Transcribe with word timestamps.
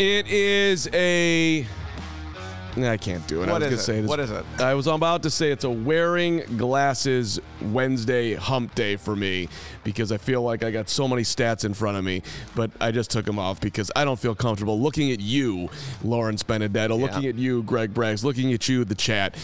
It 0.00 0.28
is 0.28 0.88
a. 0.94 1.66
I 2.78 2.96
can't 2.96 3.26
do 3.26 3.42
it. 3.42 3.50
I 3.50 3.58
was 3.58 3.70
is 3.70 3.86
it? 3.86 4.06
What 4.06 4.18
is 4.18 4.30
it? 4.30 4.46
I 4.58 4.72
was 4.72 4.86
about 4.86 5.24
to 5.24 5.30
say 5.30 5.50
it's 5.50 5.64
a 5.64 5.70
wearing 5.70 6.38
glasses 6.56 7.38
Wednesday 7.60 8.32
hump 8.32 8.74
day 8.74 8.96
for 8.96 9.14
me 9.14 9.50
because 9.84 10.10
I 10.10 10.16
feel 10.16 10.40
like 10.40 10.64
I 10.64 10.70
got 10.70 10.88
so 10.88 11.06
many 11.06 11.20
stats 11.20 11.66
in 11.66 11.74
front 11.74 11.98
of 11.98 12.04
me, 12.04 12.22
but 12.54 12.70
I 12.80 12.92
just 12.92 13.10
took 13.10 13.26
them 13.26 13.38
off 13.38 13.60
because 13.60 13.92
I 13.94 14.06
don't 14.06 14.18
feel 14.18 14.34
comfortable 14.34 14.80
looking 14.80 15.12
at 15.12 15.20
you, 15.20 15.68
Lawrence 16.02 16.42
Benedetto, 16.44 16.96
looking 16.96 17.26
at 17.26 17.34
you, 17.34 17.62
Greg 17.64 17.92
Braggs, 17.92 18.24
looking 18.24 18.54
at 18.54 18.70
you, 18.70 18.86
the 18.86 18.94
chat, 18.94 19.36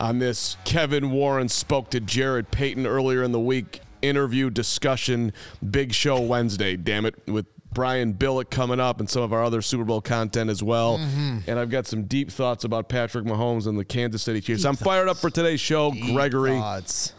on 0.00 0.18
this 0.18 0.56
Kevin 0.64 1.12
Warren 1.12 1.48
spoke 1.48 1.88
to 1.90 2.00
Jarrett 2.00 2.50
Payton 2.50 2.84
earlier 2.84 3.22
in 3.22 3.30
the 3.30 3.38
week 3.38 3.78
interview 4.02 4.50
discussion, 4.50 5.32
big 5.70 5.94
show 5.94 6.20
Wednesday, 6.20 6.74
damn 6.74 7.06
it, 7.06 7.14
with 7.28 7.46
Brian 7.72 8.14
Billick 8.14 8.50
coming 8.50 8.80
up 8.80 9.00
and 9.00 9.08
some 9.08 9.22
of 9.22 9.32
our 9.32 9.44
other 9.44 9.62
Super 9.62 9.84
Bowl 9.84 10.00
content 10.00 10.50
as 10.50 10.62
well. 10.62 10.98
Mm-hmm. 10.98 11.38
And 11.46 11.58
I've 11.58 11.70
got 11.70 11.86
some 11.86 12.04
deep 12.04 12.30
thoughts 12.30 12.64
about 12.64 12.88
Patrick 12.88 13.24
Mahomes 13.24 13.66
and 13.66 13.78
the 13.78 13.84
Kansas 13.84 14.22
City 14.22 14.40
Chiefs. 14.40 14.64
I'm 14.64 14.76
fired 14.76 15.08
up 15.08 15.16
for 15.16 15.30
today's 15.30 15.60
show, 15.60 15.92
Gregory. 15.92 16.50
Thoughts. 16.50 17.14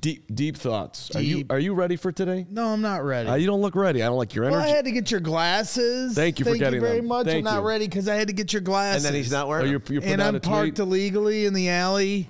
Deep 0.00 0.34
deep 0.34 0.56
thoughts. 0.56 1.14
Are 1.14 1.22
you 1.22 1.44
are 1.48 1.60
you 1.60 1.74
ready 1.74 1.94
for 1.94 2.10
today? 2.10 2.44
No, 2.50 2.66
I'm 2.66 2.82
not 2.82 3.04
ready. 3.04 3.28
Uh, 3.28 3.36
you 3.36 3.46
don't 3.46 3.60
look 3.60 3.76
ready. 3.76 4.02
I 4.02 4.06
don't 4.06 4.16
like 4.16 4.34
your 4.34 4.44
energy. 4.46 4.56
well, 4.56 4.66
I 4.66 4.68
had 4.68 4.84
to 4.84 4.90
get 4.90 5.12
your 5.12 5.20
glasses. 5.20 6.14
Thank 6.14 6.40
you 6.40 6.44
for 6.44 6.50
Thank 6.50 6.60
getting 6.60 6.80
you 6.80 6.86
very 6.86 6.98
them. 6.98 7.06
much. 7.06 7.26
Thank 7.26 7.46
I'm 7.46 7.54
not 7.54 7.62
ready 7.62 7.86
because 7.86 8.08
I 8.08 8.16
had 8.16 8.26
to 8.26 8.34
get 8.34 8.52
your 8.52 8.62
glasses. 8.62 9.04
And 9.04 9.14
then 9.14 9.22
he's 9.22 9.30
not 9.30 9.46
oh, 9.46 9.50
wearing. 9.50 9.70
you're, 9.70 9.82
you're 9.88 10.02
And 10.02 10.20
I'm 10.20 10.40
parked 10.40 10.80
illegally 10.80 11.46
in 11.46 11.54
the 11.54 11.68
alley. 11.68 12.28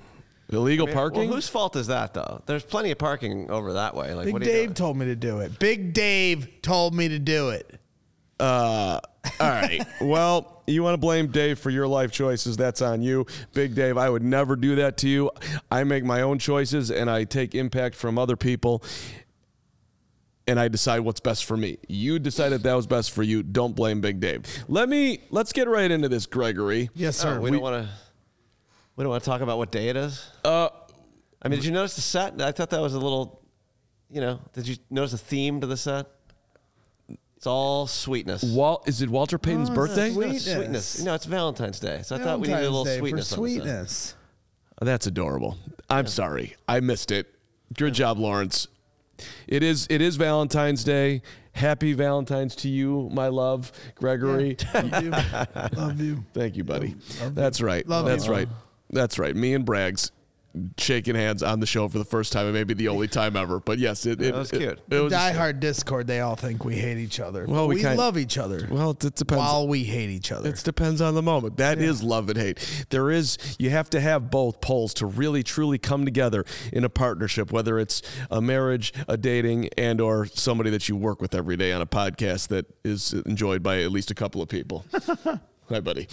Illegal 0.51 0.87
Well, 0.87 0.95
parking. 0.95 1.29
whose 1.31 1.49
fault 1.49 1.77
is 1.77 1.87
that 1.89 2.15
though? 2.15 2.43
There's 2.47 2.63
plenty 2.65 2.91
of 2.91 2.99
parking 2.99 3.51
over 3.51 3.75
that 3.75 3.95
way. 3.95 4.15
Like 4.15 4.27
Big 4.27 4.33
what 4.35 4.43
are 4.43 4.45
you 4.47 4.51
Dave 4.53 4.67
doing? 4.69 4.75
told 4.75 4.97
me 4.97 5.07
to 5.07 5.17
do 5.17 5.41
it. 5.41 5.59
Big 5.59 5.93
Dave 5.93 6.49
told 6.63 6.95
me 6.95 7.09
to 7.09 7.19
do 7.19 7.51
it. 7.51 7.81
Uh, 8.41 9.01
all 9.41 9.49
right. 9.49 9.81
Well, 10.01 10.63
you 10.67 10.83
want 10.83 10.95
to 10.95 10.99
blame 10.99 11.29
Dave 11.29 11.59
for 11.59 11.71
your 11.71 11.87
life 11.87 12.11
choices. 12.11 12.57
That's 12.57 12.83
on 12.83 13.01
you. 13.03 13.27
Big 13.53 13.75
Dave, 13.75 13.97
I 13.99 14.09
would 14.11 14.23
never 14.23 14.57
do 14.57 14.77
that 14.77 14.97
to 14.99 15.09
you. 15.09 15.31
I 15.71 15.85
make 15.85 16.05
my 16.05 16.23
own 16.23 16.39
choices 16.39 16.91
and 16.91 17.11
I 17.11 17.25
take 17.25 17.55
impact 17.55 17.95
from 17.97 18.19
other 18.19 18.37
people 18.37 18.83
and 20.47 20.61
I 20.61 20.69
decide 20.69 21.01
what's 21.01 21.21
best 21.21 21.45
for 21.47 21.57
me. 21.57 21.79
You 21.89 22.19
decided 22.19 22.63
that 22.65 22.75
was 22.75 22.87
best 22.87 23.13
for 23.13 23.23
you. 23.23 23.43
Don't 23.43 23.75
blame 23.75 24.01
Big 24.03 24.21
Dave. 24.21 24.43
Let 24.69 24.89
me 24.89 25.21
let's 25.31 25.53
get 25.53 25.69
right 25.69 25.91
into 25.91 26.09
this, 26.09 26.27
Gregory. 26.27 26.91
Yes, 26.95 27.21
Oh, 27.25 27.35
sir. 27.35 27.41
we, 27.41 27.51
don't 27.51 27.63
want 27.63 27.87
to. 27.87 27.91
We 28.97 29.03
don't 29.05 29.11
want 29.11 29.25
to 29.25 29.29
talk 29.31 29.41
about 29.41 29.59
what 29.59 29.71
day 29.73 29.89
it 29.89 29.97
is. 29.97 30.27
Uh 30.45 30.69
I 31.43 31.49
mean, 31.49 31.59
did 31.59 31.67
you 31.67 31.73
notice 31.73 31.95
the 31.95 32.01
set? 32.01 32.41
I 32.41 32.53
thought 32.53 32.71
that 32.71 32.81
was 32.81 32.95
a 32.95 32.99
little. 32.99 33.43
You 34.11 34.21
know, 34.23 34.41
did 34.55 34.67
you 34.67 34.77
notice 34.91 35.13
a 35.13 35.19
theme 35.19 35.61
to 35.61 35.67
the 35.67 35.77
set? 35.77 36.07
It's 37.37 37.47
all 37.47 37.87
sweetness. 37.87 38.43
Wal- 38.43 38.83
is 38.87 39.03
it 39.03 39.11
Walter 39.11 39.37
Payton's 39.39 39.69
Oh, 39.69 39.75
birthday? 39.75 40.11
sweet. 40.11 40.27
No, 40.27 40.33
it's 40.33 40.45
Sweetness. 40.45 40.87
sweetness. 40.87 41.03
No, 41.05 41.15
it's 41.15 41.27
Valentine's 41.27 41.81
Day. 41.81 42.01
So 42.03 42.17
I 42.17 42.19
thought 42.21 42.41
we 42.41 42.49
needed 42.49 42.61
a 42.61 42.71
little 42.71 42.85
Day 42.85 42.99
sweetness. 42.99 43.35
for 43.35 43.41
on 43.41 43.45
the 43.45 43.51
set. 43.51 43.61
sweetness. 43.61 44.15
Oh, 44.81 44.85
That's 44.87 45.07
adorable. 45.07 45.59
I'm 45.91 46.07
sorry. 46.07 46.57
I 46.67 46.81
missed 46.81 47.11
it. 47.11 47.27
Good 47.77 47.93
job, 47.93 48.19
Lawrence. 48.19 48.69
It 49.47 49.63
is 49.63 49.87
it 49.91 50.01
is 50.01 50.17
Valentine's 50.17 50.83
Day. 50.85 51.21
Happy 51.53 51.93
Valentine's 51.93 52.57
to 52.57 52.69
you, 52.71 53.09
my 53.13 53.29
love, 53.29 53.71
Gregory. 53.97 54.57
Love 54.75 55.03
you. 55.05 55.11
Love 55.11 56.01
you. 56.01 56.25
Thank 56.33 56.57
you, 56.57 56.65
buddy. 56.65 56.97
That's 57.21 57.61
right. 57.61 57.87
Love 57.87 58.07
That's 58.07 58.27
you. 58.27 58.33
right. 58.33 58.49
That's 58.91 59.19
right. 59.19 59.35
Me 59.35 59.55
and 59.55 59.65
Braggs 59.67 60.11
shaking 60.79 61.17
hands 61.17 61.43
on 61.43 61.59
the 61.59 61.67
show 61.67 61.89
for 61.89 61.99
the 61.99 62.05
first 62.05 62.33
time 62.33 62.45
and 62.47 62.55
maybe 62.55 62.75
the 62.75 62.87
only 62.87 63.09
time 63.09 63.35
ever. 63.35 63.59
But 63.59 63.81
yes, 63.81 64.07
it, 64.07 64.21
it 64.23 64.33
That 64.33 64.35
was 64.35 64.53
it- 64.53 64.59
cute. 64.61 64.79
It, 64.89 65.01
was 65.01 65.13
Die 65.13 65.33
Hard 65.33 65.59
Discord, 65.59 66.07
they 66.07 66.21
all 66.21 66.37
think 66.37 66.65
we 66.65 66.77
hate 66.77 66.97
each 66.99 67.19
other. 67.19 67.45
Well, 67.45 67.67
we 67.67 67.75
we 67.75 67.83
kind- 67.83 67.99
love 67.99 68.17
each 68.17 68.39
other 68.39 68.69
Well, 68.71 68.91
it 68.93 69.01
depends. 69.01 69.33
while 69.41 69.67
we 69.67 69.83
hate 69.83 70.11
each 70.11 70.31
other. 70.31 70.51
It 70.51 70.63
depends 70.63 71.01
on 71.01 71.17
the 71.17 71.23
moment. 71.23 71.57
That 71.57 71.79
is 71.81 72.05
love 72.05 72.29
and 72.29 72.39
hate. 72.39 72.87
There 72.91 73.11
is 73.11 73.37
you 73.59 73.71
have 73.71 73.91
to 73.91 74.01
have 74.01 74.31
both 74.31 74.61
poles 74.61 74.95
to 74.95 75.07
really 75.07 75.43
truly 75.43 75.79
come 75.79 76.05
together 76.05 76.45
in 76.73 76.85
a 76.85 76.89
partnership, 76.89 77.51
whether 77.51 77.81
it's 77.81 78.01
a 78.31 78.41
marriage, 78.41 78.93
a 79.09 79.17
dating, 79.17 79.71
and 79.77 80.01
or 80.01 80.27
somebody 80.27 80.71
that 80.71 80.89
you 80.89 80.95
work 80.95 81.21
with 81.21 81.35
every 81.35 81.57
day 81.57 81.73
on 81.73 81.83
a 81.83 81.87
podcast 81.87 82.47
that 82.49 82.67
is 82.85 83.13
enjoyed 83.27 83.65
by 83.65 83.83
at 83.83 83.91
least 83.91 84.13
a 84.13 84.15
couple 84.15 84.41
of 84.41 84.49
people. 84.49 84.85
Hi, 85.71 85.81
buddy. 85.81 86.09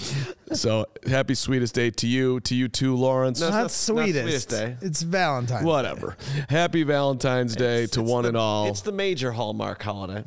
So 0.53 0.85
happy 1.07 1.35
sweetest 1.35 1.75
day 1.75 1.89
to 1.91 2.07
you, 2.07 2.39
to 2.41 2.56
you 2.56 2.67
too, 2.69 2.95
Lawrence. 2.95 3.41
No, 3.41 3.50
not 3.50 3.62
not 3.63 3.72
sweetest. 3.72 4.22
sweetest 4.23 4.50
day. 4.50 4.78
It's 4.81 5.01
Valentine's. 5.01 5.66
Whatever. 5.66 6.16
Happy 6.50 6.84
Valentine's 6.84 7.56
Day 7.56 7.85
to 7.88 8.00
It's 8.01 8.09
one 8.09 8.23
the- 8.23 8.29
and 8.29 8.38
all. 8.38 8.67
It's 8.67 8.81
the 8.81 8.91
major 8.94 9.31
Hallmark 9.31 9.84
holiday. 9.84 10.23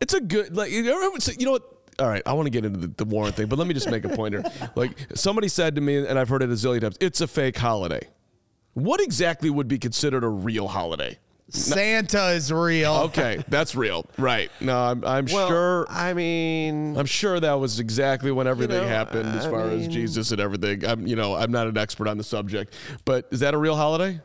It's 0.00 0.14
a 0.14 0.20
good 0.20 0.56
like 0.56 0.72
you 0.72 0.82
know, 0.82 1.00
you 1.38 1.46
know 1.46 1.52
what. 1.52 1.62
All 1.98 2.08
right, 2.08 2.22
I 2.26 2.32
want 2.32 2.46
to 2.46 2.50
get 2.50 2.64
into 2.64 2.80
the, 2.80 2.86
the 2.88 3.04
Warren 3.04 3.32
thing, 3.32 3.46
but 3.46 3.58
let 3.58 3.68
me 3.68 3.74
just 3.74 3.88
make 3.90 4.04
a 4.04 4.08
pointer. 4.08 4.42
Like 4.74 4.92
somebody 5.14 5.46
said 5.48 5.74
to 5.76 5.80
me, 5.80 5.98
and 6.04 6.18
I've 6.18 6.28
heard 6.28 6.42
it 6.42 6.48
a 6.48 6.54
zillion 6.54 6.80
times, 6.80 6.96
it's 7.00 7.20
a 7.20 7.28
fake 7.28 7.56
holiday. 7.58 8.00
What 8.74 9.00
exactly 9.00 9.50
would 9.50 9.68
be 9.68 9.78
considered 9.78 10.24
a 10.24 10.28
real 10.28 10.66
holiday? 10.68 11.18
Santa 11.52 12.30
is 12.30 12.52
real. 12.52 12.92
Okay, 13.04 13.42
that's 13.48 13.74
real, 13.74 14.06
right? 14.18 14.50
No, 14.60 14.76
I'm, 14.76 15.04
I'm 15.04 15.26
Well, 15.26 15.48
sure. 15.48 15.86
I 15.90 16.14
mean, 16.14 16.96
I'm 16.96 17.06
sure 17.06 17.38
that 17.38 17.54
was 17.54 17.78
exactly 17.78 18.32
when 18.32 18.46
everything 18.46 18.78
know, 18.78 18.86
happened, 18.86 19.28
as 19.28 19.46
I 19.46 19.50
far 19.50 19.68
as 19.68 19.86
Jesus 19.88 20.30
and 20.32 20.40
everything. 20.40 20.84
I'm, 20.84 21.06
you 21.06 21.16
know, 21.16 21.34
I'm 21.34 21.52
not 21.52 21.66
an 21.66 21.76
expert 21.76 22.08
on 22.08 22.16
the 22.16 22.24
subject, 22.24 22.74
but 23.04 23.28
is 23.30 23.40
that 23.40 23.54
a 23.54 23.58
real 23.58 23.76
holiday? 23.76 24.20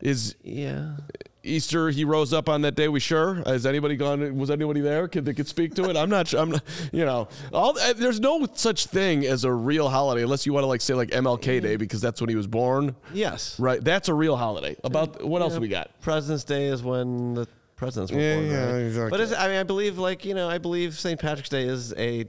Is 0.00 0.36
yeah. 0.42 0.96
Easter 1.44 1.90
he 1.90 2.04
rose 2.04 2.32
up 2.32 2.48
on 2.48 2.62
that 2.62 2.74
day. 2.74 2.88
We 2.88 3.00
sure? 3.00 3.42
Has 3.46 3.66
anybody 3.66 3.96
gone? 3.96 4.36
Was 4.36 4.50
anybody 4.50 4.80
there? 4.80 5.06
Could 5.08 5.24
they 5.24 5.34
could 5.34 5.46
speak 5.46 5.74
to 5.74 5.88
it? 5.90 5.96
I'm 5.96 6.08
not. 6.10 6.28
sure. 6.28 6.40
I'm. 6.40 6.50
Not, 6.52 6.62
you 6.92 7.04
know, 7.04 7.28
all 7.52 7.78
uh, 7.78 7.92
there's 7.92 8.20
no 8.20 8.46
such 8.54 8.86
thing 8.86 9.24
as 9.26 9.44
a 9.44 9.52
real 9.52 9.88
holiday 9.88 10.22
unless 10.22 10.46
you 10.46 10.52
want 10.52 10.64
to 10.64 10.68
like 10.68 10.80
say 10.80 10.94
like 10.94 11.10
MLK 11.10 11.60
Day 11.62 11.76
because 11.76 12.00
that's 12.00 12.20
when 12.20 12.30
he 12.30 12.36
was 12.36 12.46
born. 12.46 12.96
Yes. 13.12 13.58
Right. 13.60 13.82
That's 13.82 14.08
a 14.08 14.14
real 14.14 14.36
holiday. 14.36 14.76
About 14.84 15.24
what 15.24 15.42
else 15.42 15.58
we 15.58 15.68
got? 15.68 15.90
President's 16.00 16.44
Day 16.44 16.66
is 16.66 16.82
when 16.82 17.34
the 17.34 17.46
presidents 17.76 18.12
were 18.12 18.20
Yeah, 18.20 18.34
born. 18.36 18.46
yeah, 18.50 18.72
right? 18.72 18.78
exactly. 18.80 19.18
But 19.18 19.38
I 19.38 19.48
mean, 19.48 19.56
I 19.58 19.62
believe 19.64 19.98
like 19.98 20.24
you 20.24 20.34
know, 20.34 20.48
I 20.48 20.58
believe 20.58 20.98
St. 20.98 21.20
Patrick's 21.20 21.48
Day 21.50 21.64
is 21.64 21.92
a. 21.94 22.24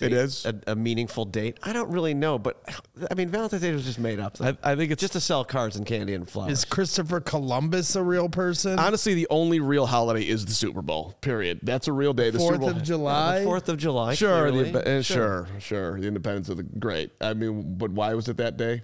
It 0.00 0.10
date- 0.10 0.12
is? 0.12 0.46
a, 0.46 0.54
a 0.68 0.76
meaningful 0.76 1.24
date. 1.24 1.58
I 1.62 1.72
don't 1.72 1.90
really 1.90 2.14
know, 2.14 2.38
but 2.38 2.62
I 3.10 3.14
mean, 3.14 3.28
Valentine's 3.28 3.62
Day 3.62 3.72
was 3.72 3.84
just 3.84 3.98
made 3.98 4.18
up. 4.18 4.36
I, 4.40 4.56
I 4.62 4.76
think 4.76 4.90
it's 4.90 5.00
just 5.00 5.12
to 5.14 5.20
sell 5.20 5.44
cards 5.44 5.76
and 5.76 5.86
candy 5.86 6.14
and 6.14 6.28
flowers. 6.28 6.52
Is 6.52 6.64
Christopher 6.64 7.20
Columbus 7.20 7.96
a 7.96 8.02
real 8.02 8.28
person? 8.28 8.78
honestly 8.78 9.14
the 9.14 9.26
only 9.30 9.60
real 9.60 9.86
holiday 9.86 10.26
is 10.26 10.44
the 10.46 10.52
Super 10.52 10.82
Bowl. 10.82 11.16
Period. 11.20 11.60
That's 11.62 11.88
a 11.88 11.92
real 11.92 12.12
day. 12.12 12.30
The 12.30 12.38
Super 12.38 12.56
Fourth 12.56 12.60
Bowl. 12.60 12.70
of 12.70 12.82
July. 12.82 13.44
Fourth 13.44 13.68
of 13.68 13.76
July. 13.78 14.14
Sure, 14.14 14.50
the, 14.50 14.98
uh, 14.98 15.02
sure, 15.02 15.46
sure, 15.58 16.00
The 16.00 16.08
independence 16.08 16.48
of 16.48 16.56
the 16.56 16.62
great. 16.62 17.12
I 17.20 17.34
mean, 17.34 17.74
but 17.76 17.90
why 17.90 18.14
was 18.14 18.28
it 18.28 18.36
that 18.38 18.56
day? 18.56 18.82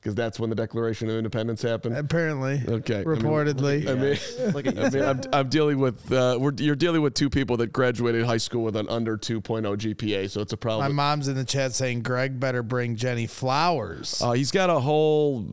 Because 0.00 0.14
that's 0.14 0.38
when 0.38 0.48
the 0.48 0.56
Declaration 0.56 1.10
of 1.10 1.16
Independence 1.16 1.60
happened. 1.60 1.96
Apparently. 1.96 2.62
Okay. 2.66 3.00
I 3.00 3.04
mean, 3.04 3.16
Reportedly. 3.16 3.88
I 3.88 3.94
mean, 3.94 4.52
Look 4.54 4.66
at 4.66 4.76
you. 4.76 4.82
I 4.82 4.90
mean, 4.90 5.02
I'm, 5.02 5.20
I'm 5.32 5.48
dealing 5.48 5.78
with 5.78 6.12
uh, 6.12 6.38
we're, 6.40 6.52
you're 6.56 6.76
dealing 6.76 7.02
with 7.02 7.14
two 7.14 7.28
people 7.28 7.56
that 7.56 7.72
graduated 7.72 8.24
high 8.24 8.36
school 8.36 8.62
with 8.62 8.76
an 8.76 8.88
under 8.88 9.18
2.0 9.18 9.42
GPA, 9.76 10.30
so 10.30 10.40
it's 10.40 10.52
a 10.52 10.56
problem. 10.56 10.86
My 10.88 10.94
mom's 10.94 11.26
in 11.26 11.34
the 11.34 11.44
chat 11.44 11.74
saying 11.74 12.02
Greg 12.02 12.38
better 12.38 12.62
bring 12.62 12.94
Jenny 12.94 13.26
flowers. 13.26 14.22
Uh, 14.22 14.32
he's 14.32 14.52
got 14.52 14.70
a 14.70 14.78
whole 14.78 15.46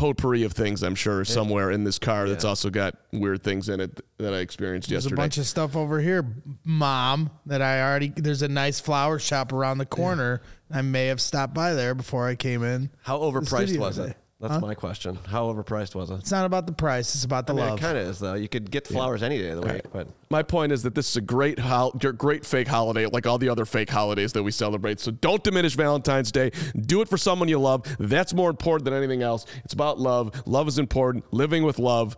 potpourri 0.00 0.44
of 0.44 0.52
things, 0.52 0.82
I'm 0.82 0.94
sure, 0.94 1.26
somewhere 1.26 1.70
in 1.70 1.84
this 1.84 1.98
car 1.98 2.26
that's 2.26 2.44
also 2.44 2.70
got 2.70 2.96
weird 3.12 3.42
things 3.42 3.68
in 3.68 3.80
it 3.80 4.00
that 4.16 4.32
I 4.32 4.38
experienced 4.38 4.90
yesterday. 4.90 4.94
There's 4.94 5.04
yesterday. 5.04 5.14
a 5.14 5.24
bunch 5.24 5.38
of 5.38 5.46
stuff 5.46 5.76
over 5.76 6.00
here, 6.00 6.24
mom, 6.64 7.30
that 7.44 7.60
I 7.60 7.82
already. 7.82 8.08
There's 8.16 8.40
a 8.40 8.48
nice 8.48 8.80
flower 8.80 9.18
shop 9.18 9.52
around 9.52 9.76
the 9.76 9.86
corner. 9.86 10.40
I 10.72 10.80
may 10.80 11.08
have 11.08 11.20
stopped 11.20 11.52
by 11.52 11.74
there 11.74 11.94
before 11.94 12.26
I 12.26 12.34
came 12.34 12.62
in. 12.64 12.88
How 13.02 13.18
overpriced 13.18 13.66
studio 13.66 13.80
was 13.80 13.96
today. 13.96 14.10
it? 14.10 14.16
That's 14.40 14.62
my 14.62 14.74
question. 14.74 15.18
How 15.26 15.52
overpriced 15.52 15.94
was 15.94 16.10
it? 16.10 16.14
It's 16.14 16.30
not 16.30 16.46
about 16.46 16.66
the 16.66 16.72
price; 16.72 17.14
it's 17.14 17.24
about 17.24 17.46
the 17.46 17.52
I 17.52 17.56
mean, 17.56 17.66
love. 17.66 17.78
it 17.78 17.82
kind 17.82 17.98
of 17.98 18.06
is 18.08 18.18
though. 18.18 18.32
You 18.34 18.48
could 18.48 18.70
get 18.70 18.86
flowers 18.86 19.22
any 19.22 19.36
day 19.36 19.50
of 19.50 19.60
the 19.60 19.70
week, 19.70 19.82
but 19.92 20.08
My 20.30 20.42
point 20.42 20.72
is 20.72 20.82
that 20.84 20.94
this 20.94 21.10
is 21.10 21.16
a 21.16 21.20
great, 21.20 21.58
hol- 21.58 21.90
great 21.90 22.46
fake 22.46 22.66
holiday, 22.68 23.04
like 23.04 23.26
all 23.26 23.36
the 23.36 23.50
other 23.50 23.66
fake 23.66 23.90
holidays 23.90 24.32
that 24.32 24.42
we 24.42 24.50
celebrate. 24.50 24.98
So 24.98 25.10
don't 25.10 25.44
diminish 25.44 25.74
Valentine's 25.76 26.32
Day. 26.32 26.52
Do 26.80 27.02
it 27.02 27.08
for 27.08 27.18
someone 27.18 27.48
you 27.48 27.58
love. 27.60 27.84
That's 27.98 28.32
more 28.32 28.48
important 28.48 28.86
than 28.86 28.94
anything 28.94 29.22
else. 29.22 29.44
It's 29.64 29.74
about 29.74 29.98
love. 29.98 30.42
Love 30.46 30.68
is 30.68 30.78
important. 30.78 31.30
Living 31.34 31.62
with 31.64 31.78
love. 31.78 32.16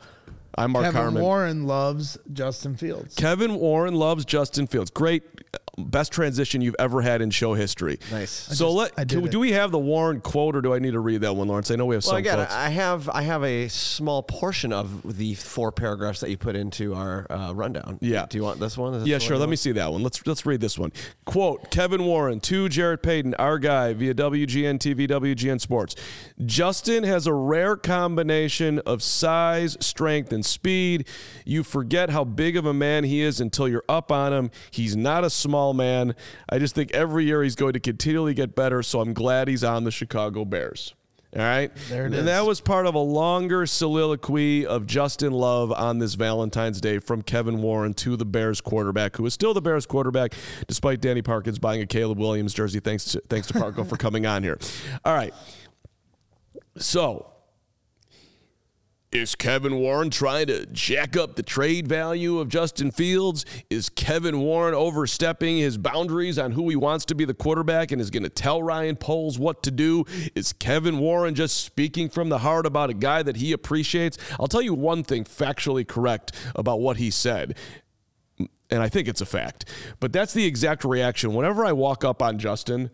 I'm 0.55 0.73
Mark 0.73 0.85
Kevin 0.85 1.01
Carman. 1.01 1.23
Warren 1.23 1.67
loves 1.67 2.19
Justin 2.33 2.77
Fields. 2.77 3.15
Kevin 3.17 3.55
Warren 3.55 3.95
loves 3.95 4.25
Justin 4.27 4.67
Fields. 4.67 4.91
Great, 4.91 5.23
best 5.79 6.13
transition 6.13 6.61
you've 6.61 6.77
ever 6.79 7.01
had 7.01 7.23
in 7.23 7.31
show 7.31 7.55
history. 7.55 7.99
Nice. 8.11 8.31
So 8.31 8.67
just- 8.77 8.97
let 8.97 9.09
do, 9.09 9.27
do 9.29 9.41
we 9.41 9.53
have 9.53 9.71
the 9.71 9.79
Warren 9.79 10.21
quote, 10.21 10.55
or 10.57 10.61
do 10.61 10.75
I 10.75 10.79
need 10.79 10.93
to 10.93 11.01
read 11.01 11.23
that 11.23 11.35
one, 11.35 11.49
Lawrence? 11.49 11.71
I 11.71 11.77
know 11.77 11.87
we 11.87 11.95
have 11.95 12.05
Well, 12.05 12.11
some 12.13 12.19
again, 12.19 12.35
quotes. 12.37 12.53
I 12.55 12.69
have 12.69 13.09
I 13.09 13.23
have 13.23 13.43
a 13.45 13.69
small 13.69 14.23
portion 14.23 14.73
of 14.73 15.17
the 15.17 15.35
four 15.35 15.73
paragraphs 15.73 16.21
that 16.21 16.31
you 16.31 16.37
put 16.37 16.57
into 16.57 16.95
our 16.95 17.27
uh, 17.31 17.53
rundown. 17.55 17.99
Yeah. 18.01 18.27
Do 18.29 18.37
you 18.39 18.45
want 18.45 18.61
this 18.61 18.77
one? 18.77 19.07
Yeah, 19.07 19.19
sure. 19.19 19.39
Let 19.39 19.49
me 19.49 19.57
see 19.57 19.73
that 19.73 19.91
one. 19.91 20.03
Let's 20.03 20.27
let's 20.27 20.45
read 20.45 20.61
this 20.61 20.79
one. 20.79 20.93
Quote: 21.25 21.71
Kevin 21.71 22.05
Warren 22.05 22.41
to 22.41 22.69
Jarrett 22.69 23.03
Payton, 23.03 23.35
our 23.39 23.59
guy 23.59 23.95
via 23.95 24.13
WGN 24.15 24.79
TV, 24.79 25.09
WGN 25.09 25.61
Sports. 25.61 25.95
Justin 26.45 27.05
has 27.05 27.27
a 27.27 27.33
rare 27.33 27.77
combination 27.77 28.79
of 28.81 29.03
size, 29.03 29.77
strength, 29.81 30.33
and 30.33 30.45
speed. 30.45 31.07
You 31.45 31.63
forget 31.63 32.11
how 32.11 32.25
big 32.25 32.57
of 32.57 32.67
a 32.67 32.75
man 32.75 33.05
he 33.05 33.23
is 33.23 33.41
until 33.41 33.69
you're 33.69 33.85
up 33.89 34.13
on 34.13 34.33
him. 34.33 34.51
He's 34.71 34.97
not 34.97 35.25
a 35.25 35.31
small 35.31 35.62
man. 35.73 36.15
I 36.49 36.59
just 36.59 36.75
think 36.75 36.93
every 36.93 37.25
year 37.27 37.43
he's 37.43 37.55
going 37.55 37.75
to 37.75 37.81
continually 37.81 38.35
get 38.35 38.55
better. 38.55 38.83
So 38.83 39.01
I'm 39.01 39.13
glad 39.13 39.49
he's 39.49 39.63
on 39.63 39.85
the 39.85 39.91
Chicago 39.91 40.45
Bears. 40.45 40.95
All 41.35 41.43
right. 41.43 41.71
There 41.89 42.03
it 42.03 42.07
and 42.07 42.15
is. 42.15 42.25
that 42.27 42.45
was 42.45 42.61
part 42.61 42.85
of 42.85 42.95
a 42.95 42.99
longer 42.99 43.65
soliloquy 43.65 44.67
of 44.67 44.87
Justin 44.87 45.33
Love 45.33 45.73
on 45.73 45.99
this 45.99 46.13
Valentine's 46.13 46.79
Day 46.79 46.99
from 46.99 47.23
Kevin 47.23 47.63
Warren 47.63 47.95
to 47.95 48.17
the 48.17 48.27
Bears 48.27 48.61
quarterback, 48.61 49.17
who 49.17 49.25
is 49.25 49.33
still 49.33 49.55
the 49.55 49.63
Bears 49.63 49.87
quarterback, 49.87 50.35
despite 50.67 51.01
Danny 51.01 51.23
Parkins 51.23 51.59
buying 51.59 51.81
a 51.81 51.87
Caleb 51.87 52.19
Williams 52.19 52.53
jersey. 52.53 52.81
Thanks 52.81 53.05
to, 53.13 53.23
thanks 53.31 53.47
to 53.47 53.55
Parko 53.55 53.89
for 53.89 53.97
coming 53.99 54.27
on 54.27 54.43
here. 54.43 54.59
All 55.07 55.15
right. 55.15 55.33
So, 56.77 57.32
is 59.13 59.35
Kevin 59.35 59.77
Warren 59.77 60.09
trying 60.09 60.47
to 60.47 60.65
jack 60.67 61.17
up 61.19 61.37
the 61.37 61.43
trade 61.43 61.87
value 61.87 62.39
of 62.39 62.49
Justin 62.49 62.91
Fields? 62.91 63.45
Is 63.69 63.91
Kevin 63.91 64.41
Warren 64.41 64.75
overstepping 64.75 65.59
his 65.59 65.77
boundaries 65.77 66.39
on 66.39 66.53
who 66.53 66.71
he 66.71 66.77
wants 66.77 67.05
to 67.07 67.15
be 67.15 67.27
the 67.27 67.35
quarterback 67.35 67.93
and 67.93 68.01
is 68.01 68.11
going 68.11 68.23
to 68.23 68.31
tell 68.31 68.63
Ryan 68.63 68.97
Poles 68.97 69.39
what 69.39 69.63
to 69.65 69.71
do? 69.71 70.07
Is 70.35 70.55
Kevin 70.55 70.99
Warren 70.99 71.35
just 71.35 71.63
speaking 71.63 72.09
from 72.09 72.31
the 72.31 72.39
heart 72.39 72.65
about 72.65 72.89
a 72.89 72.95
guy 72.95 73.23
that 73.23 73.37
he 73.37 73.53
appreciates? 73.53 74.17
I'll 74.41 74.49
tell 74.49 74.63
you 74.63 74.73
one 74.73 75.05
thing 75.05 75.25
factually 75.25 75.87
correct 75.87 76.33
about 76.57 76.81
what 76.81 76.97
he 76.97 77.11
said 77.11 77.57
and 78.71 78.83
I 78.83 78.89
think 78.89 79.07
it's 79.07 79.21
a 79.21 79.27
fact. 79.27 79.67
But 80.01 80.15
that's 80.15 80.33
the 80.33 80.47
exact 80.47 80.83
reaction. 80.83 81.35
Whenever 81.35 81.63
I 81.63 81.73
walk 81.73 82.07
up 82.07 82.23
on 82.23 82.39
Justin, 82.39 82.91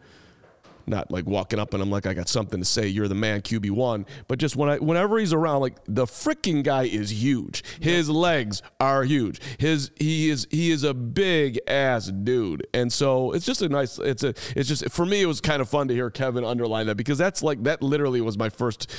not 0.88 1.10
like 1.10 1.26
walking 1.26 1.58
up 1.58 1.74
and 1.74 1.82
I'm 1.82 1.90
like 1.90 2.06
I 2.06 2.14
got 2.14 2.28
something 2.28 2.58
to 2.58 2.64
say. 2.64 2.86
You're 2.86 3.08
the 3.08 3.14
man, 3.14 3.42
QB 3.42 3.70
one. 3.70 4.06
But 4.26 4.38
just 4.38 4.56
when 4.56 4.68
I, 4.68 4.78
whenever 4.78 5.18
he's 5.18 5.32
around, 5.32 5.60
like 5.60 5.76
the 5.86 6.06
freaking 6.06 6.62
guy 6.62 6.84
is 6.84 7.22
huge. 7.22 7.64
His 7.80 8.08
legs 8.08 8.62
are 8.80 9.04
huge. 9.04 9.40
His 9.58 9.90
he 9.96 10.30
is 10.30 10.46
he 10.50 10.70
is 10.70 10.84
a 10.84 10.94
big 10.94 11.58
ass 11.66 12.06
dude, 12.06 12.66
and 12.74 12.92
so 12.92 13.32
it's 13.32 13.46
just 13.46 13.62
a 13.62 13.68
nice. 13.68 13.98
It's 13.98 14.22
a 14.22 14.34
it's 14.56 14.68
just 14.68 14.90
for 14.90 15.06
me. 15.06 15.22
It 15.22 15.26
was 15.26 15.40
kind 15.40 15.60
of 15.60 15.68
fun 15.68 15.88
to 15.88 15.94
hear 15.94 16.10
Kevin 16.10 16.44
underline 16.44 16.86
that 16.86 16.96
because 16.96 17.18
that's 17.18 17.42
like 17.42 17.62
that 17.64 17.82
literally 17.82 18.20
was 18.20 18.38
my 18.38 18.48
first 18.48 18.90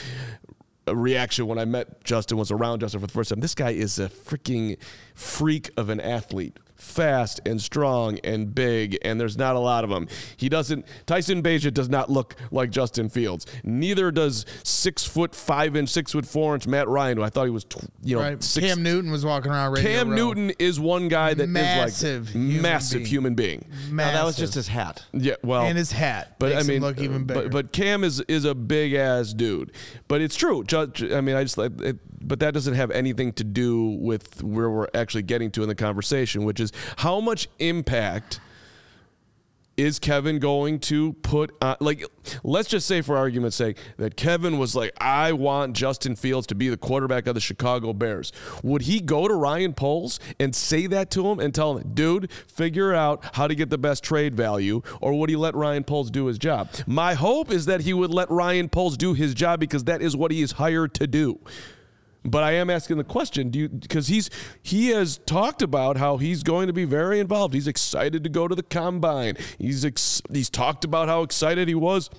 reaction 0.88 1.48
when 1.48 1.60
I 1.60 1.66
met 1.66 2.04
Justin 2.04 2.38
was 2.38 2.52
around 2.52 2.80
Justin 2.80 3.00
for 3.00 3.08
the 3.08 3.14
first 3.14 3.30
time. 3.30 3.40
This 3.40 3.56
guy 3.56 3.72
is 3.72 4.00
a 4.00 4.10
freaking 4.10 4.78
freak 5.14 5.70
of 5.78 5.90
an 5.90 6.00
athlete. 6.00 6.58
Fast 6.80 7.42
and 7.46 7.62
strong 7.62 8.20
and 8.24 8.56
big, 8.56 8.98
and 9.04 9.20
there's 9.20 9.38
not 9.38 9.56
a 9.56 9.60
lot 9.60 9.84
of 9.84 9.90
them. 9.90 10.08
He 10.38 10.48
doesn't. 10.50 10.86
Tyson 11.06 11.44
Bagent 11.44 11.74
does 11.74 11.90
not 11.90 12.10
look 12.10 12.36
like 12.52 12.70
Justin 12.72 13.10
Fields. 13.10 13.46
Neither 13.64 14.12
does 14.12 14.46
six 14.64 15.04
foot 15.06 15.36
five 15.36 15.76
inch, 15.76 15.90
six 15.90 16.14
foot 16.14 16.26
four 16.26 16.56
inch 16.56 16.68
Matt 16.68 16.88
Ryan. 16.88 17.18
Who 17.18 17.24
I 17.24 17.30
thought 17.30 17.44
he 17.46 17.50
was, 17.52 17.66
tw- 17.66 17.86
you 18.02 18.16
know, 18.16 18.22
Right. 18.22 18.42
six, 18.44 18.66
Cam 18.66 18.82
Newton 18.82 19.12
was 19.12 19.26
walking 19.26 19.52
around. 19.52 19.74
Radio 19.74 19.92
Cam 19.92 20.10
Row. 20.10 20.16
Newton 20.16 20.52
is 20.58 20.80
one 20.80 21.10
guy 21.10 21.34
that 21.34 21.44
is 21.44 21.50
Massive 21.50 22.26
like 22.28 22.34
human 22.34 22.62
massive 22.62 22.98
being. 23.00 23.06
human 23.08 23.36
being. 23.36 23.66
No, 23.92 23.98
that 24.06 24.24
was 24.26 24.38
just 24.38 24.54
his 24.54 24.68
hat. 24.70 25.04
Yeah, 25.12 25.36
well, 25.44 25.64
and 25.64 25.78
his 25.78 25.92
hat. 25.92 26.36
but 26.40 26.54
makes 26.54 26.64
I 26.64 26.68
mean, 26.68 26.78
him 26.78 26.84
look 26.84 27.00
even 27.02 27.26
bigger. 27.26 27.42
but 27.44 27.52
but 27.52 27.72
Cam 27.74 28.04
is 28.04 28.22
is 28.22 28.46
a 28.46 28.56
big 28.56 28.94
ass 28.94 29.34
dude. 29.34 29.72
But 30.08 30.22
it's 30.22 30.36
true. 30.36 30.64
Ju- 30.64 30.88
ju- 30.88 31.16
I 31.16 31.22
mean, 31.22 31.36
I 31.36 31.44
just 31.44 31.58
like 31.58 31.80
it, 31.82 31.98
but 32.22 32.40
that 32.40 32.54
doesn't 32.54 32.76
have 32.76 32.92
anything 32.92 33.34
to 33.34 33.44
do 33.44 33.98
with 34.00 34.44
where 34.44 34.70
we're 34.70 34.88
actually 34.94 35.24
getting 35.24 35.52
to 35.52 35.64
in 35.64 35.70
the 35.70 35.76
conversation, 35.76 36.44
which 36.44 36.60
is 36.60 36.72
how 36.98 37.20
much 37.20 37.48
impact 37.60 38.40
is 39.80 39.98
Kevin 39.98 40.40
going 40.40 40.78
to 40.78 41.14
put 41.14 41.56
on, 41.62 41.78
like 41.80 42.04
let's 42.44 42.68
just 42.68 42.86
say 42.86 43.02
for 43.02 43.16
argument's 43.16 43.56
sake 43.56 43.78
that 43.96 44.18
Kevin 44.18 44.60
was 44.60 44.76
like 44.76 44.92
I 45.00 45.32
want 45.32 45.74
Justin 45.74 46.18
Fields 46.18 46.48
to 46.48 46.56
be 46.56 46.68
the 46.68 46.76
quarterback 46.76 47.28
of 47.28 47.34
the 47.34 47.40
Chicago 47.40 47.94
Bears. 47.94 48.34
Would 48.62 48.82
he 48.82 49.00
go 49.00 49.30
to 49.30 49.34
Ryan 49.34 49.74
Poles 49.74 50.20
and 50.38 50.54
say 50.54 50.86
that 50.88 51.10
to 51.12 51.26
him 51.28 51.40
and 51.40 51.56
tell 51.56 51.78
him, 51.78 51.92
"Dude, 51.94 52.30
figure 52.32 52.94
out 52.94 53.24
how 53.36 53.48
to 53.48 53.56
get 53.56 53.70
the 53.70 53.78
best 53.78 54.04
trade 54.04 54.36
value," 54.36 54.82
or 55.00 55.14
would 55.14 55.30
he 55.30 55.38
let 55.38 55.56
Ryan 55.56 55.86
Poles 55.86 56.12
do 56.12 56.26
his 56.26 56.38
job? 56.38 56.68
My 56.86 57.14
hope 57.14 57.50
is 57.50 57.66
that 57.68 57.82
he 57.82 57.94
would 57.94 58.12
let 58.12 58.30
Ryan 58.30 58.68
Poles 58.68 58.98
do 58.98 59.14
his 59.14 59.34
job 59.34 59.62
because 59.62 59.86
that 59.86 60.02
is 60.02 60.14
what 60.14 60.32
he 60.32 60.42
is 60.42 60.54
hired 60.54 60.94
to 60.96 61.08
do. 61.08 61.40
But 62.26 62.44
I 62.44 62.54
am 62.54 62.70
asking 62.70 62.98
the 62.98 63.04
question, 63.06 63.50
do 63.50 63.60
you 63.60 63.70
because 63.70 64.08
he's 64.08 64.30
he 64.62 64.90
has 64.90 65.20
talked 65.20 65.62
about 65.62 65.98
how 65.98 66.18
he's 66.18 66.44
going 66.44 66.68
to 66.68 66.74
be 66.74 66.84
very 66.84 67.20
involved. 67.20 67.54
He's 67.54 67.68
excited 67.68 68.24
to 68.24 68.30
go 68.30 68.48
to 68.48 68.56
the 68.56 68.64
combine. 68.64 69.38
He's 69.58 69.86
ex, 69.86 70.22
he's 70.32 70.50
talked 70.50 70.84
about 70.84 71.08
how 71.08 71.24
excited 71.24 71.68
he 71.68 71.76
was 71.76 72.10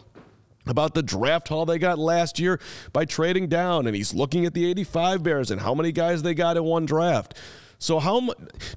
about 0.67 0.95
the 0.95 1.03
draft 1.03 1.49
haul 1.49 1.67
they 1.67 1.79
got 1.79 1.99
last 1.99 2.39
year 2.39 2.61
by 2.93 3.05
trading 3.05 3.49
down 3.49 3.87
and 3.87 3.97
he's 3.97 4.15
looking 4.15 4.47
at 4.47 4.55
the 4.55 4.67
85 4.71 5.23
Bears 5.23 5.51
and 5.51 5.61
how 5.61 5.75
many 5.75 5.91
guys 5.91 6.23
they 6.23 6.35
got 6.35 6.57
in 6.57 6.65
one 6.65 6.87
draft. 6.87 7.35
So 7.79 7.99
how 7.99 8.29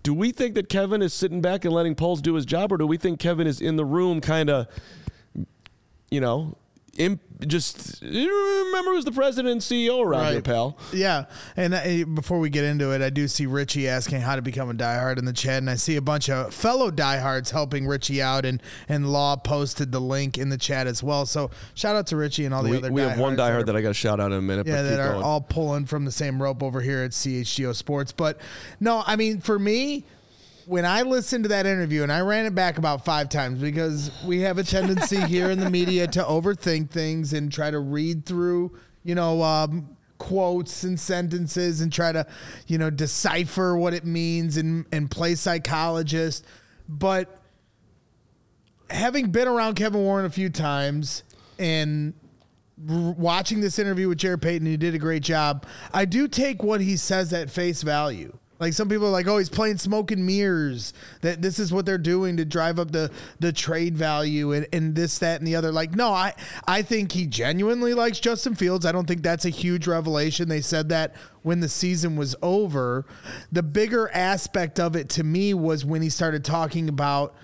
do 0.01 0.13
we 0.13 0.32
think 0.32 0.56
that 0.56 0.70
Kevin 0.70 1.01
is 1.01 1.13
sitting 1.13 1.42
back 1.42 1.65
and 1.65 1.74
letting 1.74 1.94
Poles 1.94 2.22
do 2.22 2.36
his 2.36 2.46
job 2.46 2.72
or 2.72 2.77
do 2.77 2.88
we 2.88 2.98
think 2.98 3.20
Kevin 3.20 3.48
is 3.48 3.60
in 3.62 3.75
the 3.75 3.86
room 3.86 4.22
kind 4.22 4.50
of 4.50 4.68
you 6.13 6.22
know, 6.22 6.56
imp, 6.97 7.19
just 7.47 8.01
you 8.01 8.65
remember 8.67 8.91
who's 8.91 9.03
the 9.05 9.12
president 9.12 9.51
and 9.51 9.62
CEO 9.62 10.03
around 10.05 10.31
here, 10.31 10.41
pal? 10.41 10.77
Yeah, 10.93 11.25
and 11.57 11.73
uh, 11.73 12.05
before 12.13 12.39
we 12.39 12.50
get 12.50 12.63
into 12.63 12.91
it, 12.91 13.01
I 13.01 13.09
do 13.09 13.27
see 13.27 13.45
Richie 13.45 13.88
asking 13.89 14.21
how 14.21 14.35
to 14.35 14.41
become 14.41 14.69
a 14.69 14.73
diehard 14.73 15.17
in 15.17 15.25
the 15.25 15.33
chat, 15.33 15.57
and 15.57 15.69
I 15.69 15.75
see 15.75 15.95
a 15.95 16.01
bunch 16.01 16.29
of 16.29 16.53
fellow 16.53 16.91
diehards 16.91 17.51
helping 17.51 17.85
Richie 17.88 18.21
out, 18.21 18.45
and 18.45 18.62
and 18.88 19.12
Law 19.12 19.35
posted 19.35 19.91
the 19.91 20.00
link 20.00 20.38
in 20.38 20.50
the 20.50 20.57
chat 20.57 20.88
as 20.88 21.03
well. 21.03 21.25
So 21.25 21.51
shout 21.73 21.95
out 21.95 22.07
to 22.07 22.17
Richie 22.17 22.45
and 22.45 22.53
all 22.53 22.63
the 22.63 22.69
We, 22.69 22.77
other. 22.77 22.91
we 22.91 23.01
have 23.01 23.19
one 23.19 23.35
diehard 23.35 23.65
that 23.65 23.75
I 23.75 23.81
got 23.81 23.89
to 23.89 23.93
shout 23.93 24.19
out 24.19 24.31
in 24.31 24.38
a 24.38 24.41
minute. 24.41 24.67
Yeah, 24.67 24.81
that 24.83 25.00
are 25.00 25.13
going. 25.13 25.23
all 25.23 25.41
pulling 25.41 25.85
from 25.85 26.05
the 26.05 26.12
same 26.12 26.41
rope 26.41 26.63
over 26.63 26.79
here 26.81 27.03
at 27.03 27.12
CHGO 27.12 27.75
Sports. 27.75 28.12
But 28.12 28.39
no, 28.79 29.03
I 29.05 29.15
mean, 29.15 29.41
for 29.41 29.57
me, 29.59 30.05
when 30.65 30.86
I 30.86 31.01
listened 31.01 31.43
to 31.46 31.50
that 31.50 31.65
interview, 31.65 32.03
and 32.03 32.12
I 32.12 32.22
ran 32.22 32.46
it 32.46 32.55
back 32.55 32.77
about 32.77 33.03
five 33.05 33.29
times 33.29 33.60
because 33.60 34.12
we 34.25 34.41
have 34.41 34.58
a 34.58 34.63
tendency 34.63 35.20
here 35.27 35.50
in 35.50 35.60
the 35.60 35.70
media 35.70 36.08
to 36.08 36.24
overthink 36.24 36.89
things 36.89 37.34
and 37.34 37.51
try 37.51 37.72
to 37.72 37.79
read 37.79 38.25
through, 38.25 38.77
you 39.03 39.15
know, 39.15 39.41
um, 39.41 39.96
quotes 40.17 40.84
and 40.84 41.00
sentences 41.00 41.82
and 41.82 41.91
try 41.91 42.12
to, 42.12 42.25
you 42.67 42.77
know, 42.77 42.89
decipher 42.89 43.77
what 43.77 43.93
it 43.93 44.05
means 44.05 44.58
and, 44.58 44.86
and 44.91 45.12
play 45.12 45.36
psychologist. 45.36 46.46
But 46.88 47.41
having 48.89 49.32
been 49.32 49.48
around 49.48 49.75
Kevin 49.75 50.01
Warren 50.01 50.25
a 50.25 50.29
few 50.29 50.50
times 50.50 51.24
and 51.60 52.13
watching 52.77 53.62
this 53.62 53.79
interview 53.79 54.08
with 54.08 54.17
Jarrett 54.17 54.41
Payton, 54.41 54.67
he 54.67 54.77
did 54.77 54.96
a 54.96 55.00
great 55.00 55.24
job. 55.24 55.65
I 55.93 56.05
do 56.05 56.27
take 56.27 56.63
what 56.63 56.82
he 56.82 56.98
says 56.98 57.34
at 57.34 57.50
face 57.50 57.82
value. 57.82 58.38
Like 58.63 58.74
some 58.74 58.88
people 58.88 59.08
are 59.08 59.12
like, 59.12 59.27
oh, 59.27 59.38
he's 59.38 59.50
playing 59.50 59.77
smoke 59.77 60.10
and 60.12 60.25
mirrors. 60.25 60.93
That 61.20 61.41
this 61.41 61.60
is 61.60 61.74
what 61.74 61.86
they're 61.86 61.98
doing 61.98 62.38
to 62.38 62.46
drive 62.46 62.79
up 62.79 62.91
the 62.91 63.12
the 63.41 63.51
trade 63.51 63.98
value 63.98 64.53
and, 64.53 64.65
and 64.72 64.96
this, 64.96 65.20
that, 65.20 65.41
and 65.41 65.48
the 65.48 65.58
other. 65.58 65.70
Like, 65.70 65.96
no, 65.96 66.13
I 66.13 66.34
I 66.65 66.82
think 66.82 67.12
he 67.12 67.27
genuinely 67.27 67.93
likes 67.93 68.22
Justin 68.22 68.55
Fields. 68.55 68.86
I 68.86 68.93
don't 68.93 69.05
think 69.05 69.22
that's 69.22 69.43
a 69.43 69.50
huge 69.50 69.86
revelation. 69.86 70.48
They 70.48 70.62
said 70.62 70.88
that 70.89 71.13
when 71.41 71.60
the 71.60 71.67
season 71.67 72.15
was 72.15 72.36
over. 72.41 73.05
The 73.51 73.63
bigger 73.63 74.10
aspect 74.13 74.79
of 74.79 74.96
it 74.96 75.10
to 75.10 75.24
me 75.25 75.53
was 75.53 75.84
when 75.84 76.01
he 76.01 76.10
started 76.10 76.46
talking 76.46 76.88
about 76.88 77.36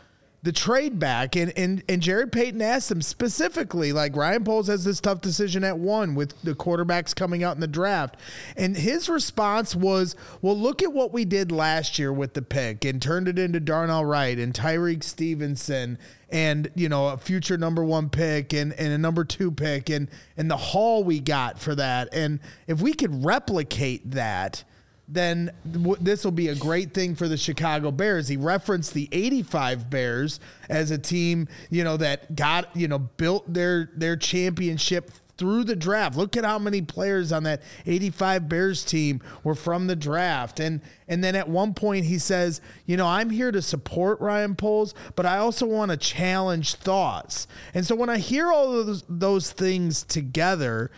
the 0.41 0.51
trade 0.51 0.99
back. 0.99 1.35
And 1.35 1.51
and 1.57 1.83
and 1.89 2.01
Jarrett 2.01 2.31
Payton 2.31 2.61
asked 2.61 2.91
him 2.91 3.01
specifically 3.01 3.91
like 3.91 4.15
Ryan 4.15 4.43
Poles 4.43 4.67
has 4.67 4.83
this 4.83 5.01
tough 5.01 5.21
decision 5.21 5.63
at 5.63 5.77
one 5.77 6.15
with 6.15 6.41
the 6.41 6.55
quarterbacks 6.55 7.15
coming 7.15 7.43
out 7.43 7.55
in 7.55 7.61
the 7.61 7.67
draft. 7.67 8.15
And 8.55 8.77
his 8.77 9.09
response 9.09 9.75
was 9.75 10.15
well 10.41 10.57
look 10.57 10.81
at 10.81 10.93
what 10.93 11.11
we 11.11 11.25
did 11.25 11.51
last 11.51 11.99
year 11.99 12.13
with 12.13 12.33
the 12.33 12.41
pick 12.41 12.85
and 12.85 13.01
turned 13.01 13.27
it 13.27 13.39
into 13.39 13.59
Darnell 13.59 14.05
Wright 14.05 14.37
and 14.37 14.53
Tyrique 14.53 15.03
Stevenson 15.03 15.97
and 16.31 16.69
you 16.75 16.87
know 16.87 17.07
a 17.09 17.17
future 17.17 17.57
number 17.57 17.83
one 17.83 18.09
pick 18.09 18.53
and, 18.53 18.73
and 18.73 18.93
a 18.93 18.97
number 18.97 19.25
two 19.25 19.51
pick 19.51 19.89
and 19.89 20.09
and 20.37 20.49
the 20.49 20.57
haul 20.57 21.03
we 21.03 21.19
got 21.19 21.59
for 21.59 21.75
that. 21.75 22.09
And 22.13 22.39
if 22.67 22.81
we 22.81 22.93
could 22.93 23.25
replicate 23.25 24.11
that 24.11 24.63
then 25.11 25.51
w- 25.71 25.97
this 25.99 26.23
will 26.23 26.31
be 26.31 26.49
a 26.49 26.55
great 26.55 26.93
thing 26.93 27.15
for 27.15 27.27
the 27.27 27.37
Chicago 27.37 27.91
Bears. 27.91 28.27
He 28.27 28.37
referenced 28.37 28.93
the 28.93 29.09
85 29.11 29.89
Bears 29.89 30.39
as 30.69 30.91
a 30.91 30.97
team, 30.97 31.47
you 31.69 31.83
know, 31.83 31.97
that 31.97 32.35
got, 32.35 32.75
you 32.75 32.87
know, 32.87 32.99
built 32.99 33.51
their 33.51 33.89
their 33.95 34.15
championship 34.15 35.11
through 35.39 35.63
the 35.63 35.75
draft. 35.75 36.17
Look 36.17 36.35
at 36.35 36.43
how 36.43 36.59
many 36.59 36.81
players 36.81 37.31
on 37.31 37.43
that 37.43 37.63
85 37.85 38.49
Bears 38.49 38.83
team 38.83 39.21
were 39.43 39.55
from 39.55 39.87
the 39.87 39.95
draft. 39.95 40.59
And 40.59 40.81
and 41.07 41.23
then 41.23 41.35
at 41.35 41.49
one 41.49 41.73
point 41.73 42.05
he 42.05 42.19
says, 42.19 42.61
you 42.85 42.97
know, 42.97 43.07
I'm 43.07 43.31
here 43.31 43.51
to 43.51 43.61
support 43.61 44.19
Ryan 44.19 44.55
Poles, 44.55 44.93
but 45.15 45.25
I 45.25 45.37
also 45.37 45.65
want 45.65 45.91
to 45.91 45.97
challenge 45.97 46.75
thoughts. 46.75 47.47
And 47.73 47.85
so 47.85 47.95
when 47.95 48.09
I 48.09 48.19
hear 48.19 48.51
all 48.51 48.71
those, 48.71 49.03
those 49.07 49.51
things 49.51 50.03
together, 50.03 50.91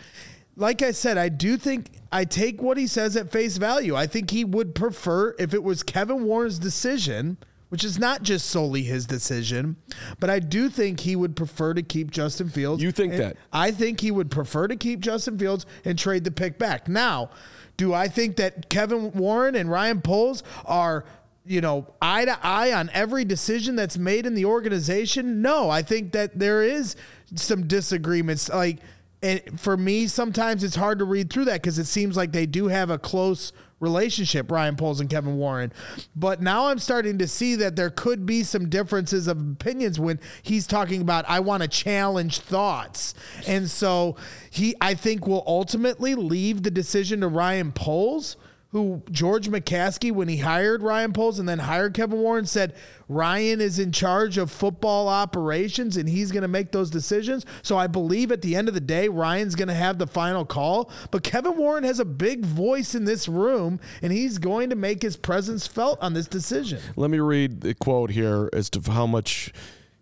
like 0.56 0.82
I 0.82 0.90
said, 0.92 1.18
I 1.18 1.28
do 1.28 1.56
think 1.56 1.90
I 2.10 2.24
take 2.24 2.60
what 2.60 2.76
he 2.76 2.86
says 2.86 3.16
at 3.16 3.30
face 3.30 3.56
value. 3.56 3.96
I 3.96 4.06
think 4.06 4.30
he 4.30 4.44
would 4.44 4.74
prefer 4.74 5.34
if 5.38 5.54
it 5.54 5.62
was 5.62 5.82
Kevin 5.82 6.24
Warren's 6.24 6.58
decision, 6.58 7.38
which 7.70 7.84
is 7.84 7.98
not 7.98 8.22
just 8.22 8.46
solely 8.46 8.82
his 8.82 9.06
decision, 9.06 9.76
but 10.20 10.28
I 10.28 10.38
do 10.38 10.68
think 10.68 11.00
he 11.00 11.16
would 11.16 11.36
prefer 11.36 11.72
to 11.74 11.82
keep 11.82 12.10
Justin 12.10 12.50
Fields. 12.50 12.82
You 12.82 12.92
think 12.92 13.14
that? 13.14 13.36
I 13.52 13.70
think 13.70 14.00
he 14.00 14.10
would 14.10 14.30
prefer 14.30 14.68
to 14.68 14.76
keep 14.76 15.00
Justin 15.00 15.38
Fields 15.38 15.64
and 15.84 15.98
trade 15.98 16.24
the 16.24 16.30
pick 16.30 16.58
back. 16.58 16.88
Now, 16.88 17.30
do 17.78 17.94
I 17.94 18.08
think 18.08 18.36
that 18.36 18.68
Kevin 18.68 19.12
Warren 19.12 19.54
and 19.54 19.70
Ryan 19.70 20.02
Poles 20.02 20.42
are 20.66 21.04
you 21.44 21.60
know, 21.60 21.92
eye 22.00 22.24
to 22.24 22.38
eye 22.42 22.72
on 22.72 22.88
every 22.92 23.24
decision 23.24 23.74
that's 23.74 23.98
made 23.98 24.26
in 24.26 24.34
the 24.34 24.44
organization? 24.44 25.42
No, 25.42 25.70
I 25.70 25.82
think 25.82 26.12
that 26.12 26.38
there 26.38 26.62
is 26.62 26.94
some 27.34 27.66
disagreements. 27.66 28.48
Like, 28.48 28.78
and 29.22 29.60
for 29.60 29.76
me, 29.76 30.06
sometimes 30.06 30.64
it's 30.64 30.76
hard 30.76 30.98
to 30.98 31.04
read 31.04 31.32
through 31.32 31.46
that 31.46 31.62
because 31.62 31.78
it 31.78 31.86
seems 31.86 32.16
like 32.16 32.32
they 32.32 32.46
do 32.46 32.68
have 32.68 32.90
a 32.90 32.98
close 32.98 33.52
relationship, 33.82 34.50
Ryan 34.50 34.76
Poles 34.76 35.00
and 35.00 35.10
Kevin 35.10 35.36
Warren. 35.36 35.72
But 36.14 36.40
now 36.40 36.68
I'm 36.68 36.78
starting 36.78 37.18
to 37.18 37.28
see 37.28 37.56
that 37.56 37.76
there 37.76 37.90
could 37.90 38.24
be 38.24 38.44
some 38.44 38.68
differences 38.68 39.26
of 39.26 39.38
opinions 39.38 39.98
when 39.98 40.20
he's 40.42 40.66
talking 40.66 41.02
about 41.02 41.24
I 41.28 41.40
want 41.40 41.62
to 41.62 41.68
challenge 41.68 42.38
thoughts. 42.38 43.14
And 43.46 43.68
so 43.68 44.16
he 44.50 44.74
I 44.80 44.94
think 44.94 45.26
will 45.26 45.44
ultimately 45.46 46.14
leave 46.14 46.62
the 46.62 46.70
decision 46.70 47.20
to 47.20 47.28
Ryan 47.28 47.72
Poles 47.72 48.36
who 48.72 49.02
George 49.10 49.50
McCaskey, 49.50 50.10
when 50.10 50.28
he 50.28 50.38
hired 50.38 50.82
Ryan 50.82 51.12
Poles 51.12 51.38
and 51.38 51.46
then 51.46 51.58
hired 51.58 51.92
Kevin 51.92 52.18
Warren, 52.18 52.46
said 52.46 52.74
Ryan 53.06 53.60
is 53.60 53.78
in 53.78 53.92
charge 53.92 54.38
of 54.38 54.50
football 54.50 55.08
operations 55.08 55.98
and 55.98 56.08
he's 56.08 56.32
going 56.32 56.42
to 56.42 56.48
make 56.48 56.72
those 56.72 56.88
decisions. 56.88 57.44
So 57.60 57.76
I 57.76 57.86
believe 57.86 58.32
at 58.32 58.40
the 58.40 58.56
end 58.56 58.68
of 58.68 58.74
the 58.74 58.80
day, 58.80 59.08
Ryan's 59.08 59.56
going 59.56 59.68
to 59.68 59.74
have 59.74 59.98
the 59.98 60.06
final 60.06 60.46
call. 60.46 60.90
But 61.10 61.22
Kevin 61.22 61.58
Warren 61.58 61.84
has 61.84 62.00
a 62.00 62.04
big 62.06 62.46
voice 62.46 62.94
in 62.94 63.04
this 63.04 63.28
room 63.28 63.78
and 64.00 64.10
he's 64.10 64.38
going 64.38 64.70
to 64.70 64.76
make 64.76 65.02
his 65.02 65.18
presence 65.18 65.66
felt 65.66 66.00
on 66.00 66.14
this 66.14 66.26
decision. 66.26 66.80
Let 66.96 67.10
me 67.10 67.20
read 67.20 67.60
the 67.60 67.74
quote 67.74 68.10
here 68.10 68.48
as 68.54 68.70
to 68.70 68.90
how 68.90 69.06
much 69.06 69.52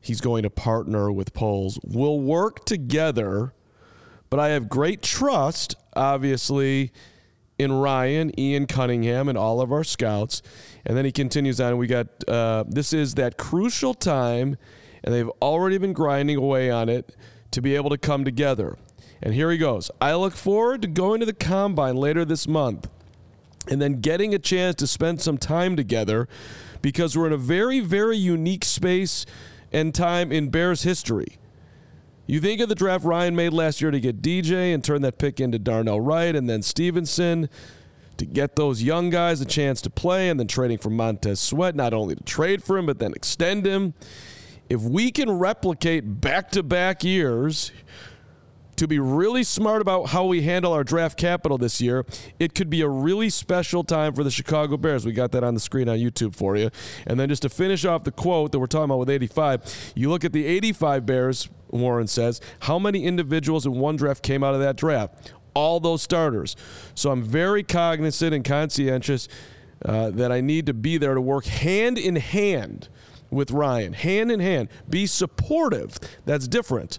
he's 0.01 0.21
going 0.21 0.45
to 0.45 0.51
partner 0.51 1.11
with 1.11 1.35
Poles. 1.35 1.81
We'll 1.83 2.21
work 2.21 2.65
together, 2.67 3.53
but 4.31 4.39
I 4.39 4.51
have 4.51 4.69
great 4.69 5.03
trust, 5.03 5.75
obviously, 5.97 6.93
in 7.61 7.73
Ryan, 7.73 8.33
Ian 8.41 8.67
Cunningham, 8.67 9.29
and 9.29 9.37
all 9.37 9.61
of 9.61 9.71
our 9.71 9.85
scouts. 9.85 10.41
And 10.87 10.97
then 10.97 11.05
he 11.05 11.13
continues 11.13 11.61
on. 11.61 11.77
We 11.77 11.87
got 11.87 12.07
uh, 12.27 12.65
this 12.67 12.95
is 12.95 13.17
that 13.17 13.37
crucial 13.37 13.93
time, 13.93 14.57
and 15.05 15.15
they've 15.15 15.29
already 15.43 15.77
been 15.77 15.93
grinding 15.93 16.39
away 16.39 16.71
on 16.71 16.89
it 16.89 17.15
to 17.51 17.61
be 17.61 17.77
able 17.77 17.91
to 17.91 17.99
come 17.99 18.25
together. 18.25 18.79
And 19.23 19.35
here 19.35 19.51
he 19.51 19.59
goes. 19.59 19.91
I 20.01 20.15
look 20.15 20.33
forward 20.33 20.81
to 20.83 20.89
going 20.89 21.21
to 21.21 21.27
the 21.27 21.35
combine 21.35 21.97
later 21.97 22.25
this 22.25 22.49
month 22.49 22.89
and 23.69 23.83
then 23.83 24.01
getting 24.01 24.35
a 24.35 24.39
chance 24.39 24.77
to 24.77 24.87
spend 24.87 25.21
some 25.21 25.37
time 25.37 25.77
together 25.77 26.27
because 26.81 27.15
we're 27.15 27.27
in 27.27 27.33
a 27.35 27.37
very, 27.37 27.81
very 27.81 28.17
unique 28.17 28.65
space 28.65 29.27
and 29.71 29.95
time 29.95 30.33
in 30.33 30.49
Bears 30.49 30.85
history. 30.85 31.37
You 32.31 32.39
think 32.39 32.61
of 32.61 32.69
the 32.69 32.77
draft 32.77 33.05
Ryan 33.05 33.35
made 33.35 33.53
last 33.53 33.81
year 33.81 33.91
to 33.91 33.99
get 33.99 34.23
DJ 34.23 34.73
and 34.73 34.85
turn 34.85 35.03
that 35.03 35.19
pick 35.19 35.41
into 35.41 35.59
Darnell 35.59 36.01
Wright 36.01 36.37
and 36.37 36.49
then 36.49 36.63
Stevenson 36.63 37.49
to 38.19 38.25
get 38.25 38.55
those 38.55 38.85
young 38.85 39.11
guys 39.11 39.41
a 39.41 39.45
chance 39.45 39.81
to 39.81 39.91
play 39.91 40.29
and 40.29 40.39
then 40.39 40.47
trading 40.47 40.79
for 40.79 40.91
Montez 40.91 41.41
Sweat, 41.41 41.75
not 41.75 41.93
only 41.93 42.15
to 42.15 42.23
trade 42.23 42.63
for 42.63 42.79
him, 42.79 42.87
but 42.87 43.01
then 43.01 43.15
extend 43.15 43.67
him. 43.67 43.95
If 44.69 44.81
we 44.81 45.11
can 45.11 45.29
replicate 45.41 46.21
back 46.21 46.53
to 46.53 46.63
back 46.63 47.03
years, 47.03 47.73
to 48.81 48.89
be 48.89 48.99
really 48.99 49.45
smart 49.45 49.83
about 49.83 50.07
how 50.09 50.25
we 50.25 50.41
handle 50.41 50.73
our 50.73 50.83
draft 50.83 51.19
capital 51.19 51.59
this 51.59 51.83
year, 51.83 52.07
it 52.39 52.55
could 52.55 52.71
be 52.71 52.81
a 52.81 52.89
really 52.89 53.29
special 53.29 53.85
time 53.85 54.15
for 54.15 54.25
the 54.25 54.31
Chicago 54.31 54.79
Bears. 54.79 55.05
We 55.05 55.13
got 55.13 55.33
that 55.33 55.45
on 55.45 55.53
the 55.53 55.61
screen 55.61 55.87
on 55.87 55.99
YouTube 55.99 56.35
for 56.35 56.57
you. 56.57 56.71
And 57.07 57.21
then 57.21 57.29
just 57.29 57.43
to 57.43 57.51
finish 57.51 57.85
off 57.85 58.05
the 58.05 58.11
quote 58.11 58.53
that 58.53 58.59
we're 58.59 58.67
talking 58.67 58.87
about 58.87 59.01
with 59.01 59.11
85, 59.11 59.93
you 59.95 60.09
look 60.09 60.25
at 60.25 60.33
the 60.33 60.47
85 60.47 61.05
Bears, 61.05 61.51
Warren 61.69 62.07
says, 62.07 62.41
how 62.61 62.79
many 62.79 63.05
individuals 63.05 63.67
in 63.67 63.73
one 63.73 63.97
draft 63.97 64.23
came 64.23 64.43
out 64.43 64.55
of 64.55 64.61
that 64.61 64.77
draft? 64.77 65.31
All 65.53 65.79
those 65.79 66.01
starters. 66.01 66.57
So 66.95 67.11
I'm 67.11 67.23
very 67.23 67.63
cognizant 67.63 68.35
and 68.35 68.43
conscientious 68.43 69.29
uh, 69.85 70.09
that 70.09 70.33
I 70.33 70.41
need 70.41 70.65
to 70.67 70.75
be 70.75 70.97
there 70.97 71.13
to 71.13 71.21
work 71.21 71.45
hand 71.45 71.99
in 71.99 72.17
hand 72.17 72.89
with 73.31 73.51
Ryan, 73.51 73.93
hand 73.93 74.33
in 74.33 74.41
hand. 74.41 74.71
Be 74.89 75.07
supportive. 75.07 75.99
That's 76.25 76.49
different 76.49 76.99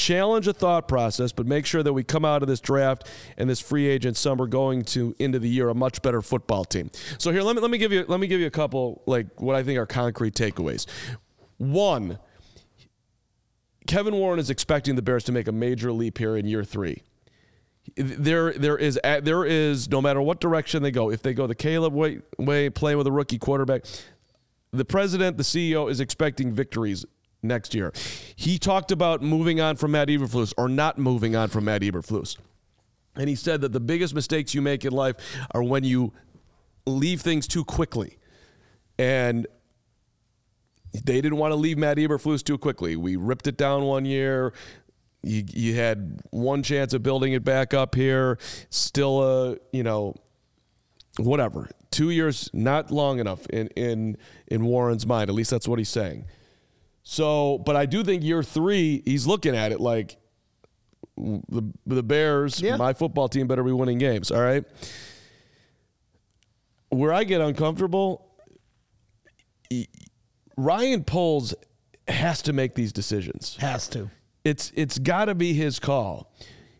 challenge 0.00 0.48
a 0.48 0.52
thought 0.52 0.88
process, 0.88 1.30
but 1.30 1.46
make 1.46 1.66
sure 1.66 1.82
that 1.82 1.92
we 1.92 2.02
come 2.02 2.24
out 2.24 2.42
of 2.42 2.48
this 2.48 2.60
draft 2.60 3.06
and 3.36 3.48
this 3.48 3.60
free 3.60 3.86
agent 3.86 4.16
summer 4.16 4.46
going 4.46 4.82
to 4.82 5.14
into 5.18 5.38
the 5.38 5.48
year 5.48 5.68
a 5.68 5.74
much 5.74 6.00
better 6.00 6.22
football 6.22 6.64
team. 6.64 6.90
So 7.18 7.30
here, 7.30 7.42
let 7.42 7.54
me 7.54 7.62
let 7.62 7.70
me 7.70 7.78
give 7.78 7.92
you 7.92 8.04
let 8.08 8.18
me 8.18 8.26
give 8.26 8.40
you 8.40 8.46
a 8.46 8.50
couple 8.50 9.02
like 9.06 9.40
what 9.40 9.54
I 9.54 9.62
think 9.62 9.78
are 9.78 9.86
concrete 9.86 10.34
takeaways. 10.34 10.86
One, 11.58 12.18
Kevin 13.86 14.14
Warren 14.14 14.38
is 14.38 14.48
expecting 14.48 14.96
the 14.96 15.02
Bears 15.02 15.24
to 15.24 15.32
make 15.32 15.46
a 15.46 15.52
major 15.52 15.92
leap 15.92 16.16
here 16.16 16.36
in 16.36 16.46
year 16.46 16.64
three. 16.64 17.02
There, 17.96 18.52
there 18.52 18.78
is, 18.78 18.98
there 19.02 19.44
is. 19.44 19.90
No 19.90 20.00
matter 20.00 20.22
what 20.22 20.40
direction 20.40 20.82
they 20.82 20.90
go, 20.90 21.10
if 21.10 21.22
they 21.22 21.34
go 21.34 21.46
the 21.46 21.54
Caleb 21.54 21.92
way, 21.92 22.20
way 22.38 22.70
playing 22.70 22.98
with 22.98 23.06
a 23.06 23.12
rookie 23.12 23.38
quarterback, 23.38 23.84
the 24.70 24.84
president, 24.84 25.36
the 25.36 25.42
CEO, 25.42 25.90
is 25.90 26.00
expecting 26.00 26.52
victories 26.52 27.04
next 27.42 27.74
year. 27.74 27.92
He 28.36 28.58
talked 28.58 28.92
about 28.92 29.22
moving 29.22 29.60
on 29.60 29.76
from 29.76 29.92
Matt 29.92 30.08
Eberflus 30.08 30.52
or 30.56 30.68
not 30.68 30.98
moving 30.98 31.36
on 31.36 31.48
from 31.48 31.64
Matt 31.64 31.82
Eberflus. 31.82 32.36
And 33.16 33.28
he 33.28 33.34
said 33.34 33.60
that 33.62 33.72
the 33.72 33.80
biggest 33.80 34.14
mistakes 34.14 34.54
you 34.54 34.62
make 34.62 34.84
in 34.84 34.92
life 34.92 35.16
are 35.52 35.62
when 35.62 35.84
you 35.84 36.12
leave 36.86 37.20
things 37.20 37.46
too 37.46 37.64
quickly. 37.64 38.18
And 38.98 39.46
they 40.92 41.20
didn't 41.20 41.38
want 41.38 41.52
to 41.52 41.56
leave 41.56 41.78
Matt 41.78 41.96
Eberflus 41.98 42.42
too 42.42 42.58
quickly. 42.58 42.96
We 42.96 43.16
ripped 43.16 43.46
it 43.46 43.56
down 43.56 43.84
one 43.84 44.04
year. 44.04 44.52
You, 45.22 45.44
you 45.52 45.74
had 45.74 46.20
one 46.30 46.62
chance 46.62 46.94
of 46.94 47.02
building 47.02 47.32
it 47.32 47.44
back 47.44 47.74
up 47.74 47.94
here. 47.94 48.38
Still 48.70 49.22
a, 49.22 49.56
you 49.72 49.82
know, 49.82 50.14
whatever. 51.18 51.68
Two 51.90 52.10
years, 52.10 52.48
not 52.52 52.90
long 52.90 53.18
enough 53.18 53.46
in, 53.46 53.68
in, 53.68 54.16
in 54.46 54.64
Warren's 54.64 55.06
mind. 55.06 55.28
At 55.28 55.36
least 55.36 55.50
that's 55.50 55.68
what 55.68 55.78
he's 55.78 55.88
saying. 55.88 56.24
So, 57.02 57.58
but 57.58 57.76
I 57.76 57.86
do 57.86 58.04
think 58.04 58.22
year 58.22 58.42
three, 58.42 59.02
he's 59.04 59.26
looking 59.26 59.56
at 59.56 59.72
it 59.72 59.80
like 59.80 60.16
the 61.16 61.62
the 61.86 62.02
Bears, 62.02 62.60
Yeah. 62.60 62.76
my 62.76 62.92
football 62.92 63.28
team, 63.28 63.46
better 63.46 63.62
be 63.64 63.72
winning 63.72 63.98
games. 63.98 64.30
All 64.30 64.40
right. 64.40 64.64
Where 66.90 67.12
I 67.12 67.24
get 67.24 67.40
uncomfortable, 67.40 68.26
Ryan 70.56 71.04
Poles 71.04 71.54
has 72.08 72.42
to 72.42 72.52
make 72.52 72.74
these 72.74 72.92
decisions. 72.92 73.56
Has 73.60 73.88
to. 73.88 74.10
It's 74.44 74.72
it's 74.74 74.98
got 74.98 75.26
to 75.26 75.34
be 75.34 75.52
his 75.52 75.78
call. 75.78 76.32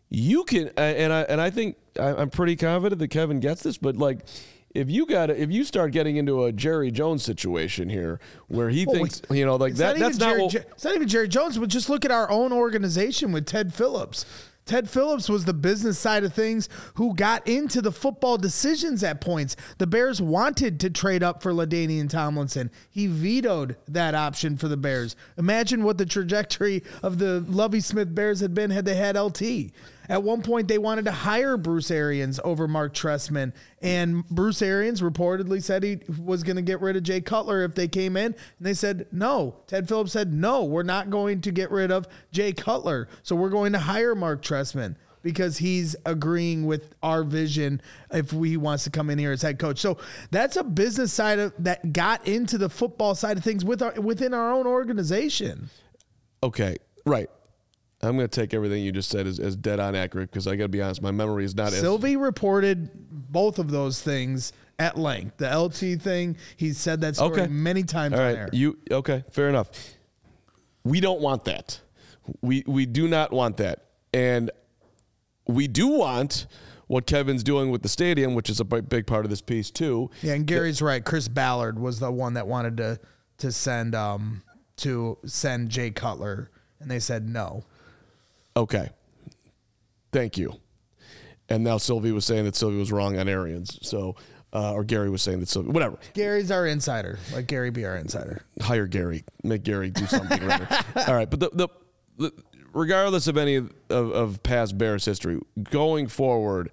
You 0.08 0.44
can, 0.44 0.70
and 0.76 1.12
I 1.12 1.22
and 1.22 1.40
I 1.40 1.50
think 1.50 1.76
I'm 1.98 2.30
pretty 2.30 2.56
confident 2.56 2.98
that 2.98 3.08
Kevin 3.08 3.38
gets 3.40 3.62
this, 3.62 3.78
but 3.78 3.96
like, 3.96 4.26
if 4.74 4.90
you 4.90 5.06
got 5.06 5.30
if 5.30 5.50
you 5.50 5.64
start 5.64 5.92
getting 5.92 6.16
into 6.16 6.44
a 6.44 6.52
Jerry 6.52 6.90
Jones 6.90 7.22
situation 7.22 7.88
here 7.88 8.20
where 8.48 8.70
he 8.70 8.84
Well, 8.86 8.96
thinks 8.96 9.22
you 9.30 9.44
know 9.44 9.56
like 9.56 9.74
that 9.74 9.98
not 9.98 10.06
that's 10.06 10.18
not 10.18 10.30
Jerry, 10.30 10.42
what, 10.42 10.54
it's 10.54 10.84
not 10.84 10.94
even 10.94 11.08
Jerry 11.08 11.28
Jones, 11.28 11.58
but 11.58 11.68
just 11.68 11.88
look 11.88 12.04
at 12.04 12.10
our 12.10 12.30
own 12.30 12.52
organization 12.52 13.32
with 13.32 13.46
Ted 13.46 13.74
Phillips. 13.74 14.26
Ted 14.66 14.88
Phillips 14.88 15.28
was 15.28 15.44
the 15.44 15.54
business 15.54 15.98
side 15.98 16.22
of 16.22 16.32
things 16.32 16.68
who 16.94 17.12
got 17.16 17.48
into 17.48 17.82
the 17.82 17.90
football 17.90 18.36
decisions 18.36 19.02
at 19.02 19.20
points. 19.20 19.56
The 19.78 19.86
Bears 19.86 20.22
wanted 20.22 20.78
to 20.80 20.90
trade 20.90 21.24
up 21.24 21.42
for 21.42 21.52
LaDainian 21.52 22.08
Tomlinson. 22.08 22.70
He 22.90 23.08
vetoed 23.08 23.76
that 23.88 24.14
option 24.14 24.56
for 24.56 24.68
the 24.68 24.76
Bears. 24.76 25.16
Imagine 25.38 25.82
what 25.82 25.98
the 25.98 26.06
trajectory 26.06 26.84
of 27.02 27.18
the 27.18 27.40
Lovie 27.48 27.80
Smith 27.80 28.14
Bears 28.14 28.38
had 28.38 28.54
been 28.54 28.70
had 28.70 28.84
they 28.84 28.94
had 28.94 29.16
LT. 29.16 29.72
At 30.10 30.24
one 30.24 30.42
point, 30.42 30.66
they 30.66 30.76
wanted 30.76 31.04
to 31.04 31.12
hire 31.12 31.56
Bruce 31.56 31.88
Arians 31.88 32.40
over 32.42 32.66
Marc 32.66 32.94
Trestman, 32.94 33.52
and 33.80 34.26
Bruce 34.28 34.60
Arians 34.60 35.02
reportedly 35.02 35.62
said 35.62 35.84
he 35.84 36.00
was 36.20 36.42
going 36.42 36.56
to 36.56 36.62
get 36.62 36.80
rid 36.80 36.96
of 36.96 37.04
Jay 37.04 37.20
Cutler 37.20 37.62
if 37.62 37.76
they 37.76 37.86
came 37.86 38.16
in, 38.16 38.26
and 38.26 38.34
they 38.60 38.74
said 38.74 39.06
no. 39.12 39.54
Ted 39.68 39.86
Phillips 39.86 40.10
said 40.10 40.32
no, 40.32 40.64
we're 40.64 40.82
not 40.82 41.10
going 41.10 41.40
to 41.42 41.52
get 41.52 41.70
rid 41.70 41.92
of 41.92 42.08
Jay 42.32 42.52
Cutler, 42.52 43.08
so 43.22 43.36
we're 43.36 43.50
going 43.50 43.72
to 43.72 43.78
hire 43.78 44.16
Marc 44.16 44.42
Trestman 44.42 44.96
because 45.22 45.58
he's 45.58 45.94
agreeing 46.04 46.66
with 46.66 46.92
our 47.04 47.22
vision 47.22 47.80
if 48.10 48.32
he 48.32 48.56
wants 48.56 48.82
to 48.84 48.90
come 48.90 49.10
in 49.10 49.18
here 49.18 49.30
as 49.30 49.42
head 49.42 49.60
coach. 49.60 49.78
So 49.78 49.96
that's 50.32 50.56
a 50.56 50.64
business 50.64 51.12
side 51.12 51.38
of 51.38 51.54
that 51.60 51.92
got 51.92 52.26
into 52.26 52.58
the 52.58 52.68
football 52.68 53.14
side 53.14 53.36
of 53.36 53.44
things 53.44 53.64
with 53.64 53.80
our, 53.80 53.92
within 54.00 54.34
our 54.34 54.52
own 54.52 54.66
organization. 54.66 55.70
okay 56.42 56.78
right. 57.06 57.30
I'm 58.02 58.16
going 58.16 58.28
to 58.28 58.40
take 58.40 58.54
everything 58.54 58.82
you 58.82 58.92
just 58.92 59.10
said 59.10 59.26
as, 59.26 59.38
as 59.38 59.56
dead 59.56 59.78
on 59.78 59.94
accurate 59.94 60.30
because 60.30 60.46
I 60.46 60.56
got 60.56 60.64
to 60.64 60.68
be 60.68 60.80
honest, 60.80 61.02
my 61.02 61.10
memory 61.10 61.44
is 61.44 61.54
not 61.54 61.68
as 61.68 61.80
Sylvie 61.80 62.16
reported 62.16 62.90
both 63.30 63.58
of 63.58 63.70
those 63.70 64.00
things 64.00 64.52
at 64.78 64.96
length. 64.96 65.36
The 65.36 65.54
LT 65.58 66.00
thing, 66.00 66.36
he 66.56 66.72
said 66.72 67.02
that 67.02 67.16
story 67.16 67.42
Okay. 67.42 67.46
many 67.48 67.82
times 67.82 68.14
All 68.14 68.20
on 68.20 68.34
air. 68.36 68.48
you 68.52 68.78
okay? 68.90 69.24
Fair 69.30 69.48
enough. 69.50 69.70
We 70.84 71.00
don't 71.00 71.20
want 71.20 71.44
that. 71.44 71.78
We 72.40 72.64
we 72.66 72.86
do 72.86 73.06
not 73.08 73.32
want 73.32 73.58
that, 73.58 73.84
and 74.14 74.50
we 75.46 75.66
do 75.68 75.88
want 75.88 76.46
what 76.86 77.06
Kevin's 77.06 77.42
doing 77.42 77.70
with 77.70 77.82
the 77.82 77.88
stadium, 77.88 78.34
which 78.34 78.48
is 78.48 78.60
a 78.60 78.64
big 78.64 78.88
big 78.88 79.06
part 79.06 79.26
of 79.26 79.30
this 79.30 79.42
piece 79.42 79.70
too. 79.70 80.10
yeah, 80.22 80.34
and 80.34 80.46
Gary's 80.46 80.80
right. 80.80 81.04
Chris 81.04 81.28
Ballard 81.28 81.78
was 81.78 81.98
the 81.98 82.10
one 82.10 82.34
that 82.34 82.46
wanted 82.46 82.76
to 82.78 82.98
to 83.38 83.52
send 83.52 83.94
um 83.94 84.42
to 84.76 85.18
send 85.26 85.68
Jay 85.68 85.90
Cutler, 85.90 86.50
and 86.78 86.90
they 86.90 86.98
said 87.00 87.28
no. 87.28 87.64
Okay, 88.56 88.88
thank 90.12 90.36
you. 90.38 90.54
And 91.48 91.64
now 91.64 91.78
Sylvie 91.78 92.12
was 92.12 92.24
saying 92.24 92.44
that 92.44 92.54
Sylvie 92.54 92.78
was 92.78 92.92
wrong 92.92 93.18
on 93.18 93.28
Arians, 93.28 93.78
so 93.82 94.16
uh, 94.52 94.72
or 94.72 94.84
Gary 94.84 95.10
was 95.10 95.22
saying 95.22 95.40
that 95.40 95.48
Sylvie, 95.48 95.70
whatever. 95.70 95.98
Gary's 96.14 96.50
our 96.50 96.66
insider. 96.66 97.18
Let 97.32 97.46
Gary 97.46 97.70
be 97.70 97.84
our 97.84 97.96
insider. 97.96 98.42
hire 98.60 98.86
Gary, 98.86 99.24
make 99.42 99.62
Gary 99.62 99.90
do 99.90 100.06
something. 100.06 100.44
rather. 100.44 100.68
All 101.08 101.14
right, 101.14 101.30
but 101.30 101.40
the, 101.40 101.50
the, 101.52 101.68
the 102.18 102.32
regardless 102.72 103.26
of 103.26 103.36
any 103.36 103.56
of, 103.56 103.70
of 103.88 104.42
past 104.42 104.76
Bears 104.76 105.04
history, 105.04 105.38
going 105.70 106.08
forward, 106.08 106.70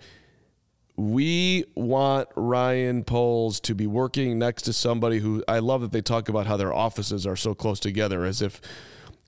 we 0.96 1.66
want 1.76 2.28
Ryan 2.36 3.04
Poles 3.04 3.60
to 3.62 3.76
be 3.76 3.86
working 3.86 4.40
next 4.40 4.64
to 4.64 4.74
somebody 4.74 5.20
who 5.20 5.44
I 5.48 5.60
love 5.60 5.82
that 5.82 5.92
they 5.92 6.02
talk 6.02 6.30
about 6.30 6.48
how 6.48 6.58
their 6.58 6.74
offices 6.74 7.28
are 7.28 7.36
so 7.36 7.54
close 7.54 7.80
together, 7.80 8.26
as 8.26 8.42
if 8.42 8.60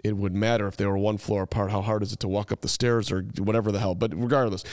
it 0.03 0.15
would 0.15 0.33
matter 0.33 0.67
if 0.67 0.77
they 0.77 0.85
were 0.85 0.97
one 0.97 1.17
floor 1.17 1.43
apart. 1.43 1.71
How 1.71 1.81
hard 1.81 2.03
is 2.03 2.13
it 2.13 2.19
to 2.21 2.27
walk 2.27 2.51
up 2.51 2.61
the 2.61 2.67
stairs 2.67 3.11
or 3.11 3.21
whatever 3.37 3.71
the 3.71 3.79
hell? 3.79 3.95
But 3.95 4.13
regardless, 4.15 4.63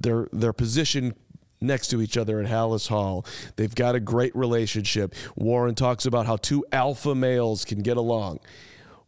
their 0.00 0.28
their 0.32 0.52
position 0.52 1.14
next 1.60 1.88
to 1.88 2.00
each 2.00 2.16
other 2.16 2.40
at 2.40 2.46
Halas 2.46 2.88
Hall. 2.88 3.26
They've 3.56 3.74
got 3.74 3.94
a 3.94 4.00
great 4.00 4.34
relationship. 4.36 5.14
Warren 5.36 5.74
talks 5.74 6.06
about 6.06 6.26
how 6.26 6.36
two 6.36 6.64
alpha 6.72 7.14
males 7.14 7.64
can 7.64 7.82
get 7.82 7.96
along. 7.96 8.38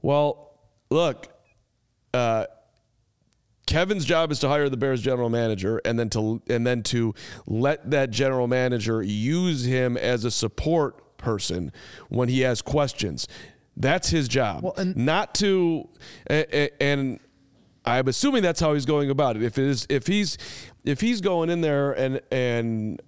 Well, 0.03 0.59
look, 0.91 1.29
uh, 2.13 2.47
Kevin's 3.67 4.05
job 4.05 4.33
is 4.33 4.41
to 4.41 4.49
hire 4.49 4.69
the 4.69 4.77
Bears 4.77 5.01
general 5.01 5.31
manager 5.31 5.81
and 5.85 5.97
then 5.99 6.11
to 6.11 6.43
and 6.49 6.67
then 6.67 6.83
to 6.85 7.15
let 7.47 7.91
that 7.93 8.11
general 8.11 8.49
manager 8.49 9.01
use 9.01 9.65
him 9.65 9.97
as 9.97 10.25
a 10.25 10.31
support 10.31 11.17
person 11.19 11.73
when 12.09 12.29
he 12.29 12.41
has 12.41 12.63
questions. 12.63 13.29
That's 13.81 14.09
his 14.11 14.29
job. 14.29 14.63
Well, 14.63 14.75
and- 14.77 14.97
not 14.97 15.35
to 15.37 15.89
and 16.29 17.19
I'm 17.85 18.09
assuming 18.09 18.43
that's 18.43 18.61
how 18.61 18.75
he's 18.75 18.85
going 18.85 19.11
about 19.11 19.37
it. 19.37 19.43
If 19.43 19.59
it 19.59 19.65
is 19.65 19.87
if 19.89 20.07
he's 20.07 20.37
if 20.85 21.01
he's 21.01 21.21
going 21.21 21.51
in 21.51 21.61
there 21.63 21.93
and 21.93 22.21
and 22.31 23.01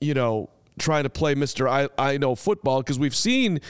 you 0.00 0.14
know 0.14 0.50
trying 0.78 1.04
to 1.04 1.10
play 1.10 1.34
Mr. 1.34 1.68
I 1.68 1.88
I 1.98 2.18
know 2.18 2.34
football 2.34 2.80
because 2.82 2.98
we've 2.98 3.16
seen 3.16 3.60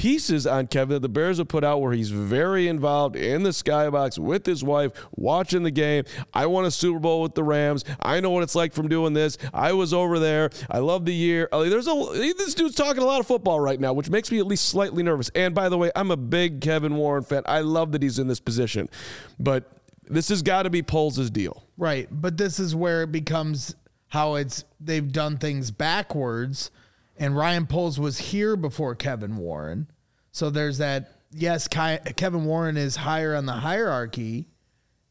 pieces 0.00 0.46
on 0.46 0.66
Kevin 0.66 0.94
that 0.94 1.00
the 1.00 1.10
Bears 1.10 1.36
have 1.36 1.48
put 1.48 1.62
out 1.62 1.82
where 1.82 1.92
he's 1.92 2.08
very 2.08 2.68
involved 2.68 3.16
in 3.16 3.42
the 3.42 3.50
skybox 3.50 4.18
with 4.18 4.46
his 4.46 4.64
wife 4.64 4.92
watching 5.14 5.62
the 5.62 5.70
game. 5.70 6.04
I 6.32 6.46
won 6.46 6.64
a 6.64 6.70
Super 6.70 6.98
Bowl 6.98 7.20
with 7.20 7.34
the 7.34 7.44
Rams. 7.44 7.84
I 8.00 8.18
know 8.20 8.30
what 8.30 8.42
it's 8.42 8.54
like 8.54 8.72
from 8.72 8.88
doing 8.88 9.12
this. 9.12 9.36
I 9.52 9.74
was 9.74 9.92
over 9.92 10.18
there. 10.18 10.48
I 10.70 10.78
love 10.78 11.04
the 11.04 11.12
year. 11.12 11.50
Uh, 11.52 11.64
There's 11.64 11.86
a 11.86 11.92
this 12.34 12.54
dude's 12.54 12.76
talking 12.76 13.02
a 13.02 13.04
lot 13.04 13.20
of 13.20 13.26
football 13.26 13.60
right 13.60 13.78
now, 13.78 13.92
which 13.92 14.08
makes 14.08 14.32
me 14.32 14.38
at 14.38 14.46
least 14.46 14.70
slightly 14.70 15.02
nervous. 15.02 15.28
And 15.34 15.54
by 15.54 15.68
the 15.68 15.76
way, 15.76 15.90
I'm 15.94 16.10
a 16.10 16.16
big 16.16 16.62
Kevin 16.62 16.96
Warren 16.96 17.22
fan. 17.22 17.42
I 17.44 17.60
love 17.60 17.92
that 17.92 18.02
he's 18.02 18.18
in 18.18 18.26
this 18.26 18.40
position, 18.40 18.88
but 19.38 19.70
this 20.08 20.30
has 20.30 20.40
got 20.40 20.62
to 20.62 20.70
be 20.70 20.82
Poles' 20.82 21.28
deal. 21.28 21.62
Right, 21.76 22.08
but 22.10 22.38
this 22.38 22.58
is 22.58 22.74
where 22.74 23.02
it 23.02 23.12
becomes 23.12 23.76
how 24.08 24.36
it's 24.36 24.64
they've 24.80 25.12
done 25.12 25.36
things 25.36 25.70
backwards, 25.70 26.70
and 27.20 27.36
Ryan 27.36 27.66
Poles 27.66 28.00
was 28.00 28.18
here 28.18 28.56
before 28.56 28.96
Kevin 28.96 29.36
Warren, 29.36 29.88
so 30.32 30.50
there's 30.50 30.78
that. 30.78 31.12
Yes, 31.32 31.68
Kevin 31.68 32.44
Warren 32.44 32.76
is 32.76 32.96
higher 32.96 33.36
on 33.36 33.46
the 33.46 33.52
hierarchy, 33.52 34.48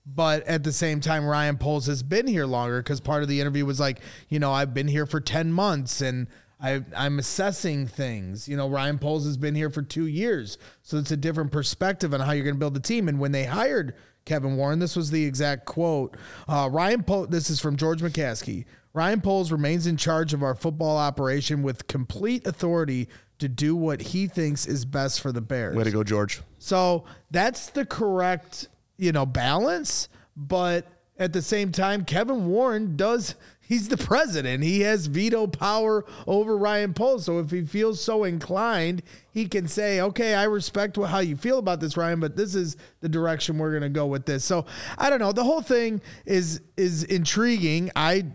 but 0.05 0.45
at 0.45 0.65
the 0.65 0.73
same 0.73 0.99
time, 0.99 1.25
Ryan 1.25 1.57
Poles 1.57 1.85
has 1.85 2.03
been 2.03 2.27
here 2.27 2.45
longer 2.45 2.83
because 2.83 2.99
part 2.99 3.23
of 3.23 3.29
the 3.29 3.39
interview 3.39 3.65
was 3.65 3.79
like, 3.79 4.01
you 4.27 4.37
know, 4.39 4.51
I've 4.51 4.73
been 4.73 4.89
here 4.89 5.05
for 5.05 5.21
ten 5.21 5.53
months 5.53 6.01
and. 6.01 6.27
I, 6.61 6.83
I'm 6.93 7.19
assessing 7.19 7.87
things. 7.87 8.49
You 8.49 8.57
know, 8.57 8.67
Ryan 8.67 8.99
Poles 8.99 9.25
has 9.25 9.37
been 9.37 9.55
here 9.55 9.69
for 9.69 9.81
two 9.81 10.07
years, 10.07 10.57
so 10.83 10.97
it's 10.97 11.11
a 11.11 11.15
different 11.15 11.53
perspective 11.53 12.13
on 12.13 12.19
how 12.19 12.33
you're 12.33 12.43
going 12.43 12.55
to 12.55 12.59
build 12.59 12.73
the 12.73 12.81
team. 12.81 13.07
And 13.07 13.17
when 13.17 13.31
they 13.31 13.45
hired 13.45 13.95
Kevin 14.25 14.57
Warren, 14.57 14.79
this 14.79 14.93
was 14.93 15.09
the 15.09 15.23
exact 15.23 15.65
quote. 15.65 16.17
Uh, 16.49 16.67
Ryan 16.69 17.03
Poles, 17.03 17.29
this 17.29 17.49
is 17.49 17.61
from 17.61 17.77
George 17.77 18.01
McCaskey. 18.01 18.65
Ryan 18.93 19.21
Poles 19.21 19.51
remains 19.51 19.87
in 19.87 19.97
charge 19.97 20.33
of 20.33 20.41
our 20.41 20.55
football 20.55 20.97
operation 20.97 21.61
with 21.61 21.87
complete 21.87 22.47
authority 22.47 23.07
to 23.37 23.47
do 23.47 23.75
what 23.75 24.01
he 24.01 24.27
thinks 24.27 24.65
is 24.65 24.83
best 24.85 25.21
for 25.21 25.31
the 25.31 25.41
Bears. 25.41 25.75
Way 25.75 25.85
to 25.85 25.91
go, 25.91 26.03
George. 26.03 26.41
So 26.57 27.05
that's 27.31 27.69
the 27.69 27.85
correct, 27.85 28.67
you 28.97 29.11
know, 29.11 29.25
balance. 29.25 30.09
But 30.35 30.87
at 31.17 31.33
the 31.33 31.41
same 31.41 31.71
time, 31.71 32.03
Kevin 32.03 32.47
Warren 32.47 32.95
does, 32.95 33.35
he's 33.61 33.87
the 33.89 33.97
president. 33.97 34.63
He 34.63 34.81
has 34.81 35.05
veto 35.05 35.47
power 35.47 36.05
over 36.25 36.57
Ryan 36.57 36.93
Poles. 36.93 37.25
So 37.25 37.39
if 37.39 37.51
he 37.51 37.63
feels 37.63 38.01
so 38.01 38.23
inclined, 38.23 39.03
he 39.31 39.47
can 39.47 39.67
say, 39.67 40.01
okay, 40.01 40.33
I 40.33 40.45
respect 40.45 40.97
how 40.97 41.19
you 41.19 41.37
feel 41.37 41.59
about 41.59 41.79
this, 41.79 41.95
Ryan, 41.95 42.19
but 42.19 42.35
this 42.35 42.55
is 42.55 42.75
the 43.01 43.09
direction 43.09 43.57
we're 43.57 43.71
going 43.71 43.83
to 43.83 43.89
go 43.89 44.07
with 44.07 44.25
this. 44.25 44.43
So 44.43 44.65
I 44.97 45.09
don't 45.09 45.19
know. 45.19 45.31
The 45.31 45.43
whole 45.43 45.61
thing 45.61 46.01
is, 46.25 46.61
is 46.75 47.03
intriguing. 47.03 47.91
I, 47.95 48.25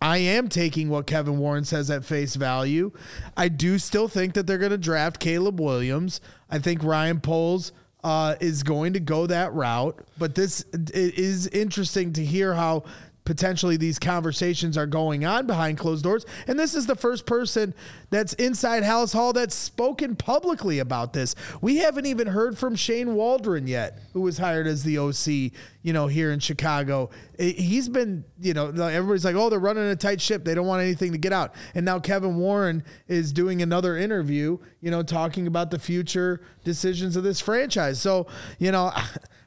I 0.00 0.18
am 0.18 0.48
taking 0.48 0.88
what 0.88 1.06
Kevin 1.06 1.38
Warren 1.38 1.64
says 1.64 1.90
at 1.90 2.04
face 2.04 2.34
value. 2.36 2.92
I 3.36 3.48
do 3.48 3.78
still 3.78 4.08
think 4.08 4.34
that 4.34 4.46
they're 4.46 4.58
going 4.58 4.70
to 4.70 4.78
draft 4.78 5.18
Caleb 5.20 5.60
Williams. 5.60 6.20
I 6.50 6.58
think 6.58 6.82
Ryan 6.82 7.20
Poles 7.20 7.72
uh, 8.02 8.36
is 8.40 8.62
going 8.62 8.92
to 8.92 9.00
go 9.00 9.26
that 9.26 9.52
route. 9.52 9.98
But 10.18 10.34
this 10.34 10.64
it 10.72 11.18
is 11.18 11.46
interesting 11.48 12.12
to 12.14 12.24
hear 12.24 12.54
how 12.54 12.84
potentially 13.24 13.76
these 13.76 13.98
conversations 13.98 14.76
are 14.76 14.86
going 14.86 15.24
on 15.24 15.46
behind 15.46 15.78
closed 15.78 16.04
doors. 16.04 16.26
And 16.46 16.58
this 16.58 16.74
is 16.74 16.86
the 16.86 16.94
first 16.94 17.24
person 17.24 17.74
that's 18.10 18.34
inside 18.34 18.82
Halas 18.82 19.14
Hall 19.14 19.32
that's 19.32 19.54
spoken 19.54 20.14
publicly 20.14 20.78
about 20.78 21.14
this. 21.14 21.34
We 21.60 21.76
haven't 21.78 22.06
even 22.06 22.26
heard 22.26 22.58
from 22.58 22.76
Shane 22.76 23.14
Waldron 23.14 23.66
yet, 23.66 23.98
who 24.12 24.20
was 24.20 24.38
hired 24.38 24.66
as 24.66 24.84
the 24.84 24.98
OC, 24.98 25.52
you 25.82 25.92
know, 25.92 26.06
here 26.06 26.32
in 26.32 26.38
Chicago. 26.38 27.10
He's 27.38 27.88
been, 27.88 28.24
you 28.38 28.52
know, 28.52 28.68
everybody's 28.68 29.24
like, 29.24 29.36
oh, 29.36 29.48
they're 29.48 29.58
running 29.58 29.84
a 29.84 29.96
tight 29.96 30.20
ship. 30.20 30.44
They 30.44 30.54
don't 30.54 30.66
want 30.66 30.82
anything 30.82 31.12
to 31.12 31.18
get 31.18 31.32
out. 31.32 31.54
And 31.74 31.86
now 31.86 31.98
Kevin 31.98 32.36
Warren 32.36 32.84
is 33.08 33.32
doing 33.32 33.62
another 33.62 33.96
interview, 33.96 34.58
you 34.80 34.90
know, 34.90 35.02
talking 35.02 35.46
about 35.46 35.70
the 35.70 35.78
future 35.78 36.42
decisions 36.62 37.16
of 37.16 37.24
this 37.24 37.40
franchise. 37.40 38.00
So, 38.00 38.26
you 38.58 38.70
know, 38.70 38.92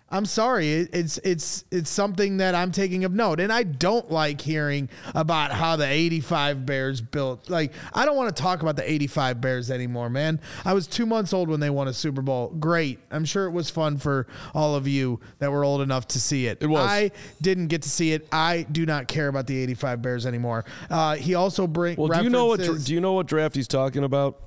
I'm 0.09 0.25
sorry. 0.25 0.71
It, 0.71 0.89
it's 0.93 1.17
it's 1.19 1.65
it's 1.69 1.89
something 1.89 2.37
that 2.37 2.55
I'm 2.55 2.71
taking 2.71 3.03
of 3.03 3.13
note, 3.13 3.41
and 3.41 3.51
I 3.51 3.63
don't 3.63 4.09
like 4.09 4.39
hearing 4.39 4.87
about 5.13 5.51
how 5.51 5.75
the 5.75 5.85
'85 5.85 6.65
Bears 6.65 7.01
built. 7.01 7.49
Like, 7.49 7.73
I 7.93 8.05
don't 8.05 8.15
want 8.15 8.33
to 8.33 8.41
talk 8.41 8.61
about 8.61 8.77
the 8.77 8.89
'85 8.89 9.41
Bears 9.41 9.69
anymore, 9.69 10.09
man. 10.09 10.39
I 10.63 10.73
was 10.73 10.87
two 10.87 11.05
months 11.05 11.33
old 11.33 11.49
when 11.49 11.59
they 11.59 11.69
won 11.69 11.89
a 11.89 11.93
Super 11.93 12.21
Bowl. 12.21 12.53
Great. 12.57 12.99
I'm 13.11 13.25
sure 13.25 13.47
it 13.47 13.51
was 13.51 13.69
fun 13.69 13.97
for 13.97 14.27
all 14.53 14.75
of 14.75 14.87
you 14.87 15.19
that 15.39 15.51
were 15.51 15.65
old 15.65 15.81
enough 15.81 16.07
to 16.09 16.21
see 16.21 16.47
it. 16.47 16.59
It 16.61 16.67
was. 16.67 16.89
I 16.89 17.11
didn't 17.41 17.67
get 17.67 17.81
to 17.81 17.89
see 17.89 18.13
it. 18.13 18.27
I 18.31 18.65
do 18.71 18.85
not 18.85 19.09
care 19.09 19.27
about 19.27 19.45
the 19.45 19.57
'85 19.57 20.01
Bears 20.01 20.25
anymore. 20.25 20.63
Uh, 20.89 21.15
he 21.15 21.35
also 21.35 21.67
bring. 21.67 21.97
Well, 21.97 22.07
do 22.07 22.23
you 22.23 22.29
know 22.29 22.45
what? 22.45 22.61
Do 22.61 22.93
you 22.93 23.01
know 23.01 23.13
what 23.13 23.27
draft 23.27 23.55
he's 23.55 23.67
talking 23.67 24.05
about? 24.05 24.39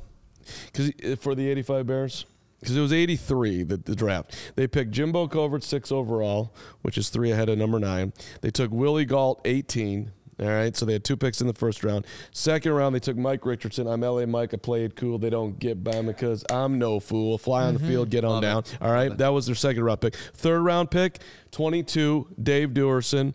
Because 0.73 1.19
for 1.19 1.35
the 1.35 1.51
'85 1.51 1.87
Bears, 1.87 2.25
because 2.61 2.77
it 2.77 2.81
was 2.81 2.93
'83 2.93 3.65
the, 3.65 3.77
the 3.79 3.95
draft. 3.97 4.35
They 4.57 4.67
picked 4.67 4.91
Jimbo 4.93 5.29
Covert 5.29 5.65
six 5.65 5.91
overall, 5.91 6.55
which 6.83 6.99
is 6.99 7.09
three 7.09 7.31
ahead 7.31 7.49
of 7.49 7.59
number 7.59 7.79
nine. 7.79 8.13
They 8.41 8.51
took 8.51 8.71
Willie 8.71 9.05
Gault 9.05 9.41
18. 9.45 10.13
All 10.41 10.47
right, 10.47 10.75
so 10.75 10.87
they 10.87 10.95
had 10.95 11.05
two 11.05 11.19
picks 11.19 11.43
in 11.43 11.47
the 11.49 11.53
first 11.53 11.85
round. 11.85 12.07
Second 12.33 12.73
round, 12.73 12.95
they 12.95 12.99
took 13.01 13.17
Mike 13.19 13.45
Richardson. 13.45 13.87
I'm 13.87 14.01
LA 14.01 14.25
Mike. 14.25 14.55
I 14.55 14.57
played 14.57 14.97
cool. 14.97 15.19
They 15.19 15.29
don't 15.29 15.59
get 15.59 15.85
by 15.85 16.01
me 16.01 16.09
because 16.09 16.47
I'm 16.51 16.79
no 16.79 16.99
fool. 16.99 17.37
Fly 17.37 17.65
on 17.65 17.75
the 17.75 17.81
field, 17.81 18.09
get 18.09 18.25
on 18.25 18.41
down. 18.41 18.65
All 18.81 18.91
right, 18.91 19.15
that 19.19 19.29
was 19.29 19.45
their 19.45 19.55
second 19.55 19.85
round 19.85 20.01
pick. 20.01 20.15
Third 20.17 20.63
round 20.63 20.91
pick, 20.91 21.19
22, 21.51 22.29
Dave 22.43 22.71
Duerson. 22.71 23.35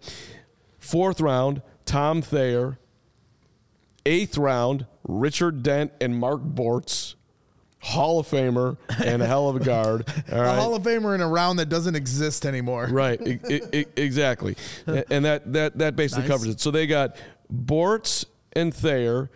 Fourth 0.79 1.21
round, 1.21 1.61
Tom 1.85 2.23
Thayer. 2.23 2.79
Eighth 4.07 4.37
round, 4.37 4.85
Richard 5.07 5.63
Dent 5.63 5.91
and 5.99 6.15
Mark 6.15 6.41
Bortz, 6.41 7.15
Hall 7.85 8.19
of 8.19 8.27
Famer 8.27 8.77
and 9.03 9.21
a 9.21 9.27
hell 9.27 9.47
of 9.47 9.55
a 9.55 9.59
guard. 9.59 10.05
All 10.31 10.39
a. 10.41 10.53
Hall 10.55 10.75
of 10.75 10.81
Famer 10.83 11.13
in 11.13 11.21
a 11.21 11.27
round 11.27 11.59
that 11.59 11.69
doesn't 11.69 11.95
exist 11.95 12.45
anymore. 12.45 12.87
Right, 12.91 13.19
exactly, 13.95 14.55
and 14.87 15.23
that 15.25 15.53
that 15.53 15.77
that 15.77 15.95
basically 15.95 16.23
Nice. 16.23 16.31
covers 16.31 16.47
it. 16.49 16.59
So 16.59 16.71
they 16.71 16.87
got 16.87 17.15
Bortz 17.53 18.25
and 18.53 18.73
Thayer, 18.73 19.29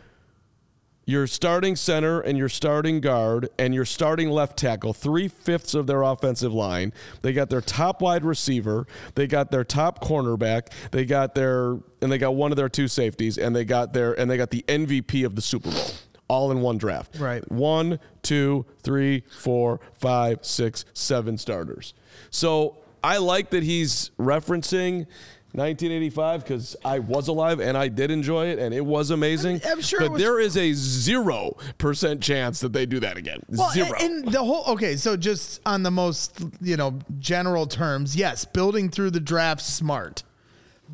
your 1.05 1.27
starting 1.27 1.75
center 1.75 2.21
and 2.21 2.37
your 2.39 2.49
starting 2.49 3.01
guard 3.01 3.49
and 3.59 3.73
your 3.75 3.85
starting 3.85 4.29
left 4.31 4.57
tackle, 4.57 4.93
three 4.93 5.27
fifths 5.27 5.75
of 5.75 5.85
their 5.85 6.01
offensive 6.01 6.53
line. 6.53 6.91
They 7.21 7.33
got 7.33 7.49
their 7.51 7.61
top 7.61 8.01
wide 8.01 8.25
receiver, 8.25 8.87
they 9.13 9.27
got 9.27 9.51
their 9.51 9.63
top 9.63 10.03
cornerback, 10.03 10.71
they 10.91 11.05
got 11.05 11.35
their 11.35 11.77
and 12.01 12.11
they 12.11 12.17
got 12.17 12.33
one 12.35 12.51
of 12.51 12.57
their 12.57 12.69
two 12.69 12.87
safeties, 12.87 13.37
and 13.37 13.55
they 13.55 13.63
got 13.65 13.93
their 13.93 14.19
and 14.19 14.29
they 14.29 14.37
got 14.37 14.49
the 14.49 14.63
MVP 14.67 15.23
of 15.23 15.35
the 15.35 15.41
Super 15.41 15.69
Bowl. 15.69 15.85
All 16.29 16.51
in 16.51 16.61
one 16.61 16.77
draft. 16.77 17.17
Right. 17.19 17.43
One, 17.51 17.99
two, 18.21 18.65
three, 18.83 19.23
four, 19.39 19.79
five, 19.95 20.39
six, 20.45 20.85
seven 20.93 21.37
starters. 21.37 21.93
So 22.29 22.77
I 23.03 23.17
like 23.17 23.49
that 23.49 23.63
he's 23.63 24.11
referencing 24.19 25.07
1985 25.53 26.43
because 26.43 26.75
I 26.85 26.99
was 26.99 27.27
alive 27.27 27.59
and 27.59 27.75
I 27.75 27.87
did 27.87 28.11
enjoy 28.11 28.47
it 28.47 28.59
and 28.59 28.71
it 28.73 28.85
was 28.85 29.09
amazing. 29.09 29.59
I'm- 29.65 29.77
I'm 29.77 29.81
sure 29.81 29.99
but 30.01 30.11
was- 30.11 30.21
there 30.21 30.39
is 30.39 30.55
a 30.55 30.73
zero 30.73 31.57
percent 31.79 32.21
chance 32.21 32.59
that 32.59 32.71
they 32.73 32.85
do 32.85 32.99
that 32.99 33.17
again. 33.17 33.41
Well, 33.49 33.71
zero. 33.71 33.97
And 33.99 34.31
the 34.31 34.43
whole 34.43 34.63
okay, 34.73 34.95
so 34.95 35.17
just 35.17 35.59
on 35.65 35.81
the 35.81 35.89
most 35.91 36.39
you 36.61 36.77
know 36.77 36.99
general 37.17 37.65
terms, 37.65 38.15
yes, 38.15 38.45
building 38.45 38.89
through 38.91 39.09
the 39.11 39.19
draft 39.19 39.63
smart, 39.63 40.21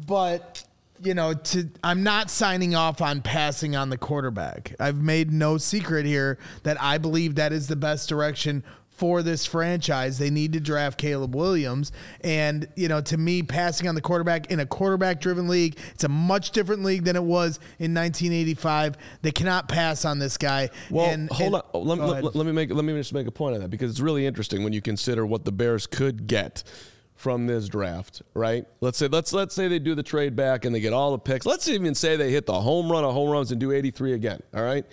but 0.08 0.64
you 1.04 1.14
know, 1.14 1.34
to 1.34 1.70
I'm 1.84 2.04
not 2.04 2.30
signing 2.30 2.76
off 2.76 3.02
on 3.02 3.22
passing 3.22 3.76
on 3.76 3.90
the 3.90 3.98
quarterback. 3.98 4.74
I've 4.80 5.02
made 5.02 5.32
no 5.32 5.58
secret 5.58 6.06
here 6.06 6.38
that 6.64 6.82
I 6.82 6.98
believe 6.98 7.36
that 7.36 7.52
is 7.52 7.68
the 7.68 7.76
best 7.76 8.10
direction 8.10 8.64
for 8.90 9.22
this 9.22 9.46
franchise. 9.46 10.18
They 10.18 10.30
need 10.30 10.54
to 10.54 10.62
draft 10.62 10.98
Caleb 10.98 11.36
Williams. 11.36 11.92
And, 12.22 12.66
you 12.78 12.88
know, 12.88 13.02
to 13.02 13.18
me, 13.18 13.44
passing 13.44 13.90
on 13.90 13.96
the 13.96 14.00
quarterback 14.00 14.50
in 14.52 14.62
a 14.62 14.66
quarterback 14.66 15.20
driven 15.20 15.50
league, 15.50 15.78
it's 15.94 16.06
a 16.06 16.10
much 16.10 16.52
different 16.52 16.84
league 16.84 17.04
than 17.04 17.18
it 17.18 17.24
was 17.24 17.58
in 17.78 17.94
1985. 17.94 18.96
They 19.22 19.32
cannot 19.32 19.68
pass 19.68 20.06
on 20.06 20.20
this 20.20 20.38
guy. 20.38 20.70
Well, 20.90 21.08
and, 21.10 21.30
hold 21.30 21.56
and- 21.56 21.64
on. 21.74 22.00
Let, 22.00 22.24
let- 22.24 22.36
let 22.36 22.46
me 22.46 22.54
make 22.54 22.74
let 22.74 22.86
me 22.86 22.94
just 22.94 23.14
make 23.14 23.28
a 23.28 23.32
point 23.32 23.56
on 23.56 23.62
that 23.62 23.70
because 23.70 23.92
it's 23.92 24.00
really 24.00 24.26
interesting 24.26 24.64
when 24.64 24.72
you 24.72 24.82
consider 24.82 25.26
what 25.26 25.44
the 25.44 25.52
Bears 25.52 25.88
could 25.88 26.26
get 26.28 26.64
from 27.16 27.48
this 27.48 27.68
draft, 27.68 28.22
right? 28.34 28.66
Let's 28.82 28.98
say 28.98 29.08
let's 29.08 29.34
let's 29.34 29.56
say 29.56 29.68
they 29.68 29.80
do 29.80 29.96
the 29.96 30.04
trade 30.04 30.36
back 30.36 30.66
and 30.66 30.76
they 30.76 30.80
get 30.80 30.94
all 30.94 31.12
the 31.12 31.20
picks. 31.20 31.46
Let's 31.46 31.68
even 31.68 31.96
say 31.96 32.16
they 32.16 32.32
hit 32.32 32.46
the 32.46 32.60
home 32.60 32.92
run 32.92 33.04
of 33.04 33.14
home 33.14 33.30
runs 33.30 33.52
and 33.52 33.60
do 33.60 33.72
83 33.72 34.14
again, 34.14 34.42
all 34.54 34.64
right? 34.64 34.86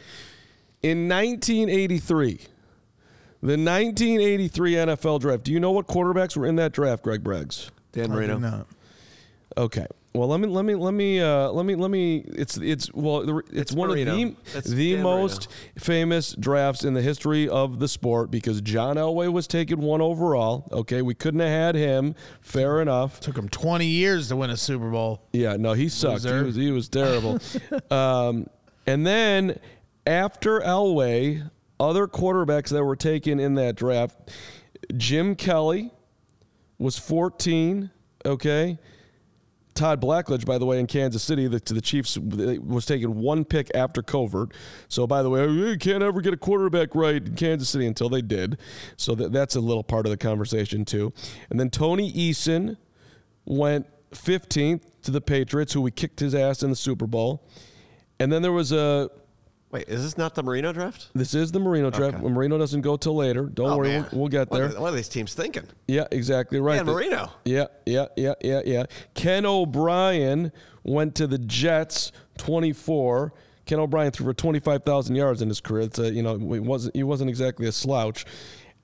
In 0.83 1.09
1983, 1.09 2.41
the 3.43 3.59
1983 3.59 4.73
NFL 4.75 5.21
draft. 5.21 5.45
Do 5.45 5.53
you 5.53 5.61
know 5.61 5.73
what 5.73 5.87
quarterbacks 5.87 6.37
were 6.37 6.47
in 6.47 6.57
that 6.57 6.73
draft, 6.73 7.03
Greg 7.03 7.23
Braggs? 7.23 7.71
Dan 7.93 8.05
I 8.05 8.07
do 8.07 8.13
Marino. 8.15 8.39
not. 8.39 8.67
Okay. 9.57 9.87
Well, 10.15 10.29
let 10.29 10.41
me 10.41 10.47
let 10.49 10.67
me 10.67 10.75
let 10.75 10.93
me 10.93 11.21
uh, 11.21 11.51
let 11.53 11.65
me 11.65 11.75
let 11.75 11.91
me. 11.91 12.19
It's 12.29 12.59
it's 12.59 12.93
well, 12.93 13.41
it's, 13.41 13.51
It's 13.51 13.73
one 13.73 13.89
Marino. 13.89 14.13
of 14.13 14.19
the 14.19 14.37
That's 14.53 14.69
the 14.69 14.95
Dan 14.95 15.03
most 15.03 15.49
famous 15.79 16.35
drafts 16.35 16.85
in 16.85 16.93
the 16.93 17.01
history 17.01 17.49
of 17.49 17.79
the 17.79 17.89
sport 17.89 18.31
because 18.31 18.61
John 18.61 18.97
Elway 18.97 19.33
was 19.33 19.47
taken 19.47 19.81
one 19.81 20.03
overall. 20.03 20.69
Okay, 20.71 21.01
we 21.01 21.15
couldn't 21.15 21.41
have 21.41 21.49
had 21.49 21.75
him. 21.77 22.15
Fair 22.43 22.83
enough. 22.83 23.21
Took 23.21 23.39
him 23.39 23.49
20 23.49 23.87
years 23.87 24.29
to 24.29 24.37
win 24.37 24.51
a 24.51 24.57
Super 24.57 24.91
Bowl. 24.91 25.23
Yeah, 25.33 25.57
no, 25.57 25.73
he 25.73 25.89
sucked. 25.89 26.25
He 26.25 26.31
was 26.31 26.57
he 26.57 26.71
was 26.71 26.91
terrible. 26.91 27.39
um, 27.91 28.49
and 28.87 29.07
then 29.07 29.59
after 30.07 30.61
Elway, 30.61 31.51
other 31.81 32.07
quarterbacks 32.07 32.69
that 32.69 32.85
were 32.85 32.97
taken 32.97 33.41
in 33.41 33.55
that 33.55 33.77
draft, 33.77 34.31
Jim 34.95 35.37
Kelly 35.37 35.91
was 36.79 36.99
14. 36.99 37.91
Okay. 38.27 38.79
Todd 39.75 40.01
Blackledge, 40.01 40.45
by 40.45 40.59
the 40.59 40.67
way, 40.67 40.79
in 40.79 40.87
Kansas 40.87 41.23
City, 41.23 41.47
the, 41.49 41.59
to 41.61 41.75
the 41.75 41.81
Chiefs, 41.81 42.19
was 42.19 42.85
taken 42.85 43.17
one 43.17 43.45
pick 43.45 43.71
after 43.75 44.03
Covert. 44.03 44.53
So, 44.89 45.07
by 45.07 45.23
the 45.23 45.31
way, 45.31 45.41
oh, 45.41 45.49
you 45.49 45.79
can't 45.79 46.03
ever 46.03 46.21
get 46.21 46.35
a 46.35 46.37
quarterback 46.37 46.95
right 46.95 47.17
in 47.17 47.35
Kansas 47.35 47.71
City 47.71 47.87
until 47.87 48.09
they 48.09 48.23
did. 48.23 48.59
So 48.97 49.15
that, 49.15 49.33
that's 49.33 49.57
a 49.57 49.61
little 49.61 49.85
part 49.85 50.07
of 50.07 50.11
the 50.11 50.17
conversation 50.17 50.85
too. 50.85 51.13
And 51.51 51.59
then 51.59 51.71
Tony 51.71 52.13
Eason 52.13 52.77
went 53.45 53.87
15th 54.13 54.83
to 55.03 55.11
the 55.11 55.21
Patriots, 55.21 55.73
who 55.73 55.81
we 55.81 55.91
kicked 55.91 56.21
his 56.21 56.35
ass 56.35 56.63
in 56.63 56.71
the 56.71 56.77
Super 56.77 57.07
Bowl. 57.07 57.49
And 58.21 58.33
then 58.33 58.43
there 58.43 58.53
was 58.53 58.73
a. 58.73 59.11
Wait, 59.73 59.89
is 59.89 60.03
this 60.03 60.19
not 60.19 60.35
the 60.35 60.43
Marino 60.43 60.71
draft? 60.73 61.09
This 61.15 61.33
is 61.35 61.51
the 61.51 61.59
Marino 61.59 61.89
draft. 61.91 62.19
Okay. 62.19 62.29
Marino 62.29 62.59
doesn't 62.59 62.83
go 62.83 62.97
till 62.99 63.17
later. 63.17 63.45
Don't 63.45 63.71
Oh, 63.71 63.77
worry, 63.79 63.89
we'll, 63.89 64.07
we'll 64.13 64.29
get 64.29 64.51
What 64.51 64.59
there. 64.59 64.67
are- 64.77 64.81
What 64.81 64.93
are 64.93 64.97
these 64.97 65.09
teams 65.09 65.33
thinking? 65.33 65.65
Yeah, 65.89 66.07
exactly 66.11 66.61
right. 66.61 66.77
Dan 66.77 66.85
The- 66.87 66.93
Marino. 66.93 67.33
Yeah, 67.47 67.67
yeah, 67.87 68.07
yeah, 68.17 68.35
yeah, 68.43 68.61
yeah. 68.67 68.85
Ken 69.15 69.47
O'Brien 69.47 70.53
went 70.85 71.15
to 71.15 71.27
the 71.27 71.39
Jets, 71.39 72.13
24. 72.37 73.33
Ken 73.65 73.79
O'Brien 73.79 74.11
threw 74.11 74.27
for 74.27 74.35
25,000 74.35 75.17
yards 75.17 75.41
in 75.41 75.49
his 75.49 75.61
career. 75.61 75.85
It's 75.85 75.99
a, 75.99 76.11
you 76.13 76.23
know, 76.23 76.37
he 76.37 76.61
wasn't 76.61 76.95
he 76.95 77.03
wasn't 77.03 77.31
exactly 77.31 77.67
a 77.67 77.73
slouch. 77.73 78.27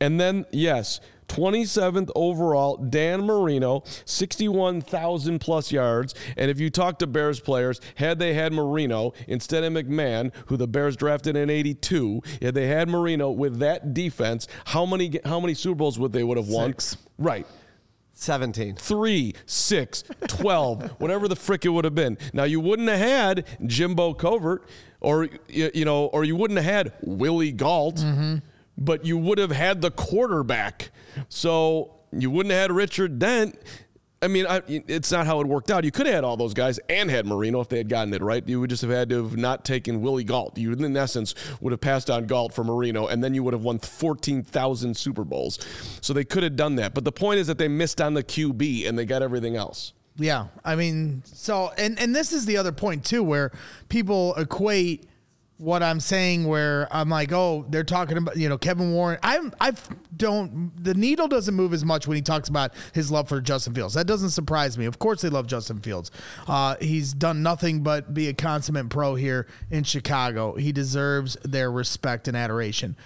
And 0.00 0.18
then 0.18 0.46
yes, 0.52 1.00
27th 1.28 2.10
overall, 2.14 2.76
Dan 2.76 3.24
Marino, 3.24 3.82
61,000 4.04 5.38
plus 5.38 5.70
yards. 5.70 6.14
And 6.36 6.50
if 6.50 6.58
you 6.58 6.70
talk 6.70 6.98
to 6.98 7.06
Bears 7.06 7.40
players, 7.40 7.80
had 7.96 8.18
they 8.18 8.34
had 8.34 8.52
Marino 8.52 9.12
instead 9.26 9.64
of 9.64 9.72
McMahon, 9.72 10.32
who 10.46 10.56
the 10.56 10.68
Bears 10.68 10.96
drafted 10.96 11.36
in 11.36 11.50
82, 11.50 12.22
had 12.42 12.54
they 12.54 12.66
had 12.66 12.88
Marino 12.88 13.30
with 13.30 13.58
that 13.60 13.94
defense, 13.94 14.48
how 14.66 14.84
many 14.84 15.20
how 15.24 15.40
many 15.40 15.54
Super 15.54 15.76
Bowls 15.76 15.98
would 15.98 16.12
they 16.12 16.24
would 16.24 16.36
have 16.36 16.48
won? 16.48 16.70
Six. 16.70 16.96
Right. 17.18 17.46
17. 18.18 18.74
Three, 18.74 19.34
six, 19.46 20.02
12, 20.26 20.90
whatever 20.98 21.28
the 21.28 21.36
frick 21.36 21.64
it 21.64 21.68
would 21.68 21.84
have 21.84 21.94
been. 21.94 22.18
Now, 22.32 22.44
you 22.44 22.58
wouldn't 22.58 22.88
have 22.88 22.98
had 22.98 23.46
Jimbo 23.64 24.14
Covert 24.14 24.68
or, 25.00 25.28
you 25.48 25.70
you 25.72 25.84
know, 25.84 26.06
or 26.06 26.24
you 26.24 26.34
wouldn't 26.34 26.58
have 26.58 26.66
had 26.66 26.92
Willie 27.02 27.52
Gault, 27.52 27.96
mm-hmm. 27.96 28.38
But 28.78 29.04
you 29.04 29.18
would 29.18 29.38
have 29.38 29.50
had 29.50 29.82
the 29.82 29.90
quarterback. 29.90 30.90
So 31.28 31.96
you 32.12 32.30
wouldn't 32.30 32.52
have 32.52 32.62
had 32.62 32.72
Richard 32.72 33.18
Dent. 33.18 33.58
I 34.20 34.26
mean, 34.26 34.46
I, 34.48 34.62
it's 34.66 35.12
not 35.12 35.26
how 35.26 35.40
it 35.40 35.46
worked 35.46 35.70
out. 35.70 35.84
You 35.84 35.92
could 35.92 36.06
have 36.06 36.14
had 36.14 36.24
all 36.24 36.36
those 36.36 36.54
guys 36.54 36.80
and 36.88 37.08
had 37.08 37.24
Marino 37.24 37.60
if 37.60 37.68
they 37.68 37.78
had 37.78 37.88
gotten 37.88 38.12
it 38.12 38.20
right. 38.20 38.46
You 38.48 38.60
would 38.60 38.70
just 38.70 38.82
have 38.82 38.90
had 38.90 39.08
to 39.10 39.22
have 39.22 39.36
not 39.36 39.64
taken 39.64 40.00
Willie 40.00 40.24
Gault. 40.24 40.58
You, 40.58 40.72
in 40.72 40.96
essence, 40.96 41.36
would 41.60 41.70
have 41.70 41.80
passed 41.80 42.10
on 42.10 42.26
Gault 42.26 42.52
for 42.52 42.64
Marino, 42.64 43.06
and 43.06 43.22
then 43.22 43.32
you 43.32 43.44
would 43.44 43.54
have 43.54 43.62
won 43.62 43.78
14,000 43.78 44.96
Super 44.96 45.22
Bowls. 45.22 45.60
So 46.00 46.12
they 46.12 46.24
could 46.24 46.42
have 46.42 46.56
done 46.56 46.76
that. 46.76 46.94
But 46.94 47.04
the 47.04 47.12
point 47.12 47.38
is 47.38 47.46
that 47.46 47.58
they 47.58 47.68
missed 47.68 48.00
on 48.00 48.14
the 48.14 48.24
QB 48.24 48.88
and 48.88 48.98
they 48.98 49.04
got 49.04 49.22
everything 49.22 49.54
else. 49.54 49.92
Yeah, 50.16 50.48
I 50.64 50.74
mean, 50.74 51.22
so 51.24 51.70
and 51.78 51.96
and 52.00 52.12
this 52.12 52.32
is 52.32 52.44
the 52.44 52.56
other 52.56 52.72
point 52.72 53.04
too, 53.04 53.22
where 53.22 53.52
people 53.88 54.34
equate 54.34 55.07
what 55.58 55.82
I'm 55.82 56.00
saying, 56.00 56.46
where 56.46 56.88
I'm 56.90 57.08
like, 57.08 57.32
oh, 57.32 57.66
they're 57.68 57.84
talking 57.84 58.16
about 58.16 58.36
you 58.36 58.48
know 58.48 58.56
Kevin 58.56 58.92
Warren. 58.92 59.18
I'm 59.22 59.52
I 59.60 59.72
don't 60.16 60.72
the 60.82 60.94
needle 60.94 61.28
doesn't 61.28 61.54
move 61.54 61.72
as 61.72 61.84
much 61.84 62.06
when 62.06 62.16
he 62.16 62.22
talks 62.22 62.48
about 62.48 62.72
his 62.94 63.10
love 63.10 63.28
for 63.28 63.40
Justin 63.40 63.74
Fields. 63.74 63.94
That 63.94 64.06
doesn't 64.06 64.30
surprise 64.30 64.78
me. 64.78 64.86
Of 64.86 64.98
course, 64.98 65.20
they 65.20 65.28
love 65.28 65.46
Justin 65.46 65.80
Fields. 65.80 66.10
Uh, 66.46 66.76
he's 66.80 67.12
done 67.12 67.42
nothing 67.42 67.82
but 67.82 68.14
be 68.14 68.28
a 68.28 68.34
consummate 68.34 68.88
pro 68.88 69.16
here 69.16 69.46
in 69.70 69.84
Chicago. 69.84 70.54
He 70.54 70.72
deserves 70.72 71.36
their 71.42 71.70
respect 71.70 72.28
and 72.28 72.36
adoration 72.36 72.96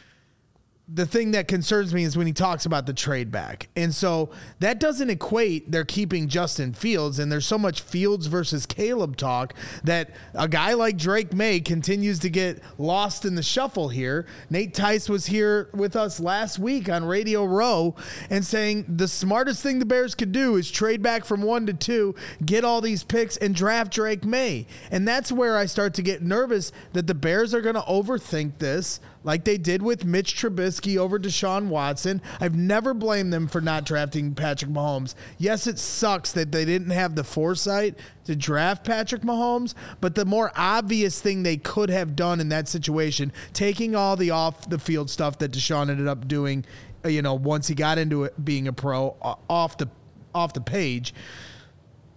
the 0.94 1.06
thing 1.06 1.30
that 1.30 1.48
concerns 1.48 1.94
me 1.94 2.04
is 2.04 2.16
when 2.16 2.26
he 2.26 2.32
talks 2.32 2.66
about 2.66 2.86
the 2.86 2.92
trade 2.92 3.30
back. 3.30 3.68
And 3.76 3.94
so 3.94 4.30
that 4.58 4.78
doesn't 4.78 5.08
equate 5.08 5.70
they're 5.70 5.84
keeping 5.84 6.28
Justin 6.28 6.74
Fields. 6.74 7.18
And 7.18 7.32
there's 7.32 7.46
so 7.46 7.56
much 7.56 7.80
Fields 7.80 8.26
versus 8.26 8.66
Caleb 8.66 9.16
talk 9.16 9.54
that 9.84 10.10
a 10.34 10.48
guy 10.48 10.74
like 10.74 10.98
Drake 10.98 11.32
Maye 11.32 11.60
continues 11.60 12.18
to 12.20 12.30
get 12.30 12.62
lost 12.76 13.24
in 13.24 13.36
the 13.36 13.42
shuffle 13.42 13.88
here. 13.88 14.26
Nate 14.50 14.74
Tice 14.74 15.08
was 15.08 15.26
here 15.26 15.70
with 15.72 15.96
us 15.96 16.20
last 16.20 16.58
week 16.58 16.88
on 16.90 17.04
Radio 17.04 17.44
Row 17.44 17.94
and 18.28 18.44
saying 18.44 18.84
the 18.88 19.08
smartest 19.08 19.62
thing 19.62 19.78
the 19.78 19.86
Bears 19.86 20.14
could 20.14 20.32
do 20.32 20.56
is 20.56 20.70
trade 20.70 21.02
back 21.02 21.24
from 21.24 21.42
one 21.42 21.64
to 21.66 21.72
two, 21.72 22.14
get 22.44 22.64
all 22.64 22.80
these 22.80 23.02
picks, 23.02 23.38
and 23.38 23.54
draft 23.54 23.92
Drake 23.92 24.24
Maye. 24.24 24.66
And 24.90 25.08
that's 25.08 25.32
where 25.32 25.56
I 25.56 25.66
start 25.66 25.94
to 25.94 26.02
get 26.02 26.22
nervous 26.22 26.70
that 26.92 27.06
the 27.06 27.14
Bears 27.14 27.54
are 27.54 27.62
going 27.62 27.76
to 27.76 27.80
overthink 27.82 28.58
this 28.58 29.00
like 29.24 29.44
they 29.44 29.58
did 29.58 29.82
with 29.82 30.04
Mitch 30.04 30.36
Trubisky 30.36 30.96
over 30.96 31.18
Deshaun 31.18 31.68
Watson. 31.68 32.20
I've 32.40 32.54
never 32.54 32.94
blamed 32.94 33.32
them 33.32 33.48
for 33.48 33.60
not 33.60 33.84
drafting 33.84 34.34
Patrick 34.34 34.70
Mahomes. 34.70 35.14
Yes, 35.38 35.66
it 35.66 35.78
sucks 35.78 36.32
that 36.32 36.52
they 36.52 36.64
didn't 36.64 36.90
have 36.90 37.14
the 37.14 37.24
foresight 37.24 37.98
to 38.24 38.36
draft 38.36 38.84
Patrick 38.84 39.22
Mahomes, 39.22 39.74
but 40.00 40.14
the 40.14 40.24
more 40.24 40.52
obvious 40.56 41.20
thing 41.20 41.42
they 41.42 41.56
could 41.56 41.90
have 41.90 42.16
done 42.16 42.40
in 42.40 42.48
that 42.50 42.68
situation, 42.68 43.32
taking 43.52 43.94
all 43.94 44.16
the 44.16 44.30
off 44.30 44.68
the 44.68 44.78
field 44.78 45.10
stuff 45.10 45.38
that 45.38 45.52
Deshaun 45.52 45.90
ended 45.90 46.08
up 46.08 46.28
doing, 46.28 46.64
uh, 47.04 47.08
you 47.08 47.22
know, 47.22 47.34
once 47.34 47.68
he 47.68 47.74
got 47.74 47.98
into 47.98 48.24
it 48.24 48.44
being 48.44 48.68
a 48.68 48.72
pro 48.72 49.16
uh, 49.22 49.34
off 49.48 49.76
the 49.78 49.88
off 50.34 50.54
the 50.54 50.60
page 50.60 51.12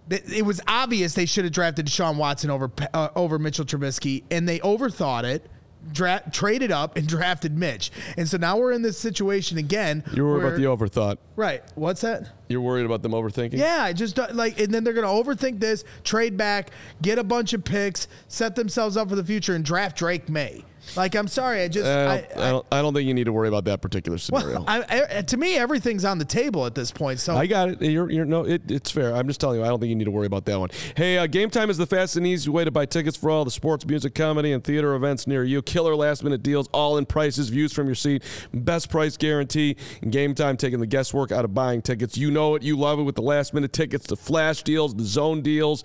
it 0.08 0.44
was 0.44 0.60
obvious 0.68 1.14
they 1.14 1.26
should 1.26 1.44
have 1.44 1.52
drafted 1.52 1.86
Deshaun 1.86 2.16
Watson 2.16 2.50
over 2.50 2.70
uh, 2.94 3.08
over 3.16 3.38
Mitchell 3.38 3.64
Trubisky, 3.64 4.22
and 4.30 4.48
they 4.48 4.60
overthought 4.60 5.24
it. 5.24 5.48
Dra- 5.92 6.22
traded 6.32 6.70
up 6.72 6.96
and 6.96 7.06
drafted 7.16 7.56
Mitch, 7.56 7.90
and 8.16 8.28
so 8.28 8.36
now 8.36 8.56
we're 8.58 8.72
in 8.72 8.82
this 8.82 8.98
situation 8.98 9.58
again. 9.58 10.04
You're 10.14 10.26
worried 10.26 10.42
where- 10.42 10.46
about 10.54 10.88
the 10.90 11.00
overthought. 11.00 11.18
right? 11.36 11.62
What's 11.74 12.00
that? 12.02 12.30
You're 12.48 12.60
worried 12.60 12.86
about 12.86 13.02
them 13.02 13.12
overthinking. 13.12 13.54
Yeah, 13.58 13.78
I 13.82 13.92
just 13.92 14.16
like, 14.34 14.60
and 14.60 14.72
then 14.72 14.84
they're 14.84 14.92
going 14.94 15.06
to 15.06 15.30
overthink 15.30 15.58
this, 15.58 15.82
trade 16.04 16.36
back, 16.36 16.70
get 17.02 17.18
a 17.18 17.24
bunch 17.24 17.52
of 17.54 17.64
picks, 17.64 18.06
set 18.28 18.54
themselves 18.54 18.96
up 18.96 19.08
for 19.08 19.16
the 19.16 19.24
future, 19.24 19.54
and 19.54 19.64
draft 19.64 19.98
Drake 19.98 20.28
Maye. 20.28 20.64
Like, 20.94 21.14
I'm 21.14 21.28
sorry, 21.28 21.62
I 21.62 21.68
just, 21.68 21.86
I 21.86 21.90
I, 21.90 22.18
don't, 22.18 22.38
I, 22.38 22.50
don't, 22.50 22.66
I 22.72 22.82
don't 22.82 22.94
think 22.94 23.08
you 23.08 23.14
need 23.14 23.24
to 23.24 23.32
worry 23.32 23.48
about 23.48 23.64
that 23.64 23.80
particular 23.80 24.18
scenario. 24.18 24.60
well, 24.60 24.64
I, 24.68 25.18
I, 25.18 25.22
to 25.22 25.36
me, 25.36 25.56
everything's 25.56 26.04
on 26.04 26.18
the 26.18 26.24
table 26.24 26.66
at 26.66 26.74
this 26.74 26.90
point. 26.90 27.20
So 27.20 27.36
I 27.36 27.46
got 27.46 27.68
it. 27.70 27.82
You're, 27.82 28.10
you're 28.10 28.24
no, 28.24 28.44
it, 28.44 28.70
it's 28.70 28.90
fair. 28.90 29.14
I'm 29.14 29.26
just 29.26 29.40
telling 29.40 29.58
you. 29.58 29.64
I 29.64 29.68
don't 29.68 29.80
think 29.80 29.88
you 29.90 29.96
need 29.96 30.04
to 30.04 30.10
worry 30.10 30.26
about 30.26 30.44
that 30.46 30.58
one. 30.58 30.70
Hey, 30.96 31.18
uh, 31.18 31.26
Game 31.26 31.50
Time 31.50 31.70
is 31.70 31.76
the 31.76 31.86
fast 31.86 32.16
and 32.16 32.26
easy 32.26 32.50
way 32.50 32.64
to 32.64 32.70
buy 32.70 32.86
tickets 32.86 33.16
for 33.16 33.30
all 33.30 33.44
the 33.44 33.50
sports, 33.50 33.86
music, 33.86 34.14
comedy, 34.14 34.52
and 34.52 34.62
theater 34.62 34.94
events 34.94 35.26
near 35.26 35.44
you. 35.44 35.62
Killer 35.62 35.96
last 35.96 36.22
minute 36.22 36.42
deals, 36.42 36.68
all 36.72 36.98
in 36.98 37.06
prices, 37.06 37.48
views 37.48 37.72
from 37.72 37.86
your 37.86 37.94
seat, 37.94 38.22
best 38.52 38.90
price 38.90 39.16
guarantee. 39.16 39.76
Game 40.08 40.34
Time 40.34 40.56
taking 40.56 40.80
the 40.80 40.86
guesswork 40.86 41.32
out 41.32 41.44
of 41.44 41.54
buying 41.54 41.82
tickets. 41.82 42.16
You 42.16 42.30
know 42.30 42.54
it. 42.54 42.62
You 42.62 42.76
love 42.76 42.98
it 42.98 43.02
with 43.02 43.16
the 43.16 43.22
last 43.22 43.54
minute 43.54 43.72
tickets, 43.72 44.06
the 44.06 44.16
flash 44.16 44.62
deals, 44.62 44.94
the 44.94 45.04
zone 45.04 45.42
deals. 45.42 45.84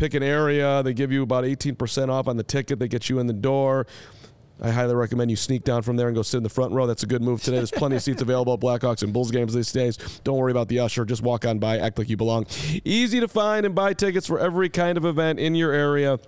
Pick 0.00 0.14
an 0.14 0.22
area. 0.22 0.82
They 0.82 0.94
give 0.94 1.12
you 1.12 1.22
about 1.22 1.44
18% 1.44 2.08
off 2.08 2.26
on 2.26 2.38
the 2.38 2.42
ticket. 2.42 2.78
They 2.78 2.88
get 2.88 3.10
you 3.10 3.18
in 3.18 3.26
the 3.26 3.34
door. 3.34 3.86
I 4.58 4.70
highly 4.70 4.94
recommend 4.94 5.30
you 5.30 5.36
sneak 5.36 5.62
down 5.62 5.82
from 5.82 5.96
there 5.96 6.06
and 6.06 6.16
go 6.16 6.22
sit 6.22 6.38
in 6.38 6.42
the 6.42 6.48
front 6.48 6.72
row. 6.72 6.86
That's 6.86 7.02
a 7.02 7.06
good 7.06 7.20
move 7.20 7.42
today. 7.42 7.58
There's 7.58 7.70
plenty 7.70 7.96
of 7.96 8.02
seats 8.02 8.22
available 8.22 8.54
at 8.54 8.60
Blackhawks 8.60 9.02
and 9.02 9.12
Bulls 9.12 9.30
games 9.30 9.52
these 9.52 9.70
days. 9.70 9.98
Don't 10.24 10.38
worry 10.38 10.52
about 10.52 10.68
the 10.68 10.78
usher. 10.78 11.04
Just 11.04 11.22
walk 11.22 11.44
on 11.44 11.58
by, 11.58 11.78
act 11.78 11.98
like 11.98 12.08
you 12.08 12.16
belong. 12.16 12.46
Easy 12.82 13.20
to 13.20 13.28
find 13.28 13.66
and 13.66 13.74
buy 13.74 13.92
tickets 13.92 14.26
for 14.26 14.38
every 14.38 14.70
kind 14.70 14.96
of 14.96 15.04
event 15.04 15.38
in 15.38 15.54
your 15.54 15.70
area. 15.70 16.18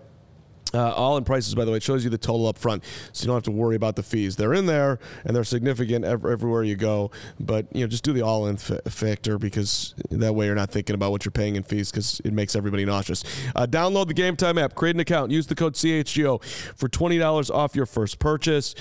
Uh, 0.74 0.90
all 0.92 1.16
in 1.16 1.24
prices, 1.24 1.54
by 1.54 1.64
the 1.64 1.70
way. 1.70 1.76
It 1.76 1.82
shows 1.82 2.02
you 2.04 2.10
the 2.10 2.18
total 2.18 2.46
up 2.46 2.56
front, 2.58 2.82
so 3.12 3.22
you 3.22 3.26
don't 3.26 3.36
have 3.36 3.42
to 3.44 3.50
worry 3.50 3.76
about 3.76 3.96
the 3.96 4.02
fees. 4.02 4.36
They're 4.36 4.54
in 4.54 4.66
there 4.66 4.98
and 5.24 5.36
they're 5.36 5.44
significant 5.44 6.04
ev- 6.04 6.24
everywhere 6.24 6.62
you 6.62 6.76
go. 6.76 7.10
But 7.38 7.66
you 7.74 7.82
know, 7.82 7.86
just 7.88 8.04
do 8.04 8.12
the 8.12 8.22
all-in 8.22 8.54
f- 8.56 8.80
factor 8.92 9.38
because 9.38 9.94
that 10.10 10.34
way 10.34 10.46
you're 10.46 10.54
not 10.54 10.70
thinking 10.70 10.94
about 10.94 11.10
what 11.10 11.24
you're 11.24 11.32
paying 11.32 11.56
in 11.56 11.62
fees 11.62 11.90
because 11.90 12.20
it 12.24 12.32
makes 12.32 12.56
everybody 12.56 12.84
nauseous. 12.84 13.22
Uh, 13.54 13.66
download 13.66 14.06
the 14.08 14.14
Game 14.14 14.36
Time 14.36 14.56
app, 14.58 14.74
create 14.74 14.96
an 14.96 15.00
account, 15.00 15.30
use 15.30 15.46
the 15.46 15.54
code 15.54 15.74
CHGO 15.74 16.42
for 16.76 16.88
twenty 16.88 17.18
dollars 17.18 17.50
off 17.50 17.76
your 17.76 17.86
first 17.86 18.18
purchase. 18.18 18.74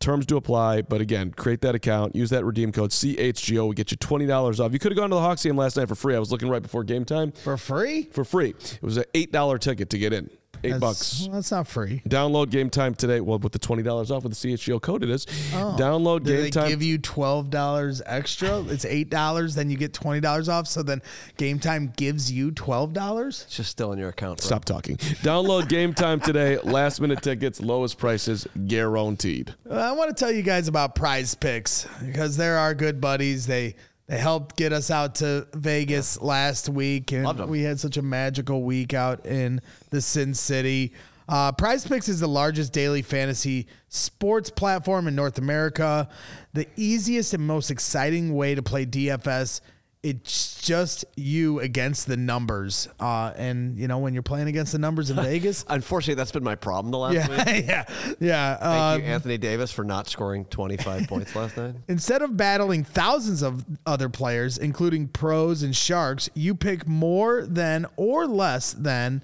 Terms 0.00 0.26
do 0.26 0.36
apply, 0.36 0.82
but 0.82 1.00
again, 1.00 1.30
create 1.30 1.60
that 1.60 1.76
account, 1.76 2.16
use 2.16 2.30
that 2.30 2.44
redeem 2.44 2.72
code 2.72 2.90
CHGO. 2.90 3.68
We 3.68 3.74
get 3.76 3.90
you 3.92 3.96
twenty 3.98 4.26
dollars 4.26 4.58
off. 4.58 4.72
You 4.72 4.80
could 4.80 4.90
have 4.92 4.96
gone 4.98 5.10
to 5.10 5.14
the 5.14 5.20
Hawks 5.20 5.44
game 5.44 5.56
last 5.56 5.76
night 5.76 5.86
for 5.88 5.94
free. 5.94 6.16
I 6.16 6.18
was 6.18 6.32
looking 6.32 6.48
right 6.48 6.62
before 6.62 6.82
game 6.82 7.04
time 7.04 7.30
for 7.30 7.56
free, 7.56 8.04
for 8.10 8.24
free. 8.24 8.50
It 8.50 8.82
was 8.82 8.96
an 8.96 9.04
eight 9.14 9.30
dollar 9.30 9.58
ticket 9.58 9.90
to 9.90 9.98
get 9.98 10.12
in. 10.12 10.28
Eight 10.64 10.70
That's- 10.70 10.80
bucks. 10.80 11.22
well, 11.22 11.30
that's 11.34 11.50
not 11.50 11.66
free. 11.66 12.02
Download 12.08 12.48
Game 12.50 12.70
Time 12.70 12.94
today. 12.94 13.20
Well, 13.20 13.38
with 13.38 13.52
the 13.52 13.58
twenty 13.58 13.82
dollars 13.82 14.10
off 14.10 14.22
with 14.22 14.32
the 14.32 14.48
CHGO 14.48 14.80
code, 14.80 15.02
it 15.02 15.10
is. 15.10 15.26
Oh. 15.54 15.76
Download 15.78 16.16
Oh. 16.16 16.18
Do 16.20 16.32
Game 16.32 16.42
they 16.44 16.50
Time. 16.50 16.68
give 16.68 16.82
you 16.82 16.98
twelve 16.98 17.50
dollars 17.50 18.00
extra? 18.06 18.60
It's 18.64 18.84
eight 18.84 19.10
dollars, 19.10 19.54
then 19.54 19.70
you 19.70 19.76
get 19.76 19.92
twenty 19.92 20.20
dollars 20.20 20.48
off. 20.48 20.66
So 20.68 20.82
then 20.82 21.02
Game 21.36 21.58
Time 21.58 21.92
gives 21.96 22.30
you 22.30 22.50
twelve 22.52 22.92
dollars. 22.92 23.42
It's 23.46 23.56
just 23.56 23.70
still 23.70 23.92
in 23.92 23.98
your 23.98 24.10
account. 24.10 24.38
Bro. 24.40 24.46
Stop 24.46 24.64
talking. 24.64 24.96
Download 24.96 25.68
Game 25.68 25.94
Time 25.94 26.20
today. 26.20 26.58
Last 26.62 27.00
minute 27.00 27.22
tickets, 27.22 27.60
lowest 27.60 27.98
prices 27.98 28.46
guaranteed. 28.66 29.54
I 29.70 29.92
want 29.92 30.08
to 30.10 30.14
tell 30.14 30.30
you 30.32 30.42
guys 30.42 30.68
about 30.68 30.94
Prize 30.94 31.34
Picks 31.34 31.86
because 32.04 32.36
they're 32.36 32.58
our 32.58 32.74
good 32.74 33.00
buddies. 33.00 33.46
They 33.46 33.74
they 34.08 34.18
helped 34.18 34.56
get 34.56 34.72
us 34.72 34.90
out 34.90 35.16
to 35.16 35.46
Vegas 35.54 36.20
last 36.20 36.68
week, 36.68 37.12
and 37.12 37.24
we 37.48 37.62
had 37.62 37.78
such 37.80 37.96
a 37.96 38.02
magical 38.02 38.62
week 38.62 38.94
out 38.94 39.24
in 39.26 39.60
the 39.90 40.00
Sin 40.00 40.34
City. 40.34 40.92
Uh, 41.28 41.52
Prize 41.52 41.86
Picks 41.86 42.08
is 42.08 42.20
the 42.20 42.28
largest 42.28 42.72
daily 42.72 43.00
fantasy 43.00 43.66
sports 43.88 44.50
platform 44.50 45.06
in 45.06 45.14
North 45.14 45.38
America. 45.38 46.08
The 46.52 46.66
easiest 46.76 47.32
and 47.32 47.46
most 47.46 47.70
exciting 47.70 48.34
way 48.34 48.54
to 48.54 48.62
play 48.62 48.84
DFS. 48.84 49.60
It's 50.02 50.60
just 50.60 51.04
you 51.16 51.60
against 51.60 52.08
the 52.08 52.16
numbers, 52.16 52.88
uh, 52.98 53.32
and 53.36 53.78
you 53.78 53.86
know 53.86 53.98
when 53.98 54.14
you're 54.14 54.24
playing 54.24 54.48
against 54.48 54.72
the 54.72 54.78
numbers 54.80 55.10
in 55.10 55.16
Vegas. 55.22 55.64
Unfortunately, 55.68 56.14
that's 56.14 56.32
been 56.32 56.42
my 56.42 56.56
problem 56.56 56.90
the 56.90 56.98
last 56.98 57.28
week. 57.28 57.38
yeah, 57.38 57.84
yeah, 57.88 58.14
yeah. 58.18 58.56
Thank 58.56 59.04
uh, 59.04 59.06
you, 59.06 59.12
Anthony 59.12 59.38
Davis, 59.38 59.70
for 59.70 59.84
not 59.84 60.08
scoring 60.08 60.44
25 60.46 61.06
points 61.06 61.36
last 61.36 61.56
night. 61.56 61.76
Instead 61.88 62.22
of 62.22 62.36
battling 62.36 62.82
thousands 62.82 63.42
of 63.42 63.64
other 63.86 64.08
players, 64.08 64.58
including 64.58 65.06
pros 65.06 65.62
and 65.62 65.76
sharks, 65.76 66.28
you 66.34 66.56
pick 66.56 66.88
more 66.88 67.46
than 67.46 67.86
or 67.96 68.26
less 68.26 68.72
than 68.72 69.22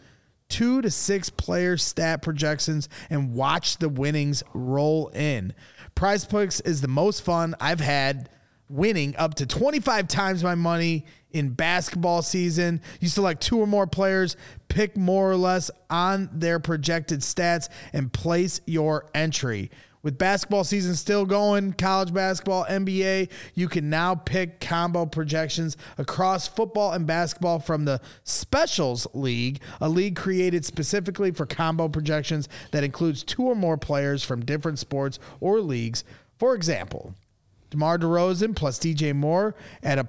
two 0.48 0.80
to 0.82 0.90
six 0.92 1.28
player 1.28 1.76
stat 1.76 2.22
projections 2.22 2.88
and 3.10 3.34
watch 3.34 3.78
the 3.78 3.88
winnings 3.88 4.44
roll 4.54 5.08
in. 5.08 5.52
Prize 5.96 6.24
Picks 6.24 6.60
is 6.60 6.80
the 6.80 6.88
most 6.88 7.22
fun 7.24 7.56
I've 7.60 7.80
had 7.80 8.28
winning 8.68 9.16
up 9.16 9.34
to 9.34 9.46
25 9.46 10.08
times 10.08 10.42
my 10.42 10.54
money 10.54 11.04
in 11.32 11.50
basketball 11.50 12.22
season. 12.22 12.80
You 13.00 13.08
select 13.08 13.42
two 13.42 13.58
or 13.58 13.66
more 13.66 13.86
players, 13.86 14.36
pick 14.68 14.96
more 14.96 15.30
or 15.30 15.36
less 15.36 15.70
on 15.90 16.30
their 16.32 16.58
projected 16.60 17.20
stats, 17.20 17.68
and 17.92 18.12
place 18.12 18.60
your 18.66 19.06
entry. 19.14 19.70
With 20.00 20.16
basketball 20.16 20.62
season 20.62 20.94
still 20.94 21.26
going, 21.26 21.72
college 21.72 22.14
basketball, 22.14 22.64
NBA, 22.66 23.30
you 23.54 23.68
can 23.68 23.90
now 23.90 24.14
pick 24.14 24.60
combo 24.60 25.04
projections 25.06 25.76
across 25.98 26.46
football 26.46 26.92
and 26.92 27.04
basketball 27.04 27.58
from 27.58 27.84
the 27.84 28.00
Specials 28.22 29.08
League, 29.12 29.60
a 29.80 29.88
league 29.88 30.14
created 30.14 30.64
specifically 30.64 31.32
for 31.32 31.46
combo 31.46 31.88
projections 31.88 32.48
that 32.70 32.84
includes 32.84 33.24
two 33.24 33.42
or 33.42 33.56
more 33.56 33.76
players 33.76 34.22
from 34.22 34.44
different 34.44 34.78
sports 34.78 35.18
or 35.40 35.60
leagues. 35.60 36.04
For 36.38 36.54
example, 36.54 37.14
DeMar 37.70 37.98
DeRozan 37.98 38.54
plus 38.54 38.78
DJ 38.78 39.14
Moore 39.14 39.54
at 39.82 39.98
a 39.98 40.08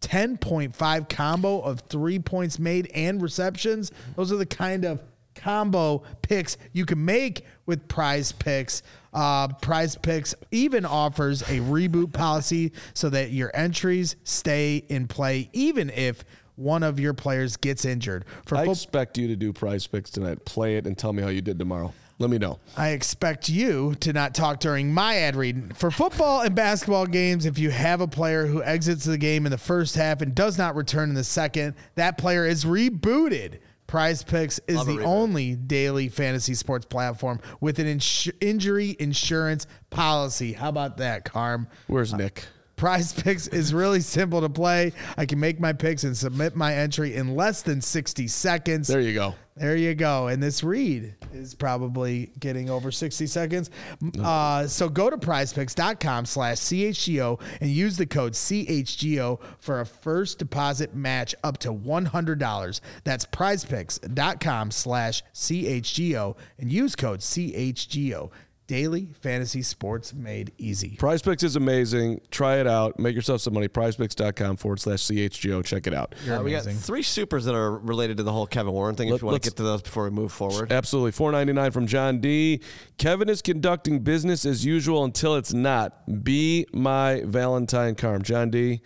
10.5 0.00 1.08
combo 1.08 1.60
of 1.60 1.80
three 1.88 2.18
points 2.18 2.58
made 2.58 2.90
and 2.94 3.20
receptions. 3.20 3.90
Those 4.16 4.32
are 4.32 4.36
the 4.36 4.46
kind 4.46 4.84
of 4.84 5.02
combo 5.34 6.02
picks 6.22 6.56
you 6.72 6.84
can 6.84 7.04
make 7.04 7.44
with 7.66 7.86
prize 7.88 8.32
picks. 8.32 8.82
Uh, 9.12 9.48
prize 9.48 9.96
picks 9.96 10.34
even 10.50 10.84
offers 10.84 11.42
a 11.42 11.60
reboot 11.60 12.12
policy 12.12 12.72
so 12.94 13.08
that 13.10 13.30
your 13.30 13.50
entries 13.54 14.16
stay 14.24 14.84
in 14.88 15.06
play 15.08 15.48
even 15.52 15.90
if 15.90 16.24
one 16.56 16.82
of 16.82 16.98
your 16.98 17.14
players 17.14 17.56
gets 17.56 17.84
injured. 17.84 18.24
For 18.46 18.56
I 18.56 18.60
football. 18.60 18.72
expect 18.72 19.16
you 19.16 19.28
to 19.28 19.36
do 19.36 19.52
prize 19.52 19.86
picks 19.86 20.10
tonight. 20.10 20.44
Play 20.44 20.76
it 20.76 20.86
and 20.86 20.98
tell 20.98 21.12
me 21.12 21.22
how 21.22 21.28
you 21.28 21.40
did 21.40 21.58
tomorrow. 21.58 21.92
Let 22.20 22.30
me 22.30 22.38
know. 22.38 22.58
I 22.76 22.90
expect 22.90 23.48
you 23.48 23.94
to 24.00 24.12
not 24.12 24.34
talk 24.34 24.58
during 24.58 24.92
my 24.92 25.18
ad 25.18 25.36
read. 25.36 25.76
For 25.76 25.90
football 25.90 26.40
and 26.40 26.54
basketball 26.54 27.06
games, 27.06 27.46
if 27.46 27.58
you 27.58 27.70
have 27.70 28.00
a 28.00 28.08
player 28.08 28.46
who 28.46 28.62
exits 28.62 29.04
the 29.04 29.18
game 29.18 29.46
in 29.46 29.52
the 29.52 29.58
first 29.58 29.94
half 29.94 30.20
and 30.20 30.34
does 30.34 30.58
not 30.58 30.74
return 30.74 31.10
in 31.10 31.14
the 31.14 31.22
second, 31.22 31.74
that 31.94 32.18
player 32.18 32.44
is 32.44 32.64
rebooted. 32.64 33.60
Prize 33.86 34.22
Picks 34.22 34.60
is 34.66 34.84
the 34.84 34.98
reboot. 34.98 35.04
only 35.06 35.54
daily 35.54 36.08
fantasy 36.08 36.54
sports 36.54 36.84
platform 36.84 37.40
with 37.60 37.78
an 37.78 38.00
injury 38.40 38.96
insurance 38.98 39.66
policy. 39.88 40.52
How 40.52 40.68
about 40.68 40.98
that, 40.98 41.24
Carm? 41.24 41.68
Where's 41.86 42.12
Nick? 42.12 42.44
Prize 42.78 43.12
Picks 43.12 43.48
is 43.48 43.74
really 43.74 44.00
simple 44.00 44.40
to 44.40 44.48
play. 44.48 44.92
I 45.16 45.26
can 45.26 45.40
make 45.40 45.58
my 45.58 45.72
picks 45.72 46.04
and 46.04 46.16
submit 46.16 46.54
my 46.54 46.74
entry 46.74 47.16
in 47.16 47.34
less 47.34 47.62
than 47.62 47.80
60 47.80 48.28
seconds. 48.28 48.86
There 48.86 49.00
you 49.00 49.14
go. 49.14 49.34
There 49.56 49.74
you 49.76 49.96
go. 49.96 50.28
And 50.28 50.40
this 50.40 50.62
read 50.62 51.16
is 51.32 51.56
probably 51.56 52.30
getting 52.38 52.70
over 52.70 52.92
60 52.92 53.26
seconds. 53.26 53.70
Uh, 54.22 54.68
so 54.68 54.88
go 54.88 55.10
to 55.10 55.18
prizepicks.com 55.18 56.26
slash 56.26 56.58
CHGO 56.58 57.40
and 57.60 57.68
use 57.68 57.96
the 57.96 58.06
code 58.06 58.34
CHGO 58.34 59.40
for 59.58 59.80
a 59.80 59.86
first 59.86 60.38
deposit 60.38 60.94
match 60.94 61.34
up 61.42 61.58
to 61.58 61.72
$100. 61.72 62.80
That's 63.02 63.26
prizepicks.com 63.26 64.70
slash 64.70 65.24
CHGO 65.34 66.36
and 66.58 66.72
use 66.72 66.94
code 66.94 67.18
CHGO. 67.18 68.30
Daily 68.68 69.08
fantasy 69.22 69.62
sports 69.62 70.12
made 70.12 70.52
easy. 70.58 70.96
Prize 70.98 71.22
Picks 71.22 71.42
is 71.42 71.56
amazing. 71.56 72.20
Try 72.30 72.56
it 72.58 72.66
out. 72.66 72.98
Make 72.98 73.14
yourself 73.14 73.40
some 73.40 73.54
money. 73.54 73.66
PrizePicks.com 73.66 74.58
forward 74.58 74.78
slash 74.78 74.98
CHGO. 75.06 75.64
Check 75.64 75.86
it 75.86 75.94
out. 75.94 76.14
Uh, 76.30 76.42
we 76.44 76.50
got 76.50 76.64
three 76.64 77.02
supers 77.02 77.46
that 77.46 77.54
are 77.54 77.78
related 77.78 78.18
to 78.18 78.22
the 78.24 78.30
whole 78.32 78.46
Kevin 78.46 78.74
Warren 78.74 78.94
thing. 78.94 79.08
Let- 79.08 79.16
if 79.16 79.22
you 79.22 79.26
want 79.28 79.42
to 79.42 79.48
get 79.50 79.56
to 79.56 79.62
those 79.62 79.80
before 79.80 80.04
we 80.04 80.10
move 80.10 80.32
forward. 80.32 80.70
Absolutely. 80.70 81.12
Four 81.12 81.32
ninety 81.32 81.54
nine 81.54 81.70
from 81.70 81.86
John 81.86 82.20
D. 82.20 82.60
Kevin 82.98 83.30
is 83.30 83.40
conducting 83.40 84.00
business 84.00 84.44
as 84.44 84.66
usual 84.66 85.02
until 85.04 85.34
it's 85.36 85.54
not. 85.54 86.22
Be 86.22 86.66
my 86.74 87.22
Valentine 87.24 87.94
Carm. 87.94 88.20
John 88.22 88.50
D. 88.50 88.82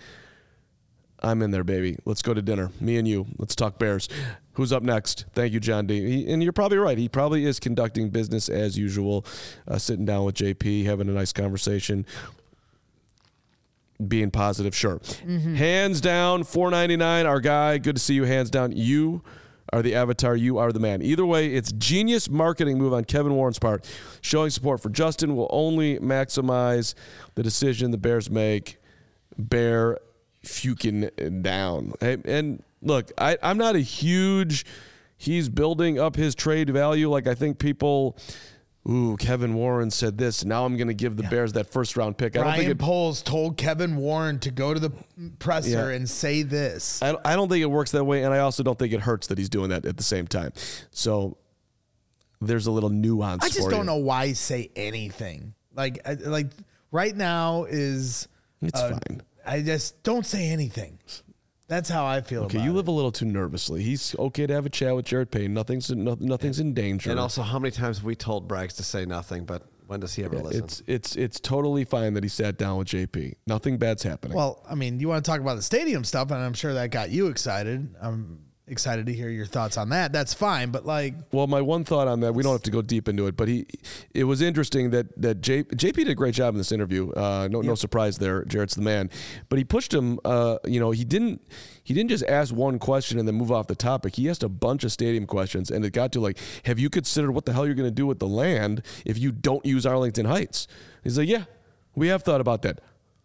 I'm 1.22 1.40
in 1.40 1.52
there, 1.52 1.64
baby. 1.64 1.96
Let's 2.04 2.20
go 2.20 2.34
to 2.34 2.42
dinner. 2.42 2.70
Me 2.80 2.96
and 2.96 3.06
you. 3.06 3.26
Let's 3.38 3.54
talk 3.54 3.78
Bears. 3.78 4.08
Who's 4.54 4.72
up 4.72 4.82
next? 4.82 5.24
Thank 5.32 5.52
you, 5.52 5.60
John 5.60 5.86
D. 5.86 6.04
He, 6.24 6.32
and 6.32 6.42
you're 6.42 6.52
probably 6.52 6.78
right. 6.78 6.98
He 6.98 7.08
probably 7.08 7.44
is 7.44 7.60
conducting 7.60 8.10
business 8.10 8.48
as 8.48 8.76
usual, 8.76 9.24
uh, 9.68 9.78
sitting 9.78 10.04
down 10.04 10.24
with 10.24 10.34
JP, 10.34 10.84
having 10.84 11.08
a 11.08 11.12
nice 11.12 11.32
conversation, 11.32 12.04
being 14.06 14.30
positive. 14.30 14.74
Sure. 14.74 15.00
Hands 15.26 16.00
down, 16.00 16.42
499. 16.44 17.26
Our 17.26 17.40
guy. 17.40 17.78
Good 17.78 17.96
to 17.96 18.02
see 18.02 18.14
you. 18.14 18.24
Hands 18.24 18.50
down. 18.50 18.72
You 18.72 19.22
are 19.72 19.80
the 19.80 19.94
avatar. 19.94 20.34
You 20.36 20.58
are 20.58 20.72
the 20.72 20.80
man. 20.80 21.02
Either 21.02 21.24
way, 21.24 21.54
it's 21.54 21.72
genius 21.72 22.28
marketing 22.28 22.78
move 22.78 22.92
on 22.92 23.04
Kevin 23.04 23.34
Warren's 23.34 23.60
part. 23.60 23.88
Showing 24.20 24.50
support 24.50 24.82
for 24.82 24.90
Justin 24.90 25.36
will 25.36 25.48
only 25.50 25.98
maximize 26.00 26.94
the 27.36 27.42
decision 27.44 27.90
the 27.92 27.96
Bears 27.96 28.28
make. 28.28 28.78
Bear 29.38 29.98
Fukin 30.44 31.42
down. 31.42 31.92
And, 32.00 32.26
and 32.26 32.62
look, 32.80 33.10
I, 33.18 33.38
I'm 33.42 33.58
not 33.58 33.76
a 33.76 33.80
huge. 33.80 34.64
He's 35.16 35.48
building 35.48 35.98
up 35.98 36.16
his 36.16 36.34
trade 36.34 36.70
value. 36.70 37.08
Like 37.10 37.26
I 37.26 37.34
think 37.34 37.58
people. 37.58 38.16
Ooh, 38.90 39.16
Kevin 39.16 39.54
Warren 39.54 39.92
said 39.92 40.18
this. 40.18 40.44
Now 40.44 40.64
I'm 40.64 40.76
going 40.76 40.88
to 40.88 40.94
give 40.94 41.16
the 41.16 41.22
Bears 41.22 41.52
that 41.52 41.70
first 41.70 41.96
round 41.96 42.18
pick. 42.18 42.36
I 42.36 42.42
don't 42.42 42.46
think 42.54 42.62
Ryan 42.62 42.70
it, 42.72 42.78
Poles 42.80 43.22
told 43.22 43.56
Kevin 43.56 43.94
Warren 43.94 44.40
to 44.40 44.50
go 44.50 44.74
to 44.74 44.80
the 44.80 44.90
presser 45.38 45.90
Yeah. 45.90 45.94
and 45.94 46.10
say 46.10 46.42
this. 46.42 47.00
I, 47.00 47.16
I 47.24 47.36
don't 47.36 47.48
think 47.48 47.62
it 47.62 47.70
works 47.70 47.92
that 47.92 48.02
way, 48.02 48.24
and 48.24 48.34
I 48.34 48.40
also 48.40 48.64
don't 48.64 48.76
think 48.76 48.92
it 48.92 48.98
hurts 48.98 49.28
that 49.28 49.38
he's 49.38 49.48
doing 49.48 49.68
that 49.68 49.86
at 49.86 49.98
the 49.98 50.02
same 50.02 50.26
time. 50.26 50.52
So 50.90 51.36
there's 52.40 52.66
a 52.66 52.72
little 52.72 52.90
nuance. 52.90 53.44
I 53.44 53.50
just 53.50 53.70
don't 53.70 53.80
you. 53.80 53.84
know 53.84 53.98
why 53.98 54.32
say 54.32 54.72
anything. 54.74 55.54
Like, 55.76 56.00
like 56.26 56.50
right 56.90 57.14
now 57.14 57.66
is. 57.68 58.26
It's 58.60 58.80
uh, 58.80 58.98
fine. 59.06 59.22
I 59.46 59.62
just 59.62 60.02
don't 60.02 60.26
say 60.26 60.48
anything. 60.48 60.98
That's 61.68 61.88
how 61.88 62.04
I 62.04 62.20
feel. 62.20 62.44
Okay, 62.44 62.58
about 62.58 62.64
you 62.66 62.72
it. 62.72 62.74
live 62.74 62.88
a 62.88 62.90
little 62.90 63.12
too 63.12 63.24
nervously. 63.24 63.82
He's 63.82 64.14
okay 64.18 64.46
to 64.46 64.52
have 64.52 64.66
a 64.66 64.70
chat 64.70 64.94
with 64.94 65.06
Jarrett 65.06 65.30
Payton. 65.30 65.54
Nothing's 65.54 65.90
no, 65.90 66.16
nothing's 66.20 66.60
in 66.60 66.74
danger. 66.74 67.10
And 67.10 67.18
also, 67.18 67.40
how 67.42 67.58
many 67.58 67.70
times 67.70 67.98
have 67.98 68.04
we 68.04 68.14
told 68.14 68.46
Braggs 68.46 68.76
to 68.76 68.82
say 68.82 69.06
nothing, 69.06 69.44
but 69.44 69.66
when 69.86 70.00
does 70.00 70.14
he 70.14 70.22
ever 70.24 70.38
listen? 70.38 70.64
it's 70.64 70.82
it's 70.86 71.16
it's 71.16 71.40
totally 71.40 71.84
fine 71.84 72.14
that 72.14 72.24
he 72.24 72.28
sat 72.28 72.58
down 72.58 72.76
with 72.76 72.88
JP. 72.88 73.36
Nothing 73.46 73.78
bad's 73.78 74.02
happening. 74.02 74.36
Well, 74.36 74.62
I 74.68 74.74
mean, 74.74 75.00
you 75.00 75.08
want 75.08 75.24
to 75.24 75.30
talk 75.30 75.40
about 75.40 75.56
the 75.56 75.62
stadium 75.62 76.04
stuff, 76.04 76.30
and 76.30 76.42
I'm 76.42 76.52
sure 76.52 76.74
that 76.74 76.90
got 76.90 77.10
you 77.10 77.28
excited. 77.28 77.94
I'm 78.02 78.40
excited 78.72 79.06
to 79.06 79.12
hear 79.12 79.28
your 79.28 79.46
thoughts 79.46 79.76
on 79.76 79.90
that. 79.90 80.12
That's 80.12 80.34
fine, 80.34 80.70
but 80.70 80.84
like, 80.84 81.14
Well, 81.30 81.46
my 81.46 81.60
one 81.60 81.84
thought 81.84 82.08
on 82.08 82.20
that, 82.20 82.34
we 82.34 82.42
don't 82.42 82.52
have 82.52 82.62
to 82.62 82.70
go 82.70 82.82
deep 82.82 83.08
into 83.08 83.26
it, 83.28 83.36
but 83.36 83.46
he, 83.46 83.66
it 84.12 84.24
was 84.24 84.42
interesting 84.42 84.90
that 84.90 85.20
that 85.20 85.40
J, 85.40 85.62
JP 85.62 85.94
did 85.94 86.08
a 86.08 86.14
great 86.14 86.34
job 86.34 86.54
in 86.54 86.58
this 86.58 86.72
interview. 86.72 87.12
Uh, 87.12 87.48
no, 87.50 87.60
no 87.60 87.74
surprise 87.76 88.18
there. 88.18 88.44
Jarrett's 88.44 88.74
the 88.74 88.82
man, 88.82 89.10
but 89.48 89.58
he 89.58 89.64
pushed 89.64 89.94
him. 89.94 90.18
Uh, 90.24 90.58
you 90.64 90.80
know, 90.80 90.90
he 90.90 91.04
didn't 91.04 91.40
he 91.84 91.94
didn't 91.94 92.10
just 92.10 92.24
ask 92.24 92.54
one 92.54 92.78
question 92.78 93.18
and 93.18 93.28
then 93.28 93.34
move 93.34 93.52
off 93.52 93.66
the 93.66 93.74
topic. 93.74 94.16
He 94.16 94.28
asked 94.28 94.42
a 94.42 94.48
bunch 94.48 94.84
of 94.84 94.92
stadium 94.92 95.26
questions, 95.26 95.70
and 95.70 95.84
it 95.84 95.92
got 95.92 96.12
to 96.12 96.20
like, 96.20 96.38
have 96.64 96.78
you 96.78 96.90
considered 96.90 97.32
what 97.32 97.44
the 97.44 97.52
hell 97.52 97.66
you're 97.66 97.74
going 97.74 97.88
to 97.88 97.94
do 97.94 98.06
with 98.06 98.18
the 98.18 98.28
land 98.28 98.82
if 99.04 99.18
you 99.18 99.32
don't 99.32 99.64
use 99.66 99.84
Arlington 99.84 100.26
Heights? 100.26 100.66
He's 101.04 101.18
like, 101.18 101.28
yeah, 101.28 101.44
we 101.94 102.08
have 102.08 102.22
thought 102.22 102.40
about 102.40 102.62
that. 102.62 102.80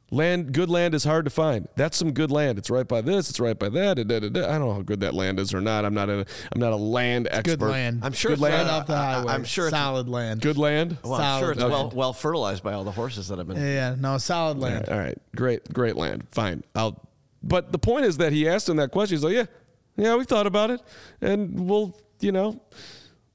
Land, 0.10 0.54
good 0.54 0.70
land 0.70 0.96
is 0.96 1.04
hard 1.04 1.26
to 1.26 1.32
find. 1.32 1.68
That's 1.76 1.98
some 1.98 2.14
good 2.14 2.32
land. 2.32 2.58
It's 2.58 2.70
right 2.70 2.88
by 2.88 3.02
this. 3.02 3.30
It's 3.30 3.42
right 3.42 3.60
by 3.60 3.68
that. 3.68 3.98
da, 3.98 4.04
da, 4.06 4.20
da, 4.20 4.30
da. 4.30 4.46
I 4.48 4.58
don't 4.58 4.70
know 4.70 4.74
how 4.74 4.82
good 4.82 5.02
that 5.02 5.14
land 5.14 5.38
is 5.38 5.54
or 5.54 5.60
not. 5.60 5.84
I'm 5.84 5.94
not 5.94 6.10
a 6.10 6.26
I'm 6.54 6.62
not 6.62 6.72
a 6.72 6.78
land 6.78 7.28
expert. 7.30 7.60
good 7.60 7.70
land. 7.70 8.00
I'm 8.04 8.14
sure 8.14 8.30
good 8.30 8.34
it's, 8.36 8.42
land 8.42 8.70
off 8.70 8.88
the 8.88 8.96
highway. 8.96 9.34
I'm 9.34 9.44
sure 9.44 9.68
it's- 9.68 9.78
solid 9.78 10.08
land. 10.08 10.40
Good 10.40 10.58
land. 10.58 10.98
well, 11.04 11.16
I'm 11.16 11.42
sure 11.42 11.54
solid. 11.54 11.58
it's 11.58 11.64
well, 11.64 11.86
Okay. 11.88 11.96
well 11.98 12.14
fertilized 12.14 12.64
by 12.64 12.72
all 12.72 12.86
the 12.86 12.92
horses 12.92 13.28
that 13.28 13.38
have 13.38 13.48
been. 13.48 13.58
Yeah, 13.58 13.96
no, 14.00 14.18
solid 14.18 14.60
land. 14.60 14.88
All 14.88 14.98
right, 14.98 15.18
great, 15.36 15.74
great 15.74 15.98
land. 15.98 16.26
Fine. 16.32 16.64
I'll. 16.74 17.02
But 17.44 17.74
the 17.74 17.80
point 17.80 18.06
is 18.06 18.16
that 18.18 18.32
he 18.32 18.48
asked 18.48 18.70
him 18.70 18.78
that 18.78 18.92
question. 18.92 19.16
He's 19.18 19.24
like, 19.26 19.34
yeah, 19.36 19.46
yeah, 19.98 20.16
we 20.16 20.24
thought 20.24 20.48
about 20.48 20.72
it, 20.72 20.82
and 21.22 21.68
we'll, 21.70 21.98
you 22.22 22.32
know, 22.32 22.62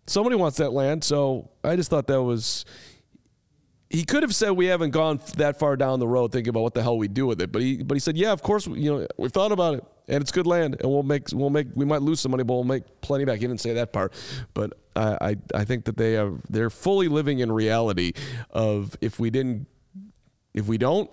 somebody 0.06 0.36
wants 0.36 0.56
that 0.56 0.72
land. 0.72 1.04
So 1.04 1.50
I 1.62 1.76
just 1.76 1.90
thought 1.90 2.06
that 2.06 2.22
was. 2.22 2.64
He 3.92 4.04
could 4.04 4.22
have 4.22 4.34
said 4.34 4.52
we 4.52 4.66
haven't 4.66 4.92
gone 4.92 5.20
that 5.36 5.58
far 5.58 5.76
down 5.76 6.00
the 6.00 6.08
road 6.08 6.32
thinking 6.32 6.48
about 6.48 6.62
what 6.62 6.72
the 6.72 6.82
hell 6.82 6.96
we 6.96 7.08
do 7.08 7.26
with 7.26 7.42
it, 7.42 7.52
but 7.52 7.60
he 7.60 7.82
but 7.82 7.94
he 7.94 8.00
said 8.00 8.16
yeah, 8.16 8.32
of 8.32 8.42
course 8.42 8.66
you 8.66 8.90
know 8.90 9.06
we've 9.18 9.30
thought 9.30 9.52
about 9.52 9.74
it 9.74 9.84
and 10.08 10.22
it's 10.22 10.32
good 10.32 10.46
land 10.46 10.76
and 10.80 10.90
we'll 10.90 11.02
make 11.02 11.28
we'll 11.32 11.50
make 11.50 11.66
we 11.74 11.84
might 11.84 12.00
lose 12.00 12.18
some 12.18 12.30
money 12.30 12.42
but 12.42 12.54
we'll 12.54 12.64
make 12.64 12.84
plenty 13.02 13.26
back. 13.26 13.40
He 13.40 13.46
didn't 13.46 13.60
say 13.60 13.74
that 13.74 13.92
part, 13.92 14.14
but 14.54 14.72
I 14.96 15.18
I, 15.20 15.36
I 15.60 15.64
think 15.66 15.84
that 15.84 15.98
they 15.98 16.16
are 16.16 16.32
they're 16.48 16.70
fully 16.70 17.08
living 17.08 17.40
in 17.40 17.52
reality 17.52 18.12
of 18.50 18.96
if 19.02 19.20
we 19.20 19.28
didn't 19.28 19.66
if 20.54 20.66
we 20.66 20.78
don't 20.78 21.10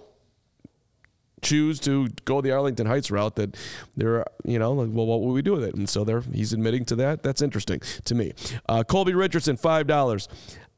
choose 1.41 1.79
to 1.79 2.07
go 2.25 2.41
the 2.41 2.51
Arlington 2.51 2.85
Heights 2.85 3.09
route 3.11 3.35
that 3.35 3.57
they're 3.95 4.25
you 4.45 4.59
know 4.59 4.73
like 4.73 4.89
well 4.91 5.05
what 5.05 5.21
will 5.21 5.33
we 5.33 5.41
do 5.41 5.51
with 5.53 5.63
it? 5.63 5.75
And 5.75 5.89
so 5.89 6.03
they're 6.03 6.21
he's 6.21 6.53
admitting 6.53 6.85
to 6.85 6.95
that. 6.97 7.23
That's 7.23 7.41
interesting 7.41 7.81
to 8.05 8.15
me. 8.15 8.33
Uh, 8.67 8.83
Colby 8.83 9.13
Richardson 9.13 9.57
five 9.57 9.87
dollars 9.87 10.27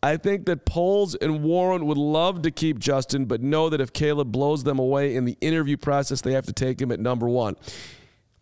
I 0.04 0.18
think 0.18 0.46
that 0.48 0.66
Poles 0.66 1.14
and 1.16 1.44
Warren 1.44 1.86
would 1.86 1.98
love 1.98 2.42
to 2.42 2.52
keep 2.52 2.80
Justin 2.80 3.26
but 3.26 3.42
know 3.42 3.70
that 3.70 3.80
if 3.80 3.94
Caleb 3.94 4.32
blows 4.32 4.64
them 4.64 4.80
away 4.80 5.16
in 5.16 5.26
the 5.26 5.38
interview 5.42 5.78
process 5.78 6.22
they 6.22 6.34
have 6.34 6.46
to 6.48 6.54
take 6.54 6.82
him 6.82 6.92
at 6.92 7.00
number 7.00 7.28
one. 7.30 7.56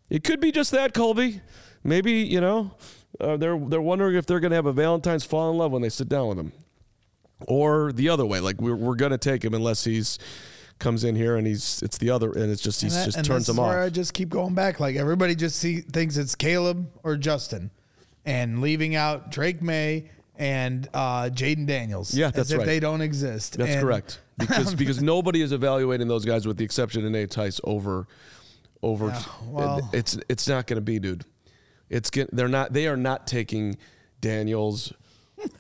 It 0.10 0.24
could 0.24 0.40
be 0.40 0.52
just 0.52 0.72
that 0.72 0.94
Colby. 0.94 1.42
Maybe 1.84 2.14
you 2.14 2.42
know 2.42 2.72
uh, 3.20 3.38
they're 3.38 3.58
they're 3.60 3.82
wondering 3.82 4.16
if 4.16 4.26
they're 4.26 4.40
going 4.40 4.52
to 4.52 4.56
have 4.56 4.66
a 4.66 4.74
Valentine's 4.74 5.26
fall 5.26 5.52
in 5.52 5.58
love 5.58 5.72
when 5.72 5.82
they 5.82 5.90
sit 5.90 6.08
down 6.10 6.28
with 6.30 6.40
him. 6.40 6.52
Or 7.48 7.92
the 7.94 8.10
other 8.10 8.26
way 8.26 8.40
like 8.40 8.60
we're, 8.62 8.76
we're 8.76 8.96
going 8.96 9.12
to 9.12 9.18
take 9.18 9.44
him 9.44 9.54
unless 9.54 9.84
he's 9.84 10.18
comes 10.78 11.04
in 11.04 11.14
here 11.16 11.36
and 11.36 11.46
he's 11.46 11.82
it's 11.84 11.98
the 11.98 12.10
other 12.10 12.32
and 12.32 12.50
it's 12.52 12.62
just 12.62 12.80
he 12.82 12.88
And 12.88 12.96
that- 12.96 13.06
just 13.12 13.26
turns 13.26 13.50
him 13.50 13.60
off. 13.60 13.74
I 13.76 13.90
just 13.90 14.14
keep 14.14 14.30
going 14.30 14.56
back. 14.56 14.80
Like 14.80 14.96
everybody 14.96 15.36
just 15.36 15.58
see 15.58 15.82
thinks 15.82 16.16
it's 16.18 16.36
Caleb 16.36 16.90
or 17.04 17.18
Justin, 17.18 17.70
and 18.26 18.62
leaving 18.62 18.96
out 18.96 19.30
Drake 19.32 19.62
Maye 19.62 20.10
and 20.40 20.88
uh, 20.94 21.24
Jayden 21.30 21.68
Daniels. 21.68 22.14
Yeah, 22.16 22.28
as 22.28 22.34
that's 22.34 22.52
if 22.52 22.58
right. 22.60 22.66
They 22.66 22.80
don't 22.80 23.02
exist. 23.02 23.58
That's 23.58 23.72
And 23.72 23.82
correct. 23.82 24.20
Because 24.40 24.74
because 24.74 25.02
nobody 25.04 25.42
is 25.42 25.52
evaluating 25.52 26.08
those 26.08 26.24
guys 26.24 26.48
with 26.48 26.56
the 26.56 26.64
exception 26.64 27.06
of 27.06 27.12
Nate 27.12 27.30
Tice 27.30 27.60
over 27.66 28.08
over 28.82 29.08
Yeah, 29.08 29.24
well- 29.48 29.90
it's 29.94 30.18
it's 30.30 30.48
not 30.48 30.66
going 30.66 30.78
to 30.78 30.82
be 30.82 30.98
dude. 30.98 31.26
It's 31.90 32.10
get, 32.10 32.34
they're 32.34 32.48
not 32.48 32.72
they 32.72 32.88
are 32.88 32.96
not 32.96 33.28
taking 33.28 33.78
Daniels. 34.22 34.94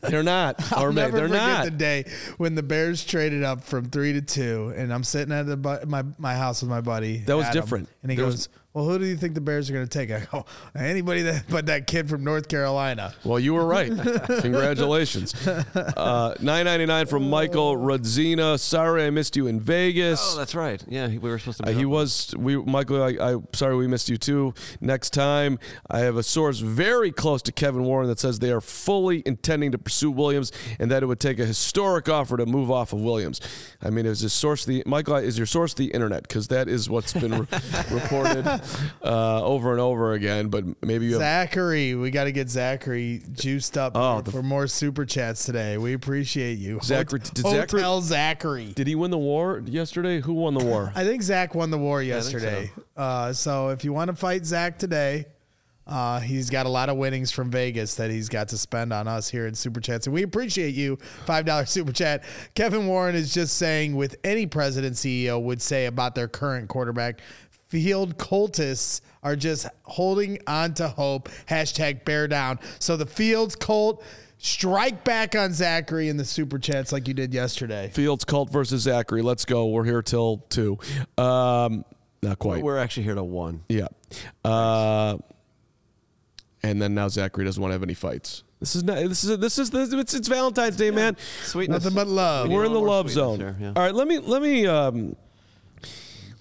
They're 0.02 0.24
not. 0.24 0.56
I'll 0.74 0.92
never 0.94 1.18
They're 1.18 1.28
forget 1.28 1.42
not. 1.48 1.65
the 1.65 1.72
day 1.72 2.06
when 2.38 2.56
the 2.56 2.63
Bears 2.63 3.04
traded 3.06 3.44
up 3.44 3.63
from 3.63 3.86
three 3.86 4.13
to 4.13 4.22
two, 4.22 4.74
and 4.78 4.94
I'm 4.94 5.04
sitting 5.04 5.34
at 5.34 5.46
the 5.46 5.58
my 5.88 6.04
my 6.18 6.36
house 6.36 6.62
with 6.62 6.70
my 6.70 6.82
buddy. 6.82 7.18
That 7.20 7.36
was 7.36 7.46
Adam, 7.48 7.62
different. 7.62 7.89
And 8.02 8.12
he 8.12 8.15
There 8.15 8.26
goes, 8.26 8.34
was- 8.34 8.50
"Well, 8.73 8.86
who 8.86 8.99
do 8.99 9.05
you 9.05 9.15
think 9.17 9.34
the 9.36 9.41
Bears 9.41 9.69
are 9.69 9.73
going 9.73 9.88
to 9.88 9.89
take?" 9.89 10.12
I 10.12 10.25
go, 10.32 10.45
"Anybody 10.75 11.23
that 11.23 11.45
but 11.49 11.65
that 11.67 11.88
kid 11.88 12.10
from 12.10 12.23
North 12.23 12.47
Carolina." 12.47 13.13
Well, 13.23 13.39
you 13.39 13.53
were 13.53 13.65
right. 13.65 13.91
Congratulations. 14.41 15.34
Uh, 15.47 16.36
Nine 16.41 16.65
ninety 16.65 16.86
nine 16.86 17.05
from 17.05 17.29
Michael 17.29 17.75
Rodzina. 17.77 18.60
Sorry, 18.60 19.05
I 19.05 19.10
missed 19.10 19.36
you 19.36 19.47
in 19.47 19.60
Vegas. 19.60 20.19
Oh, 20.34 20.38
that's 20.38 20.55
right. 20.55 20.84
Yeah, 20.88 21.08
we 21.08 21.17
were 21.17 21.39
supposed 21.39 21.63
to. 21.63 21.69
Uh, 21.69 21.73
he 21.73 21.86
was 21.86 22.34
we 22.38 22.58
Michael. 22.58 23.01
I, 23.03 23.34
I 23.34 23.38
sorry 23.53 23.75
we 23.75 23.88
missed 23.88 24.10
you 24.10 24.17
too. 24.17 24.53
Next 24.82 25.12
time, 25.12 25.60
I 25.89 25.99
have 25.99 26.17
a 26.17 26.23
source 26.23 26.60
very 26.60 27.12
close 27.12 27.41
to 27.43 27.51
Kevin 27.51 27.84
Warren 27.84 28.08
that 28.08 28.19
says 28.19 28.39
they 28.39 28.51
are 28.51 28.62
fully 28.62 29.23
intending 29.25 29.71
to 29.71 29.77
pursue 29.77 30.12
Williams, 30.12 30.51
and 30.79 30.91
that 30.91 31.03
it 31.03 31.05
would 31.05 31.19
take 31.19 31.39
a 31.39 31.45
historic 31.45 32.08
offer 32.10 32.38
to 32.38 32.45
move 32.45 32.71
off 32.71 32.93
of 32.93 33.01
Williams. 33.01 33.41
I 33.82 33.89
mean, 33.89 34.05
is 34.05 34.21
his 34.21 34.34
source 34.34 34.65
the 34.65 34.84
Michael? 34.86 35.15
Is 35.17 35.38
your 35.38 35.47
source 35.47 35.73
the 35.73 35.86
internet? 35.88 36.23
Because 36.23 36.47
that 36.49 36.67
is 36.67 36.89
what's 36.89 37.13
been 37.13 37.32
re- 37.39 37.47
reported. 37.91 38.59
uh, 39.04 39.43
over 39.43 39.72
and 39.72 39.80
over 39.80 40.13
again. 40.13 40.50
But 40.50 40.65
maybe 40.84 41.06
you 41.06 41.13
have 41.13 41.22
Zachary, 41.22 41.95
we 41.95 42.12
got 42.12 42.26
to 42.26 42.32
get 42.32 42.50
Zachary 42.50 43.22
juiced 43.34 43.78
up 43.78 43.93
Oh, 43.95 44.22
the- 44.22 44.32
for 44.32 44.43
more 44.43 44.67
super 44.67 45.06
chats 45.06 45.45
today. 45.45 45.78
We 45.78 45.93
appreciate 45.93 46.58
you, 46.60 46.80
Zachary- 46.84 47.19
did 47.19 47.38
Zachary- 47.38 47.82
Hotel 47.82 48.02
Zachary. 48.02 48.74
Did 48.74 48.88
he 48.88 48.95
win 48.95 49.12
the 49.12 49.17
war 49.17 49.62
yesterday? 49.65 50.19
Who 50.22 50.34
won 50.34 50.54
the 50.54 50.63
war? 50.65 50.91
I 50.95 51.04
think 51.04 51.22
Zach 51.24 51.56
won 51.56 51.72
the 51.72 51.78
war 51.78 52.02
yesterday. 52.02 52.72
Uh, 52.95 53.34
so 53.34 53.69
if 53.69 53.84
you 53.84 53.93
want 53.93 54.10
to 54.10 54.15
fight 54.15 54.45
Zach 54.45 54.78
today, 54.78 55.26
uh, 55.88 56.19
he's 56.19 56.52
got 56.52 56.67
a 56.67 56.69
lot 56.69 56.88
of 56.88 56.98
winnings 56.98 57.32
from 57.32 57.50
Vegas 57.50 57.95
that 57.95 58.12
he's 58.12 58.30
got 58.30 58.48
to 58.50 58.58
spend 58.60 58.93
on 58.93 59.08
us 59.08 59.28
here 59.28 59.48
in 59.48 59.56
Super 59.56 59.80
Chats. 59.82 60.06
And 60.06 60.13
we 60.13 60.22
appreciate 60.22 60.76
you. 60.76 60.98
$5 61.26 61.67
Super 61.67 61.91
Chat. 61.91 62.24
Kevin 62.54 62.86
Warren 62.86 63.15
is 63.15 63.34
just 63.34 63.58
saying, 63.58 63.95
with 63.95 64.15
any 64.24 64.45
president 64.45 64.95
CEO 64.98 65.41
would 65.41 65.62
say 65.64 65.88
about 65.88 66.14
their 66.14 66.28
current 66.28 66.68
quarterback, 66.70 67.22
field 67.70 68.17
cultists 68.17 69.01
are 69.24 69.36
just 69.36 69.67
holding 69.84 70.39
on 70.47 70.74
to 70.76 70.88
hope. 70.88 71.30
Hashtag 71.47 72.03
bear 72.05 72.28
down. 72.28 72.59
So 72.80 72.97
the 72.97 73.05
Fields 73.05 73.55
cult. 73.55 74.03
Strike 74.41 75.03
back 75.03 75.36
on 75.36 75.51
Zachary 75.51 76.07
in 76.07 76.15
the 76.15 76.24
super 76.24 76.57
chats 76.57 76.93
like 76.93 77.09
you 77.09 77.13
did 77.13 77.34
yesterday. 77.34 77.89
Fields 77.93 78.24
Cult 78.24 78.49
versus 78.49 78.84
Zachary. 78.84 79.22
Let's 79.22 79.43
go. 79.43 79.67
We're 79.67 79.84
here 79.84 80.01
till 80.01 80.45
two. 80.47 80.80
Um, 81.17 81.84
not 82.24 82.39
quite. 82.39 82.63
We're 82.63 82.78
actually 82.78 83.03
here 83.03 83.15
to 83.15 83.24
one. 83.24 83.65
Yeah. 83.67 83.88
Uh, 84.45 85.17
and 86.63 86.82
then 86.82 86.95
now 86.95 87.09
Zachary 87.09 87.43
doesn't 87.43 87.61
want 87.61 87.72
to 87.72 87.74
have 87.74 87.84
any 87.84 87.93
fights. 87.93 88.43
This 88.61 88.78
is 88.78 88.84
not. 88.86 88.95
This 88.95 89.26
is 89.26 89.38
this 89.39 89.59
is 89.59 89.72
this, 89.72 89.91
it's, 89.91 90.13
it's 90.13 90.30
Valentine's 90.30 90.78
Day, 90.78 90.91
man. 90.91 91.17
Sweetness. 91.43 91.84
Nothing 91.84 91.95
but 91.95 92.07
love. 92.07 92.45
We 92.45 92.49
need 92.49 92.55
We're 92.55 92.65
in 92.65 92.74
the 92.74 92.80
love 92.80 93.09
zone. 93.09 93.39
here, 93.39 93.57
yeah. 93.59 93.74
All 93.76 93.84
right. 93.84 93.93
Let 93.93 94.07
me 94.07 94.20
let 94.20 94.41
me 94.41 94.67
um, 94.67 95.17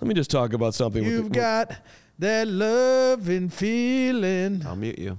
let 0.01 0.09
me 0.09 0.15
just 0.15 0.31
talk 0.31 0.53
about 0.53 0.75
something. 0.75 1.03
with 1.05 1.13
You've 1.13 1.29
the- 1.31 1.35
got 1.35 1.73
that 2.19 2.49
loving 2.49 3.49
feeling. 3.49 4.63
I'll 4.67 4.77
mute 4.77 4.99
you. 4.99 5.19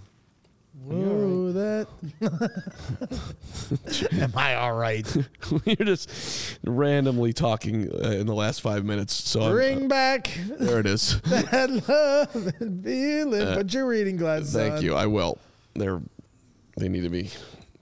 Whoa, 0.85 1.51
that. 1.51 1.87
Am 4.13 4.33
I 4.35 4.55
all 4.55 4.73
right? 4.73 5.05
You're 5.65 5.75
just 5.85 6.57
randomly 6.65 7.33
talking 7.33 7.89
uh, 7.91 8.09
in 8.11 8.25
the 8.27 8.33
last 8.33 8.61
five 8.61 8.85
minutes. 8.85 9.13
So 9.13 9.41
I'm- 9.41 9.51
Bring 9.51 9.87
back 9.87 10.35
there 10.59 10.79
it 10.79 10.85
is. 10.87 11.19
that 11.25 11.69
loving 11.87 12.81
feeling. 12.81 13.53
Put 13.55 13.73
your 13.73 13.87
reading 13.87 14.17
glasses 14.17 14.55
Uh, 14.55 14.59
Thank 14.59 14.73
on. 14.75 14.81
you. 14.83 14.95
I 14.95 15.05
will. 15.05 15.37
They're 15.75 16.01
they 16.77 16.87
need 16.89 17.01
to 17.03 17.09
be 17.09 17.29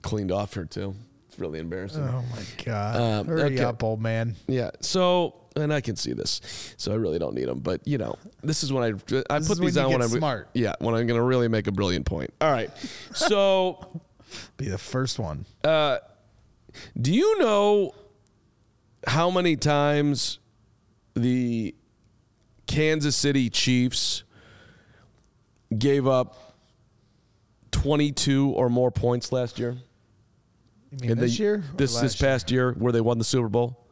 cleaned 0.02 0.32
off 0.32 0.54
here 0.54 0.64
too. 0.64 0.94
It's 1.28 1.38
really 1.38 1.60
embarrassing. 1.60 2.02
Oh 2.02 2.24
my 2.32 2.42
god! 2.64 2.96
Um, 2.96 3.26
Hurry 3.28 3.54
okay. 3.54 3.64
up, 3.64 3.82
old 3.84 4.00
man. 4.02 4.34
Yeah. 4.48 4.70
So, 4.80 5.34
and 5.60 5.72
I 5.72 5.80
can 5.80 5.96
see 5.96 6.12
this, 6.12 6.40
so 6.76 6.92
I 6.92 6.96
really 6.96 7.18
don't 7.18 7.34
need 7.34 7.46
them. 7.48 7.60
But 7.60 7.86
you 7.86 7.98
know, 7.98 8.16
this 8.42 8.62
is 8.62 8.72
when 8.72 8.82
I 8.84 8.86
I 9.30 9.38
This 9.38 9.48
put 9.48 9.58
when 9.58 9.66
these 9.66 9.76
you 9.76 9.82
on 9.82 9.90
when 9.92 10.02
I'm 10.02 10.08
smart. 10.08 10.48
Yeah, 10.54 10.74
when 10.80 10.94
I'm 10.94 11.06
going 11.06 11.18
to 11.18 11.22
really 11.22 11.48
make 11.48 11.66
a 11.66 11.72
brilliant 11.72 12.06
point. 12.06 12.32
All 12.40 12.50
right. 12.50 12.70
So, 13.14 14.00
Be 14.56 14.68
the 14.68 14.78
first 14.78 15.18
one. 15.18 15.44
uh, 15.64 15.98
do 17.00 17.12
you 17.12 17.38
know 17.38 17.94
how 19.06 19.30
many 19.30 19.56
times 19.56 20.38
the 21.14 21.74
Kansas 22.66 23.16
City 23.16 23.50
Chiefs 23.50 24.22
gave 25.76 26.06
up 26.06 26.54
22 27.72 28.50
or 28.50 28.68
more 28.68 28.90
points 28.90 29.32
last 29.32 29.58
year? 29.58 29.76
You 30.90 30.98
mean 31.00 31.10
In 31.12 31.18
this 31.18 31.38
year? 31.38 31.62
This 31.76 31.92
this 31.94 32.02
last 32.02 32.20
year? 32.20 32.30
past 32.30 32.50
year 32.50 32.72
where 32.78 32.92
they 32.92 33.00
won 33.00 33.18
the 33.18 33.24
Super 33.24 33.48
Bowl 33.48 33.86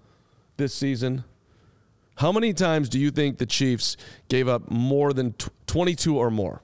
this 0.56 0.72
season. 0.72 1.24
How 2.16 2.32
many 2.32 2.52
times 2.52 2.88
do 2.88 2.98
you 2.98 3.10
think 3.10 3.38
the 3.38 3.46
Chiefs 3.46 3.96
gave 4.28 4.48
up 4.48 4.70
more 4.70 5.12
than 5.12 5.32
tw- 5.34 5.50
22 5.66 6.16
or 6.16 6.30
more? 6.30 6.62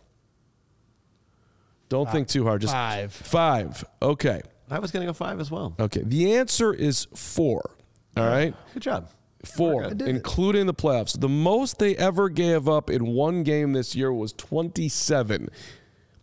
Don't 1.88 2.10
think 2.10 2.26
too 2.28 2.44
hard. 2.44 2.62
Just 2.62 2.72
Five. 2.72 3.12
Five. 3.12 3.84
Okay. 4.00 4.40
I 4.70 4.78
was 4.78 4.90
going 4.90 5.02
to 5.02 5.06
go 5.06 5.12
five 5.12 5.38
as 5.40 5.50
well. 5.50 5.74
Okay. 5.78 6.00
The 6.02 6.36
answer 6.36 6.72
is 6.72 7.06
four. 7.14 7.76
All 8.16 8.26
right. 8.26 8.54
Good 8.72 8.82
job. 8.82 9.08
Four, 9.44 9.84
including 9.84 10.66
the 10.66 10.72
playoffs. 10.74 11.18
The 11.18 11.28
most 11.28 11.78
they 11.78 11.96
ever 11.96 12.28
gave 12.28 12.68
up 12.68 12.88
in 12.88 13.08
one 13.08 13.42
game 13.42 13.72
this 13.72 13.94
year 13.96 14.12
was 14.12 14.32
27 14.34 15.48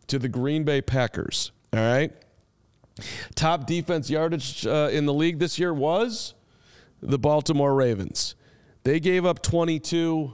to 0.08 0.18
the 0.18 0.30
Green 0.30 0.64
Bay 0.64 0.82
Packers. 0.82 1.52
All 1.74 1.80
right. 1.82 2.12
Top 3.36 3.68
defense 3.68 4.10
yardage 4.10 4.66
uh, 4.66 4.90
in 4.92 5.06
the 5.06 5.14
league 5.14 5.38
this 5.40 5.60
year 5.60 5.74
was 5.74 6.34
the 7.02 7.20
Baltimore 7.20 7.76
Ravens. 7.76 8.36
They 8.90 9.00
gave 9.00 9.24
up 9.24 9.44
22 9.44 10.34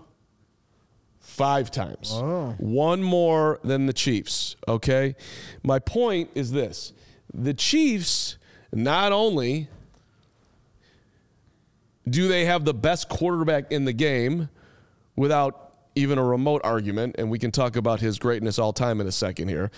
five 1.19 1.69
times. 1.69 2.11
Oh. 2.13 2.55
One 2.57 3.03
more 3.03 3.59
than 3.65 3.85
the 3.85 3.91
Chiefs. 3.91 4.55
Okay. 4.65 5.17
My 5.61 5.79
point 5.79 6.29
is 6.35 6.53
this 6.53 6.93
the 7.33 7.53
Chiefs 7.53 8.37
not 8.71 9.11
only 9.11 9.67
do 12.09 12.29
they 12.29 12.45
have 12.45 12.63
the 12.63 12.73
best 12.73 13.09
quarterback 13.09 13.73
in 13.73 13.83
the 13.83 13.91
game 13.91 14.47
without 15.17 15.73
even 15.95 16.17
a 16.17 16.23
remote 16.23 16.61
argument? 16.63 17.17
And 17.17 17.29
we 17.29 17.39
can 17.39 17.51
talk 17.51 17.75
about 17.75 17.99
his 17.99 18.17
greatness 18.17 18.57
all 18.57 18.71
time 18.71 19.01
in 19.01 19.07
a 19.07 19.11
second 19.11 19.49
here. 19.49 19.69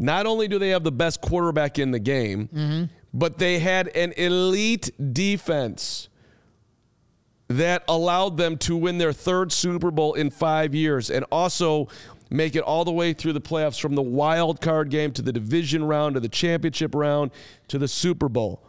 Not 0.00 0.26
only 0.26 0.48
do 0.48 0.58
they 0.58 0.70
have 0.70 0.82
the 0.82 0.90
best 0.90 1.20
quarterback 1.20 1.78
in 1.78 1.92
the 1.92 2.00
game, 2.00 2.48
mm-hmm. 2.48 2.84
but 3.12 3.38
they 3.38 3.60
had 3.60 3.86
an 3.94 4.10
elite 4.16 4.90
defense 5.12 6.08
that 7.48 7.84
allowed 7.88 8.36
them 8.36 8.56
to 8.56 8.76
win 8.76 8.98
their 8.98 9.12
third 9.12 9.52
Super 9.52 9.90
Bowl 9.90 10.14
in 10.14 10.30
five 10.30 10.74
years 10.74 11.10
and 11.10 11.24
also 11.30 11.88
make 12.30 12.56
it 12.56 12.62
all 12.62 12.84
the 12.84 12.92
way 12.92 13.12
through 13.12 13.32
the 13.32 13.40
playoffs 13.40 13.78
from 13.78 13.94
the 13.94 14.02
wild 14.02 14.60
card 14.60 14.88
game 14.90 15.12
to 15.12 15.22
the 15.22 15.32
division 15.32 15.84
round 15.84 16.14
to 16.14 16.20
the 16.20 16.28
championship 16.28 16.94
round 16.94 17.30
to 17.68 17.78
the 17.78 17.88
Super 17.88 18.28
Bowl. 18.28 18.62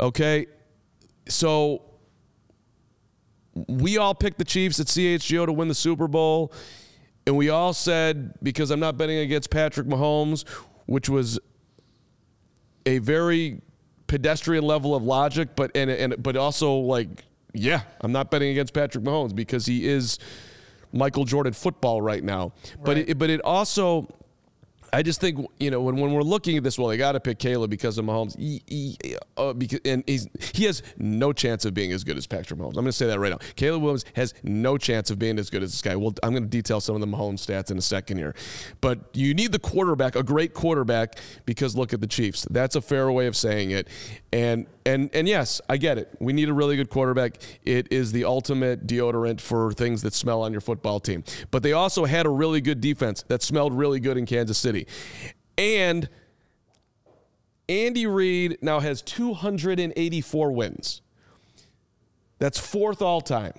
Okay? 0.00 0.46
So 1.28 1.82
we 3.68 3.98
all 3.98 4.14
picked 4.14 4.38
the 4.38 4.44
Chiefs 4.44 4.80
at 4.80 4.86
CHGO 4.86 5.46
to 5.46 5.52
win 5.52 5.68
the 5.68 5.74
Super 5.74 6.08
Bowl. 6.08 6.52
And 7.26 7.36
we 7.36 7.48
all 7.48 7.72
said, 7.72 8.34
because 8.42 8.70
I'm 8.70 8.80
not 8.80 8.98
betting 8.98 9.18
against 9.18 9.50
Patrick 9.50 9.86
Mahomes, 9.86 10.46
which 10.86 11.08
was 11.08 11.38
a 12.86 12.98
very 12.98 13.62
pedestrian 14.06 14.64
level 14.64 14.94
of 14.94 15.02
logic, 15.02 15.56
but 15.56 15.70
and, 15.74 15.90
and 15.90 16.22
but 16.22 16.36
also 16.36 16.74
like, 16.74 17.24
yeah, 17.54 17.82
I'm 18.00 18.12
not 18.12 18.30
betting 18.30 18.50
against 18.50 18.74
Patrick 18.74 19.04
Mahomes 19.04 19.34
because 19.34 19.64
he 19.64 19.86
is 19.86 20.18
Michael 20.92 21.24
Jordan 21.24 21.52
football 21.52 22.02
right 22.02 22.22
now. 22.22 22.52
But 22.82 22.98
it, 22.98 23.18
but 23.18 23.30
it 23.30 23.40
also 23.42 24.08
I 24.94 25.02
just 25.02 25.20
think 25.20 25.44
you 25.58 25.72
know 25.72 25.80
when, 25.80 25.96
when 25.96 26.12
we're 26.12 26.22
looking 26.22 26.56
at 26.56 26.62
this, 26.62 26.78
well, 26.78 26.86
they 26.86 26.96
got 26.96 27.12
to 27.12 27.20
pick 27.20 27.40
Caleb 27.40 27.68
because 27.68 27.98
of 27.98 28.04
Mahomes. 28.04 28.38
He, 28.38 28.62
he, 28.68 29.16
uh, 29.36 29.52
because, 29.52 29.80
and 29.84 30.04
he's 30.06 30.28
he 30.38 30.64
has 30.64 30.84
no 30.96 31.32
chance 31.32 31.64
of 31.64 31.74
being 31.74 31.90
as 31.92 32.04
good 32.04 32.16
as 32.16 32.28
Patrick 32.28 32.60
Mahomes. 32.60 32.68
I'm 32.68 32.74
going 32.74 32.86
to 32.86 32.92
say 32.92 33.06
that 33.06 33.18
right 33.18 33.32
now. 33.32 33.38
Caleb 33.56 33.82
Williams 33.82 34.04
has 34.14 34.34
no 34.44 34.78
chance 34.78 35.10
of 35.10 35.18
being 35.18 35.38
as 35.40 35.50
good 35.50 35.64
as 35.64 35.72
this 35.72 35.82
guy. 35.82 35.96
Well, 35.96 36.14
I'm 36.22 36.30
going 36.30 36.44
to 36.44 36.48
detail 36.48 36.80
some 36.80 36.94
of 36.94 37.00
the 37.00 37.08
Mahomes 37.08 37.44
stats 37.44 37.72
in 37.72 37.78
a 37.78 37.82
second 37.82 38.18
here, 38.18 38.36
but 38.80 39.00
you 39.14 39.34
need 39.34 39.50
the 39.50 39.58
quarterback, 39.58 40.14
a 40.14 40.22
great 40.22 40.54
quarterback, 40.54 41.18
because 41.44 41.74
look 41.74 41.92
at 41.92 42.00
the 42.00 42.06
Chiefs. 42.06 42.46
That's 42.48 42.76
a 42.76 42.80
fair 42.80 43.10
way 43.10 43.26
of 43.26 43.34
saying 43.34 43.72
it. 43.72 43.88
And 44.32 44.66
and 44.86 45.10
and 45.14 45.26
yes, 45.26 45.60
I 45.68 45.76
get 45.76 45.98
it. 45.98 46.14
We 46.20 46.32
need 46.32 46.48
a 46.48 46.52
really 46.52 46.76
good 46.76 46.90
quarterback. 46.90 47.38
It 47.64 47.90
is 47.90 48.12
the 48.12 48.24
ultimate 48.24 48.86
deodorant 48.86 49.40
for 49.40 49.72
things 49.72 50.02
that 50.02 50.12
smell 50.12 50.42
on 50.42 50.52
your 50.52 50.60
football 50.60 51.00
team. 51.00 51.24
But 51.50 51.62
they 51.62 51.72
also 51.72 52.04
had 52.04 52.26
a 52.26 52.30
really 52.30 52.60
good 52.60 52.80
defense 52.80 53.24
that 53.28 53.42
smelled 53.42 53.72
really 53.72 54.00
good 54.00 54.16
in 54.16 54.26
Kansas 54.26 54.58
City. 54.58 54.83
And 55.56 56.08
Andy 57.68 58.06
Reid 58.06 58.58
now 58.60 58.80
has 58.80 59.02
284 59.02 60.52
wins. 60.52 61.02
That's 62.38 62.58
fourth 62.58 63.00
all 63.00 63.20
time. 63.20 63.54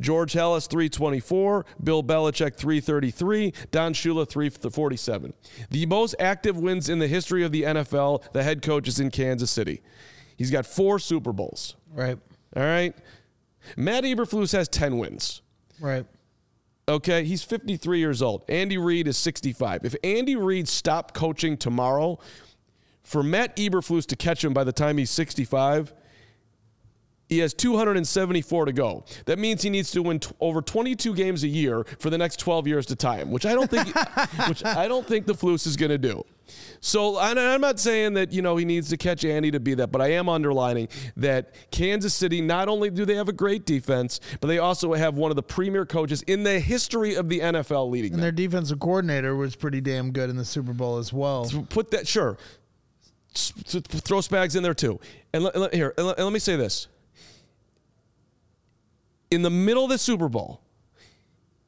George 0.00 0.32
Halas 0.32 0.68
324, 0.68 1.64
Bill 1.82 2.02
Belichick 2.02 2.56
333, 2.56 3.52
Don 3.70 3.94
Shula 3.94 4.28
347. 4.28 5.32
The 5.70 5.86
most 5.86 6.16
active 6.18 6.56
wins 6.56 6.88
in 6.88 6.98
the 6.98 7.06
history 7.06 7.44
of 7.44 7.52
the 7.52 7.62
NFL, 7.62 8.32
the 8.32 8.42
head 8.42 8.60
coach 8.62 8.88
is 8.88 8.98
in 8.98 9.10
Kansas 9.10 9.50
City. 9.50 9.82
He's 10.36 10.50
got 10.50 10.66
four 10.66 10.98
Super 10.98 11.32
Bowls. 11.32 11.76
Right. 11.92 12.18
All 12.56 12.62
right. 12.62 12.94
Matt 13.76 14.04
Eberflus 14.04 14.52
has 14.52 14.68
10 14.68 14.98
wins. 14.98 15.42
Right. 15.80 16.04
Okay, 16.86 17.24
he's 17.24 17.42
53 17.42 17.98
years 17.98 18.20
old. 18.20 18.44
Andy 18.48 18.76
Reid 18.76 19.08
is 19.08 19.16
65. 19.16 19.84
If 19.84 19.96
Andy 20.04 20.36
Reid 20.36 20.68
stopped 20.68 21.14
coaching 21.14 21.56
tomorrow, 21.56 22.18
for 23.02 23.22
Matt 23.22 23.56
Eberflus 23.56 24.06
to 24.06 24.16
catch 24.16 24.44
him 24.44 24.52
by 24.52 24.64
the 24.64 24.72
time 24.72 24.98
he's 24.98 25.10
65, 25.10 25.94
He 27.34 27.40
has 27.40 27.52
274 27.52 28.66
to 28.66 28.72
go. 28.72 29.04
That 29.26 29.40
means 29.40 29.60
he 29.60 29.68
needs 29.68 29.90
to 29.90 30.02
win 30.04 30.20
t- 30.20 30.30
over 30.40 30.62
22 30.62 31.14
games 31.16 31.42
a 31.42 31.48
year 31.48 31.82
for 31.98 32.08
the 32.08 32.16
next 32.16 32.38
12 32.38 32.68
years 32.68 32.86
to 32.86 32.94
tie 32.94 33.16
him, 33.16 33.32
which 33.32 33.44
I 33.44 33.54
don't 33.54 33.68
think, 33.68 33.88
which 34.48 34.64
I 34.64 34.86
don't 34.86 35.04
think 35.04 35.26
the 35.26 35.32
Flus 35.34 35.66
is 35.66 35.76
going 35.76 35.90
to 35.90 35.98
do. 35.98 36.22
So 36.78 37.18
I'm 37.18 37.60
not 37.60 37.80
saying 37.80 38.14
that 38.14 38.32
you 38.32 38.40
know 38.40 38.56
he 38.56 38.64
needs 38.64 38.88
to 38.90 38.96
catch 38.96 39.24
Andy 39.24 39.50
to 39.50 39.58
be 39.58 39.74
that, 39.74 39.88
but 39.90 40.00
I 40.00 40.12
am 40.12 40.28
underlining 40.28 40.86
that 41.16 41.56
Kansas 41.72 42.14
City 42.14 42.40
not 42.40 42.68
only 42.68 42.88
do 42.88 43.04
they 43.04 43.16
have 43.16 43.28
a 43.28 43.32
great 43.32 43.66
defense, 43.66 44.20
but 44.40 44.46
they 44.46 44.58
also 44.58 44.92
have 44.92 45.14
one 45.16 45.32
of 45.32 45.36
the 45.36 45.42
premier 45.42 45.84
coaches 45.84 46.22
in 46.28 46.44
the 46.44 46.60
history 46.60 47.16
of 47.16 47.28
the 47.28 47.40
NFL 47.40 47.90
leading 47.90 48.12
And 48.12 48.18
them. 48.18 48.20
their 48.22 48.30
defensive 48.32 48.78
coordinator 48.78 49.34
was 49.34 49.56
pretty 49.56 49.80
damn 49.80 50.12
good 50.12 50.30
in 50.30 50.36
the 50.36 50.44
Super 50.44 50.72
Bowl 50.72 50.98
as 50.98 51.12
well. 51.12 51.50
Put 51.68 51.90
that 51.90 52.06
sure. 52.06 52.38
Throw 53.34 54.18
Spags 54.18 54.54
in 54.54 54.62
there 54.62 54.74
too. 54.74 55.00
And 55.32 55.42
let- 55.42 55.74
here, 55.74 55.92
and 55.98 56.06
let, 56.06 56.18
and 56.18 56.24
let 56.26 56.32
me 56.32 56.38
say 56.38 56.54
this. 56.54 56.86
In 59.34 59.42
the 59.42 59.50
middle 59.50 59.82
of 59.82 59.90
the 59.90 59.98
Super 59.98 60.28
Bowl, 60.28 60.60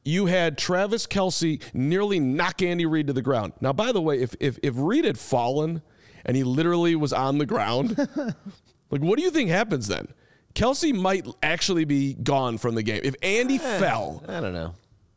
you 0.05 0.27
had 0.27 0.57
Travis 0.57 1.05
Kelce 1.05 1.61
nearly 1.73 2.17
knock 2.17 2.61
Andy 2.61 2.85
Reid 2.85 3.07
to 3.07 3.13
the 3.13 3.21
ground. 3.21 3.51
Now, 3.59 3.73
by 3.73 3.91
the 3.91 4.01
way, 4.01 4.21
if 4.21 4.33
if, 4.39 4.57
if 4.63 4.73
Reid 4.77 5.03
had 5.03 5.19
fallen 5.19 5.81
and 6.25 6.37
he 6.37 6.45
literally 6.45 6.95
was 6.95 7.11
on 7.11 7.39
the 7.39 7.45
ground, 7.45 7.97
like 8.89 9.01
what 9.01 9.17
do 9.17 9.23
you 9.23 9.31
think 9.31 9.49
happens 9.49 9.87
then? 9.87 10.07
Kelce 10.55 10.93
might 10.93 11.27
actually 11.43 11.83
be 11.83 12.13
gone 12.13 12.57
from 12.57 12.75
the 12.75 12.83
game. 12.83 13.01
If 13.03 13.15
Andy 13.21 13.55
eh, 13.55 13.79
fell, 13.79 14.23
I 14.29 14.39
don't 14.39 14.53
know. 14.53 14.73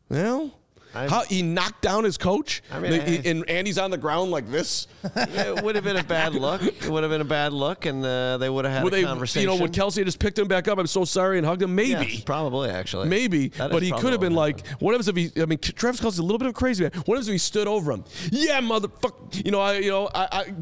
well, 0.09 0.53
how 0.93 1.23
he 1.25 1.43
knocked 1.43 1.83
down 1.83 2.05
his 2.05 2.19
coach, 2.19 2.63
I 2.71 2.81
mean, 2.81 2.93
I- 2.93 3.23
and 3.25 3.49
Andy's 3.49 3.79
on 3.79 3.91
the 3.91 3.99
ground 3.99 4.31
like 4.31 4.51
this. 4.51 4.87
it 5.17 5.63
would 5.65 5.75
have 5.75 5.85
been 5.85 5.97
a 5.97 6.05
bad 6.05 6.35
look. 6.35 6.63
It 6.63 6.89
would 6.89 7.03
have 7.03 7.11
been 7.11 7.21
a 7.21 7.25
bad 7.25 7.53
look, 7.53 7.87
and 7.87 8.05
uh, 8.05 8.37
they 8.39 8.51
would 8.51 8.65
have 8.65 8.75
had 8.75 8.85
Would 8.85 8.93
a 8.93 8.97
they, 8.97 9.03
conversation. 9.05 9.49
you 9.49 9.55
know, 9.57 9.61
would 9.63 9.73
Kelce 9.73 10.05
just 10.05 10.19
picked 10.19 10.39
him 10.39 10.49
back 10.49 10.69
up? 10.69 10.79
I'm 10.79 10.87
so 10.87 11.05
sorry 11.05 11.39
and 11.39 11.47
hugged 11.47 11.63
him. 11.63 11.75
Maybe. 11.75 12.07
Yes, 12.13 12.21
probably 12.23 12.71
actually. 12.71 13.09
Maybe, 13.09 13.49
That 13.49 13.71
but 13.71 13.83
he 13.83 13.93
could 13.93 14.13
have 14.13 14.21
been 14.21 14.35
like, 14.35 14.67
what 14.79 14.93
happens 14.93 15.09
if 15.09 15.17
he? 15.17 15.31
I 15.41 15.47
mean, 15.47 15.59
Travis 15.59 16.01
Kelce's 16.01 16.19
a 16.19 16.23
little 16.23 16.39
bit 16.39 16.47
of 16.47 16.51
a 16.51 16.55
crazy 16.55 16.85
man. 16.85 16.93
What 17.07 17.15
happens 17.17 17.29
if 17.29 17.33
he 17.33 17.39
stood 17.39 17.67
over 17.69 17.93
him? 17.93 18.05
Yeah, 18.31 18.61
motherfucker. 18.61 19.45
You 19.45 19.51
know, 19.53 19.61
I, 19.61 19.79
you 19.79 19.91
know, 19.91 20.09
I, 20.15 20.29
I, 20.33 20.55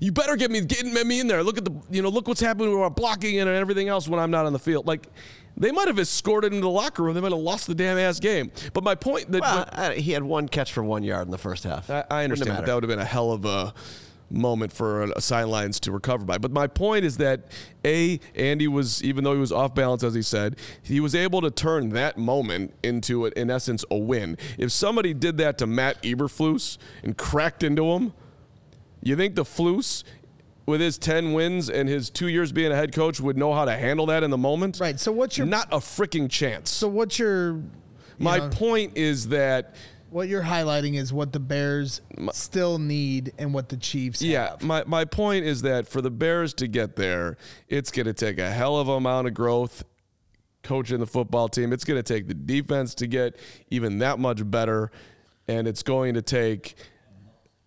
you 0.00 0.12
better 0.12 0.36
get 0.36 0.50
me, 0.50 0.60
get 0.62 0.84
me 1.06 1.20
in 1.20 1.26
there. 1.26 1.42
Look 1.42 1.58
at 1.58 1.64
the, 1.64 1.72
you 1.90 2.02
know, 2.02 2.08
look 2.08 2.28
what's 2.28 2.40
happening 2.40 2.70
with 2.70 2.80
our 2.80 2.90
blocking 2.90 3.40
and 3.40 3.48
everything 3.50 3.88
else 3.88 4.08
when 4.08 4.20
I'm 4.20 4.30
not 4.30 4.46
on 4.46 4.52
the 4.52 4.58
field. 4.58 4.86
Like, 4.86 5.06
they 5.56 5.70
might 5.70 5.88
have 5.88 5.98
escorted 5.98 6.52
him 6.52 6.58
to 6.60 6.62
the 6.62 6.70
locker 6.70 7.02
room. 7.02 7.14
They 7.14 7.20
might 7.20 7.32
have 7.32 7.40
lost 7.40 7.66
the 7.66 7.74
damn 7.74 7.98
ass 7.98 8.18
game. 8.20 8.50
But 8.72 8.84
my 8.84 8.94
point 8.94 9.30
that 9.32 9.40
Well, 9.42 9.68
I- 9.72 9.94
he 9.94 10.12
had 10.12 10.22
one 10.22 10.48
catch 10.48 10.72
for 10.72 10.82
one 10.82 11.02
yard 11.02 11.26
in 11.26 11.30
the 11.30 11.38
first 11.38 11.64
half. 11.64 11.88
I, 11.90 12.04
I 12.10 12.24
understand, 12.24 12.56
but 12.58 12.66
that 12.66 12.74
would 12.74 12.82
have 12.84 12.88
been 12.90 12.98
a 12.98 13.04
hell 13.04 13.32
of 13.32 13.44
a 13.44 13.74
moment 14.30 14.72
for 14.72 15.02
uh, 15.02 15.20
sidelines 15.20 15.78
to 15.78 15.92
recover 15.92 16.24
by. 16.24 16.38
But 16.38 16.52
my 16.52 16.66
point 16.66 17.04
is 17.04 17.18
that 17.18 17.42
a 17.84 18.18
Andy 18.34 18.66
was, 18.66 19.04
even 19.04 19.24
though 19.24 19.34
he 19.34 19.38
was 19.38 19.52
off 19.52 19.74
balance, 19.74 20.02
as 20.02 20.14
he 20.14 20.22
said, 20.22 20.56
he 20.82 21.00
was 21.00 21.14
able 21.14 21.42
to 21.42 21.50
turn 21.50 21.90
that 21.90 22.16
moment 22.16 22.72
into, 22.82 23.26
in 23.26 23.50
essence, 23.50 23.84
a 23.90 23.98
win. 23.98 24.38
If 24.56 24.72
somebody 24.72 25.12
did 25.12 25.36
that 25.36 25.58
to 25.58 25.66
Matt 25.66 26.02
Eberflus 26.02 26.78
and 27.02 27.18
cracked 27.18 27.62
into 27.62 27.84
him, 27.92 28.14
you 29.02 29.16
think 29.16 29.34
the 29.34 29.44
Flus, 29.44 30.02
with 30.66 30.80
his 30.80 30.98
ten 30.98 31.32
wins 31.32 31.68
and 31.70 31.88
his 31.88 32.10
two 32.10 32.28
years 32.28 32.52
being 32.52 32.70
a 32.72 32.76
head 32.76 32.92
coach, 32.92 33.20
would 33.20 33.36
know 33.36 33.52
how 33.52 33.64
to 33.64 33.72
handle 33.76 34.06
that 34.06 34.22
in 34.22 34.30
the 34.30 34.38
moment? 34.38 34.78
Right. 34.80 34.98
So 35.00 35.12
what's 35.12 35.36
your 35.38 35.46
Not 35.46 35.68
a 35.72 35.78
freaking 35.78 36.30
chance. 36.30 36.70
so 36.70 36.88
what's 36.88 37.18
your 37.18 37.54
you 37.56 37.64
my 38.18 38.38
know, 38.38 38.48
point 38.50 38.96
is 38.96 39.28
that. 39.28 39.74
what 40.10 40.28
you're 40.28 40.42
highlighting 40.42 40.94
is 40.96 41.12
what 41.12 41.32
the 41.32 41.40
Bears 41.40 42.00
still 42.32 42.78
need 42.78 43.32
and 43.38 43.52
what 43.54 43.68
the 43.70 43.76
Chiefs 43.78 44.20
Yeah, 44.22 44.50
have. 44.50 44.62
my, 44.62 44.84
my 44.86 45.04
point 45.04 45.44
is 45.46 45.62
that 45.62 45.88
for 45.88 46.00
the 46.02 46.10
Bears 46.10 46.52
to 46.54 46.68
get 46.68 46.96
there, 46.96 47.36
it's 47.68 47.90
going 47.90 48.06
to 48.06 48.12
take 48.12 48.38
a 48.38 48.50
hell 48.50 48.76
of 48.78 48.88
a 48.88 48.92
amount 48.92 49.26
of 49.26 49.34
growth 49.34 49.82
coaching 50.62 51.00
the 51.00 51.06
football 51.06 51.48
team. 51.48 51.72
It's 51.72 51.84
going 51.84 51.98
to 52.00 52.04
take 52.14 52.28
the 52.28 52.34
defense 52.34 52.94
to 52.96 53.06
get 53.08 53.36
even 53.70 53.98
that 53.98 54.18
much 54.20 54.48
better, 54.48 54.92
and 55.48 55.66
it's 55.66 55.82
going 55.82 56.14
to 56.14 56.22
take 56.22 56.76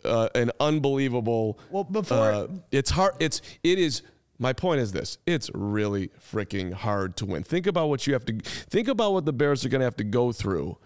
uh, 0.06 0.30
an 0.36 0.52
unbelievable. 0.60 1.60
Well, 1.70 1.84
before- 1.84 2.32
uh, 2.32 2.48
it's 2.72 2.92
hard. 2.92 3.16
It's 3.20 3.42
it 3.64 3.80
is. 3.80 4.02
My 4.38 4.52
point 4.54 4.82
is 4.82 4.92
this: 4.92 5.18
it's 5.26 5.50
really 5.54 6.10
freaking 6.32 6.74
hard 6.74 7.16
to 7.18 7.26
win. 7.26 7.44
Think 7.44 7.68
about 7.68 7.88
what 7.90 8.06
you 8.06 8.14
have 8.14 8.26
to. 8.26 8.34
Think 8.40 8.88
about 8.88 9.14
what 9.14 9.26
the 9.26 9.34
Bears 9.34 9.66
are 9.66 9.70
going 9.70 9.80
to 9.80 9.86
have 9.86 9.98
to 9.98 10.04
go 10.04 10.32
through. 10.32 10.78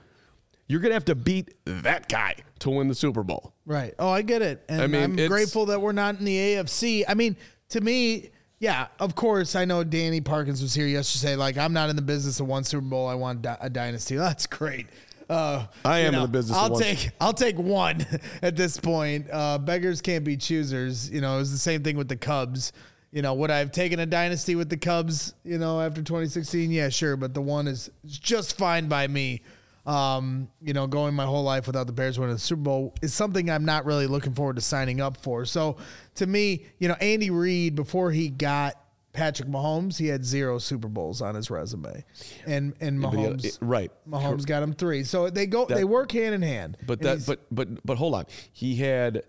You're 0.68 0.82
going 0.82 0.92
to 0.92 0.96
have 0.96 1.06
to 1.06 1.16
beat 1.16 1.56
that 1.66 2.10
guy 2.10 2.36
to 2.60 2.70
win 2.70 2.88
the 2.88 2.94
Super 2.96 3.24
Bowl. 3.24 3.56
Right. 3.66 3.96
Oh, 3.98 4.10
I 4.10 4.22
get 4.22 4.44
it. 4.44 4.64
And 4.70 4.84
I 4.84 4.88
mean, 4.88 5.02
I'm 5.02 5.28
grateful 5.28 5.66
that 5.68 5.82
we're 5.82 5.94
not 5.94 6.20
in 6.20 6.26
the 6.26 6.38
AFC. 6.38 7.06
I 7.08 7.16
mean, 7.16 7.36
to 7.70 7.82
me, 7.82 8.30
yeah, 8.60 8.88
of 9.00 9.16
course, 9.16 9.56
I 9.56 9.66
know 9.66 9.84
Danny 9.84 10.22
Parkins 10.22 10.62
was 10.62 10.76
here 10.76 10.86
yesterday. 10.86 11.36
Like, 11.36 11.58
I'm 11.58 11.74
not 11.74 11.90
in 11.90 11.96
the 11.96 12.04
business 12.04 12.40
of 12.40 12.46
one 12.46 12.64
Super 12.66 12.82
Bowl. 12.86 13.08
I 13.08 13.16
want 13.16 13.44
a 13.60 13.70
dynasty. 13.70 14.16
That's 14.18 14.46
great. 14.46 14.86
Uh, 15.30 15.68
I 15.86 16.00
am 16.00 16.16
in 16.16 16.22
the 16.22 16.28
business 16.28 16.58
I'll 16.58 16.76
take 16.76 17.12
I'll 17.22 17.34
take 17.34 17.58
one 17.58 18.06
at 18.42 18.56
this 18.56 18.80
point. 18.80 19.28
Uh, 19.32 19.60
beggars 19.60 20.02
can't 20.02 20.24
be 20.24 20.36
choosers. 20.36 21.10
You 21.10 21.22
know, 21.22 21.36
it 21.36 21.40
was 21.40 21.52
the 21.52 21.58
same 21.58 21.84
thing 21.84 21.98
with 21.98 22.08
the 22.08 22.18
Cubs. 22.18 22.74
You 23.12 23.22
know, 23.22 23.34
would 23.36 23.52
I 23.52 23.60
have 23.60 23.72
taken 23.72 24.00
a 24.00 24.06
dynasty 24.06 24.56
with 24.56 24.70
the 24.70 24.78
Cubs? 24.78 25.34
You 25.44 25.58
know, 25.60 25.80
after 25.82 26.02
2016, 26.02 26.72
yeah, 26.72 26.90
sure, 26.90 27.16
but 27.16 27.34
the 27.34 27.42
one 27.42 27.68
is 27.68 27.92
is 28.04 28.18
just 28.18 28.58
fine 28.58 28.88
by 28.88 29.08
me. 29.08 29.42
Um, 29.86 30.50
you 30.62 30.74
know, 30.74 30.88
going 30.88 31.16
my 31.16 31.26
whole 31.26 31.44
life 31.44 31.66
without 31.66 31.88
the 31.88 31.94
Bears 31.94 32.20
winning 32.20 32.36
the 32.36 32.40
Super 32.40 32.62
Bowl 32.62 32.96
is 33.02 33.14
something 33.14 33.50
I'm 33.50 33.66
not 33.66 33.86
really 33.86 34.08
looking 34.08 34.34
forward 34.34 34.58
to 34.58 34.62
signing 34.62 35.00
up 35.02 35.18
for. 35.18 35.46
So, 35.46 35.78
to 36.16 36.28
me, 36.28 36.66
you 36.80 36.88
know, 36.88 36.96
Andy 36.96 37.32
Reid 37.32 37.76
before 37.76 38.12
he 38.12 38.30
got 38.30 38.76
Patrick 39.20 39.50
Mahomes, 39.50 39.98
he 39.98 40.08
had 40.08 40.24
zero 40.24 40.58
Super 40.60 40.88
Bowls 40.88 41.22
on 41.22 41.36
his 41.36 41.50
resume, 41.52 42.06
and 42.48 42.74
and 42.80 43.02
But 43.02 43.10
he- 43.12 43.18
Mahomes, 43.18 43.58
right. 43.62 43.92
Mahomes 44.10 44.46
got 44.46 44.64
him 44.64 44.72
three. 44.74 45.04
So 45.04 45.30
they 45.30 45.46
go, 45.46 45.66
they 45.66 45.84
work 45.84 46.12
hand 46.14 46.34
in 46.36 46.42
hand. 46.42 46.78
But 46.88 47.02
that, 47.02 47.26
but 47.26 47.42
but 47.52 47.86
but 47.86 47.98
hold 47.98 48.16
on. 48.16 48.26
He 48.54 48.78
had 48.78 49.24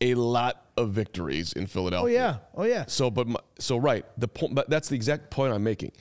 a 0.00 0.14
lot 0.14 0.64
of 0.76 0.90
victories 0.90 1.52
in 1.52 1.66
Philadelphia. 1.66 2.10
oh 2.10 2.12
yeah, 2.12 2.36
oh 2.62 2.64
yeah, 2.64 2.84
So, 2.88 3.10
but 3.10 3.26
my, 3.28 3.40
so 3.58 3.76
right. 3.76 4.04
The 4.18 4.28
point, 4.28 4.54
but 4.54 4.68
that's 4.68 4.88
the 4.88 4.96
exact 4.96 5.30
point 5.30 5.52
I'm 5.52 5.62
making. 5.62 5.92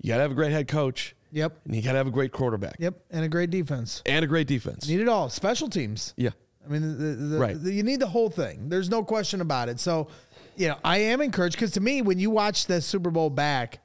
You 0.00 0.08
gotta 0.08 0.22
have 0.22 0.30
a 0.32 0.34
great 0.34 0.52
head 0.52 0.68
coach. 0.68 1.14
Yep. 1.32 1.60
And 1.64 1.74
you 1.74 1.82
gotta 1.82 1.96
have 1.98 2.06
a 2.06 2.10
great 2.12 2.32
quarterback. 2.32 2.76
yep, 2.78 2.94
and 3.10 3.24
a 3.24 3.28
great 3.28 3.50
defense. 3.50 4.02
And 4.06 4.24
a 4.24 4.28
great 4.28 4.46
defense. 4.48 4.86
Need 4.88 5.00
it 5.00 5.08
all. 5.08 5.28
Special 5.30 5.68
teams. 5.68 6.14
Yeah. 6.16 6.30
I 6.64 6.68
mean, 6.68 6.82
the, 6.98 7.04
the, 7.14 7.38
Right. 7.38 7.60
the- 7.60 7.72
you 7.72 7.82
need 7.82 8.00
the 8.00 8.06
whole 8.06 8.28
thing. 8.30 8.68
There's 8.68 8.88
no 8.90 9.02
question 9.02 9.40
about 9.40 9.68
it. 9.68 9.80
So, 9.80 10.08
you 10.56 10.68
know, 10.68 10.76
I 10.84 10.98
am 10.98 11.20
encouraged 11.20 11.56
because 11.56 11.72
to 11.72 11.80
me, 11.80 12.02
when 12.02 12.18
you 12.18 12.30
watch 12.30 12.66
the 12.66 12.80
Super 12.80 13.10
Bowl 13.10 13.30
back, 13.30 13.80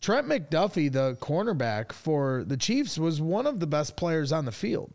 Trent 0.00 0.26
McDuffie, 0.26 0.90
the 0.92 1.16
cornerback 1.20 1.92
for 1.92 2.44
the 2.46 2.56
Chiefs, 2.56 2.98
was 2.98 3.20
one 3.20 3.46
of 3.46 3.60
the 3.60 3.66
best 3.66 3.96
players 3.96 4.32
on 4.32 4.44
the 4.44 4.52
field. 4.52 4.92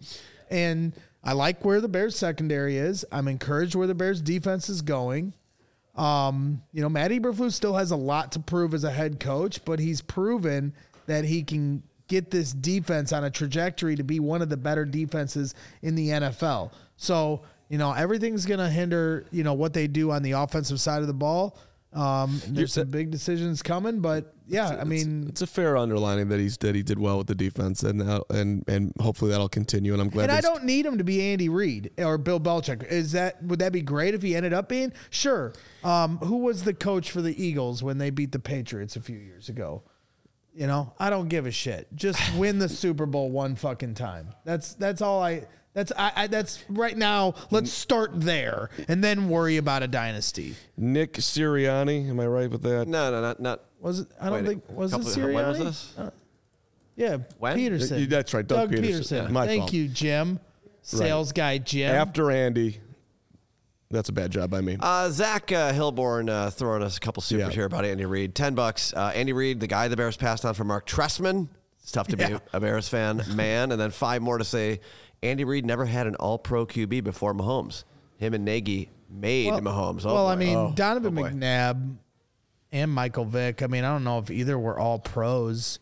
And 0.49 0.93
I 1.24 1.34
like 1.34 1.63
where 1.65 1.82
the 1.82 1.88
Bears 1.88 2.15
secondary 2.15 2.78
is. 2.78 3.05
I'm 3.11 3.28
encouraged 3.28 3.76
where 3.76 3.88
the 3.88 3.95
Bears 3.95 4.21
defense 4.21 4.69
is 4.69 4.82
going. 4.82 5.34
Um, 5.95 6.61
you 6.71 6.82
know, 6.82 6.89
Matt 6.89 7.11
Eberflus 7.11 7.53
still 7.53 7.76
has 7.76 7.91
a 7.91 7.95
lot 7.95 8.32
to 8.34 8.39
prove 8.39 8.74
as 8.74 8.84
a 8.84 8.91
head 8.91 9.19
coach, 9.19 9.63
but 9.63 9.80
he's 9.80 10.01
proven 10.01 10.74
that 11.05 11.26
he 11.26 11.43
can 11.43 11.84
get 12.07 12.32
this 12.32 12.51
defense 12.51 13.13
on 13.13 13.24
a 13.24 13.30
trajectory 13.30 13.95
to 13.95 14.03
be 14.03 14.19
one 14.19 14.41
of 14.41 14.49
the 14.49 14.57
better 14.57 14.86
defenses 14.86 15.55
in 15.82 15.95
the 15.95 16.09
NFL. 16.09 16.71
So, 16.97 17.41
you 17.74 17.80
know, 17.80 17.91
everything's 17.91 18.45
going 18.45 18.59
to 18.59 18.69
hinder, 18.69 19.26
you 19.32 19.43
know, 19.43 19.55
what 19.55 19.74
they 19.74 19.88
do 19.88 20.11
on 20.11 20.21
the 20.21 20.34
offensive 20.34 20.80
side 20.80 21.01
of 21.01 21.07
the 21.07 21.13
ball. 21.13 21.57
Um, 21.91 22.39
there's 22.47 22.74
some 22.74 22.88
big 22.88 23.09
decisions 23.09 23.63
coming, 23.63 23.99
but 23.99 24.36
yeah, 24.47 24.78
I 24.80 24.84
mean, 24.84 25.26
it's 25.28 25.41
a 25.41 25.47
fair 25.47 25.76
underlining 25.76 26.30
that 26.30 26.39
he's 26.39 26.55
that 26.59 26.76
he 26.76 26.84
did 26.84 26.99
well 26.99 27.17
with 27.17 27.26
the 27.26 27.34
defense, 27.34 27.82
and 27.82 27.99
uh, 27.99 28.21
and 28.30 28.63
and 28.67 28.93
hopefully 28.99 29.32
that'll 29.32 29.49
continue. 29.49 29.91
And 29.91 30.03
I'm 30.03 30.09
glad. 30.09 30.26
and 30.26 30.32
I 30.32 30.39
don't 30.39 30.65
need 30.65 30.86
him 30.86 30.99
to 30.99 31.03
be 31.03 31.19
Andy 31.32 31.49
Reid 31.49 31.89
or 31.97 32.19
Bill 32.19 32.39
Belichick. 32.39 32.84
Is 32.91 33.13
that 33.13 33.43
would 33.43 33.57
that 33.57 33.71
be 33.71 33.82
great 33.82 34.13
if 34.13 34.21
he 34.21 34.36
ended 34.36 34.53
up 34.53 34.69
being? 34.69 34.93
Sure. 35.09 35.51
Um, 35.84 36.19
who 36.19 36.38
was 36.38 36.63
the 36.65 36.76
coach 36.76 37.09
for 37.09 37.24
the 37.24 37.43
Eagles 37.43 37.82
when 37.82 37.97
they 37.97 38.11
beat 38.11 38.34
the 38.34 38.39
Patriots 38.39 38.97
a 38.97 39.01
few 39.01 39.17
years 39.17 39.49
ago? 39.49 39.82
You 40.53 40.67
know, 40.67 40.93
I 40.99 41.09
don't 41.09 41.28
give 41.28 41.47
a 41.47 41.51
shit. 41.51 41.88
Just 41.95 42.36
win 42.36 42.59
the 42.59 42.69
Super 42.69 43.07
Bowl 43.07 43.32
one 43.32 43.55
fucking 43.55 43.95
time. 43.95 44.30
That's 44.45 44.76
that's 44.76 45.01
all 45.01 45.24
I. 45.24 45.47
That's 45.74 45.91
I, 45.97 46.11
I. 46.15 46.28
That's 46.28 46.63
right 46.69 46.95
now. 46.95 47.34
Let's 47.49 47.71
start 47.71 48.11
there 48.21 48.69
and 48.88 49.03
then 49.03 49.28
worry 49.30 49.57
about 49.57 49.82
a 49.82 49.88
dynasty. 49.88 50.55
Nick 50.78 51.13
Sirianni, 51.13 52.09
am 52.09 52.19
I 52.19 52.28
right 52.28 52.49
with 52.49 52.61
that? 52.61 52.88
No, 52.88 53.09
no, 53.11 53.21
not 53.21 53.39
not. 53.39 53.61
Was 53.80 54.01
it? 54.01 54.07
I 54.21 54.26
don't 54.30 54.34
Wait, 54.43 54.45
think 54.47 54.63
was 54.69 54.93
it 54.93 54.97
couple- 54.97 55.11
Sirianni? 55.11 55.47
Was 55.49 55.59
this? 55.59 55.93
Yeah, 56.95 57.17
When? 57.39 57.57
Pederson. 57.57 57.97
Y- 58.01 58.05
that's 58.07 58.34
right, 58.36 58.45
Doug 58.47 58.71
Pederson. 58.71 59.24
Yeah. 59.24 59.28
My 59.30 59.47
Thank 59.47 59.61
fault. 59.61 59.74
you, 59.74 59.88
Jim. 59.88 60.39
Sales 60.84 61.32
guy 61.32 61.57
Jim. 61.57 61.89
After 61.95 62.30
Andy, 62.30 62.80
that's 63.89 64.09
a 64.09 64.13
bad 64.13 64.30
job 64.32 64.51
by 64.51 64.61
me. 64.61 64.78
Uh, 64.80 65.09
Zach 65.09 65.51
uh, 65.51 65.71
Hilborn 65.74 66.30
uh, 66.30 66.49
throwing 66.51 66.84
us 66.84 66.97
a 66.97 66.99
couple 66.99 67.21
supers 67.24 67.47
Yeah. 67.47 67.51
here 67.53 67.65
about 67.65 67.84
Andy 67.86 68.05
Reid. 68.05 68.36
Ten 68.36 68.53
bucks. 68.53 68.93
Uh, 68.93 69.11
Andy 69.15 69.34
Reid, 69.34 69.59
the 69.59 69.65
guy 69.67 69.88
the 69.88 69.95
Bears 69.97 70.17
passed 70.17 70.45
on 70.45 70.53
for 70.53 70.65
Marc 70.65 70.86
Trestman. 70.86 71.47
It's 71.82 71.91
tough 71.91 72.07
to 72.09 72.17
Yeah. 72.17 72.28
be 72.30 72.36
a 72.53 72.59
Bears 72.59 72.88
fan, 72.89 73.24
man. 73.30 73.71
And 73.71 73.82
then 73.82 73.89
five 73.91 74.21
more 74.21 74.38
to 74.38 74.43
say 74.43 74.80
Andy 75.24 75.43
Reid 75.45 75.65
never 75.65 75.86
had 75.86 76.05
an 76.05 76.15
All 76.15 76.38
Pro 76.38 76.65
QB 76.65 77.03
before 77.03 77.34
Mahomes. 77.34 77.84
Him 78.17 78.34
and 78.34 78.45
Nagy 78.45 78.89
made 79.09 79.53
Mahomes. 79.53 80.05
Oh, 80.05 80.13
well, 80.13 80.28
I 80.28 80.36
mean, 80.36 80.55
Oh, 80.55 80.74
Donovan 80.76 81.17
oh. 81.17 81.21
McNabb 81.21 81.95
and 82.71 82.91
Michael 82.91 83.26
Vick. 83.26 83.61
I 83.61 83.67
mean, 83.67 83.84
I 83.84 83.91
don't 83.91 84.03
know 84.03 84.19
if 84.19 84.30
either 84.30 84.57
were 84.59 84.78
all 84.78 84.99
pros, 84.99 85.80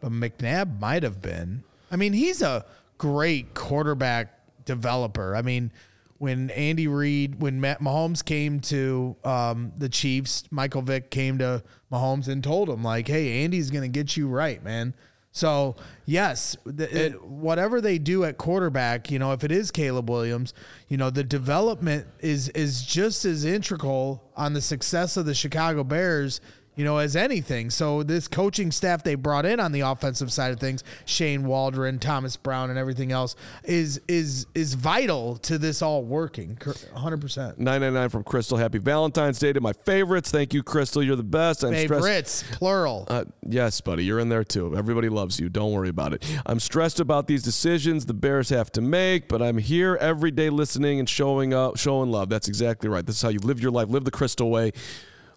but 0.00 0.10
McNabb 0.10 0.80
might 0.80 1.02
have 1.02 1.22
been. 1.22 1.62
I 1.90 1.96
mean, 1.96 2.12
he's 2.12 2.42
a 2.42 2.64
great 2.98 3.54
quarterback 3.54 4.38
developer. 4.64 5.36
I 5.36 5.42
mean, 5.42 5.70
when 6.18 6.50
Andy 6.50 6.86
Reid, 6.86 7.40
when 7.40 7.60
Matt 7.60 7.80
Mahomes 7.80 8.24
came 8.24 8.60
to 8.60 9.16
um, 9.24 9.72
the 9.76 9.88
Chiefs, 9.88 10.44
Michael 10.50 10.82
Vick 10.82 11.10
came 11.10 11.38
to 11.38 11.62
Mahomes 11.90 12.28
and 12.28 12.42
told 12.42 12.70
him 12.70 12.82
like, 12.84 13.08
"Hey, 13.08 13.42
Andy's 13.44 13.70
going 13.70 13.82
to 13.82 13.88
get 13.88 14.16
you 14.16 14.28
right, 14.28 14.62
man." 14.62 14.94
So 15.32 15.76
yes, 16.04 16.56
the, 16.64 17.06
it, 17.06 17.24
whatever 17.24 17.80
they 17.80 17.96
do 17.98 18.24
at 18.24 18.36
quarterback, 18.36 19.10
you 19.10 19.18
know, 19.18 19.32
if 19.32 19.42
it 19.42 19.50
is 19.50 19.70
Caleb 19.70 20.10
Williams, 20.10 20.52
you 20.88 20.98
know, 20.98 21.08
the 21.08 21.24
development 21.24 22.06
is 22.20 22.50
is 22.50 22.84
just 22.84 23.24
as 23.24 23.44
integral 23.44 24.30
on 24.36 24.52
the 24.52 24.60
success 24.60 25.16
of 25.16 25.24
the 25.24 25.34
Chicago 25.34 25.84
Bears 25.84 26.42
you 26.74 26.84
know, 26.84 26.98
as 26.98 27.16
anything. 27.16 27.70
So 27.70 28.02
this 28.02 28.28
coaching 28.28 28.70
staff 28.70 29.02
they 29.02 29.14
brought 29.14 29.44
in 29.44 29.60
on 29.60 29.72
the 29.72 29.80
offensive 29.80 30.32
side 30.32 30.52
of 30.52 30.60
things, 30.60 30.82
Shane 31.04 31.46
Waldron, 31.46 31.98
Thomas 31.98 32.36
Brown, 32.36 32.70
and 32.70 32.78
everything 32.78 33.12
else, 33.12 33.36
is 33.64 34.00
is 34.08 34.46
is 34.54 34.74
vital 34.74 35.36
to 35.38 35.58
this 35.58 35.82
all 35.82 36.02
working. 36.02 36.58
100. 36.62 37.20
percent 37.20 37.58
999 37.58 38.08
from 38.08 38.24
Crystal. 38.24 38.56
Happy 38.56 38.78
Valentine's 38.78 39.38
Day 39.38 39.52
to 39.52 39.60
my 39.60 39.72
favorites. 39.72 40.30
Thank 40.30 40.54
you, 40.54 40.62
Crystal. 40.62 41.02
You're 41.02 41.16
the 41.16 41.22
best. 41.22 41.62
I'm 41.62 41.72
favorites, 41.72 42.32
stressed. 42.32 42.58
plural. 42.58 43.06
Uh, 43.08 43.24
yes, 43.46 43.80
buddy, 43.80 44.04
you're 44.04 44.20
in 44.20 44.28
there 44.28 44.44
too. 44.44 44.76
Everybody 44.76 45.08
loves 45.08 45.38
you. 45.38 45.48
Don't 45.48 45.72
worry 45.72 45.88
about 45.88 46.14
it. 46.14 46.24
I'm 46.46 46.60
stressed 46.60 47.00
about 47.00 47.26
these 47.26 47.42
decisions 47.42 48.06
the 48.06 48.14
Bears 48.14 48.48
have 48.48 48.72
to 48.72 48.80
make, 48.80 49.28
but 49.28 49.42
I'm 49.42 49.58
here 49.58 49.96
every 50.00 50.30
day 50.30 50.50
listening 50.50 50.98
and 50.98 51.08
showing 51.08 51.52
up, 51.52 51.76
showing 51.76 52.10
love. 52.10 52.28
That's 52.28 52.48
exactly 52.48 52.88
right. 52.88 53.04
This 53.04 53.16
is 53.16 53.22
how 53.22 53.28
you 53.28 53.40
live 53.40 53.60
your 53.60 53.70
life. 53.70 53.88
Live 53.88 54.04
the 54.04 54.10
Crystal 54.10 54.50
way. 54.50 54.72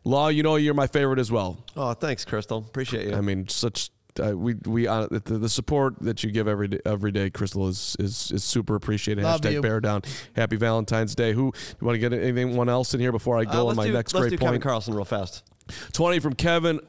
Law, 0.06 0.28
you 0.28 0.44
know 0.44 0.56
you're 0.56 0.74
my 0.74 0.88
favorite 0.88 1.20
as 1.20 1.32
well. 1.32 1.58
Oh, 1.76 1.94
thanks, 1.94 2.24
Crystal. 2.24 2.60
Appreciate 2.60 3.08
you. 3.08 3.16
I 3.16 3.22
mean, 3.22 3.48
such 3.48 3.90
uh, 4.24 4.38
we 4.38 4.54
we 4.66 4.88
uh, 4.88 5.08
the, 5.10 5.20
the, 5.20 5.50
support 5.50 5.96
that 6.02 6.24
you 6.24 6.32
give 6.32 6.48
every 6.48 6.68
day, 6.68 6.80
every 6.86 7.12
day, 7.12 7.30
Crystal 7.30 7.68
is 7.68 7.96
is, 8.00 8.32
is 8.32 8.44
super 8.44 8.76
appreciated. 8.76 9.24
Love 9.24 9.42
Hashtag 9.42 9.54
you. 9.54 9.62
bear 9.62 9.82
down. 9.82 10.04
Happy 10.36 10.56
Valentine's 10.56 11.16
Day. 11.16 11.34
Who 11.34 11.46
you 11.46 11.86
want 11.86 11.96
to 11.96 12.10
get 12.10 12.14
anyone 12.14 12.70
else 12.70 12.94
in 12.94 13.00
here 13.00 13.12
before 13.12 13.38
I 13.38 13.46
go 13.46 13.68
uh, 13.68 13.72
on 13.72 13.76
my 13.76 13.88
do, 13.88 13.94
next 13.94 14.14
great 14.14 14.30
do 14.30 14.38
point? 14.38 14.48
Kevin 14.48 14.62
Carlson 14.62 14.94
real 14.94 15.06
fast. 15.06 15.44
Twenty 15.92 16.20
from 16.20 16.34
Kevin. 16.34 16.80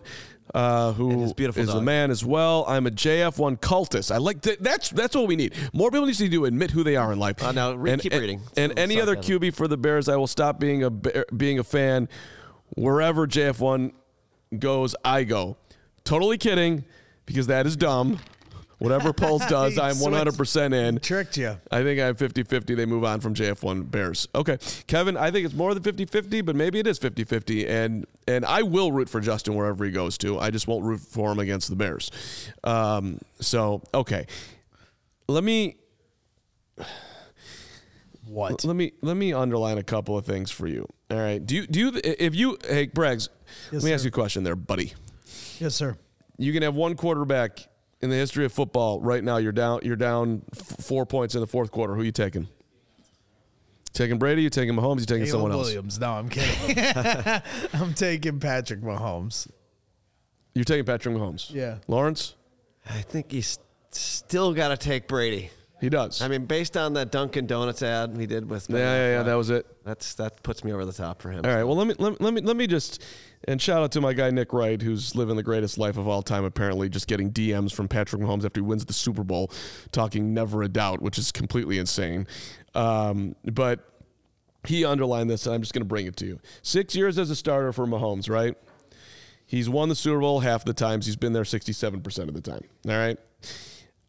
Uh, 0.55 0.93
who 0.93 1.25
is 1.25 1.33
beautiful 1.33 1.69
a 1.71 1.83
man 1.83 2.13
as 2.13 2.25
well? 2.25 2.65
I'm 2.69 2.87
a 2.87 2.91
JF1 2.91 3.59
cultist. 3.59 4.15
I 4.15 4.19
like 4.19 4.43
to, 4.43 4.57
that's 4.61 4.91
that's 4.91 5.17
what 5.17 5.27
we 5.27 5.35
need. 5.35 5.55
More 5.73 5.91
people 5.91 6.07
need 6.07 6.15
to 6.15 6.29
do 6.29 6.45
admit 6.45 6.71
who 6.71 6.85
they 6.85 6.95
are 6.95 7.13
in 7.13 7.19
life. 7.19 7.43
Uh, 7.43 7.51
now 7.51 7.75
re- 7.75 7.91
and, 7.91 8.01
keep 8.01 8.13
and, 8.13 8.21
reading. 8.21 8.41
And 8.57 8.79
any 8.79 9.01
other 9.01 9.17
QB 9.17 9.55
for 9.55 9.67
the 9.67 9.77
Bears, 9.77 10.09
I 10.09 10.15
will 10.15 10.29
stop 10.29 10.61
being 10.61 10.85
a 10.85 10.91
being 10.91 11.59
a 11.59 11.65
fan 11.65 12.09
wherever 12.75 13.27
JF1 13.27 13.93
goes, 14.59 14.95
I 15.05 15.25
go. 15.25 15.57
Totally 16.05 16.39
kidding, 16.39 16.85
because 17.25 17.47
that 17.49 17.67
is 17.67 17.77
dumb. 17.77 18.19
Whatever 18.79 19.13
Poles 19.15 19.45
does, 19.47 19.79
I'm 19.79 19.95
100% 19.95 20.75
in. 20.75 21.01
Tricked 21.01 21.37
you. 21.39 21.59
I 21.71 21.83
think 21.83 22.01
I 22.01 22.07
have 22.07 22.19
50 22.19 22.43
50. 22.43 22.75
They 22.75 22.85
move 22.85 23.05
on 23.05 23.21
from 23.21 23.35
JF1 23.35 23.91
Bears. 23.91 24.29
Okay. 24.35 24.59
Kevin, 24.87 25.17
I 25.17 25.31
think 25.31 25.47
it's 25.47 25.55
more 25.55 25.73
than 25.73 25.83
50 25.83 26.05
50, 26.05 26.43
but 26.43 26.55
maybe 26.55 26.79
it 26.79 26.87
is 26.87 26.99
50 26.99 27.25
50. 27.25 27.67
And, 27.67 28.07
and 28.29 28.45
I 28.45 28.63
will 28.63 28.93
root 28.93 29.09
for 29.09 29.21
Justin 29.21 29.55
wherever 29.55 29.85
he 29.85 29.91
goes 29.91 30.19
to. 30.19 30.39
I 30.39 30.51
just 30.51 30.69
won't 30.69 30.85
root 30.85 31.01
for 31.01 31.33
him 31.33 31.39
against 31.39 31.71
the 31.71 31.77
Bears. 31.77 32.11
Um, 32.65 33.19
so, 33.41 33.83
okay. 33.95 34.27
Let 35.29 35.43
me. 35.43 35.77
What? 38.27 38.65
Let 38.65 38.77
me 38.77 38.93
let 39.03 39.17
me 39.17 39.33
underline 39.33 39.79
a 39.79 39.83
couple 39.83 40.17
of 40.19 40.27
things 40.27 40.51
for 40.51 40.67
you. 40.67 40.87
All 41.11 41.17
right. 41.19 41.45
Do 41.45 41.55
you 41.55 41.67
do 41.67 41.79
you 41.81 41.93
if 42.03 42.35
you 42.35 42.59
hey 42.69 42.87
Braggs, 42.89 43.29
yes, 43.71 43.73
let 43.73 43.83
me 43.85 43.89
sir. 43.91 43.95
ask 43.95 44.05
you 44.05 44.09
a 44.09 44.13
question 44.13 44.43
there, 44.45 44.57
buddy. 44.57 44.93
Yes, 45.59 45.75
sir. 45.75 45.97
You 46.39 46.53
can 46.53 46.63
have 46.63 46.75
one 46.75 46.97
quarterback 46.97 47.69
in 48.01 48.11
the 48.11 48.17
history 48.17 48.45
of 48.45 48.53
football 48.53 49.01
right 49.01 49.23
now. 49.23 49.37
You're 49.39 49.53
down 49.53 49.81
you're 49.83 49.97
down 49.97 50.43
f- 50.55 50.85
four 50.85 51.07
points 51.07 51.35
in 51.35 51.41
the 51.41 51.47
fourth 51.47 51.71
quarter. 51.71 51.95
Who 51.95 52.01
are 52.03 52.05
you 52.05 52.13
taking? 52.13 52.49
Taking 53.93 54.19
Brady, 54.19 54.43
you 54.43 54.51
taking 54.51 54.75
Mahomes, 54.75 55.01
you 55.01 55.07
taking 55.07 55.25
Caleb 55.25 55.31
someone 55.31 55.53
else? 55.53 55.67
Williams. 55.69 55.99
No, 55.99 56.13
I'm 56.13 56.29
kidding. 56.29 56.85
I'm 57.73 57.95
taking 57.95 58.39
Patrick 58.41 58.83
Mahomes. 58.83 59.49
You're 60.55 60.65
taking 60.65 60.85
Patrick 60.85 61.15
Mahomes. 61.15 61.51
Yeah. 61.53 61.79
Lawrence? 61.89 62.35
I 62.89 63.01
think 63.01 63.33
he's 63.33 63.59
still 63.91 64.53
got 64.53 64.69
to 64.69 64.77
take 64.77 65.09
Brady. 65.09 65.51
He 65.81 65.91
does. 65.91 66.23
I 66.23 66.29
mean, 66.29 66.47
based 66.47 66.77
on 66.77 66.95
that 66.95 67.13
Dunkin' 67.13 67.47
Donuts 67.47 67.83
ad 67.83 68.17
he 68.17 68.27
did 68.27 68.49
with 68.49 68.71
yeah, 68.71 68.79
yeah, 68.79 69.11
yeah, 69.19 69.23
that 69.23 69.35
was 69.35 69.51
it. 69.51 69.67
That's 69.85 70.15
that 70.15 70.43
puts 70.43 70.65
me 70.65 70.73
over 70.73 70.87
the 70.87 70.93
top 70.93 71.21
for 71.21 71.31
him. 71.31 71.45
All 71.45 71.55
right. 71.55 71.65
Well, 71.65 71.77
let 71.77 71.87
me 71.87 71.95
let 71.99 72.13
me 72.13 72.17
let 72.21 72.35
me, 72.35 72.41
let 72.41 72.57
me 72.57 72.67
just 72.67 73.03
and 73.45 73.61
shout 73.61 73.83
out 73.83 73.93
to 73.93 74.01
my 74.01 74.15
guy 74.15 74.31
Nick 74.31 74.55
Wright, 74.55 74.81
who's 74.81 75.15
living 75.15 75.37
the 75.37 75.43
greatest 75.43 75.77
life 75.77 75.99
of 75.99 76.09
all 76.09 76.23
time. 76.23 76.45
Apparently, 76.45 76.89
just 76.89 77.07
getting 77.07 77.31
DMs 77.31 77.75
from 77.75 77.89
Patrick 77.89 78.23
Mahomes 78.23 78.45
after 78.47 78.61
he 78.61 78.63
wins 78.63 78.87
the 78.87 78.95
Super 78.95 79.23
Bowl, 79.23 79.53
talking 79.93 80.33
never 80.33 80.63
a 80.63 80.69
doubt, 80.69 81.03
which 81.03 81.19
is 81.19 81.31
completely 81.31 81.79
insane. 81.79 82.27
Um, 82.75 83.37
but 83.45 83.81
he 84.67 84.85
underlined 84.85 85.29
this, 85.29 85.47
and 85.47 85.55
I'm 85.55 85.61
just 85.61 85.75
going 85.75 85.83
to 85.83 85.87
bring 85.89 86.07
it 86.07 86.17
to 86.17 86.27
you. 86.27 86.41
Six 86.63 86.97
years 86.97 87.19
as 87.19 87.31
a 87.31 87.37
starter 87.37 87.73
for 87.73 87.87
Mahomes, 87.87 88.31
right? 88.31 88.57
He's 89.45 89.69
won 89.69 89.89
the 89.89 89.95
Super 89.95 90.21
Bowl 90.21 90.41
half 90.41 90.65
the 90.65 90.75
times. 90.75 91.07
He's 91.07 91.17
been 91.17 91.33
there 91.33 91.45
67% 91.45 92.29
of 92.29 92.35
the 92.35 92.41
time. 92.41 92.63
All 92.89 92.97
right. 92.97 93.19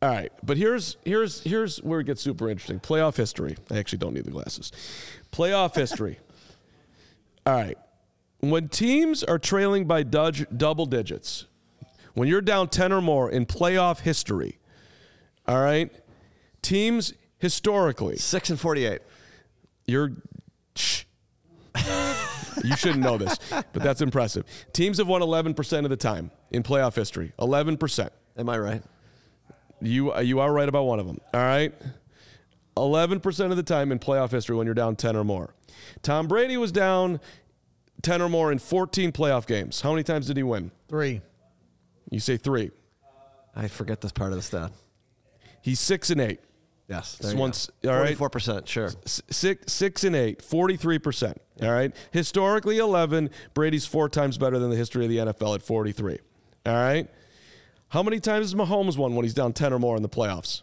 All 0.02 0.10
right, 0.10 0.32
but 0.44 0.58
here's 0.58 0.98
here's 1.06 1.42
here's 1.42 1.78
where 1.82 2.00
it 2.02 2.04
gets 2.04 2.22
super 2.22 2.50
interesting. 2.50 2.80
Playoff 2.80 3.18
history. 3.18 3.58
I 3.72 3.78
actually 3.78 3.98
don't 3.98 4.14
need 4.14 4.26
the 4.26 4.32
glasses. 4.32 4.72
Playoff 5.32 5.76
history. 5.76 6.20
All 7.48 7.54
right. 7.54 7.78
When 8.40 8.70
teams 8.70 9.24
are 9.24 9.40
trailing 9.40 9.86
by 9.86 10.04
dudge, 10.04 10.46
double 10.56 10.86
digits, 10.86 11.46
when 12.14 12.28
you're 12.28 12.42
down 12.42 12.68
10 12.68 12.92
or 12.92 13.02
more 13.02 13.32
in 13.32 13.46
playoff 13.46 14.02
history, 14.02 14.60
all 15.48 15.62
right? 15.62 15.92
Teams 16.62 17.14
historically 17.40 18.18
6 18.18 18.50
and 18.50 18.60
48. 18.60 19.02
You're 19.86 20.12
shh. 20.76 21.04
you 22.64 22.76
shouldn't 22.76 23.04
know 23.04 23.18
this, 23.18 23.38
but 23.50 23.84
that's 23.84 24.02
impressive. 24.02 24.46
Teams 24.74 24.98
have 24.98 25.08
won 25.08 25.22
11% 25.22 25.84
of 25.84 25.90
the 25.90 25.98
time 25.98 26.32
in 26.52 26.64
playoff 26.64 26.96
history. 26.96 27.34
11%. 27.40 28.10
Am 28.38 28.50
I 28.50 28.60
right? 28.60 28.84
You 29.82 30.14
uh, 30.14 30.20
you 30.20 30.40
are 30.40 30.52
right 30.52 30.68
about 30.68 30.86
one 30.86 31.00
of 31.00 31.08
them. 31.08 31.20
All 31.34 31.42
right. 31.42 31.74
11% 32.76 33.50
of 33.50 33.58
the 33.58 33.64
time 33.64 33.92
in 33.92 33.98
playoff 33.98 34.30
history 34.30 34.56
when 34.56 34.68
you're 34.68 34.76
down 34.76 34.96
10 34.96 35.16
or 35.16 35.24
more. 35.24 35.56
Tom 36.04 36.28
Brady 36.28 36.58
was 36.58 36.72
down 36.72 37.20
10 38.04 38.22
or 38.22 38.30
more 38.30 38.52
in 38.52 38.60
14 38.60 39.12
playoff 39.12 39.48
games. 39.48 39.82
How 39.82 39.92
many 39.92 40.04
times 40.04 40.28
did 40.28 40.38
he 40.38 40.44
win? 40.44 40.70
3. 40.88 41.22
You 42.12 42.20
say 42.20 42.38
3. 42.38 42.70
I 43.56 43.68
forget 43.68 44.02
this 44.02 44.12
part 44.12 44.32
of 44.32 44.36
the 44.36 44.44
stat. 44.44 44.72
He's 45.62 45.80
6 45.80 46.12
and 46.12 46.22
8. 46.22 46.40
Yes. 46.88 47.34
Once, 47.36 47.70
all 47.86 47.92
right. 47.92 48.18
44%, 48.18 48.66
sure. 48.66 48.92
Six, 49.06 49.74
six 49.74 50.04
and 50.06 50.16
eight, 50.16 50.40
43%. 50.40 51.36
All 51.62 51.72
right. 51.72 51.94
Historically, 52.12 52.78
11. 52.78 53.30
Brady's 53.54 53.86
four 53.86 54.08
times 54.08 54.38
better 54.38 54.58
than 54.58 54.70
the 54.70 54.78
history 54.78 55.04
of 55.04 55.10
the 55.10 55.18
NFL 55.18 55.56
at 55.56 55.64
43. 55.64 56.20
All 56.66 56.74
right. 56.74 57.10
How 57.90 58.04
many 58.04 58.20
times 58.20 58.52
has 58.52 58.56
Mahomes 58.56 58.98
won 58.98 59.16
when 59.16 59.24
he's 59.24 59.34
down 59.34 59.54
10 59.54 59.72
or 59.74 59.80
more 59.80 59.96
in 59.96 60.02
the 60.04 60.10
playoffs? 60.10 60.62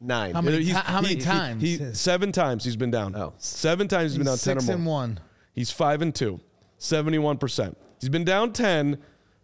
Nine. 0.00 0.34
How 0.34 0.40
many, 0.40 0.62
He's- 0.62 0.68
ti- 0.80 0.86
how 0.92 1.00
many 1.00 1.14
he- 1.14 1.20
he- 1.20 1.26
times? 1.26 1.62
he- 1.62 1.94
seven 1.94 2.32
times 2.32 2.64
he's 2.64 2.76
been 2.76 2.90
down. 2.90 3.14
Oh. 3.16 3.34
Seven 3.38 3.86
times 3.88 4.12
he's 4.12 4.18
been 4.18 4.26
down 4.26 4.38
10 4.38 4.56
or 4.56 4.60
six 4.60 4.66
more. 4.68 4.76
and 4.76 4.86
one. 4.86 5.20
He's 5.52 5.70
five 5.70 6.00
and 6.00 6.14
two, 6.14 6.40
71%. 6.78 7.76
He's 8.00 8.08
been 8.08 8.24
down 8.24 8.52
10 8.52 8.98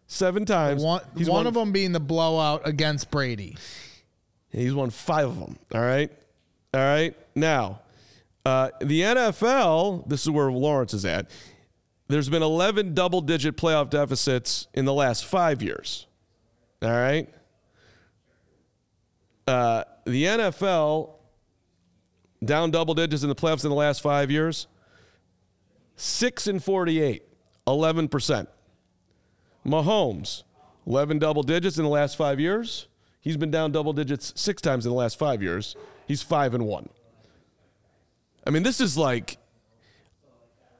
seven 0.07 0.45
times. 0.47 0.83
One, 0.83 1.03
he's 1.17 1.29
one 1.29 1.41
won, 1.41 1.47
of 1.47 1.55
them 1.55 1.73
being 1.73 1.93
the 1.93 2.01
blowout 2.01 2.63
against 2.67 3.11
Brady. 3.11 3.57
He's 4.51 4.73
won 4.73 4.89
five 4.91 5.29
of 5.29 5.39
them. 5.39 5.59
All 5.75 5.81
right. 5.83 6.11
All 6.73 6.81
right. 6.81 7.15
Now, 7.35 7.81
uh, 8.47 8.71
the 8.81 9.03
NFL, 9.03 10.09
this 10.09 10.23
is 10.23 10.31
where 10.31 10.51
Lawrence 10.51 10.95
is 10.95 11.05
at. 11.05 11.29
There's 12.09 12.29
been 12.31 12.43
11 12.43 12.95
double 12.95 13.21
digit 13.21 13.57
playoff 13.57 13.91
deficits 13.91 14.69
in 14.73 14.85
the 14.85 14.95
last 14.95 15.25
five 15.27 15.61
years. 15.63 16.07
All 16.83 16.91
right. 16.91 17.29
Uh, 19.47 19.85
the 20.05 20.25
NFL 20.25 21.15
down 22.45 22.71
double 22.71 22.95
digits 22.95 23.23
in 23.23 23.29
the 23.29 23.35
playoffs 23.35 23.65
in 23.65 23.71
the 23.71 23.77
last 23.77 24.03
five 24.03 24.31
years. 24.31 24.67
Six 25.97 26.47
and 26.47 26.63
48, 26.63 27.23
11%. 27.67 28.47
Mahomes, 29.67 30.43
11 30.87 31.19
double 31.19 31.43
digits 31.43 31.79
in 31.79 31.85
the 31.85 31.91
last 31.91 32.17
five 32.17 32.39
years. 32.39 32.89
He's 33.21 33.37
been 33.37 33.51
down 33.51 33.73
double 33.73 33.93
digits 33.93 34.33
six 34.37 34.63
times 34.63 34.87
in 34.87 34.91
the 34.91 34.97
last 34.97 35.19
five 35.19 35.43
years. 35.43 35.75
He's 36.07 36.23
five 36.23 36.55
and 36.55 36.67
one. 36.67 36.89
I 38.47 38.51
mean, 38.51 38.63
this 38.63 38.81
is 38.81 38.97
like 38.97 39.39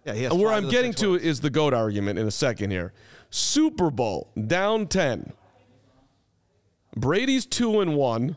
Yeah, 0.05 0.15
he 0.15 0.23
has 0.25 0.33
where 0.33 0.53
I'm 0.53 0.69
getting 0.69 0.93
to 0.95 1.15
is 1.15 1.41
the 1.41 1.51
GOAT 1.51 1.75
argument 1.75 2.19
in 2.19 2.29
a 2.29 2.31
second 2.31 2.71
here. 2.71 2.93
Super 3.31 3.91
Bowl 3.91 4.31
down 4.47 4.87
10. 4.87 5.33
Brady's 6.97 7.47
2 7.47 7.81
and 7.81 7.95
1. 7.95 8.37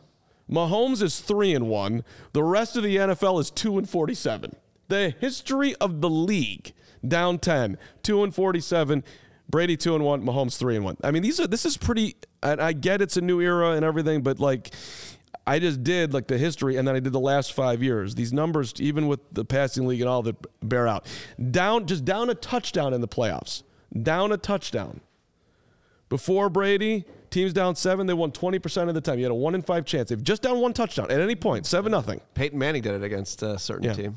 Mahomes 0.50 1.02
is 1.02 1.20
3 1.20 1.54
and 1.54 1.68
1. 1.68 2.04
The 2.32 2.42
rest 2.42 2.76
of 2.76 2.82
the 2.82 2.96
NFL 2.96 3.40
is 3.40 3.50
2 3.50 3.78
and 3.78 3.88
47. 3.88 4.54
The 4.88 5.14
history 5.20 5.74
of 5.76 6.00
the 6.00 6.10
league 6.10 6.72
down 7.06 7.38
10, 7.38 7.78
2 8.02 8.24
and 8.24 8.34
47. 8.34 9.04
Brady 9.50 9.76
two 9.76 9.96
and 9.96 10.04
one, 10.04 10.22
Mahomes 10.22 10.56
three 10.56 10.76
and 10.76 10.84
one. 10.84 10.96
I 11.02 11.10
mean, 11.10 11.22
these 11.22 11.40
are 11.40 11.46
this 11.46 11.66
is 11.66 11.76
pretty. 11.76 12.16
And 12.42 12.60
I 12.60 12.72
get 12.72 13.02
it's 13.02 13.16
a 13.16 13.20
new 13.20 13.40
era 13.40 13.70
and 13.72 13.84
everything, 13.84 14.22
but 14.22 14.38
like, 14.38 14.70
I 15.46 15.58
just 15.58 15.82
did 15.82 16.14
like 16.14 16.28
the 16.28 16.38
history, 16.38 16.76
and 16.76 16.86
then 16.86 16.94
I 16.94 17.00
did 17.00 17.12
the 17.12 17.20
last 17.20 17.52
five 17.52 17.82
years. 17.82 18.14
These 18.14 18.32
numbers, 18.32 18.74
even 18.78 19.08
with 19.08 19.20
the 19.32 19.44
passing 19.44 19.86
league 19.86 20.00
and 20.00 20.08
all 20.08 20.22
that, 20.22 20.36
bear 20.66 20.86
out. 20.86 21.06
Down, 21.50 21.86
just 21.86 22.04
down 22.04 22.30
a 22.30 22.34
touchdown 22.34 22.94
in 22.94 23.00
the 23.00 23.08
playoffs. 23.08 23.64
Down 24.00 24.30
a 24.30 24.36
touchdown. 24.36 25.00
Before 26.08 26.48
Brady, 26.48 27.04
teams 27.30 27.52
down 27.52 27.74
seven, 27.76 28.06
they 28.06 28.14
won 28.14 28.32
twenty 28.32 28.58
percent 28.58 28.88
of 28.88 28.94
the 28.94 29.00
time. 29.00 29.18
You 29.18 29.24
had 29.24 29.32
a 29.32 29.34
one 29.34 29.54
in 29.54 29.62
five 29.62 29.84
chance. 29.84 30.08
They've 30.10 30.22
just 30.22 30.42
down 30.42 30.60
one 30.60 30.72
touchdown 30.72 31.10
at 31.10 31.20
any 31.20 31.34
point, 31.36 31.66
seven 31.66 31.90
nothing. 31.92 32.20
Peyton 32.34 32.58
Manning 32.58 32.82
did 32.82 32.94
it 32.94 33.02
against 33.04 33.42
a 33.42 33.58
certain 33.58 33.84
Yeah. 33.84 33.92
team. 33.94 34.16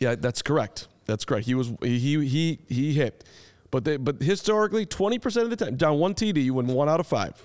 Yeah, 0.00 0.14
that's 0.16 0.42
correct. 0.42 0.88
That's 1.06 1.24
correct. 1.24 1.46
He 1.46 1.54
was 1.54 1.72
he 1.82 1.98
he 2.26 2.58
he 2.68 2.92
hit, 2.94 3.24
but 3.70 3.84
they 3.84 3.96
but 3.96 4.20
historically 4.22 4.86
twenty 4.86 5.18
percent 5.18 5.44
of 5.44 5.50
the 5.50 5.56
time 5.64 5.76
down 5.76 5.98
one 5.98 6.14
TD, 6.14 6.42
you 6.42 6.54
win 6.54 6.66
one 6.66 6.88
out 6.88 7.00
of 7.00 7.06
five. 7.06 7.40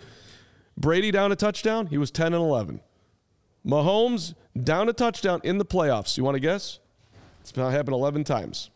Brady 0.78 1.12
down 1.12 1.32
a 1.32 1.36
touchdown, 1.36 1.88
he 1.88 1.98
was 1.98 2.10
ten 2.10 2.28
and 2.34 2.42
eleven. 2.42 2.80
Mahomes 3.66 4.34
down 4.64 4.88
a 4.90 4.94
touchdown 4.94 5.42
in 5.44 5.58
the 5.58 5.66
playoffs. 5.66 6.18
You 6.18 6.24
want 6.24 6.36
to 6.36 6.40
guess? 6.40 6.80
It's 7.42 7.56
now 7.58 7.70
happened 7.70 7.94
eleven 7.94 8.24
times. 8.24 8.70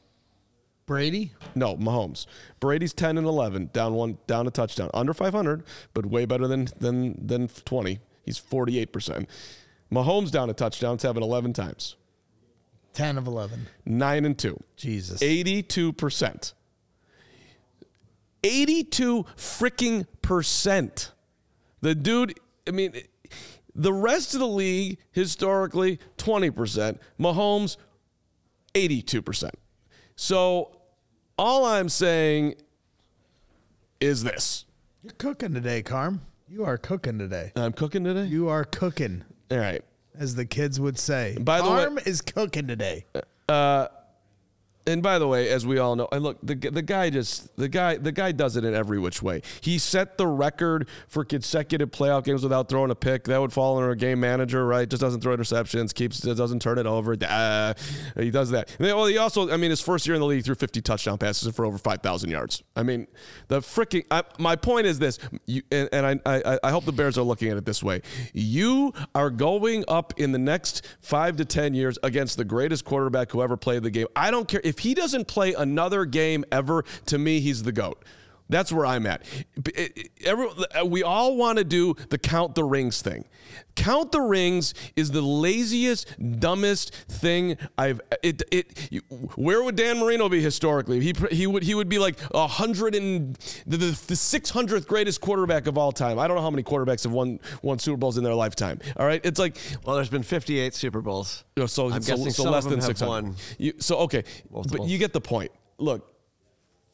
Brady. 0.86 1.34
No, 1.56 1.76
Mahomes. 1.78 2.26
Brady's 2.60 2.94
ten 2.94 3.18
and 3.18 3.26
eleven, 3.26 3.70
down 3.74 3.94
one, 3.94 4.18
down 4.28 4.48
a 4.48 4.52
touchdown, 4.52 4.90
under 4.94 5.14
five 5.14 5.34
hundred, 5.34 5.64
but 5.94 6.06
way 6.06 6.26
better 6.26 6.48
than 6.48 6.68
than 6.80 7.26
than 7.26 7.48
twenty. 7.48 8.00
He's 8.24 8.38
forty 8.38 8.80
eight 8.80 8.92
percent. 8.92 9.30
Mahomes 9.92 10.32
down 10.32 10.50
a 10.50 10.54
touchdown. 10.54 10.98
Happened 10.98 11.24
eleven 11.24 11.54
times. 11.54 11.96
10 12.94 13.18
of 13.18 13.26
11. 13.26 13.68
Nine 13.86 14.24
and 14.24 14.38
two. 14.38 14.62
Jesus. 14.76 15.20
82%. 15.22 16.54
82 18.44 19.24
freaking 19.36 20.06
percent. 20.22 21.12
The 21.82 21.96
dude, 21.96 22.40
I 22.68 22.72
mean, 22.72 22.94
the 23.74 23.94
rest 23.94 24.34
of 24.34 24.40
the 24.40 24.48
league 24.48 25.00
historically 25.12 26.00
20%. 26.18 27.00
Mahomes 27.20 27.78
82%. 28.74 29.50
So 30.16 30.76
all 31.38 31.66
I'm 31.66 31.89
saying 31.89 32.55
is 33.99 34.24
this. 34.24 34.66
You're 35.03 35.14
cooking 35.14 35.53
today, 35.53 35.82
Carm. 35.82 36.22
You 36.47 36.66
are 36.66 36.78
cooking 36.78 37.18
today. 37.18 37.51
I'm 37.55 37.74
cooking 37.74 38.03
today. 38.03 38.26
You 38.26 38.47
are 38.49 38.64
cooking, 38.64 39.24
All 39.49 39.57
right. 39.57 39.84
as 40.18 40.36
the 40.36 40.45
kids 40.45 40.80
would 40.80 40.99
say. 40.99 41.38
By 41.39 41.57
the 41.57 41.64
way- 41.64 41.70
Carm 41.86 41.99
is 42.05 42.22
cooking 42.22 42.68
today. 42.68 43.05
Uh, 43.49 43.88
And 44.86 45.02
by 45.02 45.20
the 45.20 45.28
way, 45.28 45.50
as 45.50 45.66
we 45.66 45.78
all 45.78 45.96
know, 45.96 46.08
and 46.12 46.24
look, 46.24 46.38
the 46.44 46.56
the 46.56 46.82
guy 46.82 47.10
just 47.10 47.56
the 47.56 47.70
guy 47.70 47.98
the 47.98 48.12
guy 48.12 48.32
does 48.32 48.58
it 48.58 48.66
in 48.66 48.74
every 48.74 49.00
which 49.00 49.22
way. 49.22 49.42
He 49.62 49.78
set 49.78 50.18
the 50.18 50.28
record 50.28 50.88
for 51.08 51.24
consecutive 51.24 51.92
playoff 51.92 52.24
games 52.24 52.44
without 52.44 52.70
throwing 52.70 52.92
a 52.92 52.96
pick. 52.96 53.24
That 53.26 53.40
would 53.40 53.54
fall 53.54 53.78
under 53.78 53.92
a 53.92 53.96
game 53.96 54.20
manager, 54.20 54.66
right? 54.66 54.90
Just 54.90 55.02
doesn't 55.02 55.22
throw 55.22 55.36
interceptions, 55.36 55.94
keeps 55.94 56.20
doesn't 56.20 56.62
turn 56.62 56.78
it 56.78 56.86
over. 56.86 57.14
He 57.14 58.32
does 58.32 58.52
that. 58.52 58.76
Well, 58.80 59.06
he 59.06 59.18
also, 59.18 59.50
I 59.50 59.58
mean, 59.58 59.70
his 59.70 59.82
first 59.82 60.06
year 60.06 60.16
in 60.16 60.22
the 60.22 60.28
league, 60.28 60.44
threw 60.44 60.56
50 60.56 60.82
touchdown 60.82 61.18
passes 61.18 61.54
for 61.56 61.66
over 61.66 61.78
5,000 61.78 62.30
yards. 62.30 62.64
I 62.76 62.84
mean, 62.84 63.08
the 63.48 63.60
freaking. 63.60 64.06
I, 64.12 64.24
my 64.40 64.56
point 64.56 64.88
is 64.88 65.00
this, 65.00 65.20
you, 65.46 65.62
and, 65.72 65.90
and 65.92 66.22
I, 66.26 66.42
I 66.44 66.60
I 66.64 66.72
hope 66.72 66.86
the 66.86 66.92
Bears 66.92 67.18
are 67.18 67.24
looking 67.24 67.50
at 67.50 67.58
it 67.58 67.66
this 67.66 67.84
way. 67.84 68.02
You 68.34 68.94
are 69.16 69.30
going 69.30 69.84
up 69.88 70.14
in 70.18 70.32
the 70.32 70.40
next 70.40 70.86
five 71.02 71.38
to 71.38 71.46
10 71.46 71.74
years 71.74 71.98
against 72.04 72.38
the 72.38 72.46
greatest 72.46 72.86
quarterback 72.86 73.32
who 73.32 73.42
ever 73.42 73.58
played 73.58 73.84
the 73.84 73.92
game. 73.92 74.08
I 74.16 74.32
don't 74.32 74.48
care 74.48 74.62
if 74.64 74.72
he 74.80 74.93
doesn't 74.93 75.28
play 75.28 75.53
another 75.53 76.05
game 76.05 76.45
ever. 76.51 76.84
To 77.07 77.17
me, 77.17 77.39
he's 77.39 77.63
the 77.63 77.71
goat. 77.71 78.03
That's 78.54 78.72
where 78.72 78.86
I'm 78.86 79.06
at. 79.08 79.24
It- 79.56 79.78
it- 79.78 80.10
eh, 80.26 80.32
eh, 80.36 80.64
eh, 80.76 80.82
we 80.84 81.04
all 81.04 81.36
want 81.36 81.58
to 81.58 81.64
do 81.64 81.95
the 82.10 82.18
count 82.18 82.56
the 82.56 82.64
rings 82.64 83.01
thing. 83.01 83.26
Count 83.76 84.12
the 84.12 84.22
rings 84.22 84.74
is 84.95 85.12
the 85.12 85.22
laziest, 85.22 86.08
dumbest 86.39 86.93
thing 86.93 87.58
I've. 87.78 88.01
It, 88.22 88.41
it. 88.51 88.89
Where 89.36 89.64
would 89.64 89.76
Dan 89.76 89.99
Marino 89.99 90.30
be 90.30 90.41
historically? 90.41 90.99
He 90.99 91.14
he 91.32 91.47
would 91.47 91.64
he 91.64 91.74
would 91.76 91.89
be 91.89 91.97
like 91.99 92.20
a 92.34 92.47
hundred 92.47 92.95
and 92.95 93.36
the 93.66 93.78
the 93.78 94.16
six 94.16 94.49
hundredth 94.51 94.88
greatest 94.88 95.22
quarterback 95.22 95.68
of 95.68 95.78
all 95.78 95.91
time. 95.91 96.20
I 96.20 96.28
don't 96.28 96.36
know 96.38 96.43
how 96.43 96.51
many 96.51 96.64
quarterbacks 96.64 97.04
have 97.04 97.12
won 97.12 97.39
won 97.64 97.80
Super 97.80 97.97
Bowls 97.97 98.18
in 98.18 98.24
their 98.24 98.36
lifetime. 98.36 98.80
All 98.97 99.06
right, 99.06 99.22
it's 99.24 99.39
like 99.39 99.58
Well, 99.86 99.95
there's 99.95 100.10
been 100.10 100.24
58 100.24 100.74
Super 100.74 101.01
Bowls. 101.01 101.43
so, 101.58 101.66
so, 101.68 101.89
so 101.89 102.43
less 102.49 102.66
than 102.66 102.76
have 102.76 102.84
600. 102.86 103.36
You, 103.58 103.74
so, 103.80 103.97
okay. 103.99 104.24
Multiple. 104.51 104.80
But 104.80 104.88
you 104.88 104.97
get 104.97 105.14
the 105.14 105.22
point. 105.22 105.51
Look, 105.78 106.12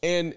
and 0.03 0.33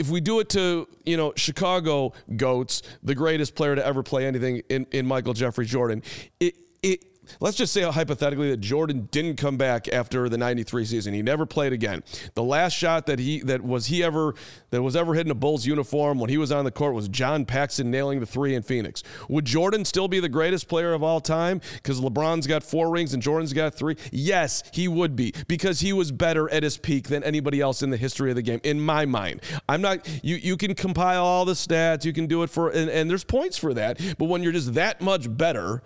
if 0.00 0.08
we 0.08 0.18
do 0.22 0.40
it 0.40 0.48
to, 0.48 0.88
you 1.04 1.18
know, 1.18 1.34
Chicago 1.36 2.14
GOATs, 2.34 2.80
the 3.02 3.14
greatest 3.14 3.54
player 3.54 3.76
to 3.76 3.86
ever 3.86 4.02
play 4.02 4.26
anything 4.26 4.62
in, 4.70 4.86
in 4.92 5.06
Michael 5.06 5.34
Jeffrey 5.34 5.66
Jordan, 5.66 6.02
it, 6.40 6.54
it, 6.82 7.04
let's 7.40 7.56
just 7.56 7.72
say 7.72 7.82
hypothetically 7.82 8.50
that 8.50 8.60
Jordan 8.60 9.08
didn't 9.10 9.36
come 9.36 9.56
back 9.56 9.88
after 9.88 10.28
the 10.28 10.38
93 10.38 10.84
season. 10.84 11.14
He 11.14 11.22
never 11.22 11.46
played 11.46 11.72
again. 11.72 12.02
The 12.34 12.42
last 12.42 12.72
shot 12.72 13.06
that 13.06 13.18
he 13.18 13.40
that 13.42 13.62
was 13.62 13.86
he 13.86 14.02
ever 14.02 14.34
that 14.70 14.82
was 14.82 14.96
ever 14.96 15.14
hit 15.14 15.26
in 15.26 15.30
a 15.30 15.34
Bulls 15.34 15.66
uniform 15.66 16.18
when 16.18 16.30
he 16.30 16.38
was 16.38 16.52
on 16.52 16.64
the 16.64 16.70
court 16.70 16.94
was 16.94 17.08
John 17.08 17.44
Paxson 17.44 17.90
nailing 17.90 18.20
the 18.20 18.26
3 18.26 18.54
in 18.54 18.62
Phoenix. 18.62 19.02
Would 19.28 19.44
Jordan 19.44 19.84
still 19.84 20.08
be 20.08 20.20
the 20.20 20.28
greatest 20.28 20.68
player 20.68 20.92
of 20.92 21.02
all 21.02 21.20
time 21.20 21.60
cuz 21.82 22.00
LeBron's 22.00 22.46
got 22.46 22.62
4 22.62 22.90
rings 22.90 23.14
and 23.14 23.22
Jordan's 23.22 23.52
got 23.52 23.74
3? 23.74 23.96
Yes, 24.12 24.62
he 24.72 24.88
would 24.88 25.16
be 25.16 25.32
because 25.48 25.80
he 25.80 25.92
was 25.92 26.12
better 26.12 26.50
at 26.50 26.62
his 26.62 26.76
peak 26.76 27.08
than 27.08 27.22
anybody 27.22 27.60
else 27.60 27.82
in 27.82 27.90
the 27.90 27.96
history 27.96 28.30
of 28.30 28.36
the 28.36 28.42
game 28.42 28.60
in 28.62 28.80
my 28.80 29.04
mind. 29.06 29.42
I'm 29.68 29.80
not 29.80 30.08
you 30.24 30.36
you 30.36 30.56
can 30.56 30.74
compile 30.74 31.24
all 31.24 31.44
the 31.44 31.52
stats, 31.52 32.04
you 32.04 32.12
can 32.12 32.26
do 32.26 32.42
it 32.42 32.50
for 32.50 32.70
and, 32.70 32.90
and 32.90 33.10
there's 33.10 33.24
points 33.24 33.56
for 33.56 33.74
that, 33.74 34.00
but 34.18 34.26
when 34.26 34.42
you're 34.42 34.52
just 34.52 34.74
that 34.74 35.00
much 35.00 35.36
better 35.36 35.82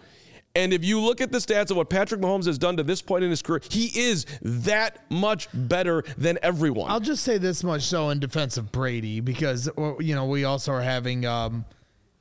and 0.56 0.72
if 0.72 0.84
you 0.84 1.00
look 1.00 1.20
at 1.20 1.32
the 1.32 1.38
stats 1.38 1.70
of 1.70 1.76
what 1.76 1.90
Patrick 1.90 2.20
Mahomes 2.20 2.46
has 2.46 2.58
done 2.58 2.76
to 2.76 2.82
this 2.82 3.02
point 3.02 3.24
in 3.24 3.30
his 3.30 3.42
career, 3.42 3.60
he 3.68 3.86
is 3.98 4.24
that 4.42 5.00
much 5.10 5.48
better 5.52 6.04
than 6.16 6.38
everyone. 6.42 6.90
I'll 6.90 7.00
just 7.00 7.24
say 7.24 7.38
this 7.38 7.64
much 7.64 7.82
so 7.82 8.10
in 8.10 8.20
defense 8.20 8.56
of 8.56 8.70
Brady 8.70 9.20
because 9.20 9.68
you 9.98 10.14
know 10.14 10.26
we 10.26 10.44
also 10.44 10.72
are 10.72 10.82
having 10.82 11.26
um, 11.26 11.64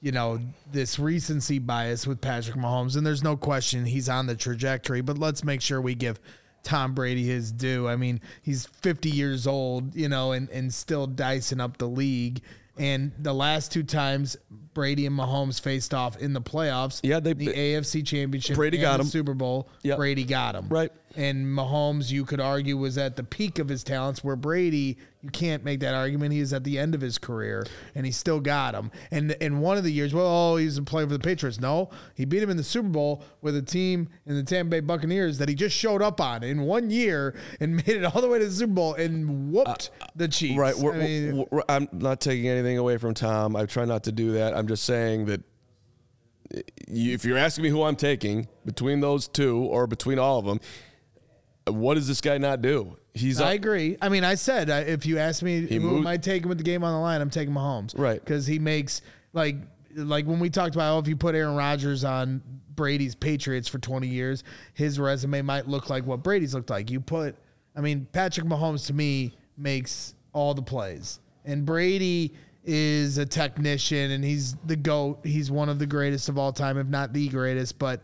you 0.01 0.11
know 0.11 0.39
this 0.71 0.97
recency 0.97 1.59
bias 1.59 2.07
with 2.07 2.21
Patrick 2.21 2.57
Mahomes, 2.57 2.97
and 2.97 3.05
there's 3.05 3.23
no 3.23 3.37
question 3.37 3.85
he's 3.85 4.09
on 4.09 4.25
the 4.25 4.35
trajectory. 4.35 5.01
But 5.01 5.19
let's 5.19 5.43
make 5.43 5.61
sure 5.61 5.79
we 5.79 5.93
give 5.93 6.19
Tom 6.63 6.95
Brady 6.95 7.25
his 7.25 7.51
due. 7.51 7.87
I 7.87 7.95
mean, 7.95 8.19
he's 8.41 8.65
50 8.65 9.09
years 9.09 9.45
old, 9.45 9.95
you 9.95 10.09
know, 10.09 10.31
and 10.31 10.49
and 10.49 10.73
still 10.73 11.05
dicing 11.05 11.61
up 11.61 11.77
the 11.77 11.87
league. 11.87 12.41
And 12.77 13.11
the 13.19 13.33
last 13.33 13.71
two 13.71 13.83
times 13.83 14.35
Brady 14.73 15.05
and 15.05 15.15
Mahomes 15.17 15.61
faced 15.61 15.93
off 15.93 16.17
in 16.17 16.33
the 16.33 16.41
playoffs, 16.41 16.99
Yeah, 17.03 17.19
they- 17.19 17.33
the 17.33 17.53
AFC 17.55 18.01
Championship, 18.01 18.55
Brady 18.55 18.77
and 18.77 18.81
got 18.81 18.97
the 18.97 19.03
him. 19.03 19.09
Super 19.09 19.35
Bowl, 19.35 19.69
Yep. 19.83 19.97
Brady 19.97 20.23
got 20.23 20.55
him, 20.55 20.67
Right. 20.69 20.91
and 21.15 21.45
Mahomes, 21.45 22.09
you 22.09 22.25
could 22.25 22.39
argue, 22.39 22.75
was 22.75 22.97
at 22.97 23.15
the 23.15 23.23
peak 23.23 23.59
of 23.59 23.69
his 23.69 23.83
talents, 23.83 24.23
where 24.23 24.35
Brady, 24.35 24.97
you 25.23 25.29
can't 25.29 25.63
make 25.63 25.79
that 25.79 25.95
argument. 25.95 26.33
He 26.33 26.41
is 26.41 26.51
at 26.51 26.65
the 26.65 26.77
end 26.77 26.93
of 26.93 27.01
his 27.01 27.17
career, 27.17 27.65
and 27.95 28.05
he 28.05 28.11
still 28.11 28.41
got 28.41 28.75
him. 28.75 28.91
And 29.09 29.31
in 29.39 29.59
one 29.59 29.77
of 29.77 29.85
the 29.85 29.91
years, 29.91 30.13
well, 30.13 30.27
oh, 30.27 30.57
he's 30.57 30.77
playing 30.81 31.07
for 31.07 31.13
the 31.13 31.23
Patriots. 31.23 31.61
No, 31.61 31.89
he 32.13 32.25
beat 32.25 32.43
him 32.43 32.49
in 32.49 32.57
the 32.57 32.63
Super 32.63 32.89
Bowl 32.89 33.23
with 33.41 33.55
a 33.55 33.61
team 33.61 34.09
in 34.25 34.35
the 34.35 34.43
Tampa 34.43 34.71
Bay 34.71 34.79
Buccaneers 34.81 35.37
that 35.37 35.47
he 35.47 35.55
just 35.55 35.75
showed 35.77 36.01
up 36.01 36.19
on 36.19 36.43
in 36.43 36.63
one 36.63 36.89
year 36.89 37.35
and 37.61 37.75
made 37.87 37.87
it 37.87 38.03
all 38.03 38.21
the 38.21 38.27
way 38.27 38.37
to 38.37 38.45
the 38.45 38.51
Super 38.51 38.73
Bowl 38.73 38.95
and 38.95 39.53
whooped 39.53 39.91
uh, 40.01 40.07
the 40.15 40.27
Chiefs. 40.27 40.57
Right. 40.57 40.77
We're, 40.77 40.93
I 40.93 40.97
mean, 40.97 41.45
I'm 41.69 41.87
not 41.93 42.19
taking 42.19 42.49
anything 42.49 42.77
away 42.77 42.97
from 42.97 43.13
Tom. 43.13 43.55
I 43.55 43.65
try 43.65 43.85
not 43.85 44.03
to 44.03 44.11
do 44.11 44.33
that. 44.33 44.53
I'm 44.53 44.67
just 44.67 44.83
saying 44.83 45.27
that 45.27 45.41
if 46.87 47.23
you're 47.23 47.37
asking 47.37 47.63
me 47.63 47.69
who 47.69 47.83
I'm 47.83 47.95
taking 47.95 48.49
between 48.65 48.99
those 48.99 49.29
two 49.29 49.59
or 49.59 49.87
between 49.87 50.19
all 50.19 50.39
of 50.39 50.45
them, 50.45 50.59
what 51.65 51.93
does 51.93 52.09
this 52.09 52.19
guy 52.19 52.37
not 52.37 52.61
do? 52.61 52.97
He's 53.13 53.39
I 53.39 53.53
agree. 53.53 53.97
I 54.01 54.09
mean, 54.09 54.23
I 54.23 54.35
said 54.35 54.69
if 54.69 55.05
you 55.05 55.19
ask 55.19 55.43
me 55.43 55.61
who 55.67 55.79
moved- 55.79 55.99
am 55.99 56.07
I 56.07 56.17
taking 56.17 56.49
with 56.49 56.57
the 56.57 56.63
game 56.63 56.83
on 56.83 56.93
the 56.93 56.99
line, 56.99 57.21
I'm 57.21 57.29
taking 57.29 57.53
Mahomes. 57.53 57.97
Right. 57.97 58.19
Because 58.19 58.47
he 58.47 58.59
makes 58.59 59.01
like 59.33 59.55
like 59.95 60.25
when 60.25 60.39
we 60.39 60.49
talked 60.49 60.75
about 60.75 60.95
oh, 60.95 60.99
if 60.99 61.07
you 61.07 61.15
put 61.15 61.35
Aaron 61.35 61.55
Rodgers 61.55 62.03
on 62.03 62.41
Brady's 62.75 63.13
Patriots 63.13 63.67
for 63.67 63.77
20 63.77 64.07
years, 64.07 64.43
his 64.73 64.99
resume 64.99 65.41
might 65.43 65.67
look 65.67 65.89
like 65.89 66.05
what 66.05 66.23
Brady's 66.23 66.55
looked 66.55 66.71
like. 66.71 66.89
You 66.89 66.99
put, 66.99 67.35
I 67.75 67.81
mean, 67.81 68.07
Patrick 68.11 68.47
Mahomes 68.47 68.87
to 68.87 68.93
me 68.93 69.33
makes 69.57 70.15
all 70.33 70.55
the 70.55 70.63
plays, 70.63 71.19
and 71.45 71.65
Brady 71.65 72.33
is 72.63 73.17
a 73.17 73.25
technician 73.25 74.11
and 74.11 74.23
he's 74.23 74.55
the 74.65 74.75
goat. 74.75 75.19
He's 75.23 75.51
one 75.51 75.69
of 75.69 75.79
the 75.79 75.85
greatest 75.85 76.29
of 76.29 76.37
all 76.37 76.53
time, 76.53 76.77
if 76.77 76.87
not 76.87 77.13
the 77.13 77.27
greatest. 77.29 77.77
But 77.77 78.01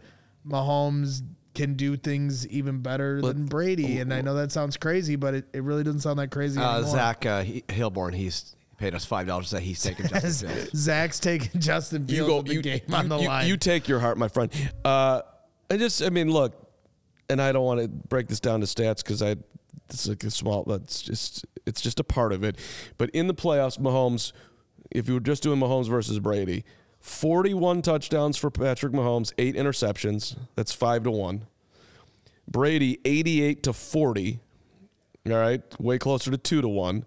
Mahomes 0.47 1.23
can 1.59 1.73
do 1.75 1.97
things 1.97 2.47
even 2.47 2.79
better 2.81 3.21
than 3.21 3.45
Brady, 3.45 3.99
and 3.99 4.13
I 4.13 4.21
know 4.21 4.35
that 4.35 4.51
sounds 4.51 4.77
crazy, 4.77 5.15
but 5.15 5.33
it, 5.33 5.45
it 5.53 5.63
really 5.63 5.83
doesn't 5.83 5.99
sound 6.01 6.19
that 6.19 6.29
crazy 6.31 6.59
Uh, 6.59 6.75
anymore. 6.77 6.91
Zach 6.91 7.25
uh, 7.25 7.43
he, 7.43 7.61
Hilborn, 7.63 8.15
he's 8.15 8.55
paid 8.77 8.95
us 8.95 9.03
five 9.05 9.27
dollars 9.27 9.49
to 9.49 9.57
say 9.57 9.61
he's 9.61 9.81
taking 9.83 10.07
Justin 10.07 10.49
Fields. 10.55 10.71
Zach's 10.77 11.19
taking 11.19 11.59
Justin 11.59 12.05
you 12.07 12.25
go 12.25 12.41
the 12.41 12.53
you, 12.53 12.61
game 12.61 12.81
you- 12.87 12.95
on 12.95 13.09
the 13.09 13.17
you- 13.17 13.27
line. 13.27 13.47
you 13.47 13.57
take 13.57 13.87
your 13.87 13.99
heart, 13.99 14.17
my 14.17 14.27
friend. 14.27 14.51
Uh, 14.85 15.21
I 15.69 15.77
just, 15.77 16.01
I 16.01 16.09
mean, 16.09 16.31
look, 16.31 16.53
and 17.29 17.41
I 17.41 17.51
don't 17.51 17.65
want 17.65 17.81
to 17.81 17.87
break 17.87 18.27
this 18.27 18.39
down 18.39 18.61
to 18.61 18.65
stats 18.65 19.03
because 19.03 19.21
I 19.21 19.35
It's 19.89 20.07
like 20.07 20.23
a 20.23 20.31
small. 20.31 20.63
That's 20.63 21.01
just 21.01 21.45
it's 21.65 21.81
just 21.81 21.99
a 21.99 22.03
part 22.03 22.31
of 22.33 22.43
it. 22.43 22.57
But 22.97 23.09
in 23.11 23.27
the 23.27 23.35
playoffs, 23.35 23.77
Mahomes, 23.77 24.31
if 24.91 25.07
you 25.07 25.13
were 25.15 25.19
just 25.19 25.43
doing 25.43 25.59
Mahomes 25.59 25.87
versus 25.89 26.17
Brady, 26.19 26.63
forty-one 26.99 27.81
touchdowns 27.81 28.37
for 28.37 28.49
Patrick 28.49 28.93
Mahomes, 28.93 29.33
eight 29.37 29.55
interceptions. 29.55 30.35
That's 30.55 30.71
five 30.73 31.03
to 31.03 31.11
one. 31.11 31.45
Brady, 32.49 32.99
eighty-eight 33.05 33.63
to 33.63 33.73
forty. 33.73 34.39
All 35.27 35.33
right, 35.35 35.61
way 35.79 35.97
closer 35.99 36.31
to 36.31 36.37
two 36.37 36.61
to 36.61 36.67
one. 36.67 37.05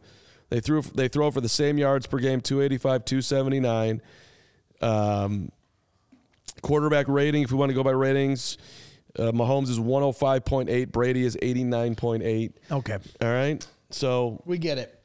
They 0.50 0.60
threw 0.60 0.82
they 0.82 1.08
throw 1.08 1.30
for 1.30 1.40
the 1.40 1.48
same 1.48 1.78
yards 1.78 2.06
per 2.06 2.18
game, 2.18 2.40
285, 2.42 3.04
279. 3.06 4.02
Um, 4.82 5.50
quarterback 6.60 7.08
rating, 7.08 7.42
if 7.42 7.50
we 7.50 7.56
want 7.56 7.70
to 7.70 7.74
go 7.74 7.82
by 7.82 7.90
ratings, 7.92 8.58
uh, 9.18 9.32
Mahomes 9.32 9.70
is 9.70 9.78
105.8, 9.78 10.92
Brady 10.92 11.24
is 11.24 11.36
89.8. 11.40 12.52
Okay. 12.70 12.98
All 13.20 13.28
right. 13.28 13.66
So 13.90 14.42
We 14.44 14.58
get 14.58 14.78
it. 14.78 15.01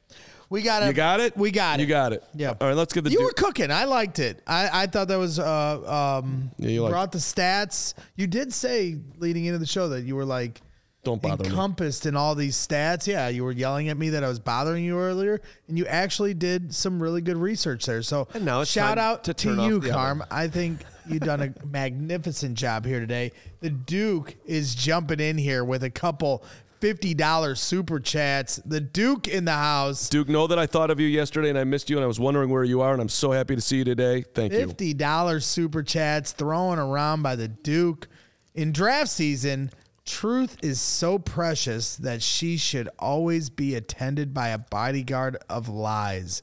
We 0.50 0.62
got 0.62 0.82
it. 0.82 0.86
you 0.86 0.92
got 0.94 1.20
it? 1.20 1.36
We 1.36 1.50
got 1.50 1.78
it. 1.78 1.82
You 1.82 1.88
got 1.88 2.12
it. 2.12 2.24
Yeah. 2.34 2.54
All 2.60 2.68
right, 2.68 2.76
let's 2.76 2.92
get 2.92 3.04
the 3.04 3.10
You 3.10 3.18
du- 3.18 3.24
were 3.24 3.32
cooking. 3.32 3.70
I 3.70 3.84
liked 3.84 4.18
it. 4.18 4.40
I, 4.46 4.82
I 4.84 4.86
thought 4.86 5.08
that 5.08 5.18
was 5.18 5.38
uh 5.38 6.20
um 6.20 6.50
Yeah, 6.58 6.70
you 6.70 6.88
brought 6.88 7.12
the 7.12 7.18
stats. 7.18 7.94
You 8.16 8.26
did 8.26 8.52
say 8.52 8.96
leading 9.18 9.44
into 9.44 9.58
the 9.58 9.66
show 9.66 9.90
that 9.90 10.02
you 10.04 10.16
were 10.16 10.24
like 10.24 10.62
Don't 11.04 11.20
bother 11.20 11.44
me. 11.44 11.50
encompassed 11.50 12.06
in 12.06 12.16
all 12.16 12.34
these 12.34 12.56
stats. 12.56 13.06
Yeah, 13.06 13.28
you 13.28 13.44
were 13.44 13.52
yelling 13.52 13.90
at 13.90 13.98
me 13.98 14.08
that 14.10 14.24
I 14.24 14.28
was 14.28 14.38
bothering 14.38 14.84
you 14.84 14.98
earlier, 14.98 15.40
and 15.68 15.76
you 15.76 15.84
actually 15.86 16.32
did 16.34 16.74
some 16.74 17.02
really 17.02 17.20
good 17.20 17.36
research 17.36 17.84
there. 17.84 18.02
So 18.02 18.26
And 18.32 18.44
now 18.46 18.64
shout 18.64 18.96
out 18.98 19.24
to 19.24 19.34
to, 19.34 19.62
you, 19.64 19.80
Carm. 19.82 20.24
I 20.30 20.48
think 20.48 20.80
you've 21.06 21.20
done 21.22 21.42
a 21.42 21.52
magnificent 21.66 22.54
job 22.56 22.86
here 22.86 23.00
today. 23.00 23.32
The 23.60 23.70
Duke 23.70 24.34
is 24.46 24.74
jumping 24.74 25.20
in 25.20 25.36
here 25.36 25.62
with 25.64 25.82
a 25.84 25.90
couple 25.90 26.42
fifty 26.80 27.14
dollars 27.14 27.60
super 27.60 28.00
chats. 28.00 28.56
The 28.64 28.80
Duke 28.80 29.28
in 29.28 29.44
the 29.44 29.52
house. 29.52 30.08
Duke, 30.08 30.28
know 30.28 30.46
that 30.46 30.58
I 30.58 30.66
thought 30.66 30.90
of 30.90 31.00
you 31.00 31.06
yesterday 31.06 31.50
and 31.50 31.58
I 31.58 31.64
missed 31.64 31.90
you 31.90 31.96
and 31.96 32.04
I 32.04 32.06
was 32.06 32.20
wondering 32.20 32.50
where 32.50 32.64
you 32.64 32.80
are 32.80 32.92
and 32.92 33.00
I'm 33.00 33.08
so 33.08 33.30
happy 33.30 33.54
to 33.54 33.60
see 33.60 33.78
you 33.78 33.84
today. 33.84 34.24
Thank 34.34 34.52
you. 34.52 34.58
Fifty 34.60 34.94
dollars 34.94 35.46
super 35.46 35.82
chats 35.82 36.32
thrown 36.32 36.78
around 36.78 37.22
by 37.22 37.36
the 37.36 37.48
Duke 37.48 38.08
in 38.54 38.72
draft 38.72 39.10
season. 39.10 39.70
Truth 40.04 40.56
is 40.62 40.80
so 40.80 41.18
precious 41.18 41.96
that 41.96 42.22
she 42.22 42.56
should 42.56 42.88
always 42.98 43.50
be 43.50 43.74
attended 43.74 44.32
by 44.32 44.48
a 44.48 44.58
bodyguard 44.58 45.36
of 45.50 45.68
lies. 45.68 46.42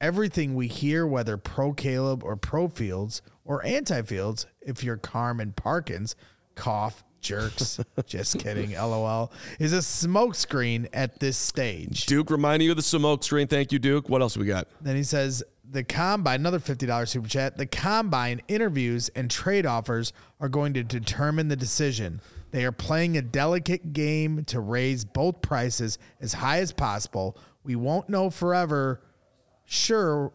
Everything 0.00 0.56
we 0.56 0.66
hear, 0.66 1.06
whether 1.06 1.36
pro 1.36 1.72
Caleb 1.72 2.24
or 2.24 2.34
pro 2.34 2.66
Fields 2.66 3.22
or 3.44 3.64
anti 3.64 4.02
Fields, 4.02 4.46
if 4.60 4.82
you're 4.82 4.96
Carman 4.96 5.52
Parkins, 5.52 6.16
cough, 6.56 7.04
jerks, 7.24 7.80
just 8.06 8.38
kidding, 8.38 8.72
lol, 8.72 9.32
is 9.58 9.72
a 9.72 9.78
smokescreen 9.78 10.86
at 10.92 11.18
this 11.18 11.36
stage. 11.36 12.06
Duke, 12.06 12.30
reminding 12.30 12.66
you 12.66 12.72
of 12.72 12.76
the 12.76 12.82
smoke 12.82 13.24
screen. 13.24 13.48
Thank 13.48 13.72
you, 13.72 13.80
Duke. 13.80 14.08
What 14.08 14.22
else 14.22 14.36
we 14.36 14.46
got? 14.46 14.68
Then 14.80 14.94
he 14.94 15.02
says 15.02 15.42
the 15.68 15.82
combine, 15.82 16.40
another 16.40 16.60
$50 16.60 17.08
super 17.08 17.28
chat. 17.28 17.56
The 17.56 17.66
combine 17.66 18.40
interviews 18.46 19.08
and 19.16 19.30
trade 19.30 19.66
offers 19.66 20.12
are 20.38 20.48
going 20.48 20.74
to 20.74 20.84
determine 20.84 21.48
the 21.48 21.56
decision. 21.56 22.20
They 22.52 22.64
are 22.64 22.72
playing 22.72 23.16
a 23.16 23.22
delicate 23.22 23.92
game 23.92 24.44
to 24.44 24.60
raise 24.60 25.04
both 25.04 25.42
prices 25.42 25.98
as 26.20 26.34
high 26.34 26.58
as 26.58 26.72
possible. 26.72 27.36
We 27.64 27.74
won't 27.74 28.08
know 28.08 28.30
forever, 28.30 29.00
sure. 29.64 30.32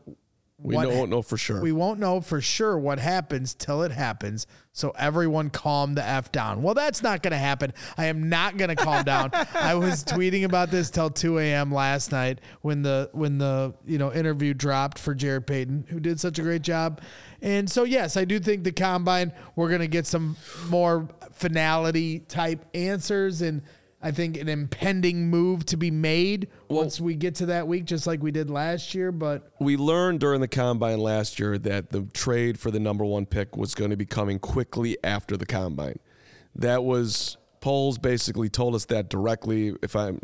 We 0.61 0.75
what- 0.75 0.89
don't 0.89 1.09
know 1.09 1.21
for 1.21 1.37
sure. 1.37 1.61
We 1.61 1.71
won't 1.71 1.99
know 1.99 2.19
for 2.21 2.41
sure 2.41 2.77
what 2.77 2.99
happens 2.99 3.53
till 3.53 3.83
it 3.83 3.91
happens. 3.91 4.45
So 4.71 4.91
everyone 4.97 5.49
calm 5.49 5.95
the 5.95 6.03
F 6.05 6.31
down. 6.31 6.61
Well, 6.61 6.73
that's 6.73 7.01
not 7.01 7.21
going 7.23 7.31
to 7.31 7.37
happen. 7.37 7.73
I 7.97 8.05
am 8.05 8.29
not 8.29 8.57
going 8.57 8.69
to 8.69 8.75
calm 8.75 9.03
down. 9.03 9.31
I 9.53 9.75
was 9.75 10.03
tweeting 10.03 10.43
about 10.43 10.69
this 10.69 10.89
till 10.89 11.09
2 11.09 11.39
a.m. 11.39 11.71
last 11.71 12.11
night 12.11 12.39
when 12.61 12.81
the 12.81 13.09
when 13.13 13.37
the 13.37 13.73
you 13.85 13.97
know 13.97 14.13
interview 14.13 14.53
dropped 14.53 14.99
for 14.99 15.15
Jarrett 15.15 15.47
Payton, 15.47 15.85
who 15.89 15.99
did 15.99 16.19
such 16.19 16.39
a 16.39 16.41
great 16.41 16.61
job. 16.61 17.01
And 17.41 17.69
so 17.69 17.83
yes, 17.83 18.17
I 18.17 18.25
do 18.25 18.39
think 18.39 18.63
the 18.63 18.71
combine 18.71 19.33
we're 19.55 19.69
going 19.69 19.81
to 19.81 19.87
get 19.87 20.05
some 20.05 20.35
more 20.67 21.07
finality 21.31 22.19
type 22.19 22.65
answers 22.73 23.41
and 23.41 23.61
I 24.01 24.11
think 24.11 24.37
an 24.37 24.47
impending 24.47 25.29
move 25.29 25.65
to 25.67 25.77
be 25.77 25.91
made 25.91 26.47
once 26.69 27.01
we 27.01 27.15
get 27.15 27.35
to 27.35 27.47
that 27.47 27.67
week, 27.67 27.83
just 27.83 28.07
like 28.07 28.23
we 28.23 28.31
did 28.31 28.49
last 28.49 28.95
year. 28.95 29.11
But 29.11 29.51
we 29.59 29.75
learned 29.75 30.21
during 30.21 30.39
the 30.39 30.47
combine 30.47 30.99
last 30.99 31.37
year 31.37 31.57
that 31.57 31.89
the 31.89 32.03
trade 32.13 32.57
for 32.59 32.71
the 32.71 32.79
number 32.79 33.03
one 33.03 33.25
pick 33.25 33.57
was 33.57 33.75
going 33.75 33.89
to 33.91 33.97
be 33.97 34.05
coming 34.05 34.39
quickly 34.39 34.97
after 35.03 35.35
the 35.35 35.45
combine. 35.45 35.99
That 36.55 36.83
was 36.83 37.37
Poles 37.59 37.97
basically 37.97 38.49
told 38.49 38.73
us 38.73 38.85
that 38.85 39.09
directly. 39.09 39.75
If 39.81 39.95
I'm 39.95 40.19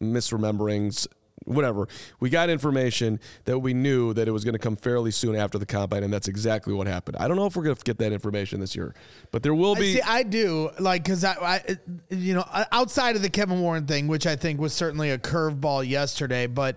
misremembering, 0.00 1.06
whatever, 1.44 1.88
we 2.20 2.30
got 2.30 2.50
information 2.50 3.20
that 3.44 3.58
we 3.58 3.74
knew 3.74 4.12
that 4.14 4.28
it 4.28 4.30
was 4.30 4.44
going 4.44 4.54
to 4.54 4.58
come 4.58 4.76
fairly 4.76 5.10
soon 5.10 5.36
after 5.36 5.58
the 5.58 5.66
combine, 5.66 6.02
and 6.02 6.12
that's 6.12 6.28
exactly 6.28 6.74
what 6.74 6.86
happened. 6.86 7.16
I 7.18 7.28
don't 7.28 7.36
know 7.36 7.46
if 7.46 7.56
we're 7.56 7.64
going 7.64 7.76
to 7.76 7.84
get 7.84 7.98
that 7.98 8.12
information 8.12 8.60
this 8.60 8.74
year, 8.74 8.94
but 9.30 9.42
there 9.42 9.54
will 9.54 9.74
be. 9.74 9.94
see. 9.94 10.02
I 10.02 10.22
do 10.22 10.70
like 10.78 11.04
because 11.04 11.24
I, 11.24 11.32
I, 11.32 11.76
you 12.10 12.34
know, 12.34 12.44
outside 12.70 13.16
of 13.16 13.22
the 13.22 13.30
Kevin 13.30 13.60
Warren 13.60 13.86
thing, 13.86 14.08
which 14.08 14.26
I 14.26 14.36
think 14.36 14.60
was 14.60 14.72
certainly 14.72 15.10
a 15.10 15.18
curveball 15.18 15.88
yesterday, 15.88 16.46
but 16.46 16.76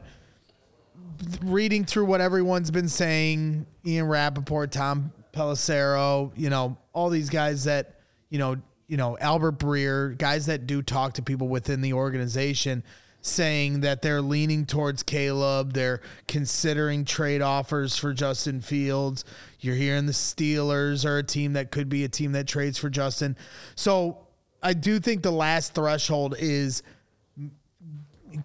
reading 1.43 1.85
through 1.85 2.05
what 2.05 2.21
everyone's 2.21 2.71
been 2.71 2.89
saying, 2.89 3.65
Ian 3.85 4.07
Rapoport, 4.07 4.71
Tom 4.71 5.11
Pelissero, 5.33 6.31
you 6.35 6.49
know, 6.49 6.77
all 6.93 7.09
these 7.09 7.29
guys 7.29 7.65
that, 7.65 7.99
you 8.29 8.39
know, 8.39 8.57
you 8.87 8.97
know, 8.97 9.17
Albert 9.19 9.59
Breer, 9.59 10.17
guys 10.17 10.45
that 10.45 10.67
do 10.67 10.81
talk 10.81 11.13
to 11.13 11.21
people 11.21 11.47
within 11.47 11.81
the 11.81 11.93
organization 11.93 12.83
saying 13.25 13.81
that 13.81 14.01
they're 14.01 14.21
leaning 14.21 14.65
towards 14.65 15.01
Caleb, 15.01 15.73
they're 15.73 16.01
considering 16.27 17.05
trade 17.05 17.41
offers 17.41 17.97
for 17.97 18.13
Justin 18.13 18.61
Fields. 18.61 19.25
You're 19.59 19.75
hearing 19.75 20.05
the 20.05 20.11
Steelers 20.11 21.05
are 21.05 21.17
a 21.17 21.23
team 21.23 21.53
that 21.53 21.71
could 21.71 21.89
be 21.89 22.03
a 22.03 22.09
team 22.09 22.33
that 22.33 22.47
trades 22.47 22.77
for 22.77 22.89
Justin. 22.89 23.35
So, 23.75 24.19
I 24.61 24.73
do 24.73 24.99
think 24.99 25.21
the 25.21 25.31
last 25.31 25.75
threshold 25.75 26.35
is 26.39 26.81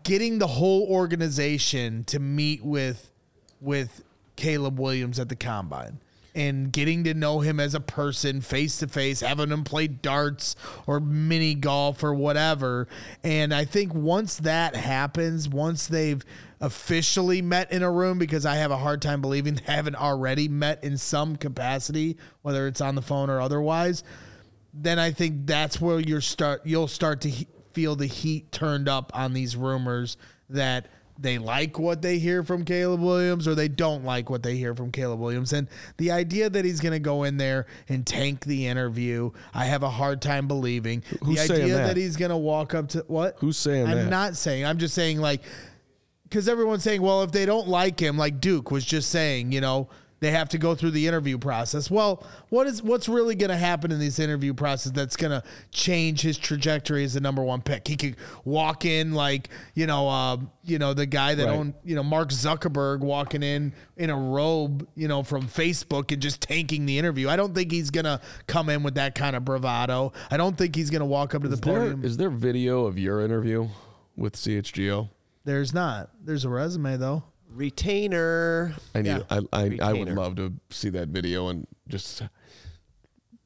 getting 0.02 0.38
the 0.38 0.46
whole 0.46 0.86
organization 0.90 2.04
to 2.04 2.18
meet 2.18 2.62
with 2.62 3.10
with 3.60 4.02
Caleb 4.36 4.78
Williams 4.78 5.18
at 5.18 5.28
the 5.28 5.36
combine 5.36 5.98
and 6.34 6.72
getting 6.72 7.04
to 7.04 7.14
know 7.14 7.40
him 7.40 7.58
as 7.60 7.74
a 7.74 7.80
person 7.80 8.40
face 8.40 8.78
to 8.78 8.88
face, 8.88 9.20
having 9.20 9.50
him 9.50 9.64
play 9.64 9.86
darts 9.86 10.56
or 10.86 11.00
mini 11.00 11.54
golf 11.54 12.02
or 12.02 12.14
whatever. 12.14 12.88
And 13.22 13.52
I 13.52 13.64
think 13.64 13.94
once 13.94 14.36
that 14.38 14.76
happens, 14.76 15.48
once 15.48 15.86
they've 15.86 16.24
officially 16.60 17.42
met 17.42 17.72
in 17.72 17.82
a 17.82 17.90
room, 17.90 18.18
because 18.18 18.44
I 18.44 18.56
have 18.56 18.70
a 18.70 18.76
hard 18.76 19.02
time 19.02 19.20
believing 19.20 19.54
they 19.54 19.72
haven't 19.72 19.96
already 19.96 20.48
met 20.48 20.84
in 20.84 20.96
some 20.98 21.36
capacity, 21.36 22.16
whether 22.42 22.66
it's 22.66 22.80
on 22.80 22.94
the 22.94 23.02
phone 23.02 23.30
or 23.30 23.40
otherwise, 23.40 24.04
then 24.72 24.98
I 24.98 25.10
think 25.10 25.46
that's 25.46 25.80
where 25.80 25.98
you're 25.98 26.20
start 26.20 26.62
you'll 26.64 26.88
start 26.88 27.22
to 27.22 27.30
he- 27.30 27.48
feel 27.72 27.96
the 27.96 28.06
heat 28.06 28.52
turned 28.52 28.88
up 28.88 29.10
on 29.14 29.32
these 29.32 29.56
rumors 29.56 30.16
that 30.48 30.86
they 31.20 31.38
like 31.38 31.78
what 31.78 32.02
they 32.02 32.18
hear 32.18 32.42
from 32.42 32.64
Caleb 32.64 33.00
Williams 33.00 33.46
or 33.46 33.54
they 33.54 33.68
don't 33.68 34.04
like 34.04 34.30
what 34.30 34.42
they 34.42 34.56
hear 34.56 34.74
from 34.74 34.90
Caleb 34.90 35.20
Williams. 35.20 35.52
And 35.52 35.68
the 35.98 36.10
idea 36.10 36.48
that 36.48 36.64
he's 36.64 36.80
going 36.80 36.92
to 36.92 36.98
go 36.98 37.24
in 37.24 37.36
there 37.36 37.66
and 37.88 38.06
tank 38.06 38.44
the 38.44 38.66
interview, 38.66 39.30
I 39.52 39.66
have 39.66 39.82
a 39.82 39.90
hard 39.90 40.22
time 40.22 40.48
believing. 40.48 41.02
Who's 41.22 41.46
the 41.46 41.54
idea 41.54 41.74
that? 41.76 41.86
that? 41.88 41.96
he's 41.96 42.16
going 42.16 42.30
to 42.30 42.36
walk 42.36 42.74
up 42.74 42.88
to 42.90 43.04
what? 43.08 43.36
Who's 43.38 43.56
saying 43.56 43.84
that? 43.84 43.90
I'm 43.90 44.04
that? 44.04 44.10
not 44.10 44.36
saying. 44.36 44.64
I'm 44.64 44.78
just 44.78 44.94
saying 44.94 45.20
like 45.20 45.42
because 46.24 46.48
everyone's 46.48 46.84
saying, 46.84 47.02
well, 47.02 47.22
if 47.24 47.32
they 47.32 47.44
don't 47.44 47.68
like 47.68 48.00
him, 48.00 48.16
like 48.16 48.40
Duke 48.40 48.70
was 48.70 48.84
just 48.84 49.10
saying, 49.10 49.50
you 49.50 49.60
know, 49.60 49.88
they 50.20 50.30
have 50.30 50.48
to 50.50 50.58
go 50.58 50.74
through 50.74 50.90
the 50.92 51.06
interview 51.06 51.38
process. 51.38 51.90
Well, 51.90 52.26
what 52.50 52.66
is 52.66 52.82
what's 52.82 53.08
really 53.08 53.34
going 53.34 53.50
to 53.50 53.56
happen 53.56 53.90
in 53.90 53.98
this 53.98 54.18
interview 54.18 54.52
process 54.54 54.92
that's 54.92 55.16
going 55.16 55.30
to 55.32 55.42
change 55.70 56.20
his 56.20 56.36
trajectory 56.38 57.04
as 57.04 57.14
the 57.14 57.20
number 57.20 57.42
one 57.42 57.62
pick? 57.62 57.88
He 57.88 57.96
could 57.96 58.16
walk 58.44 58.84
in 58.84 59.12
like 59.12 59.48
you 59.74 59.86
know, 59.86 60.08
uh, 60.08 60.36
you 60.64 60.78
know, 60.78 60.92
the 60.94 61.06
guy 61.06 61.34
that 61.34 61.46
Right. 61.46 61.56
owned, 61.56 61.74
you 61.84 61.94
know, 61.96 62.02
Mark 62.02 62.28
Zuckerberg 62.28 63.00
walking 63.00 63.42
in 63.42 63.72
in 63.96 64.10
a 64.10 64.16
robe, 64.16 64.86
you 64.94 65.08
know, 65.08 65.22
from 65.22 65.42
Facebook 65.48 66.12
and 66.12 66.20
just 66.20 66.42
tanking 66.42 66.86
the 66.86 66.98
interview. 66.98 67.28
I 67.28 67.36
don't 67.36 67.54
think 67.54 67.72
he's 67.72 67.90
going 67.90 68.04
to 68.04 68.20
come 68.46 68.68
in 68.68 68.82
with 68.82 68.94
that 68.94 69.14
kind 69.14 69.34
of 69.34 69.44
bravado. 69.44 70.12
I 70.30 70.36
don't 70.36 70.56
think 70.56 70.76
he's 70.76 70.90
going 70.90 71.00
to 71.00 71.06
walk 71.06 71.34
up 71.34 71.42
to 71.42 71.48
the 71.48 71.54
Is 71.54 71.60
there, 71.60 71.78
podium. 71.80 72.04
is 72.04 72.16
there 72.18 72.30
video 72.30 72.84
of 72.84 72.98
your 72.98 73.20
interview 73.22 73.68
with 74.16 74.34
CHGO? 74.36 75.08
There's 75.44 75.72
not. 75.72 76.10
There's 76.22 76.44
a 76.44 76.50
resume 76.50 76.96
though. 76.98 77.24
Retainer. 77.52 78.74
I 78.94 79.02
need. 79.02 79.08
Yeah. 79.08 79.22
I, 79.30 79.36
I, 79.36 79.38
I 79.52 79.64
would 79.64 79.80
Retainer. 79.80 80.14
love 80.14 80.36
to 80.36 80.52
see 80.70 80.90
that 80.90 81.08
video 81.08 81.48
and 81.48 81.66
just 81.88 82.22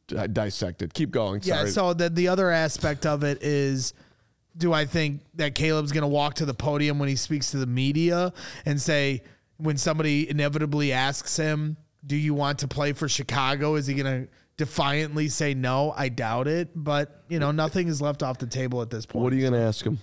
di- 0.08 0.26
dissect 0.28 0.82
it. 0.82 0.94
Keep 0.94 1.10
going. 1.10 1.40
Yeah. 1.42 1.60
Sorry. 1.60 1.70
So 1.70 1.94
the 1.94 2.10
the 2.10 2.28
other 2.28 2.50
aspect 2.50 3.06
of 3.06 3.24
it 3.24 3.42
is, 3.42 3.94
do 4.56 4.72
I 4.72 4.84
think 4.84 5.22
that 5.34 5.54
Caleb's 5.54 5.92
going 5.92 6.02
to 6.02 6.08
walk 6.08 6.34
to 6.34 6.44
the 6.46 6.54
podium 6.54 6.98
when 6.98 7.08
he 7.08 7.16
speaks 7.16 7.50
to 7.52 7.58
the 7.58 7.66
media 7.66 8.32
and 8.64 8.80
say, 8.80 9.22
when 9.56 9.76
somebody 9.76 10.28
inevitably 10.28 10.92
asks 10.92 11.36
him, 11.36 11.76
"Do 12.06 12.16
you 12.16 12.34
want 12.34 12.58
to 12.60 12.68
play 12.68 12.92
for 12.92 13.08
Chicago?" 13.08 13.76
Is 13.76 13.86
he 13.86 13.94
going 13.94 14.24
to 14.24 14.28
defiantly 14.56 15.28
say 15.28 15.54
no? 15.54 15.92
I 15.96 16.08
doubt 16.08 16.46
it. 16.48 16.70
But 16.74 17.24
you 17.28 17.38
know, 17.38 17.50
nothing 17.50 17.88
is 17.88 18.02
left 18.02 18.22
off 18.22 18.38
the 18.38 18.46
table 18.46 18.82
at 18.82 18.90
this 18.90 19.06
point. 19.06 19.24
what 19.24 19.32
are 19.32 19.36
you 19.36 19.42
going 19.42 19.54
to 19.54 19.66
ask 19.66 19.84
him? 19.84 19.98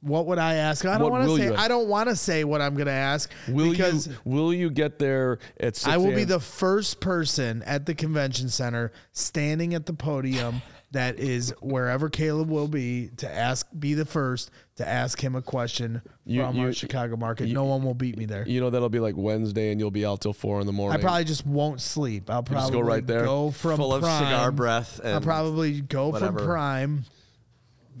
What 0.00 0.26
would 0.26 0.38
I 0.38 0.54
ask? 0.54 0.84
I 0.84 0.96
don't 0.96 1.10
want 1.10 1.26
will 1.26 1.36
to 1.36 1.42
say. 1.42 1.48
you 1.48 1.54
ask? 1.54 1.62
I 1.64 1.68
don't 1.68 1.88
want 1.88 2.08
to 2.08 2.16
say 2.16 2.44
what 2.44 2.60
I'm 2.60 2.74
going 2.74 2.86
to 2.86 2.92
ask 2.92 3.30
Will 3.48 3.70
because 3.70 4.06
you 4.06 4.14
will 4.24 4.54
you 4.54 4.70
get 4.70 4.98
there 5.00 5.38
at 5.58 5.74
6 5.74 5.86
I 5.92 5.96
will 5.96 6.10
be 6.12 6.18
a.m.? 6.18 6.28
the 6.28 6.40
first 6.40 7.00
person 7.00 7.62
at 7.64 7.84
the 7.86 7.94
convention 7.94 8.48
center 8.48 8.92
standing 9.12 9.74
at 9.74 9.86
the 9.86 9.92
podium 9.92 10.62
that 10.92 11.18
is 11.18 11.52
wherever 11.60 12.08
Caleb 12.08 12.48
will 12.48 12.68
be 12.68 13.10
to 13.18 13.28
ask 13.28 13.66
be 13.78 13.94
the 13.94 14.04
first 14.06 14.50
to 14.76 14.88
ask 14.88 15.20
him 15.22 15.34
a 15.34 15.42
question 15.42 16.00
You- 16.24 16.42
from 16.44 16.56
you- 16.56 16.66
our 16.66 16.72
Chicago 16.72 17.16
market. 17.16 17.48
no 17.48 17.64
one 17.64 17.82
will 17.82 17.92
beat 17.94 18.16
me 18.16 18.24
there. 18.24 18.46
You 18.48 18.60
know 18.60 18.70
that'll 18.70 18.88
be 18.88 19.00
like 19.00 19.14
Wednesday, 19.16 19.70
and 19.72 19.80
you'll 19.80 19.90
be 19.90 20.06
out 20.06 20.20
till 20.20 20.32
four 20.32 20.60
in 20.60 20.66
the 20.68 20.72
morning. 20.72 20.98
I 20.98 21.02
probably 21.02 21.24
just 21.24 21.44
won't 21.44 21.80
sleep. 21.80 22.30
I'll 22.30 22.42
just 22.42 22.52
probably 22.52 22.72
go 22.80 22.86
right 22.86 23.04
there? 23.06 23.24
Go 23.24 23.50
from 23.50 23.76
Full 23.78 23.92
of 23.94 24.02
prime. 24.02 24.24
cigar 24.24 24.52
breath 24.52 25.00
And 25.02 25.14
I'll 25.14 25.20
probably 25.20 25.80
go 25.80 26.08
whatever. 26.10 26.38
from 26.38 26.46
prime. 26.46 27.04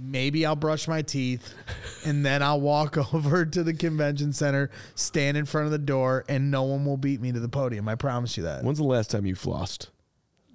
Maybe 0.00 0.46
I'll 0.46 0.56
brush 0.56 0.88
my 0.88 1.02
teeth, 1.02 1.54
and 2.04 2.24
then 2.24 2.42
I'll 2.42 2.60
walk 2.60 2.96
over 3.14 3.44
to 3.44 3.62
the 3.62 3.74
convention 3.74 4.32
center, 4.32 4.70
stand 4.94 5.36
in 5.36 5.44
front 5.44 5.66
of 5.66 5.72
the 5.72 5.78
door, 5.78 6.24
and 6.28 6.50
no 6.50 6.62
one 6.64 6.84
will 6.84 6.96
beat 6.96 7.20
me 7.20 7.32
to 7.32 7.40
the 7.40 7.48
podium. 7.48 7.88
I 7.88 7.94
promise 7.94 8.36
you 8.36 8.44
that. 8.44 8.64
When's 8.64 8.78
the 8.78 8.84
last 8.84 9.10
time 9.10 9.26
you 9.26 9.34
flossed? 9.34 9.88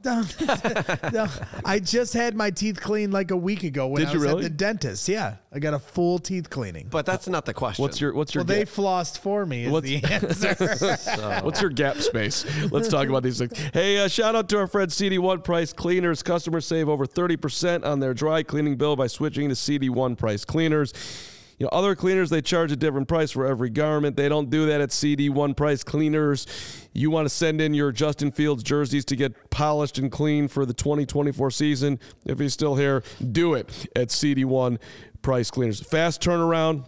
No, 0.05 0.23
no, 1.13 1.27
I 1.63 1.79
just 1.79 2.13
had 2.13 2.35
my 2.35 2.49
teeth 2.49 2.81
cleaned 2.81 3.13
like 3.13 3.31
a 3.31 3.37
week 3.37 3.63
ago 3.63 3.87
when 3.87 4.01
Did 4.01 4.09
I 4.09 4.13
you 4.13 4.19
really? 4.19 4.45
at 4.45 4.51
the 4.51 4.57
dentist. 4.57 5.07
Yeah, 5.07 5.35
I 5.51 5.59
got 5.59 5.73
a 5.73 5.79
full 5.79 6.19
teeth 6.19 6.49
cleaning. 6.49 6.87
But 6.89 7.05
that's 7.05 7.27
not 7.27 7.45
the 7.45 7.53
question. 7.53 7.81
What's 7.83 8.01
your 8.01 8.13
what's 8.13 8.35
your 8.35 8.43
well, 8.43 8.55
they 8.55 8.65
gap, 8.65 8.73
flossed 8.73 9.19
for 9.19 9.45
me. 9.45 9.65
Is 9.65 9.71
What's- 9.71 9.87
the 9.87 10.03
answer? 10.03 11.39
what's 11.43 11.61
your 11.61 11.69
gap 11.71 11.97
space? 11.97 12.45
Let's 12.71 12.89
talk 12.89 13.07
about 13.07 13.23
these 13.23 13.39
things. 13.39 13.57
Hey, 13.73 13.97
uh, 13.99 14.07
shout 14.07 14.35
out 14.35 14.49
to 14.49 14.57
our 14.59 14.67
friend 14.67 14.89
CD1 14.89 15.43
Price 15.43 15.71
Cleaners. 15.71 16.21
Customers 16.21 16.65
save 16.65 16.89
over 16.89 17.05
thirty 17.05 17.37
percent 17.37 17.83
on 17.85 17.99
their 17.99 18.13
dry 18.13 18.43
cleaning 18.43 18.75
bill 18.75 18.95
by 18.95 19.07
switching 19.07 19.49
to 19.49 19.55
CD1 19.55 20.17
Price 20.17 20.43
Cleaners. 20.43 20.93
You 21.57 21.65
know, 21.65 21.69
other 21.71 21.95
cleaners 21.95 22.29
they 22.29 22.41
charge 22.41 22.71
a 22.71 22.75
different 22.75 23.07
price 23.07 23.31
for 23.31 23.45
every 23.45 23.69
garment. 23.69 24.15
They 24.15 24.29
don't 24.29 24.49
do 24.49 24.65
that 24.67 24.81
at 24.81 24.89
CD1 24.89 25.55
Price 25.55 25.83
Cleaners. 25.83 26.47
You 26.93 27.11
want 27.11 27.25
to 27.25 27.29
send 27.29 27.61
in 27.61 27.73
your 27.73 27.91
Justin 27.91 28.31
Fields 28.31 28.63
jerseys 28.63 29.05
to 29.05 29.15
get 29.15 29.49
polished 29.49 29.97
and 29.97 30.11
clean 30.11 30.47
for 30.47 30.65
the 30.65 30.73
2024 30.73 31.51
season. 31.51 31.99
If 32.25 32.39
he's 32.39 32.53
still 32.53 32.75
here, 32.75 33.03
do 33.31 33.53
it 33.53 33.87
at 33.95 34.09
CD1 34.09 34.79
Price 35.21 35.51
Cleaners. 35.51 35.79
Fast 35.79 36.21
turnaround. 36.21 36.85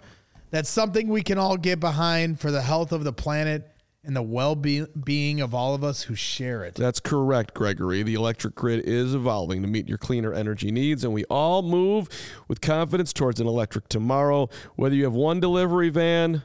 That's 0.51 0.71
something 0.71 1.09
we 1.09 1.23
can 1.23 1.39
all 1.39 1.57
get 1.57 1.81
behind 1.81 2.41
for 2.41 2.51
the 2.51 2.63
health 2.63 2.93
of 2.93 3.05
the 3.05 3.13
planet 3.13 3.71
and 4.05 4.17
the 4.17 4.23
well 4.23 4.55
being 4.55 5.41
of 5.41 5.55
all 5.55 5.75
of 5.75 5.85
us 5.85 6.03
who 6.03 6.15
share 6.15 6.65
it. 6.65 6.75
That's 6.75 7.01
correct, 7.01 7.53
Gregory. 7.53 8.03
The 8.03 8.15
electric 8.15 8.55
grid 8.55 8.85
is 8.87 9.15
evolving 9.15 9.61
to 9.63 9.69
meet 9.69 9.89
your 9.89 9.99
cleaner 9.99 10.33
energy 10.33 10.71
needs, 10.71 11.05
and 11.05 11.13
we 11.13 11.25
all 11.25 11.63
move 11.63 12.09
with 12.49 12.61
confidence 12.61 13.13
towards 13.13 13.41
an 13.41 13.47
electric 13.47 13.89
tomorrow. 13.89 14.49
Whether 14.77 14.95
you 14.95 15.05
have 15.05 15.15
one 15.15 15.41
delivery 15.41 15.91
van, 15.91 16.43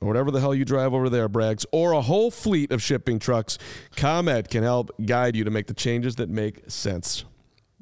or 0.00 0.08
whatever 0.08 0.30
the 0.30 0.40
hell 0.40 0.54
you 0.54 0.64
drive 0.64 0.94
over 0.94 1.08
there, 1.08 1.28
Braggs, 1.28 1.64
or 1.72 1.92
a 1.92 2.02
whole 2.02 2.30
fleet 2.30 2.70
of 2.70 2.82
shipping 2.82 3.18
trucks, 3.18 3.58
ComEd 3.96 4.48
can 4.48 4.62
help 4.62 4.90
guide 5.04 5.34
you 5.34 5.44
to 5.44 5.50
make 5.50 5.66
the 5.68 5.74
changes 5.74 6.16
that 6.16 6.28
make 6.28 6.62
sense. 6.68 7.24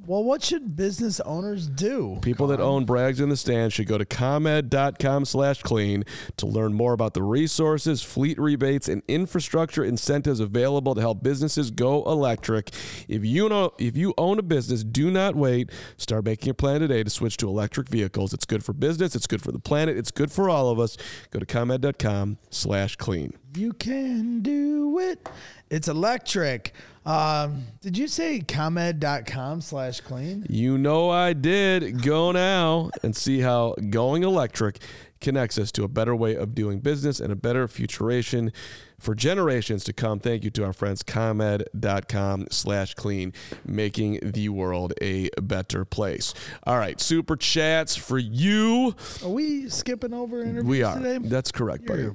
Well, 0.07 0.24
what 0.24 0.42
should 0.42 0.76
business 0.76 1.20
owners 1.20 1.68
do? 1.68 2.18
People 2.22 2.46
that 2.48 2.59
own 2.59 2.86
Brags 2.86 3.20
in 3.20 3.28
the 3.28 3.36
stand 3.36 3.72
should 3.72 3.86
go 3.86 3.98
to 3.98 4.07
comed.com 4.07 5.26
slash 5.26 5.62
clean 5.62 6.05
to 6.38 6.46
learn 6.46 6.72
more 6.72 6.94
about 6.94 7.12
the 7.12 7.22
resources, 7.22 8.03
fleet 8.03 8.38
rebates, 8.38 8.88
and 8.88 9.03
infrastructure 9.09 9.84
incentives 9.84 10.40
available 10.40 10.94
to 10.94 11.01
help 11.03 11.22
businesses 11.22 11.70
go 11.70 12.03
electric. 12.05 12.70
If 13.09 13.24
you 13.26 13.48
know 13.48 13.72
if 13.78 13.96
you 13.96 14.14
own 14.16 14.38
a 14.38 14.42
business, 14.42 14.84
do 14.84 15.11
not 15.11 15.36
wait. 15.36 15.70
Start 15.98 16.24
making 16.24 16.51
a 16.51 16.55
plan 16.55 16.80
today 16.80 17.05
to 17.05 17.11
switch 17.11 17.36
to 17.38 17.48
electric 17.48 17.88
vehicles. 17.88 18.32
It's 18.32 18.46
good 18.46 18.64
for 18.64 18.72
business, 18.72 19.14
it's 19.14 19.26
good 19.26 19.42
for 19.42 19.53
the 19.53 19.59
planet, 19.59 19.98
it's 19.98 20.11
good 20.11 20.32
for 20.32 20.48
all 20.48 20.70
of 20.70 20.80
us. 20.80 20.96
Go 21.30 21.40
to 21.40 21.46
comed.com 21.46 22.38
slash 22.48 22.96
clean. 22.96 23.39
You 23.57 23.72
can 23.72 24.40
do 24.42 24.98
it. 24.98 25.28
It's 25.70 25.88
electric. 25.88 26.72
Um, 27.07 27.64
did 27.80 27.96
you 27.96 28.07
say 28.09 28.40
comed.com 28.40 29.61
slash 29.62 30.01
clean? 30.01 30.46
You 30.48 30.76
know 30.78 31.11
I 31.11 31.32
did. 31.32 32.03
Go 32.03 32.30
now 32.32 32.90
and 33.03 33.16
see 33.16 33.40
how 33.40 33.74
going 33.90 34.22
electric 34.22 34.78
connects 35.20 35.59
us 35.59 35.72
to 35.72 35.84
a 35.84 35.88
better 35.88 36.14
way 36.14 36.34
of 36.34 36.55
doing 36.55 36.80
business 36.80 37.20
and 37.20 37.32
a 37.32 37.36
better 37.36 37.66
futuration 37.68 38.53
for 38.98 39.14
generations 39.14 39.84
to 39.84 39.92
come. 39.92 40.18
Thank 40.18 40.44
you 40.44 40.51
to 40.51 40.64
our 40.64 40.72
friends 40.72 41.03
comed.com 41.03 42.46
slash 42.51 42.94
clean, 42.94 43.32
making 43.66 44.20
the 44.22 44.48
world 44.51 44.92
a 45.01 45.30
better 45.42 45.84
place. 45.84 46.34
All 46.64 46.78
right, 46.78 47.01
super 47.01 47.36
chats 47.36 47.96
for 47.96 48.18
you. 48.18 48.94
Are 49.24 49.28
we 49.30 49.68
skipping 49.68 50.14
over 50.14 50.40
interviews 50.42 50.64
We 50.64 50.82
are. 50.82 50.96
today? 50.98 51.18
That's 51.18 51.51
correct, 51.51 51.86
buddy. 51.86 52.11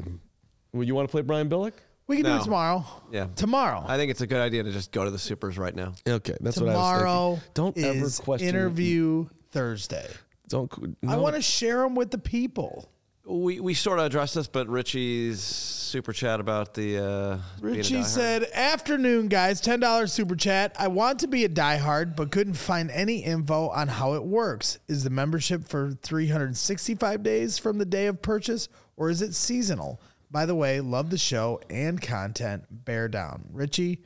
You're- 0.76 0.80
Well, 0.80 0.88
you 0.88 0.93
want 0.95 1.07
to 1.07 1.11
play 1.11 1.21
Brian 1.21 1.49
Billick? 1.49 1.73
we 2.07 2.17
can 2.17 2.26
do 2.26 2.32
No. 2.32 2.38
it 2.41 2.43
tomorrow. 2.43 2.86
Yeah. 3.11 3.28
Tomorrow. 3.36 3.84
I 3.88 3.97
think 3.97 4.11
it's 4.11 4.21
a 4.21 4.28
good 4.28 4.41
idea 4.41 4.61
to 4.63 4.71
just 4.71 4.91
go 4.91 5.05
to 5.05 5.11
the 5.11 5.17
supers 5.17 5.57
right 5.57 5.73
now. 5.76 5.93
Okay, 6.07 6.36
that's 6.41 6.57
tomorrow 6.57 6.76
what 6.76 6.78
I 6.78 7.30
was 7.30 7.39
thinking. 7.39 7.53
Tomorrow. 7.53 7.73
Don't 7.73 7.78
ever 7.78 8.05
is 8.05 8.19
question 8.19 8.47
interview 8.49 9.28
Thursday. 9.51 10.07
Don't. 10.49 10.97
I 11.07 11.15
want 11.17 11.36
to 11.36 11.41
share 11.41 11.80
them 11.82 11.95
with 11.95 12.11
the 12.11 12.17
people. 12.19 12.89
We 13.28 13.59
we 13.59 13.73
sort 13.73 13.97
of 13.97 14.05
addressed 14.05 14.36
this, 14.36 14.45
but 14.45 14.67
Richie's 14.69 15.41
super 15.41 16.13
chat 16.13 16.39
about 16.39 16.76
the 16.76 16.99
uh, 16.99 17.38
being 17.59 17.73
a 17.73 17.78
Richie 17.78 17.95
diehard. 17.95 18.05
said, 18.05 18.43
"Afternoon, 18.53 19.28
guys. 19.30 19.59
Ten 19.59 19.80
dollars 19.80 20.13
super 20.13 20.36
chat. 20.36 20.76
I 20.78 20.89
want 20.89 21.17
to 21.21 21.28
be 21.28 21.43
a 21.43 21.49
diehard, 21.49 22.15
but 22.15 22.30
couldn't 22.30 22.53
find 22.53 22.91
any 22.91 23.23
info 23.23 23.69
on 23.69 23.88
how 23.88 24.13
it 24.13 24.23
works. 24.23 24.78
Is 24.88 25.03
the 25.03 25.09
membership 25.09 25.67
for 25.67 25.93
365 26.03 27.23
days 27.23 27.57
from 27.57 27.80
the 27.80 27.86
day 27.86 28.05
of 28.05 28.21
purchase, 28.21 28.69
or 28.95 29.09
is 29.09 29.23
it 29.23 29.34
seasonal? 29.34 29.99
By 30.36 30.45
the 30.45 30.53
way, 30.53 30.81
love 30.81 31.11
the 31.11 31.17
show 31.17 31.61
and 31.69 32.01
content. 32.01 32.65
Bear 32.69 33.07
down, 33.07 33.45
Richie. 33.53 34.01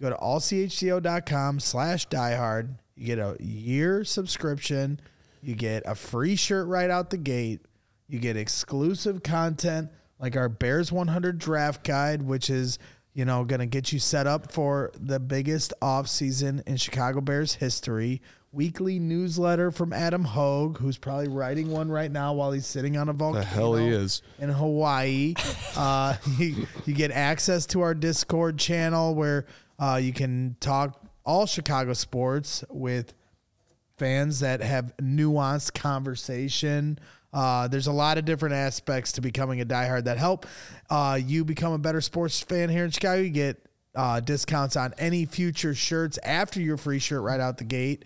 Go 0.00 0.10
to 0.10 0.14
allchgo.com 0.14 1.58
slash 1.58 2.06
diehard. 2.06 2.78
You 2.94 3.04
get 3.04 3.18
a 3.18 3.36
year 3.40 4.04
subscription. 4.04 5.00
You 5.40 5.56
get 5.56 5.82
a 5.84 5.96
free 5.96 6.36
shirt 6.36 6.68
right 6.68 6.88
out 6.88 7.10
the 7.10 7.16
gate. 7.16 7.66
You 8.06 8.20
get 8.20 8.36
exclusive 8.36 9.24
content 9.24 9.90
like 10.20 10.36
our 10.36 10.48
Bears 10.48 10.92
100 10.92 11.38
draft 11.38 11.82
guide, 11.82 12.22
which 12.22 12.48
is, 12.48 12.78
you 13.12 13.24
know, 13.24 13.44
going 13.44 13.58
to 13.58 13.66
get 13.66 13.92
you 13.92 13.98
set 13.98 14.28
up 14.28 14.52
for 14.52 14.92
the 15.00 15.18
biggest 15.18 15.74
offseason 15.82 16.64
in 16.64 16.76
Chicago 16.76 17.20
Bears 17.20 17.54
history. 17.54 18.22
Weekly 18.52 18.98
newsletter 18.98 19.70
from 19.70 19.94
Adam 19.94 20.24
Hogue, 20.24 20.78
who's 20.78 20.98
probably 20.98 21.28
writing 21.28 21.70
one 21.70 21.90
right 21.90 22.10
now 22.10 22.34
while 22.34 22.52
he's 22.52 22.66
sitting 22.66 22.98
on 22.98 23.08
a 23.08 23.14
volcano. 23.14 23.40
The 23.40 23.46
hell 23.46 23.76
he 23.76 23.88
is. 23.88 24.20
In 24.38 24.50
Hawaii. 24.50 25.34
uh, 25.76 26.16
you, 26.36 26.66
you 26.84 26.92
get 26.92 27.10
access 27.10 27.64
to 27.66 27.80
our 27.80 27.94
Discord 27.94 28.58
channel 28.58 29.14
where 29.14 29.46
uh, 29.78 29.98
you 30.02 30.12
can 30.12 30.56
talk 30.60 31.00
all 31.24 31.46
Chicago 31.46 31.94
sports 31.94 32.62
with 32.68 33.14
fans 33.96 34.40
that 34.40 34.60
have 34.60 34.92
nuanced 34.98 35.72
conversation. 35.74 36.98
Uh, 37.32 37.68
there's 37.68 37.86
a 37.86 37.92
lot 37.92 38.18
of 38.18 38.24
different 38.24 38.54
aspects 38.54 39.12
to 39.12 39.20
becoming 39.20 39.60
a 39.60 39.64
diehard 39.64 40.04
that 40.04 40.18
help 40.18 40.44
uh, 40.90 41.18
you 41.24 41.44
become 41.44 41.72
a 41.72 41.78
better 41.78 42.00
sports 42.00 42.40
fan 42.40 42.68
here 42.68 42.84
in 42.84 42.90
Chicago. 42.90 43.22
You 43.22 43.30
get 43.30 43.64
uh, 43.94 44.20
discounts 44.20 44.76
on 44.76 44.92
any 44.98 45.24
future 45.24 45.74
shirts 45.74 46.18
after 46.24 46.60
your 46.60 46.76
free 46.76 46.98
shirt 46.98 47.22
right 47.22 47.40
out 47.40 47.58
the 47.58 47.64
gate. 47.64 48.04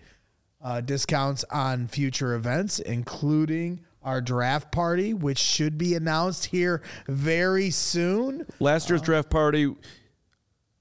Uh, 0.67 0.81
discounts 0.81 1.45
on 1.49 1.87
future 1.87 2.35
events, 2.35 2.79
including 2.79 3.79
our 4.03 4.19
draft 4.19 4.69
party, 4.69 5.13
which 5.13 5.37
should 5.37 5.77
be 5.77 5.95
announced 5.95 6.47
here 6.47 6.81
very 7.07 7.69
soon. 7.69 8.45
Last 8.59 8.89
year's 8.89 9.01
draft 9.01 9.29
party 9.29 9.73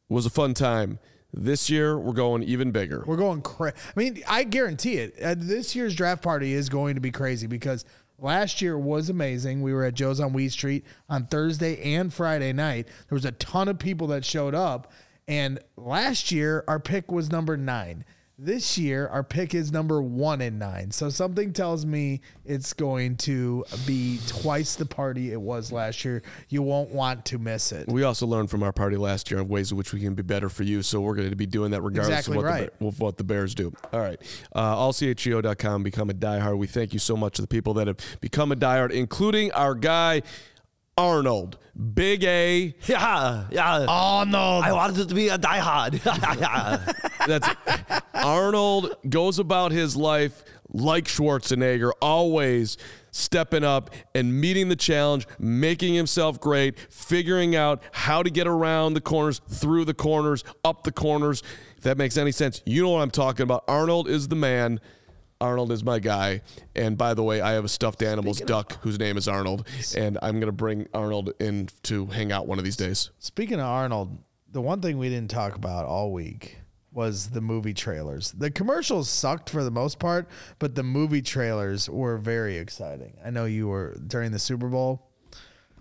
was 0.09 0.27
a 0.27 0.31
fun 0.31 0.55
time. 0.55 0.99
This 1.33 1.71
year, 1.71 1.97
we're 1.97 2.15
going 2.15 2.43
even 2.43 2.73
bigger. 2.73 3.05
We're 3.07 3.17
going 3.17 3.43
crazy. 3.43 3.77
I 3.97 4.01
mean, 4.01 4.25
I 4.27 4.43
guarantee 4.43 4.97
it. 4.97 5.23
Uh, 5.23 5.37
this 5.39 5.77
year's 5.77 5.95
draft 5.95 6.21
party 6.21 6.53
is 6.53 6.69
going 6.69 6.97
to 6.97 7.01
be 7.01 7.13
crazy 7.13 7.47
because 7.47 7.85
last 8.19 8.61
year 8.61 8.77
was 8.77 9.09
amazing. 9.09 9.63
We 9.63 9.73
were 9.73 9.85
at 9.85 9.95
Joe's 9.95 10.19
on 10.19 10.33
Weed 10.33 10.51
Street 10.51 10.85
on 11.09 11.27
Thursday 11.27 11.95
and 11.95 12.13
Friday 12.13 12.53
night. 12.53 12.89
There 13.09 13.15
was 13.15 13.25
a 13.25 13.31
ton 13.31 13.69
of 13.69 13.79
people 13.79 14.09
that 14.09 14.25
showed 14.25 14.57
up. 14.57 14.91
And 15.29 15.61
last 15.77 16.33
year, 16.33 16.65
our 16.67 16.81
pick 16.81 17.13
was 17.13 17.31
number 17.31 17.57
nine. 17.57 18.05
This 18.39 18.77
year, 18.77 19.09
our 19.09 19.25
pick 19.25 19.55
is 19.55 19.73
number 19.73 20.03
one 20.03 20.43
in 20.43 20.59
nine. 20.59 20.91
So 20.91 21.09
something 21.09 21.55
tells 21.55 21.87
me 21.87 22.21
it's 22.45 22.75
going 22.75 23.17
to 23.19 23.65
be 23.87 24.21
twice 24.27 24.75
the 24.75 24.85
party 24.85 25.33
it 25.33 25.41
was 25.41 25.73
last 25.73 26.05
year. 26.05 26.23
You 26.51 26.61
won't 26.61 26.91
want 26.91 27.25
to 27.27 27.39
miss 27.39 27.73
it. 27.73 27.89
We 27.89 28.03
also 28.03 28.27
learned 28.27 28.51
from 28.51 28.63
our 28.63 28.75
party 28.75 28.99
last 28.99 29.31
year 29.31 29.41
of 29.41 29.49
ways 29.49 29.71
in 29.71 29.79
which 29.79 29.95
we 29.95 30.01
can 30.01 30.13
be 30.13 30.23
better 30.23 30.51
for 30.51 30.65
you. 30.65 30.83
So 30.83 31.01
we're 31.01 31.15
going 31.15 31.31
to 31.31 31.37
be 31.37 31.47
doing 31.47 31.71
that 31.71 31.81
regardless 31.81 32.19
Exactly 32.19 32.37
of 32.37 32.45
what, 32.45 32.51
right. 32.51 32.79
the, 32.79 32.87
of 32.87 33.01
what 33.01 33.17
the 33.17 33.25
Bears 33.25 33.55
do. 33.55 33.73
All 33.91 34.01
right. 34.01 34.21
Uh, 34.55 34.77
allchgo.com, 34.77 35.83
become 35.83 36.11
a 36.11 36.15
diehard. 36.15 36.59
We 36.59 36.67
thank 36.67 36.93
you 36.93 36.99
so 36.99 37.17
much 37.17 37.37
to 37.37 37.43
the 37.43 37.49
people 37.49 37.73
that 37.75 37.87
have 37.87 37.97
become 38.21 38.53
a 38.53 38.57
diehard, 38.57 38.91
including 38.91 39.51
our 39.53 39.75
guy, 39.75 40.21
Arnold. 40.99 41.57
Big 41.95 42.25
A. 42.25 42.75
Yeah, 42.87 43.47
yeah. 43.51 43.87
Oh, 43.89 44.25
no. 44.27 44.61
I 44.63 44.73
wanted 44.73 45.09
to 45.09 45.15
be 45.15 45.29
a 45.29 45.39
diehard. 45.39 46.05
yeah. 46.41 46.93
That's 47.27 47.49
Arnold 48.27 48.97
goes 49.09 49.39
about 49.39 49.71
his 49.71 49.97
life 49.97 50.43
like 50.73 51.05
Schwarzenegger, 51.05 51.93
always 52.03 52.77
stepping 53.13 53.63
up 53.63 53.91
and 54.17 54.41
meeting 54.41 54.69
the 54.69 54.75
challenge, 54.75 55.29
making 55.39 55.95
himself 55.95 56.41
great, 56.41 56.77
figuring 56.91 57.55
out 57.55 57.85
how 57.93 58.25
to 58.25 58.29
get 58.29 58.49
around 58.49 58.95
the 58.95 59.01
corners, 59.01 59.41
through 59.49 59.85
the 59.85 59.95
corners, 59.95 60.43
up 60.65 60.83
the 60.83 60.91
corners. 60.91 61.45
If 61.77 61.85
that 61.85 61.99
makes 61.99 62.17
any 62.17 62.33
sense, 62.33 62.63
you 62.67 62.83
know 62.83 62.91
what 62.91 63.03
I'm 63.03 63.13
talking 63.13 63.45
about. 63.45 63.63
Arnold 63.69 64.09
is 64.09 64.27
the 64.27 64.35
man. 64.35 64.81
Arnold 65.41 65.71
is 65.71 65.85
my 65.85 66.01
guy. 66.01 66.43
And 66.75 66.99
by 66.99 67.15
the 67.15 67.23
way, 67.23 67.41
I 67.41 67.53
have 67.53 67.65
a 67.65 67.69
stuffed 67.69 68.03
animals 68.03 68.41
duck 68.41 68.83
whose 68.83 68.99
name 68.99 69.17
is 69.19 69.29
Arnold, 69.29 69.69
and 69.97 70.19
I'm 70.21 70.41
going 70.41 70.47
to 70.47 70.53
bring 70.53 70.89
Arnold 70.93 71.33
in 71.39 71.69
to 71.85 72.07
hang 72.07 72.33
out 72.33 72.49
one 72.49 72.59
of 72.59 72.65
these 72.65 72.77
days. 72.77 73.11
Speaking 73.21 73.61
of 73.61 73.67
Arnold, 73.67 74.19
the 74.51 74.61
one 74.61 74.81
thing 74.81 74.99
we 74.99 75.11
didn't 75.11 75.31
talk 75.31 75.55
about 75.55 75.85
all 75.85 76.13
week 76.13 76.59
was 76.97 77.29
the 77.29 77.43
movie 77.43 77.75
trailers. 77.75 78.33
The 78.33 78.51
commercials 78.51 79.09
sucked 79.11 79.51
for 79.51 79.63
the 79.63 79.71
most 79.71 79.99
part, 79.99 80.29
but 80.59 80.75
the 80.75 80.83
movie 80.83 81.21
trailers 81.21 81.91
were 81.91 82.17
very 82.17 82.57
exciting. 82.57 83.19
I 83.25 83.29
know 83.29 83.45
you 83.45 83.69
were 83.69 83.97
during 84.07 84.33
the 84.33 84.39
Super 84.39 84.69
Bowl. 84.69 85.11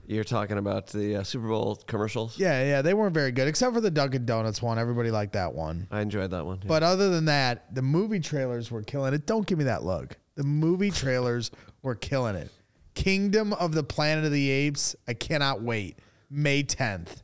You're 0.07 0.25
talking 0.25 0.57
about 0.57 0.87
the 0.87 1.15
uh, 1.15 1.23
Super 1.23 1.47
Bowl 1.47 1.77
commercials. 1.87 2.37
Yeah, 2.37 2.63
yeah, 2.63 2.81
they 2.81 2.93
weren't 2.93 3.13
very 3.13 3.31
good 3.31 3.47
except 3.47 3.73
for 3.73 3.81
the 3.81 3.89
Dunkin' 3.89 4.25
Donuts 4.25 4.61
one. 4.61 4.77
Everybody 4.77 5.09
liked 5.09 5.33
that 5.33 5.53
one. 5.55 5.87
I 5.89 6.01
enjoyed 6.01 6.29
that 6.31 6.45
one. 6.45 6.59
yeah. 6.61 6.67
But 6.67 6.83
other 6.83 7.09
than 7.09 7.25
that, 7.25 7.73
the 7.73 7.81
movie 7.81 8.19
trailers 8.19 8.69
were 8.69 8.83
killing 8.83 9.13
it. 9.13 9.25
Don't 9.25 9.47
give 9.47 9.57
me 9.57 9.63
that 9.63 9.83
look. 9.83 10.17
The 10.35 10.43
movie 10.43 10.91
trailers 10.91 11.49
were 11.81 11.95
killing 11.95 12.35
it. 12.35 12.51
Kingdom 12.93 13.53
of 13.53 13.73
the 13.73 13.83
Planet 13.83 14.25
of 14.25 14.31
the 14.31 14.49
Apes. 14.49 14.95
I 15.07 15.13
cannot 15.13 15.61
wait. 15.61 15.97
May 16.29 16.61
10th. 16.63 17.23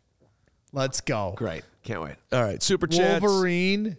Let's 0.73 1.01
go. 1.01 1.33
great, 1.35 1.63
can't 1.83 2.01
wait. 2.01 2.15
All 2.31 2.43
right, 2.43 2.61
super 2.61 2.87
chats. 2.87 3.21
Wolverine. 3.21 3.97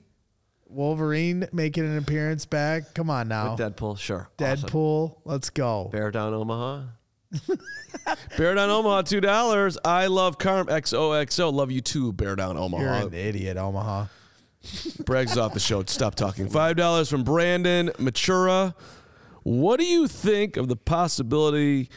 Wolverine 0.66 1.46
making 1.52 1.84
an 1.84 1.98
appearance 1.98 2.46
back. 2.46 2.94
Come 2.94 3.10
on 3.10 3.28
now. 3.28 3.50
With 3.54 3.60
Deadpool, 3.60 3.98
sure. 3.98 4.30
Awesome. 4.40 4.68
Deadpool. 4.68 5.16
Let's 5.24 5.50
go. 5.50 5.88
Bear 5.92 6.10
down 6.10 6.32
Omaha. 6.32 6.84
Bear 8.36 8.54
Down 8.54 8.68
Omaha, 8.68 9.02
two 9.02 9.20
dollars. 9.20 9.78
I 9.84 10.06
love 10.06 10.38
Carm 10.38 10.66
XOXO. 10.66 11.52
Love 11.52 11.70
you 11.70 11.80
too, 11.80 12.12
Bear 12.12 12.36
Down 12.36 12.56
Omaha. 12.56 12.82
You're 12.82 12.92
Omaha. 12.92 13.06
an 13.06 13.14
idiot, 13.14 13.56
Omaha. 13.56 14.06
Bragg's 15.04 15.36
off 15.38 15.54
the 15.54 15.60
show. 15.60 15.82
Stop 15.84 16.14
talking. 16.14 16.48
Five 16.48 16.76
dollars 16.76 17.08
from 17.08 17.24
Brandon 17.24 17.88
Matura. 17.98 18.74
What 19.44 19.80
do 19.80 19.86
you 19.86 20.06
think 20.08 20.56
of 20.56 20.68
the 20.68 20.76
possibility 20.76 21.88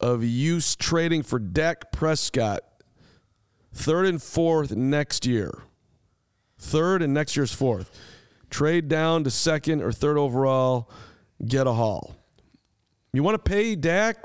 of 0.00 0.22
use 0.22 0.76
trading 0.76 1.22
for 1.22 1.38
Dak 1.38 1.90
Prescott 1.92 2.62
third 3.72 4.06
and 4.06 4.22
fourth 4.22 4.74
next 4.74 5.26
year? 5.26 5.62
Third 6.58 7.02
and 7.02 7.14
next 7.14 7.36
year's 7.36 7.52
fourth. 7.52 7.96
Trade 8.50 8.88
down 8.88 9.24
to 9.24 9.30
second 9.30 9.82
or 9.82 9.92
third 9.92 10.18
overall, 10.18 10.90
get 11.46 11.66
a 11.66 11.72
haul. 11.72 12.16
You 13.12 13.22
want 13.22 13.42
to 13.42 13.50
pay 13.50 13.76
Dak 13.76 14.24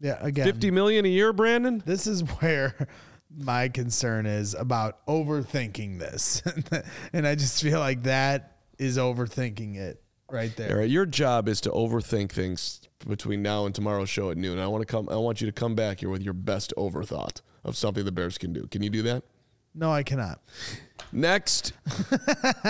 Yeah, 0.00 0.18
again. 0.20 0.44
50 0.44 0.70
million 0.70 1.04
a 1.04 1.08
year, 1.08 1.32
Brandon? 1.32 1.82
This 1.86 2.06
is 2.06 2.22
where 2.40 2.88
my 3.34 3.68
concern 3.68 4.26
is 4.26 4.54
about 4.54 5.04
overthinking 5.06 5.98
this. 5.98 6.42
and 7.12 7.26
I 7.26 7.34
just 7.34 7.62
feel 7.62 7.80
like 7.80 8.02
that 8.04 8.56
is 8.78 8.98
overthinking 8.98 9.76
it 9.76 10.02
right 10.30 10.54
there. 10.56 10.78
right, 10.78 10.90
your 10.90 11.06
job 11.06 11.48
is 11.48 11.60
to 11.62 11.70
overthink 11.70 12.30
things 12.30 12.80
between 13.06 13.42
now 13.42 13.66
and 13.66 13.74
tomorrow's 13.74 14.10
show 14.10 14.30
at 14.30 14.36
noon. 14.36 14.58
I 14.58 14.66
want 14.66 14.82
to 14.82 14.86
come. 14.86 15.08
I 15.08 15.16
want 15.16 15.40
you 15.40 15.46
to 15.46 15.52
come 15.52 15.74
back 15.74 16.00
here 16.00 16.08
with 16.08 16.22
your 16.22 16.34
best 16.34 16.72
overthought 16.76 17.40
of 17.64 17.76
something 17.76 18.04
the 18.04 18.12
Bears 18.12 18.38
can 18.38 18.52
do. 18.52 18.66
Can 18.68 18.82
you 18.82 18.90
do 18.90 19.02
that? 19.02 19.22
No, 19.74 19.90
I 19.92 20.02
cannot. 20.02 20.40
Next, 21.12 21.72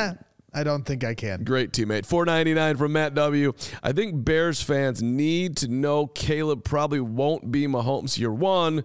I 0.53 0.65
don't 0.65 0.85
think 0.85 1.05
I 1.05 1.15
can. 1.15 1.45
great 1.45 1.73
teammate, 1.73 2.05
four 2.07 2.25
ninety 2.25 2.53
nine 2.55 2.77
from 2.77 2.93
Matt 2.93 3.15
W. 3.15 3.53
I 3.83 3.93
think 3.93 4.25
Bears 4.25 4.61
fans 4.63 5.03
need 5.03 5.57
to 5.59 5.69
know 5.69 6.07
Caleb 6.07 6.65
probably 6.65 7.01
won't 7.01 7.51
be 7.51 7.67
Mahomes 7.67 8.19
year 8.19 8.33
one, 8.33 8.85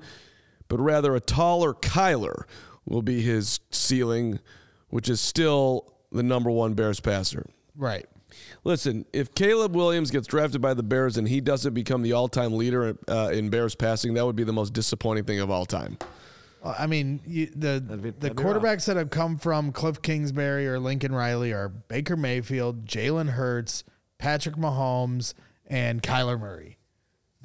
but 0.68 0.80
rather 0.80 1.16
a 1.16 1.20
taller 1.20 1.74
Kyler 1.74 2.44
will 2.86 3.02
be 3.02 3.22
his 3.22 3.60
ceiling, 3.72 4.40
which 4.90 5.10
is 5.10 5.20
still 5.20 5.94
the 6.12 6.24
number 6.24 6.50
one 6.52 6.74
Bears 6.74 7.00
passer. 7.00 7.48
Right. 7.76 8.06
Listen, 8.64 9.06
if 9.14 9.34
Caleb 9.36 9.76
Williams 9.76 10.12
gets 10.12 10.28
drafted 10.28 10.62
by 10.62 10.74
the 10.74 10.84
Bears 10.84 11.18
and 11.18 11.28
he 11.28 11.42
doesn't 11.42 11.74
become 11.74 12.02
the 12.02 12.14
all-time 12.14 12.54
leader 12.54 12.98
uh, 13.08 13.30
in 13.32 13.50
Bears 13.50 13.76
passing, 13.76 14.14
that 14.16 14.26
would 14.26 14.36
be 14.36 14.44
the 14.44 14.54
most 14.54 14.74
disappointing 14.74 15.24
thing 15.24 15.40
of 15.40 15.52
all 15.52 15.66
time. 15.66 15.98
I 16.64 16.88
mean, 16.88 17.22
you, 17.28 17.46
the 17.56 17.80
be- 17.80 17.96
the 17.96 18.12
that'd 18.12 18.38
be 18.38 18.44
quarterbacks 18.44 18.86
that 18.86 18.98
have 18.98 19.12
come 19.12 19.38
from 19.38 19.72
Cliff 19.72 20.02
Kingsbury 20.02 20.68
or 20.68 20.80
Lincoln 20.80 21.14
Riley 21.14 21.54
are 21.54 21.70
Baker 21.70 22.18
Mayfield, 22.18 22.86
Jalen 22.86 23.30
Hurts, 23.30 23.84
Patrick 24.18 24.56
Mahomes, 24.56 25.36
and 25.68 26.02
Kyler 26.02 26.40
Murray. 26.40 26.78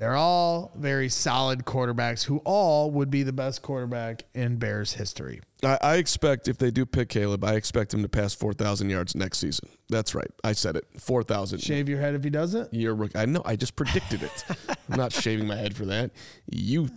They're 0.01 0.16
all 0.16 0.72
very 0.76 1.11
solid 1.11 1.66
quarterbacks 1.66 2.24
who 2.24 2.38
all 2.38 2.90
would 2.92 3.11
be 3.11 3.22
the 3.22 3.34
best 3.34 3.61
quarterback 3.61 4.24
in 4.32 4.57
Bears 4.57 4.94
history. 4.94 5.42
I, 5.62 5.78
I 5.82 5.96
expect 5.96 6.48
if 6.48 6.57
they 6.57 6.70
do 6.70 6.86
pick 6.86 7.11
Caleb, 7.11 7.44
I 7.44 7.53
expect 7.53 7.92
him 7.92 8.01
to 8.01 8.09
pass 8.09 8.32
4,000 8.32 8.88
yards 8.88 9.14
next 9.14 9.40
season. 9.40 9.68
That's 9.90 10.14
right. 10.14 10.30
I 10.42 10.53
said 10.53 10.76
it. 10.76 10.86
4,000. 10.96 11.59
Shave 11.59 11.86
your 11.86 12.01
head 12.01 12.14
if 12.14 12.24
he 12.24 12.30
doesn't. 12.30 12.72
Year 12.72 12.94
rookie. 12.94 13.18
I 13.18 13.26
know. 13.26 13.42
I 13.44 13.57
just 13.57 13.76
predicted 13.76 14.22
it. 14.22 14.44
I'm 14.90 14.96
not 14.96 15.12
shaving 15.12 15.46
my 15.46 15.57
head 15.57 15.76
for 15.76 15.84
that. 15.84 16.12
You. 16.51 16.88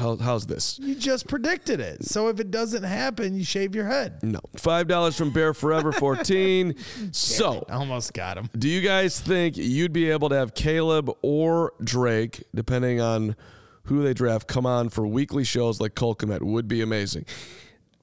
How, 0.00 0.16
how's 0.16 0.46
this? 0.46 0.78
You 0.82 0.94
just 0.94 1.28
predicted 1.28 1.78
it. 1.78 2.04
So 2.04 2.28
if 2.28 2.40
it 2.40 2.50
doesn't 2.50 2.82
happen, 2.84 3.36
you 3.36 3.44
shave 3.44 3.74
your 3.74 3.86
head. 3.86 4.22
No. 4.22 4.40
$5 4.56 5.16
from 5.16 5.30
Bear 5.30 5.52
Forever 5.54 5.92
14. 5.92 6.74
so. 7.12 7.64
Almost 7.70 8.14
got 8.14 8.38
him. 8.38 8.48
Do 8.58 8.68
you 8.68 8.80
guys 8.80 9.20
think 9.20 9.56
you'd 9.56 9.92
be 9.92 10.10
able 10.10 10.30
to 10.30 10.36
have 10.36 10.54
Caleb 10.54 11.10
or 11.22 11.74
Drake, 11.84 12.42
depending 12.54 13.00
on 13.00 13.36
who 13.84 14.02
they 14.02 14.14
draft, 14.14 14.46
come 14.48 14.64
on 14.66 14.88
for 14.88 15.06
weekly 15.06 15.44
shows 15.44 15.80
like 15.80 15.94
Cole 15.94 16.14
Kmet? 16.14 16.42
Would 16.42 16.66
be 16.66 16.80
amazing. 16.80 17.26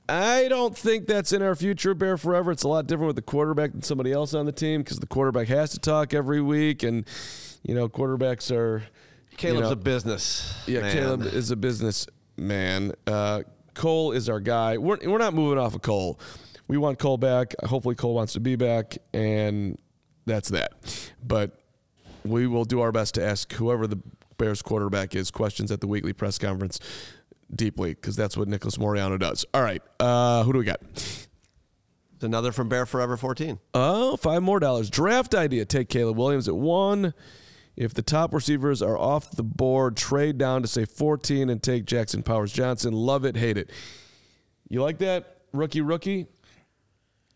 I 0.10 0.48
don't 0.48 0.78
think 0.78 1.08
that's 1.08 1.34
in 1.34 1.42
our 1.42 1.56
future, 1.56 1.94
Bear 1.94 2.18
Forever. 2.18 2.52
It's 2.52 2.64
a 2.64 2.68
lot 2.70 2.88
different 2.88 3.08
with 3.08 3.16
the 3.18 3.22
quarterback 3.24 3.72
than 3.74 3.82
somebody 3.82 4.12
else 4.14 4.34
on 4.34 4.46
the 4.46 4.52
team 4.54 4.82
because 4.82 5.00
the 5.00 5.08
quarterback 5.08 5.48
has 5.50 5.72
to 5.72 5.80
talk 5.80 6.14
every 6.14 6.42
week, 6.42 6.84
and 6.84 7.06
you 7.64 7.74
know 7.76 7.90
quarterbacks 7.90 8.56
are. 8.56 8.84
Caleb's 9.38 9.58
you 9.58 9.62
know, 9.62 9.72
a 9.72 9.76
business. 9.76 10.64
yeah, 10.68 10.82
man. 10.82 10.94
Caleb 10.94 11.22
is 11.22 11.52
a 11.52 11.56
businessman. 11.56 12.94
Uh, 13.06 13.44
Cole 13.74 14.12
is 14.12 14.28
our 14.28 14.40
guy. 14.40 14.78
We're, 14.78 14.98
we're 15.06 15.20
not 15.20 15.34
moving 15.34 15.60
off 15.60 15.76
of 15.76 15.82
Cole. 15.82 16.20
We 16.68 16.78
want 16.78 17.00
Cole 17.00 17.18
back. 17.18 17.54
Hopefully, 17.64 17.96
Cole 17.96 18.16
wants 18.16 18.34
to 18.34 18.40
be 18.40 18.56
back, 18.56 18.98
and 19.14 19.78
that's 20.26 20.50
that. 20.50 20.74
But 21.24 21.60
we 22.26 22.48
will 22.48 22.66
do 22.66 22.82
our 22.82 22.92
best 22.92 23.16
to 23.16 23.24
ask 23.24 23.54
whoever 23.54 23.88
the 23.88 24.00
Bears 24.38 24.62
quarterback 24.62 25.16
is 25.16 25.32
questions 25.32 25.72
at 25.72 25.82
the 25.82 25.88
weekly 25.88 26.14
press 26.14 26.38
conference 26.38 26.80
deeply 27.56 27.94
because 27.94 28.16
that's 28.16 28.36
what 28.36 28.48
Nicholas 28.48 28.78
Moreano 28.78 29.18
does. 29.18 29.46
All 29.54 29.62
right, 29.62 29.82
uh, 30.00 30.44
who 30.44 30.54
do 30.54 30.60
we 30.60 30.66
got? 30.66 30.82
It's 30.84 32.24
another 32.24 32.52
from 32.52 32.68
Bear 32.68 32.88
Forever 32.88 33.16
14. 33.16 33.60
Oh, 33.76 34.18
five 34.18 34.42
more 34.42 34.60
dollars. 34.60 34.90
Draft 34.90 35.36
idea. 35.36 35.66
Take 35.66 35.88
Caleb 35.88 36.18
Williams 36.18 36.48
at 36.48 36.56
one. 36.56 37.14
If 37.78 37.94
the 37.94 38.02
top 38.02 38.34
receivers 38.34 38.82
are 38.82 38.98
off 38.98 39.30
the 39.32 39.44
board, 39.44 39.96
trade 39.96 40.38
down 40.40 40.64
to 40.64 40.68
say 40.68 40.84
14 40.84 41.50
and 41.52 41.62
take 41.62 41.86
Jackson 41.86 42.24
Powers 42.24 42.52
Johnson. 42.52 42.92
Love 42.92 43.24
it, 43.24 43.38
hate 43.38 43.56
it. 43.58 43.70
You 44.68 44.82
like 44.82 44.98
that? 44.98 45.38
Rookie, 45.54 45.82
rookie? 45.82 46.26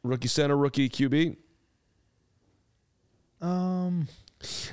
Rookie 0.04 0.28
center, 0.28 0.58
rookie 0.58 0.90
QB? 0.90 1.38
Um, 3.40 4.08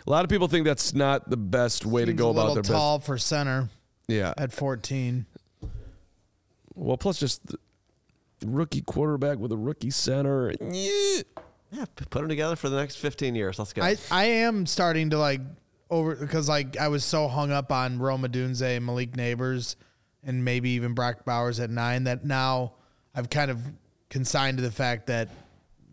a 0.07 0.11
lot 0.11 0.25
of 0.25 0.31
people 0.31 0.49
think 0.49 0.65
that's 0.67 0.95
not 0.95 1.29
the 1.31 1.37
best 1.37 1.85
way 1.87 2.05
to 2.05 2.13
go 2.13 2.29
a 2.29 2.31
about 2.31 2.55
their 2.55 2.63
business. 2.63 2.77
tall 2.77 2.99
for 2.99 3.19
center 3.19 3.69
Yeah. 4.09 4.33
at 4.37 4.53
14. 4.53 5.27
Well, 6.75 6.97
plus 6.97 7.19
just 7.19 7.47
the 7.47 7.59
rookie 8.47 8.83
quarterback 8.83 9.39
with 9.39 9.53
a 9.53 9.57
rookie 9.57 9.91
center. 9.91 10.53
Yeah. 10.61 11.23
Yeah, 11.71 11.85
put 11.97 12.11
them 12.21 12.29
together 12.29 12.57
for 12.57 12.69
the 12.69 12.77
next 12.77 12.97
15 12.97 13.35
years. 13.35 13.59
Let's 13.59 13.73
go. 13.73 13.83
I, 13.83 13.97
I 14.11 14.25
am 14.25 14.67
starting 14.67 15.11
to 15.11 15.19
like 15.19 15.41
over 15.91 16.15
because 16.15 16.49
like 16.49 16.77
I 16.79 16.89
was 16.89 17.05
so 17.05 17.29
hung 17.29 17.51
up 17.51 17.71
on 17.73 17.99
Rome 17.99 18.23
Odunze 18.23 18.77
and 18.77 18.87
Malik 18.87 19.13
Nabers 19.13 19.77
and 20.23 20.45
maybe 20.45 20.71
even 20.71 20.95
Brock 20.95 21.25
Bowers 21.25 21.61
at 21.61 21.71
nine 21.71 22.05
that 22.05 22.25
now 22.25 22.75
I've 23.15 23.31
kind 23.31 23.51
of 23.51 23.61
consigned 24.09 24.59
to 24.59 24.63
the 24.63 24.71
fact 24.71 25.07
that 25.07 25.29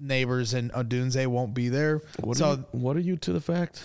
Nabers 0.02 0.54
and 0.54 0.72
Odunze 0.74 1.26
won't 1.28 1.54
be 1.54 1.70
there. 1.70 2.02
What, 2.20 2.38
so 2.38 2.46
are 2.46 2.56
you, 2.56 2.66
what 2.72 2.96
are 2.98 3.02
you 3.02 3.18
to 3.18 3.34
the 3.34 3.42
fact? 3.42 3.84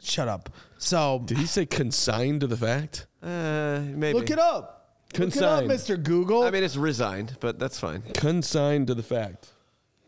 shut 0.00 0.28
up. 0.28 0.50
So 0.78 1.22
Did 1.24 1.38
he 1.38 1.46
say 1.46 1.66
consigned 1.66 2.40
to 2.42 2.46
the 2.46 2.56
fact? 2.56 3.06
uh, 3.22 3.80
maybe. 3.84 4.18
look 4.18 4.30
it 4.30 4.38
up. 4.38 4.74
Consigned. 5.12 5.68
Look 5.68 5.78
it 5.78 5.90
up, 5.90 5.98
Mr. 5.98 6.02
Google. 6.02 6.42
I 6.42 6.50
mean, 6.50 6.62
it's 6.62 6.76
resigned, 6.76 7.36
but 7.40 7.58
that's 7.58 7.80
fine. 7.80 8.02
Consigned 8.14 8.86
to 8.88 8.94
the 8.94 9.02
fact. 9.02 9.48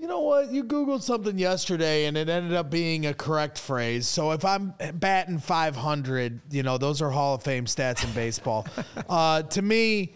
You 0.01 0.06
know 0.06 0.20
what? 0.20 0.51
You 0.51 0.64
Googled 0.64 1.02
something 1.02 1.36
yesterday 1.36 2.06
and 2.06 2.16
it 2.16 2.31
ended 2.31 2.55
up 2.55 2.70
being 2.70 3.05
a 3.05 3.12
correct 3.12 3.59
phrase. 3.59 4.09
So 4.09 4.31
if 4.31 4.47
I'm 4.47 4.72
batting 4.94 5.39
500, 5.39 6.40
you 6.51 6.62
know, 6.62 6.78
those 6.78 7.02
are 7.02 7.10
Hall 7.10 7.35
of 7.35 7.43
Fame 7.43 7.66
stats 7.66 8.02
in 8.02 8.10
baseball. 8.12 8.66
uh, 9.10 9.43
to 9.43 9.60
me, 9.60 10.14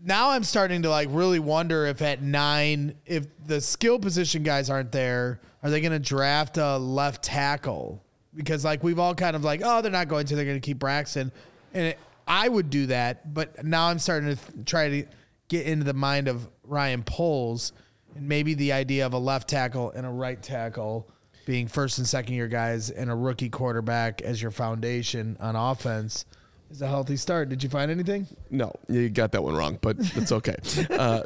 now 0.00 0.30
I'm 0.30 0.44
starting 0.44 0.82
to 0.82 0.90
like 0.90 1.08
really 1.10 1.40
wonder 1.40 1.84
if 1.86 2.00
at 2.00 2.22
nine, 2.22 2.94
if 3.06 3.26
the 3.44 3.60
skill 3.60 3.98
position 3.98 4.44
guys 4.44 4.70
aren't 4.70 4.92
there, 4.92 5.40
are 5.64 5.70
they 5.70 5.80
going 5.80 5.90
to 5.90 5.98
draft 5.98 6.56
a 6.56 6.78
left 6.78 7.24
tackle? 7.24 8.04
Because 8.36 8.64
like 8.64 8.84
we've 8.84 9.00
all 9.00 9.16
kind 9.16 9.34
of 9.34 9.42
like, 9.42 9.62
oh, 9.64 9.82
they're 9.82 9.90
not 9.90 10.06
going 10.06 10.26
to, 10.26 10.36
they're 10.36 10.44
going 10.44 10.60
to 10.60 10.64
keep 10.64 10.78
Braxton. 10.78 11.32
And 11.74 11.88
it, 11.88 11.98
I 12.28 12.48
would 12.48 12.70
do 12.70 12.86
that. 12.86 13.34
But 13.34 13.64
now 13.64 13.88
I'm 13.88 13.98
starting 13.98 14.36
to 14.36 14.36
th- 14.36 14.64
try 14.64 14.88
to 14.90 15.06
get 15.48 15.66
into 15.66 15.82
the 15.82 15.92
mind 15.92 16.28
of 16.28 16.48
Ryan 16.62 17.02
Poles 17.02 17.72
and 18.18 18.28
maybe 18.28 18.54
the 18.54 18.72
idea 18.72 19.06
of 19.06 19.12
a 19.12 19.18
left 19.18 19.48
tackle 19.48 19.90
and 19.92 20.06
a 20.06 20.10
right 20.10 20.42
tackle 20.42 21.08
being 21.46 21.66
first 21.66 21.98
and 21.98 22.06
second 22.06 22.34
year 22.34 22.48
guys 22.48 22.90
and 22.90 23.10
a 23.10 23.14
rookie 23.14 23.48
quarterback 23.48 24.20
as 24.22 24.40
your 24.42 24.50
foundation 24.50 25.36
on 25.40 25.56
offense 25.56 26.26
is 26.70 26.82
a 26.82 26.86
healthy 26.86 27.16
start. 27.16 27.48
Did 27.48 27.62
you 27.62 27.70
find 27.70 27.90
anything? 27.90 28.26
No, 28.50 28.74
you 28.88 29.08
got 29.08 29.32
that 29.32 29.42
one 29.42 29.54
wrong, 29.56 29.78
but 29.80 29.96
it's 29.98 30.32
okay. 30.32 30.56
uh, 30.90 31.22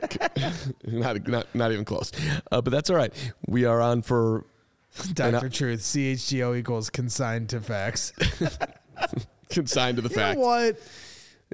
not, 0.85 1.27
not, 1.27 1.53
not 1.55 1.73
even 1.73 1.85
close. 1.85 2.13
Uh, 2.53 2.61
but 2.63 2.71
that's 2.71 2.89
all 2.91 2.97
right. 2.97 3.13
We 3.49 3.65
are 3.65 3.81
on 3.81 4.03
for 4.03 4.45
Dr. 5.15 5.49
Truth, 5.49 5.81
CHGO 5.81 6.57
equals 6.57 6.91
consigned 6.91 7.49
to 7.49 7.61
facts. 7.61 8.13
consigned 9.49 9.97
to 9.97 10.03
the 10.03 10.09
You 10.11 10.15
fact. 10.15 10.39
know 10.39 10.45
what? 10.47 10.77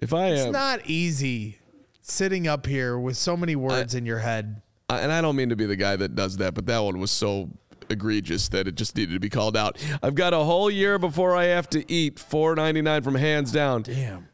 If 0.02 0.12
I 0.12 0.26
It's 0.28 0.42
am, 0.42 0.52
not 0.52 0.80
easy 0.84 1.58
sitting 2.02 2.46
up 2.46 2.66
here 2.66 2.98
with 2.98 3.16
so 3.16 3.36
many 3.36 3.56
words 3.56 3.94
in 3.94 4.04
your 4.04 4.18
head. 4.18 4.60
I- 4.88 5.00
and 5.00 5.12
I 5.12 5.20
don't 5.20 5.36
mean 5.36 5.50
to 5.50 5.56
be 5.56 5.66
the 5.66 5.76
guy 5.76 5.96
that 5.96 6.14
does 6.14 6.36
that, 6.38 6.54
but 6.54 6.66
that 6.66 6.78
one 6.78 6.98
was 6.98 7.10
so 7.10 7.50
egregious 7.90 8.48
that 8.48 8.66
it 8.68 8.74
just 8.74 8.96
needed 8.96 9.12
to 9.14 9.20
be 9.20 9.30
called 9.30 9.56
out. 9.56 9.78
I've 10.02 10.14
got 10.14 10.32
a 10.34 10.38
whole 10.38 10.70
year 10.70 10.98
before 10.98 11.34
I 11.36 11.44
have 11.44 11.68
to 11.70 11.90
eat 11.92 12.18
four 12.18 12.54
ninety 12.54 12.82
nine 12.82 13.02
from 13.02 13.14
hands 13.14 13.52
down. 13.52 13.82
Damn. 13.82 14.28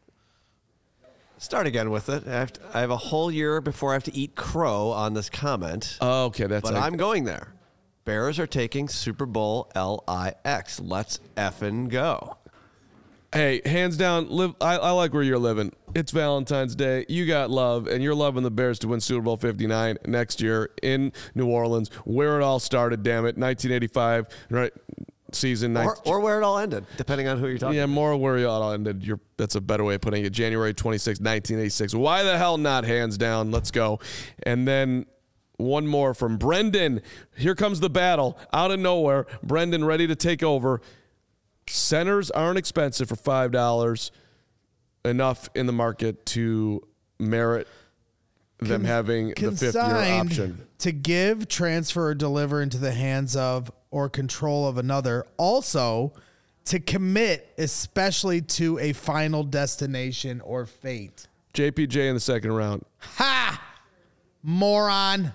Start 1.38 1.66
again 1.66 1.90
with 1.90 2.08
it. 2.08 2.26
I 2.26 2.30
have, 2.30 2.52
to- 2.54 2.60
I 2.72 2.80
have 2.80 2.90
a 2.90 2.96
whole 2.96 3.30
year 3.30 3.60
before 3.60 3.90
I 3.90 3.94
have 3.94 4.04
to 4.04 4.14
eat 4.16 4.34
crow 4.34 4.90
on 4.90 5.14
this 5.14 5.28
comment, 5.28 5.98
Oh, 6.00 6.26
okay, 6.26 6.46
that's 6.46 6.62
but 6.62 6.74
like- 6.74 6.82
I'm 6.82 6.96
going 6.96 7.24
there. 7.24 7.48
Bears 8.04 8.38
are 8.38 8.46
taking 8.46 8.88
Super 8.88 9.26
Bowl 9.26 9.70
LIX. 9.74 10.80
Let's 10.80 11.20
effing 11.36 11.88
go. 11.88 12.36
Hey, 13.34 13.62
hands 13.66 13.96
down, 13.96 14.28
live. 14.30 14.54
I, 14.60 14.76
I 14.76 14.90
like 14.92 15.12
where 15.12 15.24
you're 15.24 15.40
living. 15.40 15.72
It's 15.92 16.12
Valentine's 16.12 16.76
Day. 16.76 17.04
You 17.08 17.26
got 17.26 17.50
love, 17.50 17.88
and 17.88 18.00
you're 18.00 18.14
loving 18.14 18.44
the 18.44 18.50
Bears 18.52 18.78
to 18.78 18.88
win 18.88 19.00
Super 19.00 19.22
Bowl 19.22 19.36
59 19.36 19.98
next 20.06 20.40
year 20.40 20.70
in 20.84 21.12
New 21.34 21.48
Orleans, 21.48 21.88
where 22.04 22.38
it 22.40 22.44
all 22.44 22.60
started. 22.60 23.02
Damn 23.02 23.24
it, 23.24 23.36
1985, 23.36 24.28
right? 24.50 24.72
Season 25.32 25.76
Or, 25.76 25.84
19. 25.84 26.02
or 26.06 26.20
where 26.20 26.40
it 26.40 26.44
all 26.44 26.58
ended, 26.58 26.86
depending 26.96 27.26
on 27.26 27.38
who 27.38 27.48
you're 27.48 27.58
talking 27.58 27.76
yeah, 27.76 27.86
more 27.86 28.16
where 28.16 28.36
it 28.36 28.44
all 28.44 28.70
ended. 28.70 29.04
You're, 29.04 29.18
that's 29.36 29.56
a 29.56 29.60
better 29.60 29.82
way 29.82 29.96
of 29.96 30.00
putting 30.00 30.24
it. 30.24 30.30
January 30.30 30.72
26, 30.72 31.18
1986. 31.18 31.92
Why 31.92 32.22
the 32.22 32.38
hell 32.38 32.56
not? 32.56 32.84
Hands 32.84 33.18
down. 33.18 33.50
Let's 33.50 33.72
go. 33.72 33.98
And 34.44 34.68
then 34.68 35.06
one 35.56 35.88
more 35.88 36.14
from 36.14 36.36
Brendan. 36.36 37.02
Here 37.36 37.56
comes 37.56 37.80
the 37.80 37.90
battle 37.90 38.38
out 38.52 38.70
of 38.70 38.78
nowhere. 38.78 39.26
Brendan 39.42 39.84
ready 39.84 40.06
to 40.06 40.14
take 40.14 40.44
over. 40.44 40.80
Centers 41.68 42.30
aren't 42.30 42.58
expensive 42.58 43.08
for 43.08 43.16
five 43.16 43.52
dollars. 43.52 44.10
Enough 45.04 45.50
in 45.54 45.66
the 45.66 45.72
market 45.72 46.24
to 46.26 46.82
merit 47.18 47.68
them 48.58 48.84
having 48.84 49.28
the 49.36 49.52
fifth 49.52 49.74
year 49.74 49.82
option. 49.84 50.66
to 50.78 50.92
give, 50.92 51.46
transfer, 51.46 52.06
or 52.06 52.14
deliver 52.14 52.62
into 52.62 52.78
the 52.78 52.92
hands 52.92 53.36
of 53.36 53.70
or 53.90 54.08
control 54.08 54.66
of 54.66 54.78
another. 54.78 55.26
Also, 55.36 56.14
to 56.64 56.80
commit, 56.80 57.52
especially 57.58 58.40
to 58.40 58.78
a 58.78 58.94
final 58.94 59.44
destination 59.44 60.40
or 60.40 60.64
fate. 60.64 61.28
JPJ 61.52 62.08
in 62.08 62.14
the 62.14 62.20
second 62.20 62.52
round. 62.52 62.82
Ha! 63.16 63.62
Moron. 64.42 65.34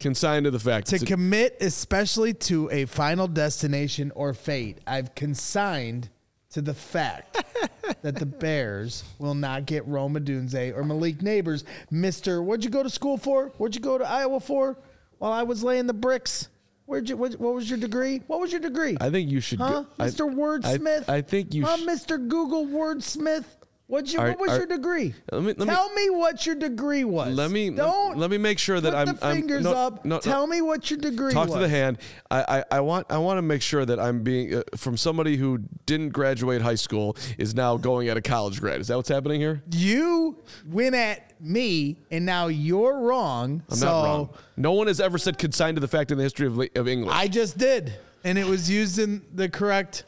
Consigned 0.00 0.44
to 0.44 0.50
the 0.50 0.58
fact. 0.60 0.86
To 0.88 0.98
commit, 1.04 1.56
especially 1.60 2.32
to 2.34 2.70
a 2.70 2.84
final 2.84 3.26
destination 3.26 4.12
or 4.14 4.32
fate. 4.32 4.78
I've 4.86 5.14
consigned 5.14 6.08
to 6.50 6.62
the 6.62 6.74
fact 6.74 7.42
that 8.02 8.14
the 8.16 8.26
Bears 8.26 9.02
will 9.18 9.34
not 9.34 9.66
get 9.66 9.86
Rome 9.86 10.14
Odunze 10.14 10.74
or 10.76 10.84
Malik 10.84 11.18
Nabers. 11.18 11.64
Mister, 11.90 12.42
what'd 12.42 12.64
you 12.64 12.70
go 12.70 12.82
to 12.82 12.90
school 12.90 13.18
for? 13.18 13.48
What'd 13.58 13.74
you 13.74 13.82
go 13.82 13.98
to 13.98 14.08
Iowa 14.08 14.38
for? 14.40 14.78
While 15.18 15.32
I 15.32 15.42
was 15.42 15.64
laying 15.64 15.86
the 15.86 15.94
bricks. 15.94 16.48
Where'd 16.86 17.08
you? 17.08 17.16
What, 17.18 17.34
what 17.34 17.54
was 17.54 17.68
your 17.68 17.78
degree? 17.78 18.22
What 18.28 18.40
was 18.40 18.50
your 18.50 18.62
degree? 18.62 18.96
I 19.00 19.10
think 19.10 19.30
you 19.30 19.40
should. 19.40 19.58
huh, 19.58 19.82
go, 19.82 19.86
I- 19.98 20.06
Mr. 20.08 20.32
Wordsmith? 20.34 21.04
I, 21.08 21.16
I 21.16 21.20
think 21.22 21.52
you. 21.52 21.66
Huh, 21.66 21.76
sh- 21.76 21.82
Mr. 21.82 22.28
Google 22.28 22.66
Wordsmith? 22.66 23.44
What'd 23.88 24.12
you, 24.12 24.20
Are- 24.20 24.28
what 24.28 24.38
was 24.38 24.50
are- 24.50 24.56
your 24.58 24.66
degree? 24.66 25.14
Let 25.32 25.42
me- 25.42 25.54
let 25.56 25.66
Tell 25.66 25.90
me, 25.94 26.10
what 26.10 26.44
your 26.44 26.54
degree 26.54 27.04
was. 27.04 27.34
Let 27.34 27.50
me 27.50 27.70
don't 27.70 28.18
let 28.18 28.30
me 28.30 28.36
make 28.36 28.58
sure 28.58 28.78
that 28.82 28.94
I'm 28.94 29.16
the 29.16 29.24
I'm- 29.24 29.36
fingers 29.36 29.64
no, 29.64 29.72
up. 29.72 30.04
No, 30.04 30.16
no, 30.16 30.20
Tell 30.20 30.46
me 30.46 30.60
what 30.60 30.90
your 30.90 30.98
degree 30.98 31.26
was. 31.26 31.34
Talk 31.34 31.48
was. 31.48 31.54
to 31.54 31.60
the 31.60 31.70
hand. 31.70 31.96
I, 32.30 32.58
I, 32.58 32.64
I 32.76 32.80
want 32.80 33.06
I 33.08 33.16
want 33.16 33.38
to 33.38 33.42
make 33.42 33.62
sure 33.62 33.86
that 33.86 33.98
I'm 33.98 34.22
being 34.22 34.56
uh, 34.56 34.62
from 34.76 34.98
somebody 34.98 35.38
who 35.38 35.60
didn't 35.86 36.10
graduate 36.10 36.60
high 36.60 36.74
school 36.74 37.16
is 37.38 37.54
now 37.54 37.78
going 37.78 38.10
at 38.10 38.18
a 38.18 38.20
college 38.20 38.60
grad. 38.60 38.78
Is 38.78 38.88
that 38.88 38.96
what's 38.96 39.08
happening 39.08 39.40
here? 39.40 39.62
You 39.70 40.36
went 40.66 40.94
at 40.94 41.40
me, 41.40 41.96
and 42.10 42.26
now 42.26 42.48
you're 42.48 42.98
wrong. 43.00 43.62
I'm 43.70 43.76
so 43.76 43.86
not 43.86 44.04
wrong. 44.04 44.28
No 44.58 44.72
one 44.72 44.88
has 44.88 45.00
ever 45.00 45.16
said 45.16 45.38
consigned 45.38 45.76
to 45.78 45.80
the 45.80 45.88
fact 45.88 46.10
in 46.10 46.18
the 46.18 46.24
history 46.24 46.46
of, 46.46 46.58
of 46.76 46.88
English. 46.88 47.14
I 47.14 47.26
just 47.26 47.56
did, 47.56 47.94
and 48.22 48.36
it 48.36 48.44
was 48.44 48.68
used 48.68 48.98
in 48.98 49.22
the 49.34 49.48
correct 49.48 50.04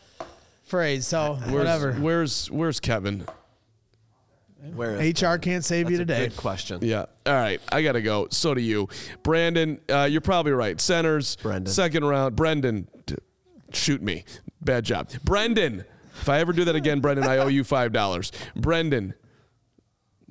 phrase. 0.64 1.06
So 1.06 1.38
where's, 1.44 1.52
whatever. 1.52 1.92
Where's 1.94 2.50
Where's 2.50 2.78
Kevin? 2.78 3.24
Where 4.74 5.00
is 5.00 5.22
HR 5.22 5.36
can't 5.36 5.64
save 5.64 5.86
That's 5.86 5.90
you 5.90 5.96
a 5.96 6.06
today. 6.06 6.28
good 6.28 6.36
question. 6.36 6.80
Yeah. 6.82 7.06
All 7.26 7.34
right. 7.34 7.60
I 7.72 7.82
gotta 7.82 8.02
go. 8.02 8.28
So 8.30 8.54
do 8.54 8.60
you, 8.60 8.88
Brandon. 9.22 9.80
Uh, 9.88 10.08
you're 10.10 10.20
probably 10.20 10.52
right. 10.52 10.80
Centers. 10.80 11.36
Brendan. 11.36 11.72
Second 11.72 12.04
round. 12.04 12.36
Brendan. 12.36 12.88
d- 13.06 13.16
Shoot 13.72 14.02
me. 14.02 14.24
Bad 14.60 14.84
job. 14.84 15.08
Brendan. 15.24 15.84
If 16.20 16.28
I 16.28 16.40
ever 16.40 16.52
do 16.52 16.64
that 16.64 16.74
again, 16.76 17.00
Brendan, 17.00 17.26
I 17.26 17.38
owe 17.38 17.46
you 17.46 17.64
five 17.64 17.92
dollars. 17.92 18.32
Brendan. 18.54 19.14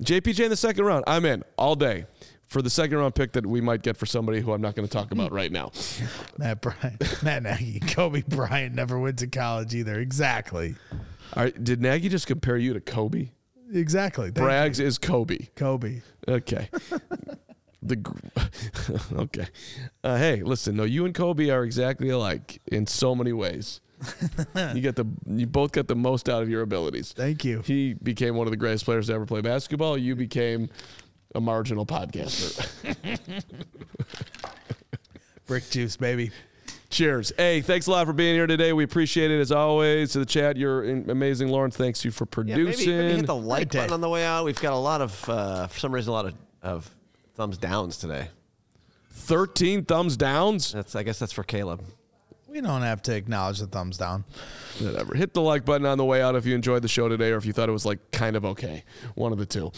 JPJ 0.02 0.44
in 0.44 0.50
the 0.50 0.56
second 0.56 0.84
round. 0.84 1.04
I'm 1.06 1.24
in 1.24 1.42
all 1.58 1.74
day 1.74 2.06
for 2.46 2.62
the 2.62 2.70
second 2.70 2.96
round 2.98 3.14
pick 3.14 3.32
that 3.32 3.44
we 3.46 3.60
might 3.60 3.82
get 3.82 3.96
for 3.96 4.06
somebody 4.06 4.40
who 4.40 4.52
I'm 4.52 4.60
not 4.62 4.74
going 4.74 4.86
to 4.88 4.92
talk 4.92 5.10
about 5.12 5.30
right 5.32 5.52
now. 5.52 5.72
Matt 6.38 6.60
Bryant, 6.62 7.02
Matt 7.22 7.42
Nagy, 7.42 7.80
Kobe 7.80 8.22
Bryant 8.26 8.74
never 8.74 8.98
went 8.98 9.18
to 9.18 9.26
college 9.26 9.74
either. 9.74 10.00
Exactly. 10.00 10.74
All 11.34 11.42
right. 11.44 11.64
Did 11.64 11.80
Nagy 11.82 12.08
just 12.08 12.26
compare 12.26 12.56
you 12.56 12.72
to 12.72 12.80
Kobe? 12.80 13.28
Exactly. 13.72 14.30
Thank 14.30 14.78
you, 14.78 14.84
is 14.84 14.98
Kobe. 14.98 15.48
Kobe. 15.56 16.02
Okay. 16.28 16.68
the 17.82 17.96
gr- 17.96 18.18
okay. 19.14 19.46
Uh, 20.02 20.16
hey, 20.16 20.42
listen. 20.42 20.76
No, 20.76 20.84
you 20.84 21.04
and 21.04 21.14
Kobe 21.14 21.48
are 21.50 21.64
exactly 21.64 22.10
alike 22.10 22.60
in 22.66 22.86
so 22.86 23.14
many 23.14 23.32
ways. 23.32 23.80
you 24.74 24.80
get 24.80 24.96
the 24.96 25.04
you 25.26 25.46
both 25.46 25.72
got 25.72 25.86
the 25.86 25.94
most 25.94 26.28
out 26.28 26.42
of 26.42 26.48
your 26.48 26.62
abilities. 26.62 27.12
Thank 27.12 27.44
you. 27.44 27.60
He 27.60 27.94
became 27.94 28.34
one 28.34 28.46
of 28.46 28.50
the 28.50 28.56
greatest 28.56 28.86
players 28.86 29.08
to 29.08 29.12
ever 29.12 29.26
play 29.26 29.42
basketball. 29.42 29.98
You 29.98 30.16
became 30.16 30.70
a 31.34 31.40
marginal 31.40 31.84
podcaster. 31.84 32.66
Brick 35.46 35.68
juice, 35.68 35.96
baby. 35.96 36.30
Cheers. 36.90 37.32
Hey, 37.36 37.60
thanks 37.60 37.86
a 37.86 37.90
lot 37.92 38.06
for 38.06 38.12
being 38.12 38.34
here 38.34 38.48
today. 38.48 38.72
We 38.72 38.82
appreciate 38.82 39.30
it 39.30 39.40
as 39.40 39.52
always. 39.52 40.10
To 40.12 40.18
the 40.18 40.26
chat, 40.26 40.56
you're 40.56 40.82
in- 40.82 41.08
amazing, 41.08 41.48
Lawrence. 41.48 41.76
Thanks 41.76 42.04
you 42.04 42.10
for 42.10 42.26
Yeah, 42.44 42.56
maybe, 42.56 42.64
producing. 42.64 42.98
maybe 42.98 43.16
hit 43.18 43.26
the 43.26 43.34
like 43.36 43.70
button 43.72 43.92
on 43.92 44.00
the 44.00 44.08
way 44.08 44.24
out. 44.24 44.44
We've 44.44 44.60
got 44.60 44.72
a 44.72 44.76
lot 44.76 45.00
of, 45.00 45.28
uh, 45.28 45.66
for 45.68 45.78
some 45.78 45.92
reason, 45.92 46.10
a 46.10 46.12
lot 46.12 46.26
of, 46.26 46.34
of 46.62 46.90
thumbs 47.36 47.58
downs 47.58 47.96
today. 47.96 48.28
13 49.12 49.84
thumbs 49.84 50.16
downs. 50.16 50.72
That's, 50.72 50.96
I 50.96 51.04
guess 51.04 51.20
that's 51.20 51.32
for 51.32 51.44
Caleb. 51.44 51.84
We 52.48 52.60
don't 52.60 52.82
have 52.82 53.00
to 53.02 53.14
acknowledge 53.14 53.60
the 53.60 53.68
thumbs 53.68 53.96
down. 53.96 54.24
Whatever. 54.80 55.14
Hit 55.14 55.32
the 55.34 55.40
like 55.40 55.64
button 55.64 55.86
on 55.86 55.96
the 55.98 56.04
way 56.04 56.20
out 56.20 56.34
if 56.34 56.44
you 56.44 56.56
enjoyed 56.56 56.82
the 56.82 56.88
show 56.88 57.08
today 57.08 57.30
or 57.30 57.36
if 57.36 57.46
you 57.46 57.52
thought 57.52 57.68
it 57.68 57.72
was 57.72 57.86
like 57.86 58.10
kind 58.10 58.34
of 58.34 58.44
okay. 58.44 58.82
One 59.14 59.30
of 59.30 59.38
the 59.38 59.46
two. 59.46 59.70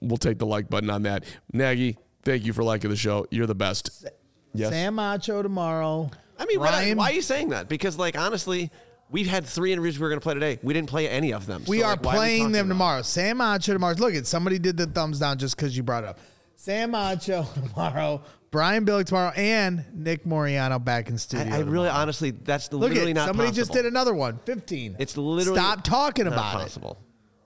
We'll 0.00 0.16
take 0.16 0.38
the 0.38 0.46
like 0.46 0.70
button 0.70 0.90
on 0.90 1.02
that. 1.02 1.24
Nagy, 1.52 1.98
thank 2.22 2.44
you 2.44 2.52
for 2.52 2.62
liking 2.62 2.90
the 2.90 2.96
show. 2.96 3.26
You're 3.32 3.48
the 3.48 3.56
best. 3.56 4.06
Yes. 4.54 4.70
Sam 4.70 4.94
Macho 4.94 5.42
tomorrow. 5.42 6.10
I 6.38 6.46
mean, 6.46 6.60
what- 6.60 6.70
Ryan, 6.70 6.98
why 6.98 7.10
are 7.10 7.12
you 7.12 7.22
saying 7.22 7.50
that? 7.50 7.68
Because, 7.68 7.98
like, 7.98 8.18
honestly, 8.18 8.70
we've 9.10 9.26
had 9.26 9.44
three 9.46 9.72
interviews 9.72 9.98
we 9.98 10.02
were 10.02 10.08
going 10.10 10.20
to 10.20 10.24
play 10.24 10.34
today. 10.34 10.58
We 10.62 10.74
didn't 10.74 10.88
play 10.88 11.08
any 11.08 11.32
of 11.32 11.46
them. 11.46 11.64
we 11.66 11.80
So, 11.80 11.86
are 11.86 11.90
like, 11.90 12.04
why 12.04 12.12
we 12.12 12.16
playing 12.18 12.40
talking 12.42 12.52
them 12.52 12.66
about 12.66 12.74
tomorrow. 12.74 13.02
Sam 13.02 13.36
Macho 13.38 13.72
tomorrow. 13.72 13.94
Look 13.94 14.14
at 14.14 14.26
somebody 14.26 14.58
did 14.58 14.76
the 14.76 14.86
thumbs 14.86 15.18
down 15.20 15.38
just 15.38 15.56
because 15.56 15.76
you 15.76 15.82
brought 15.82 16.04
it 16.04 16.08
up. 16.08 16.18
Sam 16.56 16.90
Macho 16.92 17.44
tomorrow. 17.54 18.22
Brian 18.50 18.86
Billick 18.86 19.06
tomorrow, 19.06 19.32
and 19.36 19.84
Nick 19.92 20.24
Moreano 20.24 20.78
back 20.78 21.08
in 21.10 21.18
studio. 21.18 21.46
I, 21.52 21.56
I 21.56 21.58
really, 21.60 21.88
tomorrow. 21.88 21.90
honestly, 21.90 22.30
that's 22.30 22.72
look 22.72 22.90
literally 22.90 23.10
at 23.10 23.16
not 23.16 23.26
somebody 23.28 23.48
possible. 23.50 23.66
just 23.66 23.72
did 23.72 23.86
another 23.86 24.14
one. 24.14 24.38
Fifteen. 24.46 24.96
It's 24.98 25.16
literally 25.16 25.58
stop 25.58 25.84
talking 25.84 26.24
not 26.24 26.32
about 26.32 26.52
possible. 26.52 26.96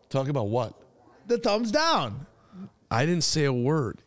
Talk 0.09 0.29
about 0.29 0.49
what? 0.49 0.75
The 1.27 1.39
thumbs 1.39 1.73
down. 1.73 2.27
I 2.91 3.07
didn't 3.07 3.25
say 3.25 3.45
a 3.45 3.53
word. 3.53 4.03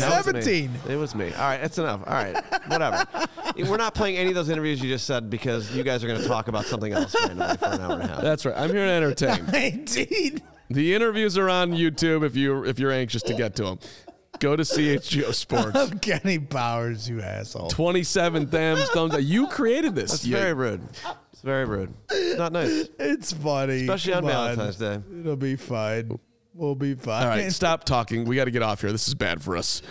That 0.00 0.16
was 0.16 0.44
17. 0.44 0.70
It 0.88 0.96
was 0.96 1.14
me. 1.14 1.26
All 1.32 1.40
right, 1.40 1.60
that's 1.60 1.78
enough. 1.78 2.02
All 2.06 2.14
right, 2.14 2.36
whatever. 2.68 3.04
We're 3.56 3.76
not 3.76 3.94
playing 3.94 4.16
any 4.16 4.30
of 4.30 4.34
those 4.34 4.48
interviews 4.48 4.82
you 4.82 4.88
just 4.88 5.06
said 5.06 5.30
because 5.30 5.74
you 5.76 5.82
guys 5.82 6.02
are 6.02 6.08
going 6.08 6.20
to 6.20 6.26
talk 6.28 6.48
about 6.48 6.64
something 6.66 6.92
else 6.92 7.14
randomly 7.26 7.56
for 7.56 7.66
an 7.66 7.80
hour 7.80 7.92
and 7.94 8.02
a 8.02 8.06
half. 8.08 8.20
That's 8.22 8.44
right. 8.46 8.56
I'm 8.56 8.70
here 8.70 8.84
to 8.84 8.90
entertain. 8.90 9.46
Nineteen. 9.52 10.40
The 10.70 10.94
interviews 10.94 11.36
are 11.38 11.48
on 11.50 11.72
YouTube 11.72 12.24
if 12.24 12.34
you 12.36 12.64
if 12.64 12.78
you're 12.78 12.90
anxious 12.92 13.22
to 13.24 13.34
get 13.34 13.54
to 13.56 13.64
them. 13.64 13.78
Go 14.40 14.56
to 14.56 14.62
CHGO 14.64 15.32
Sports. 15.32 15.92
Kenny 16.00 16.40
Powers, 16.40 17.08
you 17.08 17.20
asshole. 17.22 17.68
27 17.68 18.48
thumbs, 18.48 18.88
thumbs 18.90 19.14
up. 19.14 19.20
You 19.22 19.46
created 19.46 19.94
this. 19.94 20.10
That's 20.10 20.26
You- 20.26 20.36
very 20.36 20.54
rude. 20.54 20.82
It's 21.32 21.40
very 21.42 21.64
rude. 21.66 21.94
Not 22.36 22.52
nice. 22.52 22.88
It's 22.98 23.32
funny. 23.32 23.82
Especially 23.82 24.14
on 24.14 24.22
Come 24.22 24.30
Valentine's 24.30 24.76
Day. 24.76 24.98
It'll 25.20 25.36
be 25.36 25.54
fine. 25.54 26.18
We'll 26.54 26.74
be 26.76 26.94
fine. 26.94 27.22
All 27.22 27.28
right, 27.28 27.52
stop 27.52 27.84
talking. 27.84 28.24
We 28.24 28.36
got 28.36 28.44
to 28.44 28.50
get 28.50 28.62
off 28.62 28.80
here. 28.80 28.92
This 28.92 29.08
is 29.08 29.14
bad 29.14 29.42
for 29.42 29.56
us. 29.56 29.82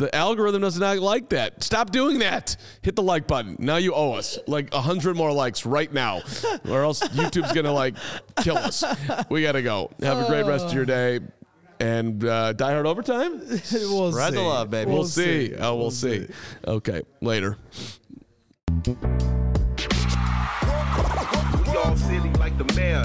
The 0.00 0.14
algorithm 0.14 0.62
does 0.62 0.78
not 0.78 0.98
like 0.98 1.30
that. 1.30 1.62
Stop 1.62 1.90
doing 1.90 2.18
that. 2.18 2.56
Hit 2.82 2.94
the 2.96 3.02
like 3.02 3.26
button. 3.26 3.56
Now 3.58 3.76
you 3.76 3.94
owe 3.94 4.12
us 4.12 4.38
like 4.46 4.72
a 4.74 4.80
hundred 4.80 5.16
more 5.16 5.32
likes 5.32 5.64
right 5.64 5.90
now, 5.92 6.20
or 6.68 6.82
else 6.82 7.00
YouTube's 7.00 7.52
gonna 7.52 7.72
like 7.72 7.96
kill 8.42 8.58
us. 8.58 8.84
We 9.30 9.42
gotta 9.42 9.62
go. 9.62 9.90
Have 10.02 10.18
a 10.18 10.26
great 10.26 10.44
rest 10.44 10.66
of 10.66 10.74
your 10.74 10.84
day, 10.84 11.20
and 11.80 12.22
uh, 12.24 12.52
Die 12.52 12.70
Hard 12.70 12.86
overtime. 12.86 13.38
we'll 13.72 14.12
Spread 14.12 14.34
the 14.34 14.38
see. 14.38 14.46
love, 14.46 14.70
baby. 14.70 14.90
We'll, 14.90 15.04
see. 15.04 15.54
Oh, 15.58 15.76
we'll, 15.76 15.90
see. 15.90 16.28
Okay, 16.66 17.02
later. 17.20 17.56
Y'all 21.72 21.96
silly 21.96 22.30
like 22.34 22.56
the 22.58 22.70
mayor. 22.76 23.04